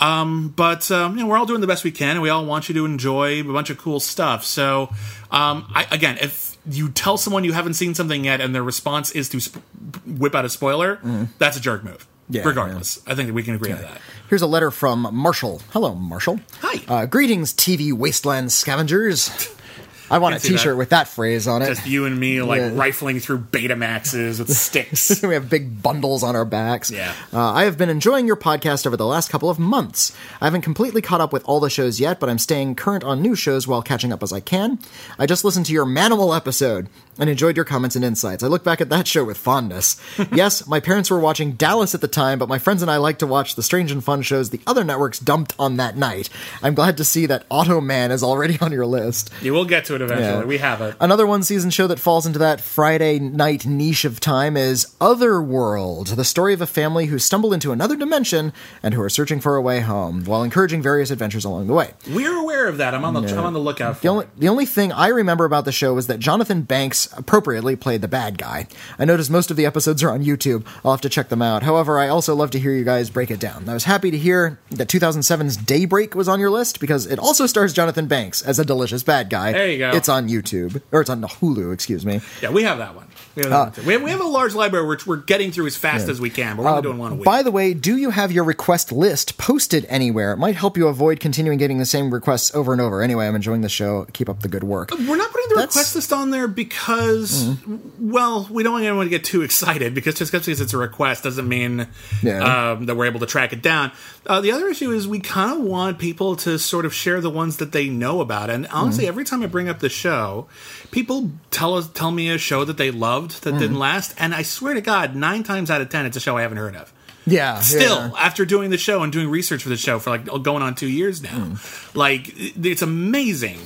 Um, 0.00 0.48
but 0.48 0.90
um, 0.90 1.16
you 1.16 1.22
know, 1.22 1.28
we're 1.28 1.38
all 1.38 1.46
doing 1.46 1.60
the 1.60 1.66
best 1.66 1.84
we 1.84 1.90
can, 1.92 2.10
and 2.10 2.22
we 2.22 2.28
all 2.28 2.44
want 2.44 2.68
you 2.68 2.74
to 2.74 2.84
enjoy 2.84 3.40
a 3.40 3.42
bunch 3.42 3.70
of 3.70 3.78
cool 3.78 4.00
stuff. 4.00 4.44
So, 4.44 4.88
um, 5.30 5.70
I, 5.74 5.86
again, 5.90 6.18
if 6.20 6.56
you 6.68 6.88
tell 6.90 7.16
someone 7.16 7.44
you 7.44 7.52
haven't 7.52 7.74
seen 7.74 7.94
something 7.94 8.24
yet, 8.24 8.40
and 8.40 8.54
their 8.54 8.62
response 8.62 9.12
is 9.12 9.28
to 9.30 9.40
sp- 9.40 9.62
whip 10.06 10.34
out 10.34 10.44
a 10.44 10.48
spoiler, 10.48 11.00
that's 11.38 11.56
a 11.56 11.60
jerk 11.60 11.84
move. 11.84 12.06
Yeah, 12.28 12.42
regardless, 12.44 13.02
I 13.06 13.14
think 13.14 13.28
that 13.28 13.34
we 13.34 13.42
can 13.42 13.54
agree 13.54 13.72
on 13.72 13.82
that. 13.82 14.00
Here's 14.28 14.42
a 14.42 14.46
letter 14.46 14.70
from 14.70 15.08
Marshall. 15.12 15.60
Hello, 15.72 15.94
Marshall. 15.94 16.40
Hi. 16.60 16.80
Uh, 16.88 17.06
greetings, 17.06 17.52
TV 17.52 17.92
wasteland 17.92 18.50
scavengers. 18.50 19.30
I 20.10 20.18
want 20.18 20.34
a 20.36 20.40
see 20.40 20.50
that. 20.50 20.58
T-shirt 20.58 20.76
with 20.76 20.90
that 20.90 21.08
phrase 21.08 21.46
on 21.48 21.62
it. 21.62 21.66
Just 21.66 21.86
you 21.86 22.04
and 22.06 22.18
me, 22.18 22.42
like 22.42 22.60
Yeah. 22.60 22.70
rifling 22.74 23.20
through 23.20 23.38
Betamaxes 23.38 24.38
with 24.38 24.50
sticks. 24.52 25.22
we 25.22 25.34
have 25.34 25.48
big 25.50 25.82
bundles 25.82 26.22
on 26.22 26.36
our 26.36 26.44
backs. 26.44 26.90
Yeah. 26.90 27.12
Uh, 27.32 27.52
I 27.52 27.64
have 27.64 27.78
been 27.78 27.88
enjoying 27.88 28.26
your 28.26 28.36
podcast 28.36 28.86
over 28.86 28.96
the 28.96 29.06
last 29.06 29.30
couple 29.30 29.50
of 29.50 29.58
months. 29.58 30.14
I 30.40 30.44
haven't 30.46 30.62
completely 30.62 31.00
caught 31.02 31.20
up 31.20 31.32
with 31.32 31.44
all 31.46 31.60
the 31.60 31.70
shows 31.70 31.98
yet, 32.00 32.20
but 32.20 32.28
I'm 32.28 32.38
staying 32.38 32.74
current 32.76 33.04
on 33.04 33.22
new 33.22 33.34
shows 33.34 33.66
while 33.66 33.82
catching 33.82 34.12
up 34.12 34.22
as 34.22 34.32
I 34.32 34.40
can. 34.40 34.78
I 35.18 35.26
just 35.26 35.44
listened 35.44 35.66
to 35.66 35.72
your 35.72 35.86
Manimal 35.86 36.36
episode 36.36 36.88
and 37.18 37.30
enjoyed 37.30 37.56
your 37.56 37.64
comments 37.64 37.94
and 37.96 38.04
insights. 38.04 38.42
I 38.42 38.48
look 38.48 38.64
back 38.64 38.80
at 38.80 38.88
that 38.90 39.06
show 39.06 39.24
with 39.24 39.36
fondness. 39.38 40.00
yes, 40.32 40.66
my 40.66 40.80
parents 40.80 41.10
were 41.10 41.20
watching 41.20 41.52
Dallas 41.52 41.94
at 41.94 42.00
the 42.00 42.08
time, 42.08 42.38
but 42.38 42.48
my 42.48 42.58
friends 42.58 42.82
and 42.82 42.90
I 42.90 42.96
like 42.96 43.18
to 43.20 43.26
watch 43.26 43.54
the 43.54 43.62
strange 43.62 43.92
and 43.92 44.02
fun 44.02 44.22
shows 44.22 44.50
the 44.50 44.60
other 44.66 44.82
networks 44.84 45.18
dumped 45.20 45.54
on 45.58 45.76
that 45.76 45.96
night. 45.96 46.28
I'm 46.62 46.74
glad 46.74 46.96
to 46.96 47.04
see 47.04 47.26
that 47.26 47.48
Automan 47.48 48.10
is 48.10 48.22
already 48.24 48.58
on 48.60 48.72
your 48.72 48.86
list. 48.86 49.30
you 49.42 49.52
will 49.52 49.64
get 49.64 49.84
to 49.86 49.93
it 49.94 50.02
eventually. 50.02 50.40
Yeah. 50.40 50.44
We 50.44 50.58
have 50.58 50.80
it. 50.80 50.96
Another 51.00 51.26
one 51.26 51.42
season 51.42 51.70
show 51.70 51.86
that 51.86 51.98
falls 51.98 52.26
into 52.26 52.38
that 52.38 52.60
Friday 52.60 53.18
night 53.18 53.66
niche 53.66 54.04
of 54.04 54.20
time 54.20 54.56
is 54.56 54.94
Otherworld, 55.00 56.08
the 56.08 56.24
story 56.24 56.54
of 56.54 56.60
a 56.60 56.66
family 56.66 57.06
who 57.06 57.18
stumble 57.18 57.52
into 57.52 57.72
another 57.72 57.96
dimension 57.96 58.52
and 58.82 58.94
who 58.94 59.00
are 59.02 59.08
searching 59.08 59.40
for 59.40 59.56
a 59.56 59.62
way 59.62 59.80
home 59.80 60.24
while 60.24 60.42
encouraging 60.42 60.82
various 60.82 61.10
adventures 61.10 61.44
along 61.44 61.66
the 61.66 61.74
way. 61.74 61.92
We're 62.10 62.36
aware 62.36 62.68
of 62.68 62.78
that. 62.78 62.94
I'm 62.94 63.04
on 63.04 63.14
the 63.14 63.24
I'm 63.34 63.44
on 63.44 63.52
the 63.52 63.60
lookout 63.60 63.96
for. 63.96 64.02
The 64.02 64.08
only, 64.08 64.24
it. 64.24 64.30
the 64.38 64.48
only 64.48 64.66
thing 64.66 64.92
I 64.92 65.08
remember 65.08 65.44
about 65.44 65.64
the 65.64 65.72
show 65.72 65.94
was 65.94 66.06
that 66.06 66.18
Jonathan 66.20 66.62
Banks 66.62 67.08
appropriately 67.16 67.76
played 67.76 68.00
the 68.00 68.08
bad 68.08 68.38
guy. 68.38 68.66
I 68.98 69.04
noticed 69.04 69.30
most 69.30 69.50
of 69.50 69.56
the 69.56 69.66
episodes 69.66 70.02
are 70.02 70.10
on 70.10 70.24
YouTube. 70.24 70.66
I'll 70.84 70.92
have 70.92 71.00
to 71.02 71.08
check 71.08 71.28
them 71.28 71.42
out. 71.42 71.62
However, 71.62 71.98
I 71.98 72.08
also 72.08 72.34
love 72.34 72.50
to 72.52 72.58
hear 72.58 72.72
you 72.72 72.84
guys 72.84 73.10
break 73.10 73.30
it 73.30 73.40
down. 73.40 73.68
I 73.68 73.74
was 73.74 73.84
happy 73.84 74.10
to 74.10 74.18
hear 74.18 74.58
that 74.70 74.88
2007's 74.88 75.56
Daybreak 75.56 76.14
was 76.14 76.28
on 76.28 76.40
your 76.40 76.50
list 76.50 76.80
because 76.80 77.06
it 77.06 77.18
also 77.18 77.46
stars 77.46 77.72
Jonathan 77.72 78.06
Banks 78.06 78.42
as 78.42 78.58
a 78.58 78.64
delicious 78.64 79.02
bad 79.02 79.30
guy. 79.30 79.52
There 79.52 79.70
you 79.70 79.78
go. 79.78 79.83
It's 79.92 80.08
on 80.08 80.28
YouTube. 80.28 80.80
Or 80.92 81.00
it's 81.00 81.10
on 81.10 81.20
Hulu, 81.22 81.72
excuse 81.72 82.06
me. 82.06 82.20
Yeah, 82.40 82.50
we 82.50 82.62
have 82.62 82.78
that 82.78 82.94
one. 82.94 83.08
We 83.36 83.42
have, 83.44 83.74
too. 83.74 83.82
we 83.82 83.92
have, 83.94 84.02
we 84.02 84.10
have 84.10 84.20
a 84.20 84.24
large 84.26 84.54
library 84.54 84.86
which 84.86 85.06
we're 85.06 85.16
getting 85.16 85.50
through 85.50 85.66
as 85.66 85.76
fast 85.76 86.08
as 86.08 86.20
we 86.20 86.30
can, 86.30 86.56
but 86.56 86.62
we're 86.64 86.70
only 86.70 86.82
doing 86.82 86.98
one 86.98 87.12
a 87.12 87.14
week. 87.16 87.24
By 87.24 87.42
the 87.42 87.50
way, 87.50 87.74
do 87.74 87.96
you 87.96 88.10
have 88.10 88.30
your 88.32 88.44
request 88.44 88.92
list 88.92 89.38
posted 89.38 89.84
anywhere? 89.88 90.32
It 90.32 90.36
might 90.38 90.54
help 90.56 90.76
you 90.76 90.86
avoid 90.88 91.20
continuing 91.20 91.58
getting 91.58 91.78
the 91.78 91.86
same 91.86 92.12
requests 92.12 92.54
over 92.54 92.72
and 92.72 92.80
over. 92.80 93.02
Anyway, 93.02 93.26
I'm 93.26 93.34
enjoying 93.34 93.62
the 93.62 93.68
show. 93.68 94.06
Keep 94.12 94.28
up 94.28 94.40
the 94.42 94.48
good 94.48 94.64
work. 94.64 94.90
We're 94.92 95.16
not 95.16 95.30
putting 95.32 95.48
the 95.48 95.54
That's- 95.56 95.74
request 95.76 95.94
list 95.96 96.12
on 96.12 96.30
there 96.30 96.46
because, 96.48 97.44
Mm-hmm. 97.44 98.10
well, 98.10 98.46
we 98.50 98.62
don't 98.62 98.74
want 98.74 98.84
anyone 98.84 99.06
to 99.06 99.10
get 99.10 99.24
too 99.24 99.42
excited 99.42 99.94
because 99.94 100.14
just 100.16 100.32
because 100.32 100.60
it's 100.60 100.72
a 100.72 100.78
request 100.78 101.24
doesn't 101.24 101.48
mean 101.48 101.86
Yeah. 102.22 102.72
um, 102.72 102.86
that 102.86 102.94
we're 102.96 103.06
able 103.06 103.20
to 103.20 103.26
track 103.26 103.52
it 103.52 103.62
down. 103.62 103.92
Uh, 104.26 104.40
the 104.40 104.52
other 104.52 104.68
issue 104.68 104.90
is 104.90 105.06
we 105.08 105.20
kind 105.20 105.52
of 105.52 105.60
want 105.64 105.98
people 105.98 106.36
to 106.36 106.58
sort 106.58 106.86
of 106.86 106.94
share 106.94 107.20
the 107.20 107.30
ones 107.30 107.58
that 107.58 107.72
they 107.72 107.88
know 107.88 108.20
about. 108.20 108.50
And 108.50 108.64
Mm-hmm. 108.66 108.76
honestly, 108.76 109.06
every 109.08 109.24
time 109.24 109.42
I 109.42 109.46
bring 109.46 109.68
up 109.68 109.80
the 109.80 109.88
show, 109.88 110.46
people 110.90 111.30
tell 111.50 111.74
us 111.74 111.88
tell 111.88 112.10
me 112.10 112.30
a 112.30 112.38
show 112.38 112.64
that 112.64 112.76
they 112.76 112.90
loved 113.24 113.42
that 113.44 113.50
Mm-hmm. 113.50 113.58
didn't 113.58 113.78
last, 113.78 114.14
and 114.18 114.34
I 114.34 114.42
swear 114.42 114.74
to 114.74 114.80
God, 114.80 115.14
nine 115.16 115.42
times 115.42 115.70
out 115.70 115.80
of 115.80 115.88
ten, 115.88 116.06
it's 116.06 116.16
a 116.16 116.20
show 116.20 116.36
I 116.36 116.42
haven't 116.42 116.58
heard 116.58 116.76
of. 116.76 116.92
Yeah. 117.26 117.60
Still, 117.60 117.96
yeah. 118.08 118.12
after 118.18 118.44
doing 118.44 118.70
the 118.70 118.76
show 118.78 119.02
and 119.02 119.12
doing 119.12 119.30
research 119.30 119.62
for 119.62 119.70
the 119.70 119.76
show 119.78 119.98
for 119.98 120.10
like 120.10 120.26
going 120.42 120.62
on 120.62 120.74
two 120.74 120.88
years 120.88 121.22
now, 121.22 121.30
Hmm. 121.30 121.98
like 121.98 122.32
it's 122.36 122.82
amazing 122.82 123.58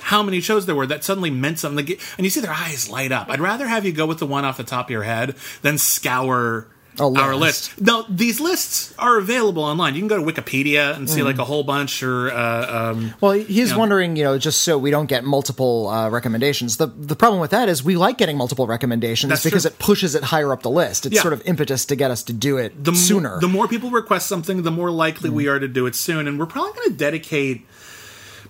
how 0.00 0.22
many 0.22 0.40
shows 0.40 0.66
there 0.66 0.74
were 0.74 0.86
that 0.86 1.04
suddenly 1.04 1.30
meant 1.30 1.58
something. 1.58 1.86
And 2.16 2.24
you 2.26 2.30
see 2.30 2.40
their 2.40 2.52
eyes 2.52 2.88
light 2.90 3.10
up. 3.12 3.28
I'd 3.30 3.40
rather 3.40 3.66
have 3.66 3.84
you 3.86 3.92
go 3.92 4.06
with 4.06 4.18
the 4.18 4.26
one 4.26 4.44
off 4.44 4.56
the 4.58 4.64
top 4.64 4.86
of 4.86 4.90
your 4.90 5.02
head 5.04 5.34
than 5.62 5.78
scour 5.78 6.66
A 7.00 7.04
our 7.04 7.34
list. 7.36 7.80
Now, 7.80 8.04
these 8.08 8.40
lists 8.40 8.92
are 8.98 9.18
available 9.18 9.62
online. 9.62 9.94
You 9.94 10.00
can 10.00 10.08
go 10.08 10.16
to 10.16 10.22
Wikipedia 10.32 10.96
and 10.96 11.06
Mm. 11.06 11.10
see 11.10 11.22
like 11.22 11.38
a 11.38 11.44
whole 11.44 11.62
bunch, 11.62 12.02
or 12.02 12.30
uh, 12.32 12.90
um, 12.92 13.14
Well, 13.20 13.32
he's 13.32 13.70
Yeah. 13.70 13.76
wondering, 13.76 14.16
you 14.16 14.24
know, 14.24 14.38
just 14.38 14.62
so 14.62 14.76
we 14.78 14.90
don't 14.90 15.06
get 15.08 15.24
multiple 15.24 15.88
uh, 15.88 16.08
recommendations. 16.10 16.76
The 16.76 16.86
the 16.86 17.16
problem 17.16 17.40
with 17.40 17.50
that 17.50 17.68
is 17.68 17.82
we 17.84 17.96
like 17.96 18.18
getting 18.18 18.36
multiple 18.36 18.66
recommendations 18.66 19.28
That's 19.30 19.44
because 19.44 19.62
true. 19.62 19.70
it 19.70 19.78
pushes 19.78 20.14
it 20.14 20.24
higher 20.24 20.52
up 20.52 20.62
the 20.62 20.70
list. 20.70 21.06
It's 21.06 21.14
Yeah. 21.16 21.22
sort 21.22 21.32
of 21.34 21.42
impetus 21.44 21.84
to 21.86 21.96
get 21.96 22.10
us 22.10 22.22
to 22.24 22.32
do 22.32 22.56
it 22.56 22.84
the 22.84 22.94
sooner. 22.94 23.36
Mm. 23.36 23.40
the 23.40 23.48
more 23.48 23.68
people 23.68 23.90
request 23.90 24.26
something, 24.28 24.62
the 24.62 24.70
more 24.70 24.90
likely 24.90 25.30
we 25.30 25.46
are 25.48 25.58
to 25.58 25.68
do 25.68 25.86
it 25.86 25.94
soon. 25.94 26.26
And 26.28 26.38
we're 26.38 26.46
probably 26.46 26.72
going 26.72 26.88
to 26.90 26.96
dedicate 26.96 27.66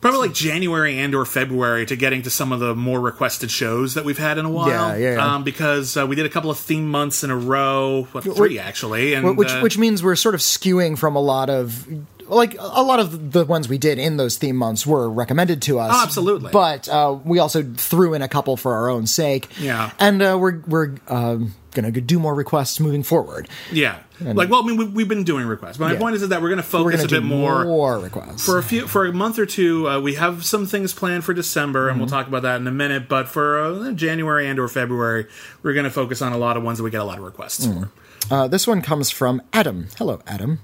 probably 0.01 0.29
like 0.29 0.35
January 0.35 0.99
and 0.99 1.15
or 1.15 1.25
February 1.25 1.87
to 1.87 1.97
getting 1.97 2.23
to 2.23 2.31
some 2.31 2.53
of 2.53 2.61
the 2.61 2.75
more 2.75 3.01
requested 3.01 3.51
shows 3.51 3.95
that 3.95 4.05
we've 4.05 4.19
had 4.19 4.39
in 4.39 4.45
a 4.45 4.51
while. 4.51 4.69
Yeah, 4.69 4.97
yeah, 4.97 5.15
yeah. 5.15 5.35
Um, 5.35 5.45
because 5.45 5.97
uh, 5.97 6.07
we 6.07 6.17
did 6.17 6.27
a 6.27 6.31
couple 6.31 6.51
of 6.51 6.59
theme 6.59 6.89
months 6.89 7.25
in 7.25 7.31
a 7.31 7.37
row, 7.37 8.09
what, 8.13 8.25
three 8.25 8.59
actually, 8.59 9.15
and 9.15 9.37
which 9.37 9.51
uh, 9.51 9.61
which 9.61 9.79
means 9.79 10.03
we're 10.03 10.17
sort 10.17 10.35
of 10.35 10.41
skewing 10.41 10.99
from 10.99 11.17
a 11.17 11.21
lot 11.21 11.51
of 11.51 11.87
like 12.29 12.55
a 12.59 12.83
lot 12.83 13.01
of 13.01 13.33
the 13.33 13.45
ones 13.45 13.69
we 13.69 13.79
did 13.79 13.99
in 13.99 14.17
those 14.17 14.37
theme 14.37 14.57
months 14.57 14.87
were 14.87 15.09
recommended 15.09 15.63
to 15.63 15.79
us. 15.79 15.93
Oh, 15.95 16.03
absolutely. 16.03 16.51
But 16.53 16.89
uh, 16.89 17.19
we 17.25 17.39
also 17.39 17.63
threw 17.63 18.15
in 18.15 18.23
a 18.23 18.29
couple 18.29 18.57
for 18.57 18.75
our 18.75 18.89
own 18.89 19.07
sake. 19.07 19.49
Yeah. 19.59 19.93
and 19.99 20.23
uh, 20.23 20.39
we're 20.41 20.61
we're 20.67 20.97
um, 21.09 21.55
gonna 21.81 22.01
do 22.01 22.19
more 22.19 22.35
requests 22.35 22.81
moving 22.81 23.03
forward. 23.03 23.49
yeah, 23.73 23.99
like 24.21 24.51
well, 24.51 24.63
I 24.63 24.67
mean, 24.67 24.77
we, 24.77 24.85
we've 24.87 25.09
been 25.09 25.25
doing 25.25 25.47
requests, 25.47 25.77
but 25.79 25.87
my 25.87 25.93
Yeah. 25.93 25.99
point 25.99 26.17
is, 26.17 26.29
that 26.29 26.43
we're 26.43 26.49
going 26.49 26.57
to 26.59 26.63
focus 26.63 27.05
a 27.05 27.09
bit 27.09 27.23
more. 27.23 27.65
more 27.65 27.99
requests 27.99 28.45
for 28.45 28.59
a 28.59 28.63
few 28.63 28.87
for 28.87 29.07
a 29.07 29.13
month 29.13 29.39
or 29.39 29.47
two 29.47 30.01
we 30.01 30.15
have 30.15 30.45
some 30.45 30.67
things 30.67 30.93
planned 30.93 31.25
for 31.25 31.33
december 31.35 31.89
and 31.89 31.93
Mm-hmm. 31.95 32.01
we'll 32.01 32.09
talk 32.11 32.27
about 32.27 32.43
that 32.43 32.61
in 32.61 32.67
a 32.67 32.73
minute 32.73 33.09
but 33.09 33.29
for 33.29 33.59
uh, 33.59 33.93
january 33.93 34.49
and 34.49 34.59
or 34.59 34.69
february 34.69 35.27
we're 35.63 35.73
going 35.73 35.85
to 35.85 35.91
focus 35.91 36.21
on 36.21 36.33
a 36.33 36.39
lot 36.39 36.57
of 36.57 36.63
ones 36.63 36.79
that 36.79 36.85
we 36.85 36.91
get 36.91 37.01
a 37.01 37.05
lot 37.05 37.19
of 37.19 37.25
requests 37.25 37.65
for 37.67 37.91
Uh, 38.31 38.47
this 38.49 38.67
one 38.67 38.83
comes 38.83 39.11
from 39.11 39.41
Adam. 39.55 39.89
Hello, 39.97 40.21
Adam. 40.27 40.59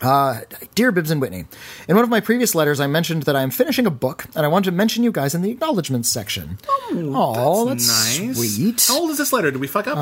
Uh, 0.00 0.40
dear 0.74 0.92
Bibbs 0.92 1.10
and 1.10 1.20
Witney, 1.20 1.44
in 1.88 1.94
one 1.96 2.04
of 2.04 2.10
my 2.10 2.20
previous 2.20 2.54
letters, 2.54 2.80
I 2.80 2.86
mentioned 2.86 3.24
that 3.24 3.36
I 3.36 3.42
am 3.42 3.50
finishing 3.50 3.86
a 3.86 3.90
book, 3.90 4.24
and 4.34 4.44
I 4.46 4.48
wanted 4.48 4.70
to 4.70 4.76
mention 4.76 5.04
you 5.04 5.12
guys 5.12 5.34
in 5.34 5.42
the 5.42 5.50
acknowledgments 5.50 6.08
section. 6.08 6.58
Oh, 6.90 7.66
that's, 7.68 7.86
nice 7.86 8.36
sweet. 8.36 8.84
how 8.88 9.00
old 9.00 9.10
is 9.10 9.18
this 9.18 9.32
letter 9.32 9.50
did 9.50 9.60
we 9.60 9.66
fuck 9.66 9.86
up 9.86 9.96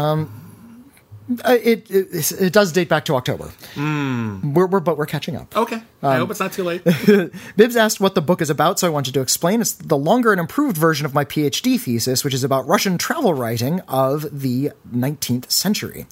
Uh, 1.44 1.58
it, 1.62 1.90
it 1.90 2.32
it 2.40 2.52
does 2.54 2.72
date 2.72 2.88
back 2.88 3.04
to 3.04 3.14
October. 3.14 3.50
Hmm. 3.74 4.54
We're, 4.54 4.66
we're 4.66 4.80
but 4.80 4.96
we're 4.96 5.04
catching 5.04 5.36
up. 5.36 5.54
okay 5.54 5.82
i 6.02 6.14
Um, 6.14 6.20
hope 6.20 6.30
it's 6.30 6.40
not 6.40 6.52
too 6.52 6.64
late 6.64 6.82
Bibbs 7.56 7.76
asked 7.76 8.00
what 8.00 8.14
the 8.14 8.22
book 8.22 8.40
is 8.40 8.48
about, 8.50 8.78
so 8.78 8.86
I 8.86 8.90
wanted 8.90 9.12
to 9.14 9.20
explain. 9.20 9.60
It's 9.60 9.72
the 9.72 9.98
longer 9.98 10.32
and 10.32 10.40
improved 10.40 10.76
version 10.78 11.04
of 11.04 11.12
my 11.12 11.24
PhD 11.26 11.78
thesis, 11.78 12.24
which 12.24 12.32
is 12.32 12.44
about 12.44 12.66
Russian 12.66 12.96
travel 12.96 13.34
writing 13.34 13.80
of 13.88 14.26
the 14.32 14.70
19th 14.94 15.50
century. 15.50 16.06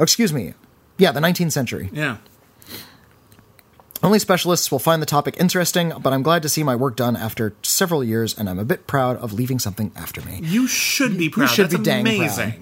Oh, 0.00 0.04
excuse 0.04 0.32
me. 0.32 0.54
Yeah, 0.96 1.12
the 1.12 1.20
19th 1.20 1.52
century. 1.52 1.90
yeah 1.92 2.16
Only 4.02 4.18
specialists 4.18 4.72
will 4.72 4.80
find 4.80 5.00
the 5.00 5.06
topic 5.06 5.36
interesting, 5.38 5.92
but 6.02 6.12
I'm 6.12 6.22
glad 6.22 6.42
to 6.42 6.48
see 6.48 6.64
my 6.64 6.74
work 6.74 6.96
done 6.96 7.16
after 7.16 7.54
several 7.62 8.02
years, 8.02 8.36
and 8.36 8.50
I'm 8.50 8.58
a 8.58 8.64
bit 8.64 8.88
proud 8.88 9.16
of 9.18 9.32
leaving 9.32 9.60
something 9.60 9.92
after 9.94 10.20
me. 10.22 10.40
you 10.42 10.66
should 10.66 11.16
be 11.16 11.28
proud 11.28 11.44
You 11.44 11.48
should 11.48 11.70
that's 11.70 11.76
be 11.76 11.84
dang 11.84 12.04
proud. 12.04 12.56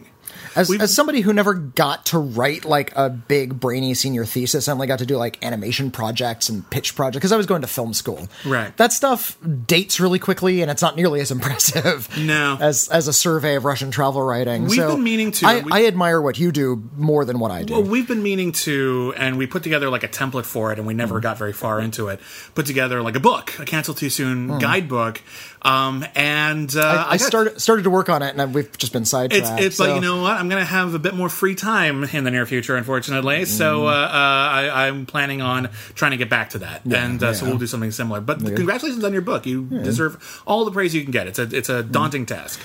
As, 0.56 0.70
as 0.80 0.94
somebody 0.94 1.20
who 1.20 1.32
never 1.32 1.54
got 1.54 2.06
to 2.06 2.18
write 2.18 2.64
like 2.64 2.92
a 2.96 3.08
big 3.10 3.60
brainy 3.60 3.94
senior 3.94 4.24
thesis, 4.24 4.68
I 4.68 4.72
only 4.72 4.86
got 4.86 4.98
to 5.00 5.06
do 5.06 5.16
like 5.16 5.42
animation 5.44 5.90
projects 5.90 6.48
and 6.48 6.68
pitch 6.70 6.94
projects 6.96 7.16
because 7.20 7.32
I 7.32 7.36
was 7.36 7.46
going 7.46 7.62
to 7.62 7.68
film 7.68 7.92
school. 7.94 8.28
Right. 8.44 8.76
That 8.76 8.92
stuff 8.92 9.36
dates 9.66 10.00
really 10.00 10.18
quickly, 10.18 10.62
and 10.62 10.70
it's 10.70 10.82
not 10.82 10.96
nearly 10.96 11.20
as 11.20 11.30
impressive. 11.30 12.08
No. 12.18 12.58
As 12.60 12.88
as 12.88 13.08
a 13.08 13.12
survey 13.12 13.56
of 13.56 13.64
Russian 13.64 13.90
travel 13.90 14.22
writing. 14.22 14.64
We've 14.64 14.74
So 14.74 14.94
been 14.96 15.04
meaning 15.04 15.30
to- 15.32 15.46
I, 15.46 15.60
we- 15.60 15.72
I 15.72 15.84
admire 15.86 16.20
what 16.20 16.38
you 16.38 16.52
do 16.52 16.82
more 16.96 17.24
than 17.24 17.38
what 17.38 17.50
I 17.50 17.62
do. 17.62 17.74
Well, 17.74 17.82
we've 17.82 18.08
been 18.08 18.22
meaning 18.22 18.52
to, 18.52 19.14
and 19.16 19.38
we 19.38 19.46
put 19.46 19.62
together 19.62 19.88
like 19.90 20.02
a 20.02 20.08
template 20.08 20.44
for 20.46 20.72
it, 20.72 20.78
and 20.78 20.86
we 20.86 20.94
never 20.94 21.16
Hmm. 21.18 21.22
got 21.22 21.38
very 21.38 21.52
far 21.52 21.80
into 21.80 22.08
it. 22.08 22.20
Put 22.54 22.66
together 22.66 23.02
like 23.02 23.16
a 23.16 23.20
book, 23.20 23.58
a 23.58 23.64
cancel 23.64 23.94
too 23.94 24.10
soon 24.10 24.58
guidebook, 24.58 25.22
um, 25.62 26.04
and 26.14 26.74
uh, 26.76 27.04
Hmm. 27.04 27.10
I, 27.10 27.12
I 27.14 27.16
started 27.18 27.60
started 27.60 27.82
to 27.82 27.90
work 27.90 28.08
on 28.08 28.22
it, 28.22 28.34
and 28.36 28.54
we've 28.54 28.76
just 28.78 28.92
been 28.92 29.04
sidetracked. 29.04 29.60
It's 29.60 29.66
it's 29.66 29.76
so- 29.76 29.84
like 29.84 29.94
you 29.96 30.00
know 30.00 30.22
what 30.22 30.32
I'm 30.32 30.48
going 30.48 30.60
to 30.62 30.64
have 30.70 30.94
a 30.94 30.98
bit 30.98 31.14
more 31.14 31.28
free 31.28 31.54
time 31.54 32.04
in 32.04 32.24
the 32.24 32.30
near 32.30 32.46
future, 32.46 32.76
unfortunately. 32.76 33.44
So 33.44 33.82
Mm. 33.82 33.84
uh, 33.86 33.88
uh, 33.90 34.08
I, 34.12 34.86
I'm 34.88 35.06
planning 35.06 35.42
on 35.42 35.68
trying 35.94 36.12
to 36.12 36.16
get 36.16 36.28
back 36.30 36.50
to 36.50 36.58
that, 36.60 36.84
and 36.84 37.22
uh, 37.22 37.34
so 37.34 37.46
we'll 37.46 37.58
do 37.58 37.66
something 37.66 37.90
similar. 37.90 38.20
But 38.20 38.38
congratulations 38.40 39.04
on 39.04 39.12
your 39.12 39.22
book; 39.22 39.46
you 39.46 39.64
deserve 39.64 40.42
all 40.46 40.64
the 40.64 40.70
praise 40.72 40.94
you 40.94 41.02
can 41.02 41.10
get. 41.12 41.26
It's 41.26 41.38
a 41.38 41.42
it's 41.52 41.68
a 41.68 41.82
Mm. 41.82 41.92
daunting 41.92 42.26
task. 42.26 42.60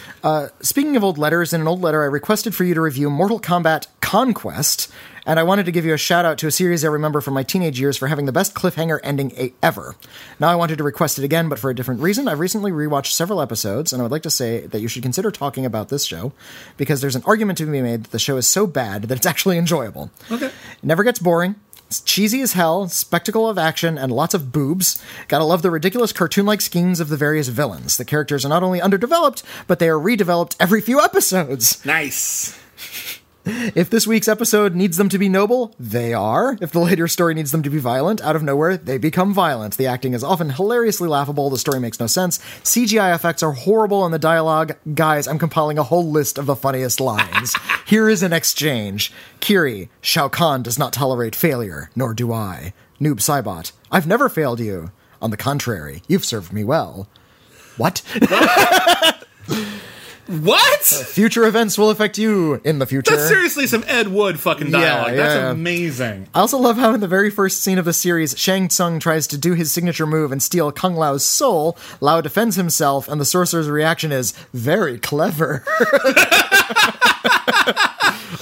Speaking 0.62 0.96
of 0.96 1.04
old 1.04 1.18
letters, 1.18 1.54
in 1.54 1.62
an 1.62 1.68
old 1.68 1.82
letter, 1.82 2.02
I 2.04 2.08
requested 2.08 2.56
for 2.56 2.64
you 2.64 2.74
to 2.74 2.82
review 2.82 3.10
Mortal 3.10 3.40
Kombat 3.40 3.88
Conquest, 4.02 4.92
and 5.26 5.40
I 5.40 5.44
wanted 5.44 5.66
to 5.66 5.72
give 5.72 5.86
you 5.86 5.94
a 5.94 5.98
shout 5.98 6.26
out 6.26 6.38
to 6.40 6.48
a 6.48 6.52
series 6.52 6.84
I 6.86 6.88
remember 6.90 7.22
from 7.22 7.34
my 7.34 7.44
teenage 7.44 7.80
years 7.80 7.98
for 7.98 8.08
having 8.08 8.26
the 8.26 8.32
best 8.32 8.54
cliffhanger 8.54 9.00
ending 9.04 9.32
a- 9.38 9.54
ever. 9.64 9.96
Now 10.40 10.50
I 10.50 10.56
wanted 10.56 10.78
to 10.78 10.84
request 10.84 11.18
it 11.20 11.26
again, 11.26 11.50
but 11.50 11.60
for 11.60 11.70
a 11.70 11.76
different 11.76 12.02
reason. 12.02 12.28
I've 12.28 12.40
recently 12.40 12.72
rewatched 12.72 13.12
several 13.12 13.42
episodes, 13.42 13.92
and 13.94 14.02
I 14.02 14.04
would 14.04 14.12
like 14.12 14.24
to 14.24 14.30
say 14.30 14.66
that 14.68 14.82
you 14.82 14.88
should 14.88 15.04
consider 15.04 15.32
talking 15.32 15.66
about 15.66 15.90
this 15.90 16.06
show 16.06 16.34
because 16.78 17.02
there's 17.02 17.16
an 17.16 17.24
argument 17.26 17.58
to 17.60 17.66
be 17.66 17.82
made 17.82 18.04
that 18.06 18.12
the 18.12 18.20
show 18.20 18.38
is 18.38 18.48
so 18.48 18.68
bad 18.68 19.04
that 19.04 19.16
it's 19.16 19.26
actually 19.26 19.58
enjoyable. 19.58 20.12
Okay. 20.32 20.48
It 20.48 20.54
never 20.84 21.04
gets 21.04 21.20
boring. 21.20 21.56
It's 21.88 22.02
cheesy 22.02 22.42
as 22.42 22.54
hell, 22.54 22.88
spectacle 22.90 23.48
of 23.48 23.60
action, 23.60 23.96
and 23.98 24.12
lots 24.12 24.34
of 24.34 24.52
boobs. 24.52 25.00
Gotta 25.28 25.44
love 25.44 25.62
the 25.62 25.70
ridiculous 25.70 26.12
cartoon 26.12 26.46
like 26.48 26.62
schemes 26.62 27.00
of 27.00 27.10
the 27.10 27.18
various 27.18 27.48
villains. 27.48 27.98
The 27.98 28.06
characters 28.06 28.44
are 28.44 28.50
not 28.50 28.64
only 28.64 28.82
underdeveloped, 28.82 29.44
but 29.68 29.78
they 29.78 29.88
are 29.88 30.00
redeveloped 30.00 30.56
every 30.60 30.82
few 30.82 31.00
episodes. 31.00 31.86
Nice. 31.86 32.58
If 33.48 33.92
this 33.92 34.08
week's 34.08 34.28
episode 34.28 34.74
needs 34.74 34.98
them 34.98 35.08
to 35.10 35.20
be 35.20 35.30
noble, 35.30 35.76
they 35.80 36.16
are. 36.16 36.58
If 36.62 36.72
the 36.72 36.80
later 36.80 37.08
story 37.08 37.36
needs 37.36 37.52
them 37.52 37.62
to 37.62 37.70
be 37.70 37.78
violent, 37.78 38.20
out 38.22 38.36
of 38.36 38.42
nowhere, 38.42 38.76
they 38.76 38.98
become 38.98 39.36
violent. 39.36 39.78
The 39.78 39.86
acting 39.86 40.14
is 40.14 40.24
often 40.24 40.50
hilariously 40.50 41.08
laughable, 41.08 41.52
the 41.52 41.60
story 41.60 41.80
makes 41.80 42.00
no 42.00 42.08
sense. 42.08 42.40
CGI 42.64 43.14
effects 43.14 43.44
are 43.44 43.52
horrible, 43.52 44.04
and 44.04 44.12
the 44.12 44.20
dialogue. 44.20 44.76
Guys, 44.96 45.28
I'm 45.28 45.38
compiling 45.38 45.78
a 45.78 45.84
whole 45.84 46.10
list 46.10 46.40
of 46.40 46.48
the 46.48 46.56
funniest 46.56 47.00
lines. 47.00 47.56
Here 47.86 48.10
is 48.10 48.24
an 48.24 48.34
exchange 48.34 49.14
Kiri, 49.42 49.90
Shao 50.02 50.28
Kahn 50.28 50.64
does 50.64 50.80
not 50.80 50.92
tolerate 50.92 51.36
failure, 51.36 51.92
nor 51.96 52.16
do 52.16 52.34
I. 52.34 52.74
Noob 53.00 53.18
Saibot, 53.18 53.74
I've 53.92 54.08
never 54.08 54.28
failed 54.28 54.60
you. 54.60 54.92
On 55.22 55.30
the 55.30 55.38
contrary, 55.38 56.02
you've 56.08 56.26
served 56.26 56.52
me 56.52 56.64
well. 56.64 57.08
What? 57.78 58.02
What? 60.28 60.94
Uh, 60.94 61.04
future 61.04 61.46
events 61.46 61.78
will 61.78 61.90
affect 61.90 62.18
you 62.18 62.60
in 62.64 62.80
the 62.80 62.86
future. 62.86 63.16
That's 63.16 63.28
seriously 63.28 63.68
some 63.68 63.84
Ed 63.88 64.08
Wood 64.08 64.40
fucking 64.40 64.72
dialogue. 64.72 65.12
Yeah, 65.12 65.16
That's 65.16 65.36
yeah. 65.36 65.52
amazing. 65.52 66.28
I 66.34 66.40
also 66.40 66.58
love 66.58 66.78
how 66.78 66.94
in 66.94 67.00
the 67.00 67.08
very 67.08 67.30
first 67.30 67.62
scene 67.62 67.78
of 67.78 67.86
the 67.86 67.94
series, 67.94 68.38
Shang 68.38 68.70
Tsung 68.70 69.00
tries 69.00 69.28
to 69.28 69.38
do 69.38 69.54
his 69.54 69.72
signature 69.72 70.08
move 70.08 70.32
and 70.32 70.42
steal 70.42 70.72
Kung 70.72 70.96
Lao's 70.96 71.24
soul. 71.24 71.78
Lao 72.02 72.22
defends 72.22 72.56
himself, 72.56 73.08
and 73.08 73.22
the 73.22 73.26
sorcerer's 73.26 73.70
reaction 73.70 74.12
is 74.12 74.32
very 74.54 74.98
clever. 74.98 75.64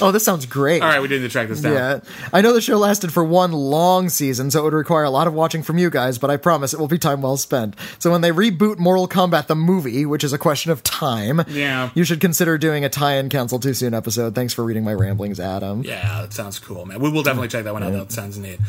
oh, 0.01 0.11
this 0.11 0.23
sounds 0.25 0.45
great. 0.45 0.81
All 0.81 0.87
right, 0.87 1.01
we 1.01 1.07
need 1.07 1.19
to 1.19 1.29
track 1.29 1.47
this 1.47 1.61
down. 1.61 1.73
Yeah, 1.73 1.99
I 2.31 2.41
know 2.41 2.53
the 2.53 2.61
show 2.61 2.77
lasted 2.77 3.11
for 3.13 3.23
one 3.23 3.51
long 3.51 4.09
season, 4.09 4.51
so 4.51 4.59
it 4.59 4.63
would 4.63 4.73
require 4.73 5.03
a 5.03 5.09
lot 5.09 5.27
of 5.27 5.33
watching 5.33 5.63
from 5.63 5.77
you 5.77 5.89
guys, 5.89 6.17
but 6.17 6.29
I 6.29 6.37
promise 6.37 6.73
it 6.73 6.79
will 6.79 6.87
be 6.87 6.97
time 6.97 7.21
well 7.21 7.37
spent. 7.37 7.75
So 7.99 8.11
when 8.11 8.21
they 8.21 8.31
reboot 8.31 8.77
Mortal 8.79 9.07
Kombat 9.07 9.47
the 9.47 9.55
movie, 9.55 10.05
which 10.05 10.23
is 10.23 10.33
a 10.33 10.37
question 10.37 10.71
of 10.71 10.83
time, 10.83 11.43
Yeah. 11.47 11.89
you 11.95 12.03
should 12.03 12.21
consider 12.21 12.57
doing 12.57 12.83
a 12.85 12.89
tie-in 12.89 13.29
cancel 13.29 13.59
too 13.59 13.73
soon 13.73 13.93
episode. 13.93 14.35
Thanks 14.35 14.53
for 14.53 14.63
reading 14.63 14.83
my 14.83 14.93
ramblings, 14.93 15.39
Adam. 15.39 15.83
Yeah, 15.83 16.21
that 16.21 16.33
sounds 16.33 16.59
cool, 16.59 16.85
man. 16.85 16.99
We 16.99 17.09
will 17.09 17.23
definitely 17.23 17.47
check 17.49 17.63
that 17.65 17.73
one 17.73 17.83
out. 17.83 17.91
That 17.93 18.11
sounds 18.11 18.37
neat. 18.37 18.59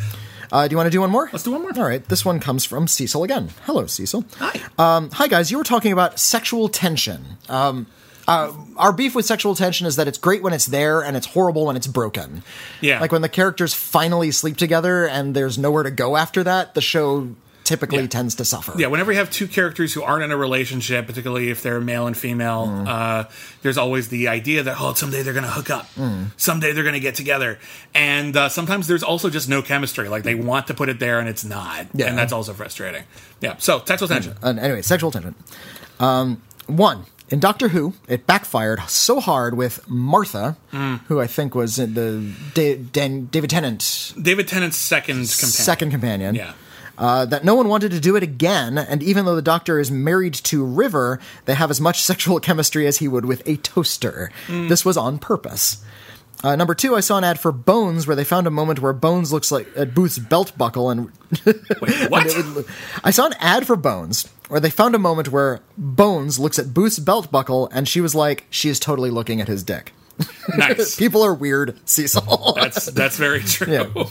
Uh, 0.53 0.69
do 0.69 0.73
you 0.73 0.77
want 0.77 0.87
to 0.87 0.91
do 0.91 1.01
one 1.01 1.11
more? 1.11 1.29
Let's 1.33 1.43
do 1.43 1.51
one 1.53 1.63
more. 1.63 1.73
All 1.77 1.85
right, 1.89 2.07
this 2.09 2.25
one 2.25 2.39
comes 2.39 2.65
from 2.65 2.87
Cecil 2.87 3.25
again. 3.25 3.49
Hello, 3.65 3.87
Cecil. 3.87 4.25
Hi. 4.39 4.61
Um, 4.79 5.11
hi, 5.11 5.27
guys. 5.27 5.51
You 5.51 5.59
were 5.59 5.65
talking 5.65 5.91
about 5.91 6.19
sexual 6.21 6.69
tension. 6.69 7.25
Um, 7.49 7.87
uh, 8.27 8.53
our 8.77 8.93
beef 8.93 9.15
with 9.15 9.27
sexual 9.27 9.55
tension 9.55 9.87
is 9.87 9.97
that 9.97 10.09
it's 10.09 10.19
great 10.19 10.43
when 10.43 10.53
it's 10.53 10.67
there 10.67 11.03
and 11.03 11.17
it's 11.17 11.27
horrible 11.27 11.67
when 11.67 11.77
it's 11.77 11.87
broken. 11.87 12.43
Yeah. 12.81 13.01
Like 13.01 13.13
when 13.13 13.23
the 13.23 13.29
characters 13.29 13.75
finally 13.75 14.31
sleep 14.31 14.57
together 14.57 15.07
and 15.07 15.35
there's 15.35 15.59
nowhere 15.59 15.83
to 15.83 15.91
go 15.91 16.17
after 16.17 16.43
that, 16.45 16.75
the 16.75 16.81
show 16.81 17.29
typically 17.65 18.03
Yeah. 18.03 18.09
tends 18.09 18.35
to 18.35 18.45
suffer. 18.45 18.75
Yeah, 18.77 18.89
whenever 18.89 19.11
you 19.11 19.17
have 19.17 19.31
two 19.31 19.49
characters 19.49 19.95
who 19.95 20.03
aren't 20.03 20.23
in 20.23 20.31
a 20.31 20.37
relationship, 20.37 21.07
particularly 21.07 21.49
if 21.49 21.63
they're 21.63 21.81
male 21.81 22.07
and 22.07 22.15
female, 22.15 22.67
Mm. 22.67 22.87
uh, 22.87 23.25
there's 23.63 23.79
always 23.79 24.09
the 24.09 24.29
idea 24.29 24.63
that 24.63 24.77
oh, 24.79 24.93
someday 24.93 25.23
they're 25.23 25.33
going 25.33 25.47
to 25.47 25.51
hook 25.51 25.71
up, 25.71 25.89
Mm. 25.99 26.27
someday 26.37 26.73
they're 26.73 26.83
going 26.85 26.93
to 26.93 27.01
get 27.01 27.15
together, 27.15 27.59
and 27.95 28.37
uh, 28.37 28.51
sometimes 28.51 28.87
there's 28.87 29.03
also 29.03 29.31
just 29.31 29.49
no 29.49 29.63
chemistry. 29.63 30.11
Like 30.11 30.25
they 30.25 30.35
want 30.35 30.67
to 30.67 30.75
put 30.75 30.91
it 30.91 30.99
there 30.99 31.19
and 31.19 31.27
it's 31.27 31.43
not, 31.43 31.87
Yeah. 31.95 32.09
and 32.09 32.19
that's 32.19 32.35
also 32.35 32.53
frustrating. 32.53 33.05
Yeah. 33.41 33.55
So 33.59 33.83
sexual 33.87 34.09
tension. 34.09 34.35
And 34.43 34.59
anyway, 34.61 34.83
sexual 34.83 35.11
tension. 35.11 35.35
Um, 36.01 36.43
one. 36.67 37.07
In 37.31 37.41
Doctor 37.41 37.69
Who, 37.69 37.95
it 38.07 38.27
backfired 38.27 38.81
so 38.87 39.19
hard 39.19 39.57
with 39.57 39.81
Martha, 39.89 40.57
Mm. 40.73 41.01
who 41.09 41.21
I 41.21 41.27
think 41.27 41.55
was 41.55 41.77
the 41.77 42.31
Da- 42.55 42.77
Dan- 42.77 43.29
David 43.33 43.51
Tennant 43.51 44.13
David 44.21 44.47
Tennant's 44.47 44.77
second 44.77 45.15
companion. 45.17 45.27
second 45.51 45.91
companion. 45.91 46.35
Yeah. 46.35 46.53
Uh, 46.97 47.25
that 47.25 47.45
no 47.45 47.57
one 47.57 47.67
wanted 47.69 47.91
to 47.91 47.99
do 47.99 48.15
it 48.15 48.23
again, 48.23 48.79
and 48.79 49.03
even 49.03 49.25
though 49.25 49.35
the 49.35 49.43
Doctor 49.43 49.81
is 49.81 49.91
married 49.91 50.35
to 50.35 50.65
River, 50.65 51.19
they 51.45 51.55
have 51.55 51.71
as 51.71 51.81
much 51.81 52.03
sexual 52.11 52.39
chemistry 52.39 52.87
as 52.87 52.99
he 52.99 53.09
would 53.09 53.25
with 53.25 53.43
a 53.47 53.57
toaster. 53.57 54.31
Mm. 54.47 54.69
This 54.69 54.85
was 54.85 54.97
on 54.97 55.19
purpose. 55.19 55.79
Uh, 56.45 56.55
number 56.57 56.75
two, 56.75 56.95
I 56.95 57.01
saw 57.01 57.17
an 57.17 57.25
ad 57.25 57.41
for 57.41 57.51
Bones 57.53 58.07
where 58.07 58.15
they 58.15 58.23
found 58.23 58.47
a 58.47 58.51
moment 58.51 58.79
where 58.81 58.93
Bones 58.93 59.33
looks 59.33 59.51
like 59.51 59.67
at 59.75 59.95
Booth's 59.95 60.19
belt 60.19 60.53
buckle, 60.59 60.91
and 60.91 61.11
Wait, 61.47 62.11
what? 62.11 62.33
and 62.33 62.55
would- 62.55 62.67
I 63.03 63.11
saw 63.11 63.27
an 63.27 63.35
ad 63.41 63.67
for 63.67 63.75
Bones 63.77 64.29
where 64.49 64.61
they 64.61 64.71
found 64.71 64.95
a 64.95 64.99
moment 64.99 65.29
where 65.31 65.61
Bones 65.77 66.39
looks 66.39 66.59
at 66.59 66.75
Booth's 66.75 66.99
belt 66.99 67.31
buckle, 67.31 67.69
and 67.73 67.89
she 67.89 68.01
was 68.01 68.15
like, 68.15 68.45
"She 68.51 68.69
is 68.69 68.79
totally 68.81 69.11
looking 69.11 69.41
at 69.41 69.49
his 69.49 69.63
dick." 69.63 69.93
nice. 70.57 70.95
People 70.99 71.23
are 71.25 71.35
weird, 71.35 71.79
Cecil. 71.89 72.53
That's 72.57 72.87
that's 72.87 73.17
very 73.17 73.41
true. 73.45 73.73
Yeah. 73.73 74.05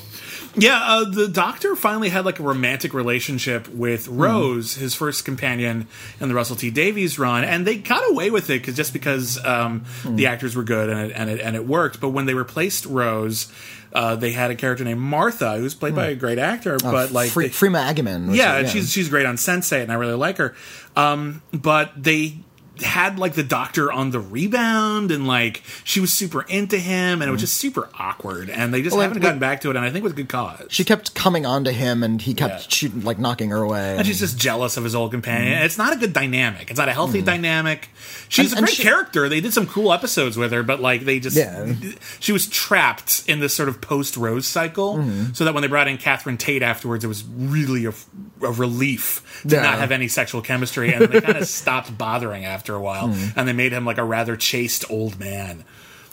Yeah, 0.55 0.77
uh, 0.84 1.10
the 1.10 1.27
doctor 1.30 1.76
finally 1.76 2.10
had 2.10 2.26
like 2.26 2.39
a 2.39 2.43
romantic 2.43 2.93
relationship 2.93 3.68
with 3.69 4.05
Mm-hmm. 4.05 4.22
Rose, 4.22 4.76
his 4.76 4.93
first 4.93 5.26
companion 5.26 5.88
in 6.19 6.27
the 6.30 6.35
Russell 6.35 6.55
T 6.55 6.69
Davies 6.69 7.18
run, 7.18 7.43
and 7.43 7.65
they 7.65 7.77
got 7.77 8.07
away 8.11 8.30
with 8.30 8.51
it 8.51 8.60
because 8.61 8.76
just 8.76 8.93
because 8.93 9.43
um, 9.43 9.85
Mm. 10.03 10.15
the 10.18 10.27
actors 10.27 10.55
were 10.55 10.64
good 10.64 10.89
and 10.89 10.99
it, 11.10 11.11
and 11.15 11.30
it 11.31 11.39
and 11.41 11.55
it 11.55 11.65
worked. 11.65 11.99
But 11.99 12.10
when 12.10 12.27
they 12.27 12.35
replaced 12.35 12.85
Rose, 12.85 13.51
uh, 13.94 14.15
they 14.15 14.32
had 14.32 14.52
a 14.52 14.56
character 14.56 14.84
named 14.84 14.99
Martha, 14.99 15.57
who's 15.57 15.74
played 15.76 15.95
by 15.95 16.07
a 16.07 16.15
great 16.15 16.40
actor, 16.40 16.78
but 16.82 17.11
like 17.11 17.32
Free, 17.32 17.48
they- 17.48 17.53
Freema 17.53 17.94
Agyeman. 17.94 18.36
yeah, 18.36 18.60
it, 18.60 18.70
she's 18.70 18.91
she's 18.91 19.10
great 19.10 19.26
on 19.26 19.36
Sense8, 19.38 19.84
and 19.84 19.91
I 19.91 19.95
really 19.95 20.14
like 20.15 20.38
her. 20.38 20.56
Um, 20.95 21.41
but 21.53 21.91
they 21.95 22.38
had 22.82 23.20
like 23.20 23.34
the 23.34 23.44
doctor 23.44 23.91
on 23.91 24.10
the 24.12 24.20
rebound, 24.20 25.12
and 25.12 25.28
like 25.28 25.62
she 25.84 26.00
was 26.00 26.12
super 26.12 26.41
into 26.44 26.78
him, 26.78 27.22
and 27.22 27.30
it 27.30 27.32
was 27.32 27.38
mm. 27.40 27.41
just 27.45 27.58
super 27.58 27.90
awkward. 28.00 28.50
And 28.50 28.74
they 28.74 28.82
just 28.82 28.95
Well, 28.95 29.02
haven't 29.04 29.18
like- 29.18 29.22
gotten 29.24 29.40
back 29.40 29.62
to 29.62 29.70
it, 29.70 29.76
and 29.76 29.86
I 29.86 29.91
think 29.91 30.04
with 30.04 30.16
good 30.16 30.30
cause. 30.30 30.66
She 30.70 30.84
kept 30.84 31.14
coming 31.14 31.45
on 31.45 31.64
to 31.66 31.72
him, 31.72 32.02
and 32.04 32.22
he 32.22 32.34
kept 32.34 32.54
Yeah. 32.54 32.68
shooting, 32.70 33.04
like 33.04 33.20
knocking 33.20 33.50
her 33.52 33.62
away. 33.62 33.98
and 33.98 34.08
she's 34.08 34.20
just 34.20 34.38
jealous 34.40 34.76
of 34.78 34.84
his 34.84 34.95
old 34.95 35.12
companion. 35.12 35.60
Mm. 35.60 35.66
It's 35.66 35.78
not 35.78 35.94
a 35.94 35.98
good 35.98 36.14
dynamic. 36.14 36.70
It's 36.72 36.80
not 36.80 36.90
a 36.90 36.94
healthy 36.94 37.22
mm. 37.22 37.26
dynamic. 37.26 37.90
She's 38.28 38.52
And- 38.52 38.54
a 38.54 38.58
and 38.58 38.66
great 38.66 38.76
she- 38.78 38.84
character. 38.84 39.30
They 39.30 39.40
did 39.41 39.54
some 39.54 39.68
cool 39.68 39.94
episodes 39.94 40.36
with 40.38 40.52
her, 40.52 40.64
but 40.64 40.80
like 40.82 41.06
they 41.06 41.20
just 41.20 41.38
Yeah. 41.38 41.74
she 42.20 42.32
was 42.32 42.48
trapped 42.48 43.24
in 43.28 43.40
this 43.40 43.54
sort 43.54 43.70
of 43.70 43.82
post 43.82 44.18
Rose 44.18 44.48
cycle. 44.48 44.98
Mm-hmm. 44.98 45.34
So 45.34 45.45
that 45.45 45.54
when 45.54 45.62
they 45.62 45.68
brought 45.68 45.88
in 45.88 45.98
Catherine 45.98 46.38
Tate 46.38 46.64
afterwards, 46.64 47.04
it 47.04 47.08
was 47.08 47.24
really 47.24 47.86
a, 47.86 47.94
a 48.41 48.52
relief 48.52 49.41
to 49.48 49.56
Yeah. 49.56 49.62
not 49.62 49.80
have 49.80 49.91
any 49.91 50.08
sexual 50.08 50.41
chemistry, 50.41 50.91
and 50.94 51.06
they 51.08 51.22
kind 51.22 51.38
of 51.38 51.48
stopped 51.64 51.95
bothering 51.98 52.45
after 52.64 52.76
a 52.76 52.80
while, 52.81 53.10
Mm-hmm. 53.10 53.38
and 53.38 53.45
they 53.48 53.52
made 53.53 53.73
him 53.73 53.84
like 53.85 53.98
a 53.98 54.03
rather 54.06 54.38
chaste 54.38 54.85
old 54.90 55.19
man. 55.19 55.65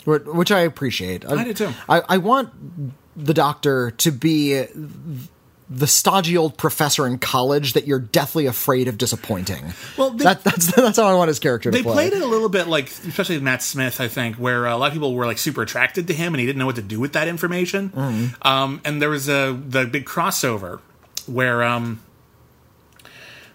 Which 0.04 0.50
I 0.50 0.60
appreciate. 0.60 1.24
I 1.24 1.44
do 1.44 1.54
too. 1.54 1.70
I, 1.88 2.02
I 2.08 2.18
want 2.18 2.50
the 3.16 3.34
doctor 3.34 3.92
to 3.92 4.10
be 4.10 4.64
the 5.72 5.86
stodgy 5.86 6.36
old 6.36 6.56
professor 6.58 7.06
in 7.06 7.18
college 7.18 7.74
that 7.74 7.86
you're 7.86 8.00
deathly 8.00 8.46
afraid 8.46 8.88
of 8.88 8.98
disappointing. 8.98 9.72
Well, 9.96 10.10
they- 10.10 10.24
that, 10.24 10.42
that's 10.42 10.66
that's 10.74 10.98
how 10.98 11.06
I 11.06 11.14
want 11.14 11.28
his 11.28 11.38
character 11.38 11.70
to 11.70 11.76
be. 11.76 11.78
They 11.78 11.84
play. 11.84 12.08
played 12.10 12.20
it 12.20 12.22
a 12.24 12.26
little 12.26 12.48
bit 12.48 12.66
like, 12.66 12.86
especially 12.90 13.38
Matt 13.38 13.62
Smith, 13.62 14.00
I 14.00 14.08
think, 14.08 14.34
where 14.36 14.66
a 14.66 14.76
lot 14.76 14.88
of 14.88 14.92
people 14.94 15.14
were 15.14 15.26
like 15.26 15.38
super 15.38 15.62
attracted 15.62 16.08
to 16.08 16.14
him, 16.14 16.34
and 16.34 16.40
he 16.40 16.46
didn't 16.46 16.58
know 16.58 16.66
what 16.66 16.76
to 16.76 16.82
do 16.82 16.98
with 16.98 17.12
that 17.12 17.28
information. 17.28 17.90
Mm-hmm. 17.90 18.46
Um, 18.48 18.80
and 18.84 19.00
there 19.00 19.10
was 19.10 19.28
a 19.28 19.52
the 19.64 19.84
big 19.84 20.06
crossover 20.06 20.80
where, 21.26 21.62
um, 21.62 22.00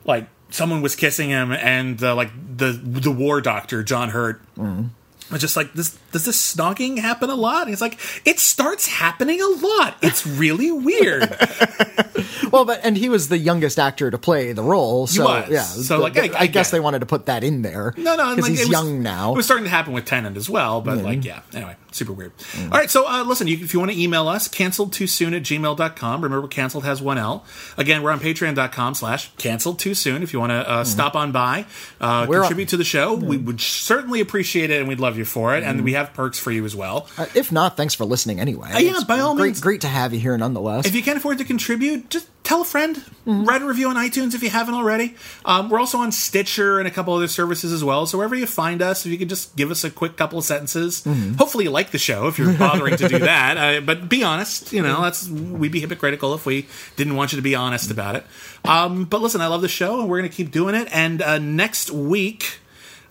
like, 0.05 0.27
someone 0.49 0.81
was 0.81 0.95
kissing 0.95 1.29
him, 1.29 1.51
and 1.51 2.01
uh, 2.03 2.15
like 2.15 2.31
the 2.57 2.71
the 2.71 3.11
war 3.11 3.41
doctor 3.41 3.83
John 3.83 4.09
Hurt. 4.09 4.41
Mm-hmm. 4.55 4.87
was 5.31 5.41
just 5.41 5.57
like 5.57 5.73
this. 5.73 5.97
Does 6.15 6.23
this 6.23 6.55
snogging 6.55 6.97
happen 6.97 7.29
a 7.29 7.35
lot? 7.35 7.63
And 7.63 7.71
he's 7.71 7.81
like, 7.81 7.99
it 8.25 8.39
starts 8.39 8.87
happening 8.87 9.41
a 9.41 9.47
lot. 9.47 9.97
It's 10.01 10.25
really 10.25 10.71
weird. 10.71 11.29
well, 12.53 12.63
but 12.63 12.79
and 12.85 12.95
he 12.97 13.09
was 13.09 13.27
the 13.27 13.37
youngest 13.37 13.77
actor 13.77 14.09
to 14.09 14.17
play 14.17 14.53
the 14.53 14.63
role, 14.63 15.07
so 15.07 15.43
yeah. 15.49 15.63
So, 15.63 15.97
the- 15.97 16.03
like, 16.03 16.13
the- 16.13 16.33
I- 16.33 16.39
I, 16.39 16.43
I 16.43 16.47
guess 16.47 16.71
they 16.71 16.79
wanted 16.79 16.99
to 16.99 17.05
put 17.05 17.25
that 17.25 17.43
in 17.43 17.63
there. 17.63 17.93
No, 17.97 18.15
no, 18.15 18.29
because 18.33 18.43
like, 18.49 18.51
he's 18.51 18.59
was- 18.61 18.69
young 18.69 19.03
now. 19.03 19.33
It 19.33 19.35
was 19.35 19.45
starting 19.45 19.65
to 19.65 19.69
happen 19.69 19.91
with 19.91 20.05
Tennant 20.05 20.37
as 20.37 20.49
well, 20.49 20.79
but 20.79 20.99
like, 20.99 21.25
yeah. 21.25 21.41
Anyway, 21.53 21.75
super 21.91 22.13
weird. 22.13 22.31
All 22.61 22.69
right, 22.69 22.89
so 22.89 23.05
uh, 23.09 23.23
listen, 23.25 23.47
you, 23.47 23.57
if 23.57 23.73
you 23.73 23.79
want 23.79 23.91
to 23.91 24.01
email 24.01 24.29
us, 24.29 24.47
canceled 24.47 24.93
too 24.93 25.07
soon 25.07 25.33
at 25.33 25.43
gmail.com. 25.43 26.21
Remember, 26.21 26.47
canceled 26.47 26.85
has 26.85 27.01
one 27.01 27.17
L. 27.17 27.43
Again, 27.77 28.03
we're 28.03 28.11
on 28.11 28.21
patreon.com 28.21 28.93
slash 28.95 29.31
canceled 29.35 29.79
too 29.79 29.93
soon. 29.93 30.23
If 30.23 30.31
you 30.31 30.39
want 30.39 30.51
to 30.51 30.69
uh, 30.69 30.83
stop 30.85 31.15
on 31.15 31.33
by, 31.33 31.65
uh, 31.99 32.25
contribute 32.25 32.69
to 32.69 32.77
the 32.77 32.85
show, 32.85 33.15
we 33.15 33.35
would 33.35 33.59
certainly 33.59 34.21
appreciate 34.21 34.69
it 34.71 34.79
and 34.79 34.87
we'd 34.87 34.99
love 35.01 35.17
you 35.17 35.25
for 35.25 35.55
it. 35.57 35.63
And 35.63 35.83
we 35.83 35.93
have 35.93 36.04
perks 36.13 36.37
for 36.37 36.51
you 36.51 36.63
as 36.65 36.75
well. 36.75 37.07
Uh, 37.17 37.25
if 37.35 37.51
not, 37.51 37.75
thanks 37.77 37.93
for 37.95 38.05
listening 38.05 38.39
anyway. 38.39 38.71
Uh, 38.71 38.79
yeah, 38.79 38.91
It's 38.91 39.03
by 39.03 39.19
all 39.19 39.35
great, 39.35 39.45
means. 39.47 39.61
great 39.61 39.81
to 39.81 39.87
have 39.87 40.13
you 40.13 40.19
here 40.19 40.37
nonetheless. 40.37 40.85
If 40.85 40.93
you 40.95 41.01
can't 41.03 41.17
afford 41.17 41.37
to 41.39 41.45
contribute, 41.45 42.09
just 42.09 42.27
tell 42.43 42.61
a 42.61 42.65
friend. 42.65 43.03
Write 43.25 43.63
a 43.63 43.65
review 43.65 43.89
on 43.89 43.95
iTunes 43.95 44.35
if 44.35 44.43
you 44.43 44.51
haven't 44.51 44.75
already. 44.75 45.15
Um, 45.45 45.69
we're 45.69 45.79
also 45.79 45.97
on 45.97 46.11
Stitcher 46.11 46.77
and 46.77 46.87
a 46.87 46.91
couple 46.91 47.13
other 47.15 47.27
services 47.27 47.73
as 47.73 47.83
well. 47.83 48.05
So 48.05 48.17
wherever 48.19 48.35
you 48.35 48.45
find 48.45 48.81
us, 48.83 49.03
if 49.05 49.11
you 49.11 49.17
could 49.17 49.29
just 49.29 49.55
give 49.55 49.71
us 49.71 49.83
a 49.83 49.89
quick 49.89 50.15
couple 50.15 50.37
of 50.37 50.45
sentences. 50.45 51.03
Hopefully 51.37 51.63
you 51.63 51.71
like 51.71 51.89
the 51.91 51.97
show 51.97 52.27
if 52.27 52.37
you're 52.37 52.53
bothering 52.53 52.97
to 52.97 53.07
do 53.07 53.17
that. 53.19 53.57
Uh, 53.57 53.81
but 53.81 54.07
be 54.09 54.23
honest. 54.23 54.71
You 54.73 54.83
know, 54.83 55.01
that's 55.01 55.27
we'd 55.27 55.71
be 55.71 55.79
hypocritical 55.79 56.35
if 56.35 56.45
we 56.45 56.67
didn't 56.97 57.15
want 57.15 57.31
you 57.31 57.37
to 57.37 57.41
be 57.41 57.55
honest 57.55 57.89
about 57.89 58.15
it. 58.15 58.23
Um, 58.63 59.05
but 59.05 59.21
listen, 59.21 59.41
I 59.41 59.47
love 59.47 59.61
the 59.61 59.67
show, 59.67 59.99
and 60.01 60.09
we're 60.09 60.19
going 60.19 60.29
to 60.29 60.35
keep 60.35 60.51
doing 60.51 60.75
it. 60.75 60.87
And 60.91 61.21
uh, 61.23 61.39
next 61.39 61.89
week, 61.91 62.59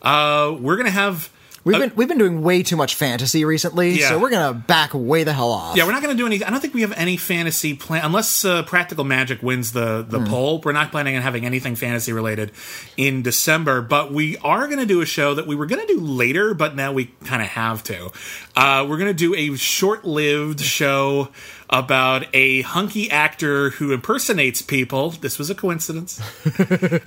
uh, 0.02 0.56
we're 0.60 0.76
going 0.76 0.86
to 0.86 0.92
have. 0.92 1.30
We've 1.64 1.76
uh, 1.76 1.78
been 1.80 1.92
we've 1.96 2.08
been 2.08 2.18
doing 2.18 2.42
way 2.42 2.62
too 2.62 2.76
much 2.76 2.94
fantasy 2.94 3.44
recently, 3.44 3.98
Yeah. 3.98 4.10
so 4.10 4.18
we're 4.18 4.30
gonna 4.30 4.52
back 4.52 4.90
way 4.92 5.24
the 5.24 5.32
hell 5.32 5.50
off. 5.50 5.76
Yeah, 5.76 5.86
we're 5.86 5.92
not 5.92 6.02
going 6.02 6.14
to 6.14 6.20
do 6.20 6.26
any. 6.26 6.44
I 6.44 6.50
don't 6.50 6.60
think 6.60 6.74
we 6.74 6.82
have 6.82 6.92
any 6.92 7.16
fantasy 7.16 7.74
plan 7.74 8.04
unless 8.04 8.44
uh, 8.44 8.62
Practical 8.64 9.04
Magic 9.04 9.42
wins 9.42 9.72
the 9.72 10.04
the 10.06 10.20
poll. 10.20 10.60
We're 10.62 10.72
not 10.72 10.90
planning 10.90 11.16
on 11.16 11.22
having 11.22 11.46
anything 11.46 11.74
fantasy 11.74 12.12
related 12.12 12.52
in 12.98 13.22
December, 13.22 13.80
but 13.80 14.12
we 14.12 14.36
are 14.38 14.66
going 14.66 14.78
to 14.78 14.86
do 14.86 15.00
a 15.00 15.06
show 15.06 15.34
that 15.34 15.46
we 15.46 15.56
were 15.56 15.64
going 15.66 15.86
to 15.86 15.92
do 15.94 16.00
later, 16.00 16.52
but 16.52 16.76
now 16.76 16.92
we 16.92 17.06
kind 17.24 17.40
of 17.40 17.48
have 17.48 17.82
to. 17.84 18.10
Uh, 18.54 18.86
we're 18.86 18.98
going 18.98 19.10
to 19.10 19.14
do 19.14 19.34
a 19.34 19.56
short 19.56 20.04
lived 20.04 20.60
show 20.60 21.30
about 21.70 22.26
a 22.34 22.60
hunky 22.62 23.10
actor 23.10 23.70
who 23.70 23.92
impersonates 23.92 24.60
people. 24.60 25.10
This 25.10 25.38
was 25.38 25.48
a 25.48 25.54
coincidence. 25.54 26.20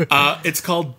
uh, 0.09 0.41
it's 0.43 0.61
called 0.61 0.95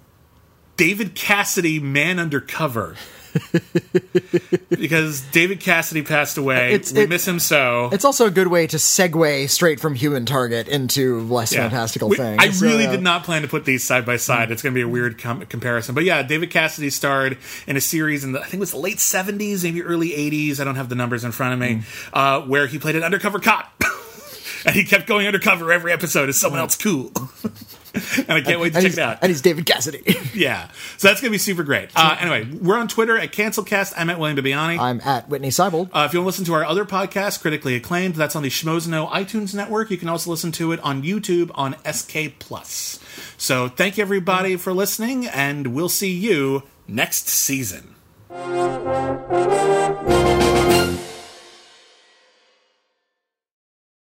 David 0.77 1.17
Cassidy 1.17 1.81
Man 1.81 2.21
Undercover. 2.21 2.95
because 4.71 5.21
David 5.33 5.61
Cassidy 5.61 6.03
passed 6.03 6.37
away. 6.39 6.73
It's- 6.75 6.93
we 6.93 7.03
it- 7.03 7.09
miss 7.09 7.27
him 7.27 7.39
so. 7.39 7.89
It's 7.93 8.05
also 8.05 8.27
a 8.27 8.31
good 8.31 8.49
way 8.49 8.67
to 8.67 8.77
segue 8.77 9.49
straight 9.51 9.81
from 9.81 9.95
Human 9.95 10.27
Target 10.27 10.69
into 10.69 11.21
less 11.23 11.53
Yeah. 11.53 11.63
fantastical 11.63 12.09
We- 12.09 12.17
things. 12.17 12.39
I 12.41 12.51
So, 12.51 12.67
really 12.67 12.85
yeah. 12.85 12.93
did 12.93 13.03
not 13.03 13.25
plan 13.25 13.43
to 13.43 13.49
put 13.49 13.65
these 13.65 13.85
side 13.85 14.05
by 14.05 14.17
side. 14.17 14.49
Mm. 14.49 14.53
It's 14.53 14.63
going 14.63 14.73
to 14.73 14.79
be 14.79 14.83
a 14.83 14.89
weird 14.89 15.19
com- 15.19 15.45
comparison. 15.47 15.95
But 15.95 16.05
yeah, 16.05 16.23
David 16.23 16.51
Cassidy 16.51 16.91
starred 16.91 17.39
in 17.67 17.77
a 17.77 17.81
series 17.81 18.25
in 18.25 18.33
the, 18.33 18.41
I 18.41 18.45
think 18.45 18.55
it 18.55 18.61
was 18.61 18.71
the 18.73 18.79
late 18.79 18.99
70s, 18.99 19.63
maybe 19.63 19.83
early 19.83 20.11
80s. 20.11 20.61
I 20.61 20.65
don't 20.65 20.77
have 20.77 20.89
the 20.89 20.95
numbers 20.95 21.25
in 21.25 21.33
front 21.33 21.55
of 21.55 21.59
me, 21.59 21.83
mm. 21.83 21.85
uh, 22.13 22.47
where 22.47 22.67
he 22.67 22.79
played 22.79 22.97
an 22.97 23.03
undercover 23.03 23.39
cop. 23.39 23.83
and 24.67 24.75
he 24.75 24.85
kept 24.85 25.07
going 25.07 25.27
undercover 25.27 25.73
every 25.73 25.93
episode 25.93 26.29
as 26.29 26.37
someone 26.37 26.59
mm. 26.59 26.63
else 26.63 26.77
cool. 26.77 27.13
and 28.19 28.31
I 28.33 28.41
can't 28.41 28.61
wait 28.61 28.73
to 28.73 28.79
And 28.79 28.87
check 28.87 28.93
it 28.95 28.99
out. 28.99 29.19
and 29.23 29.31
he's 29.31 29.41
David 29.43 29.67
Cassidy. 29.67 30.03
Yeah. 30.35 30.69
So 30.99 31.09
that's 31.09 31.21
going 31.21 31.31
to 31.31 31.35
be 31.35 31.39
super 31.39 31.65
great. 31.65 31.91
Uh, 31.97 32.17
anyway, 32.21 32.45
we're 32.61 32.77
on 32.77 32.87
Twitter 32.87 33.19
at 33.19 33.33
CancelCast. 33.33 33.95
I'm 33.97 34.09
at 34.11 34.19
William 34.19 34.37
Bibbiani. 34.37 34.79
I'm 34.79 35.01
at 35.01 35.29
Witney 35.29 35.49
Seibold. 35.49 35.91
Uh, 35.93 36.05
if 36.07 36.13
you 36.13 36.21
want 36.21 36.25
to 36.25 36.27
listen 36.27 36.45
to 36.47 36.55
our 36.55 36.65
other 36.65 36.85
podcast, 36.85 37.41
critically 37.41 37.75
acclaimed, 37.75 38.15
that's 38.15 38.37
on 38.37 38.43
the 38.43 38.49
Schmozino 38.51 39.09
iTunes 39.11 39.55
network. 39.55 39.91
You 39.91 39.97
can 39.97 40.09
also 40.09 40.31
listen 40.31 40.53
to 40.53 40.73
it 40.73 40.81
on 40.81 41.03
YouTube 41.03 41.51
on 41.55 41.77
SK 41.91 42.39
Plus. 42.39 43.01
So 43.37 43.69
thank 43.69 43.97
you 43.99 44.03
everybody 44.03 44.57
for 44.57 44.73
listening, 44.73 45.27
and 45.27 45.69
we'll 45.69 45.89
see 45.89 46.13
you 46.13 46.63
next 46.87 47.29
season. 47.29 47.95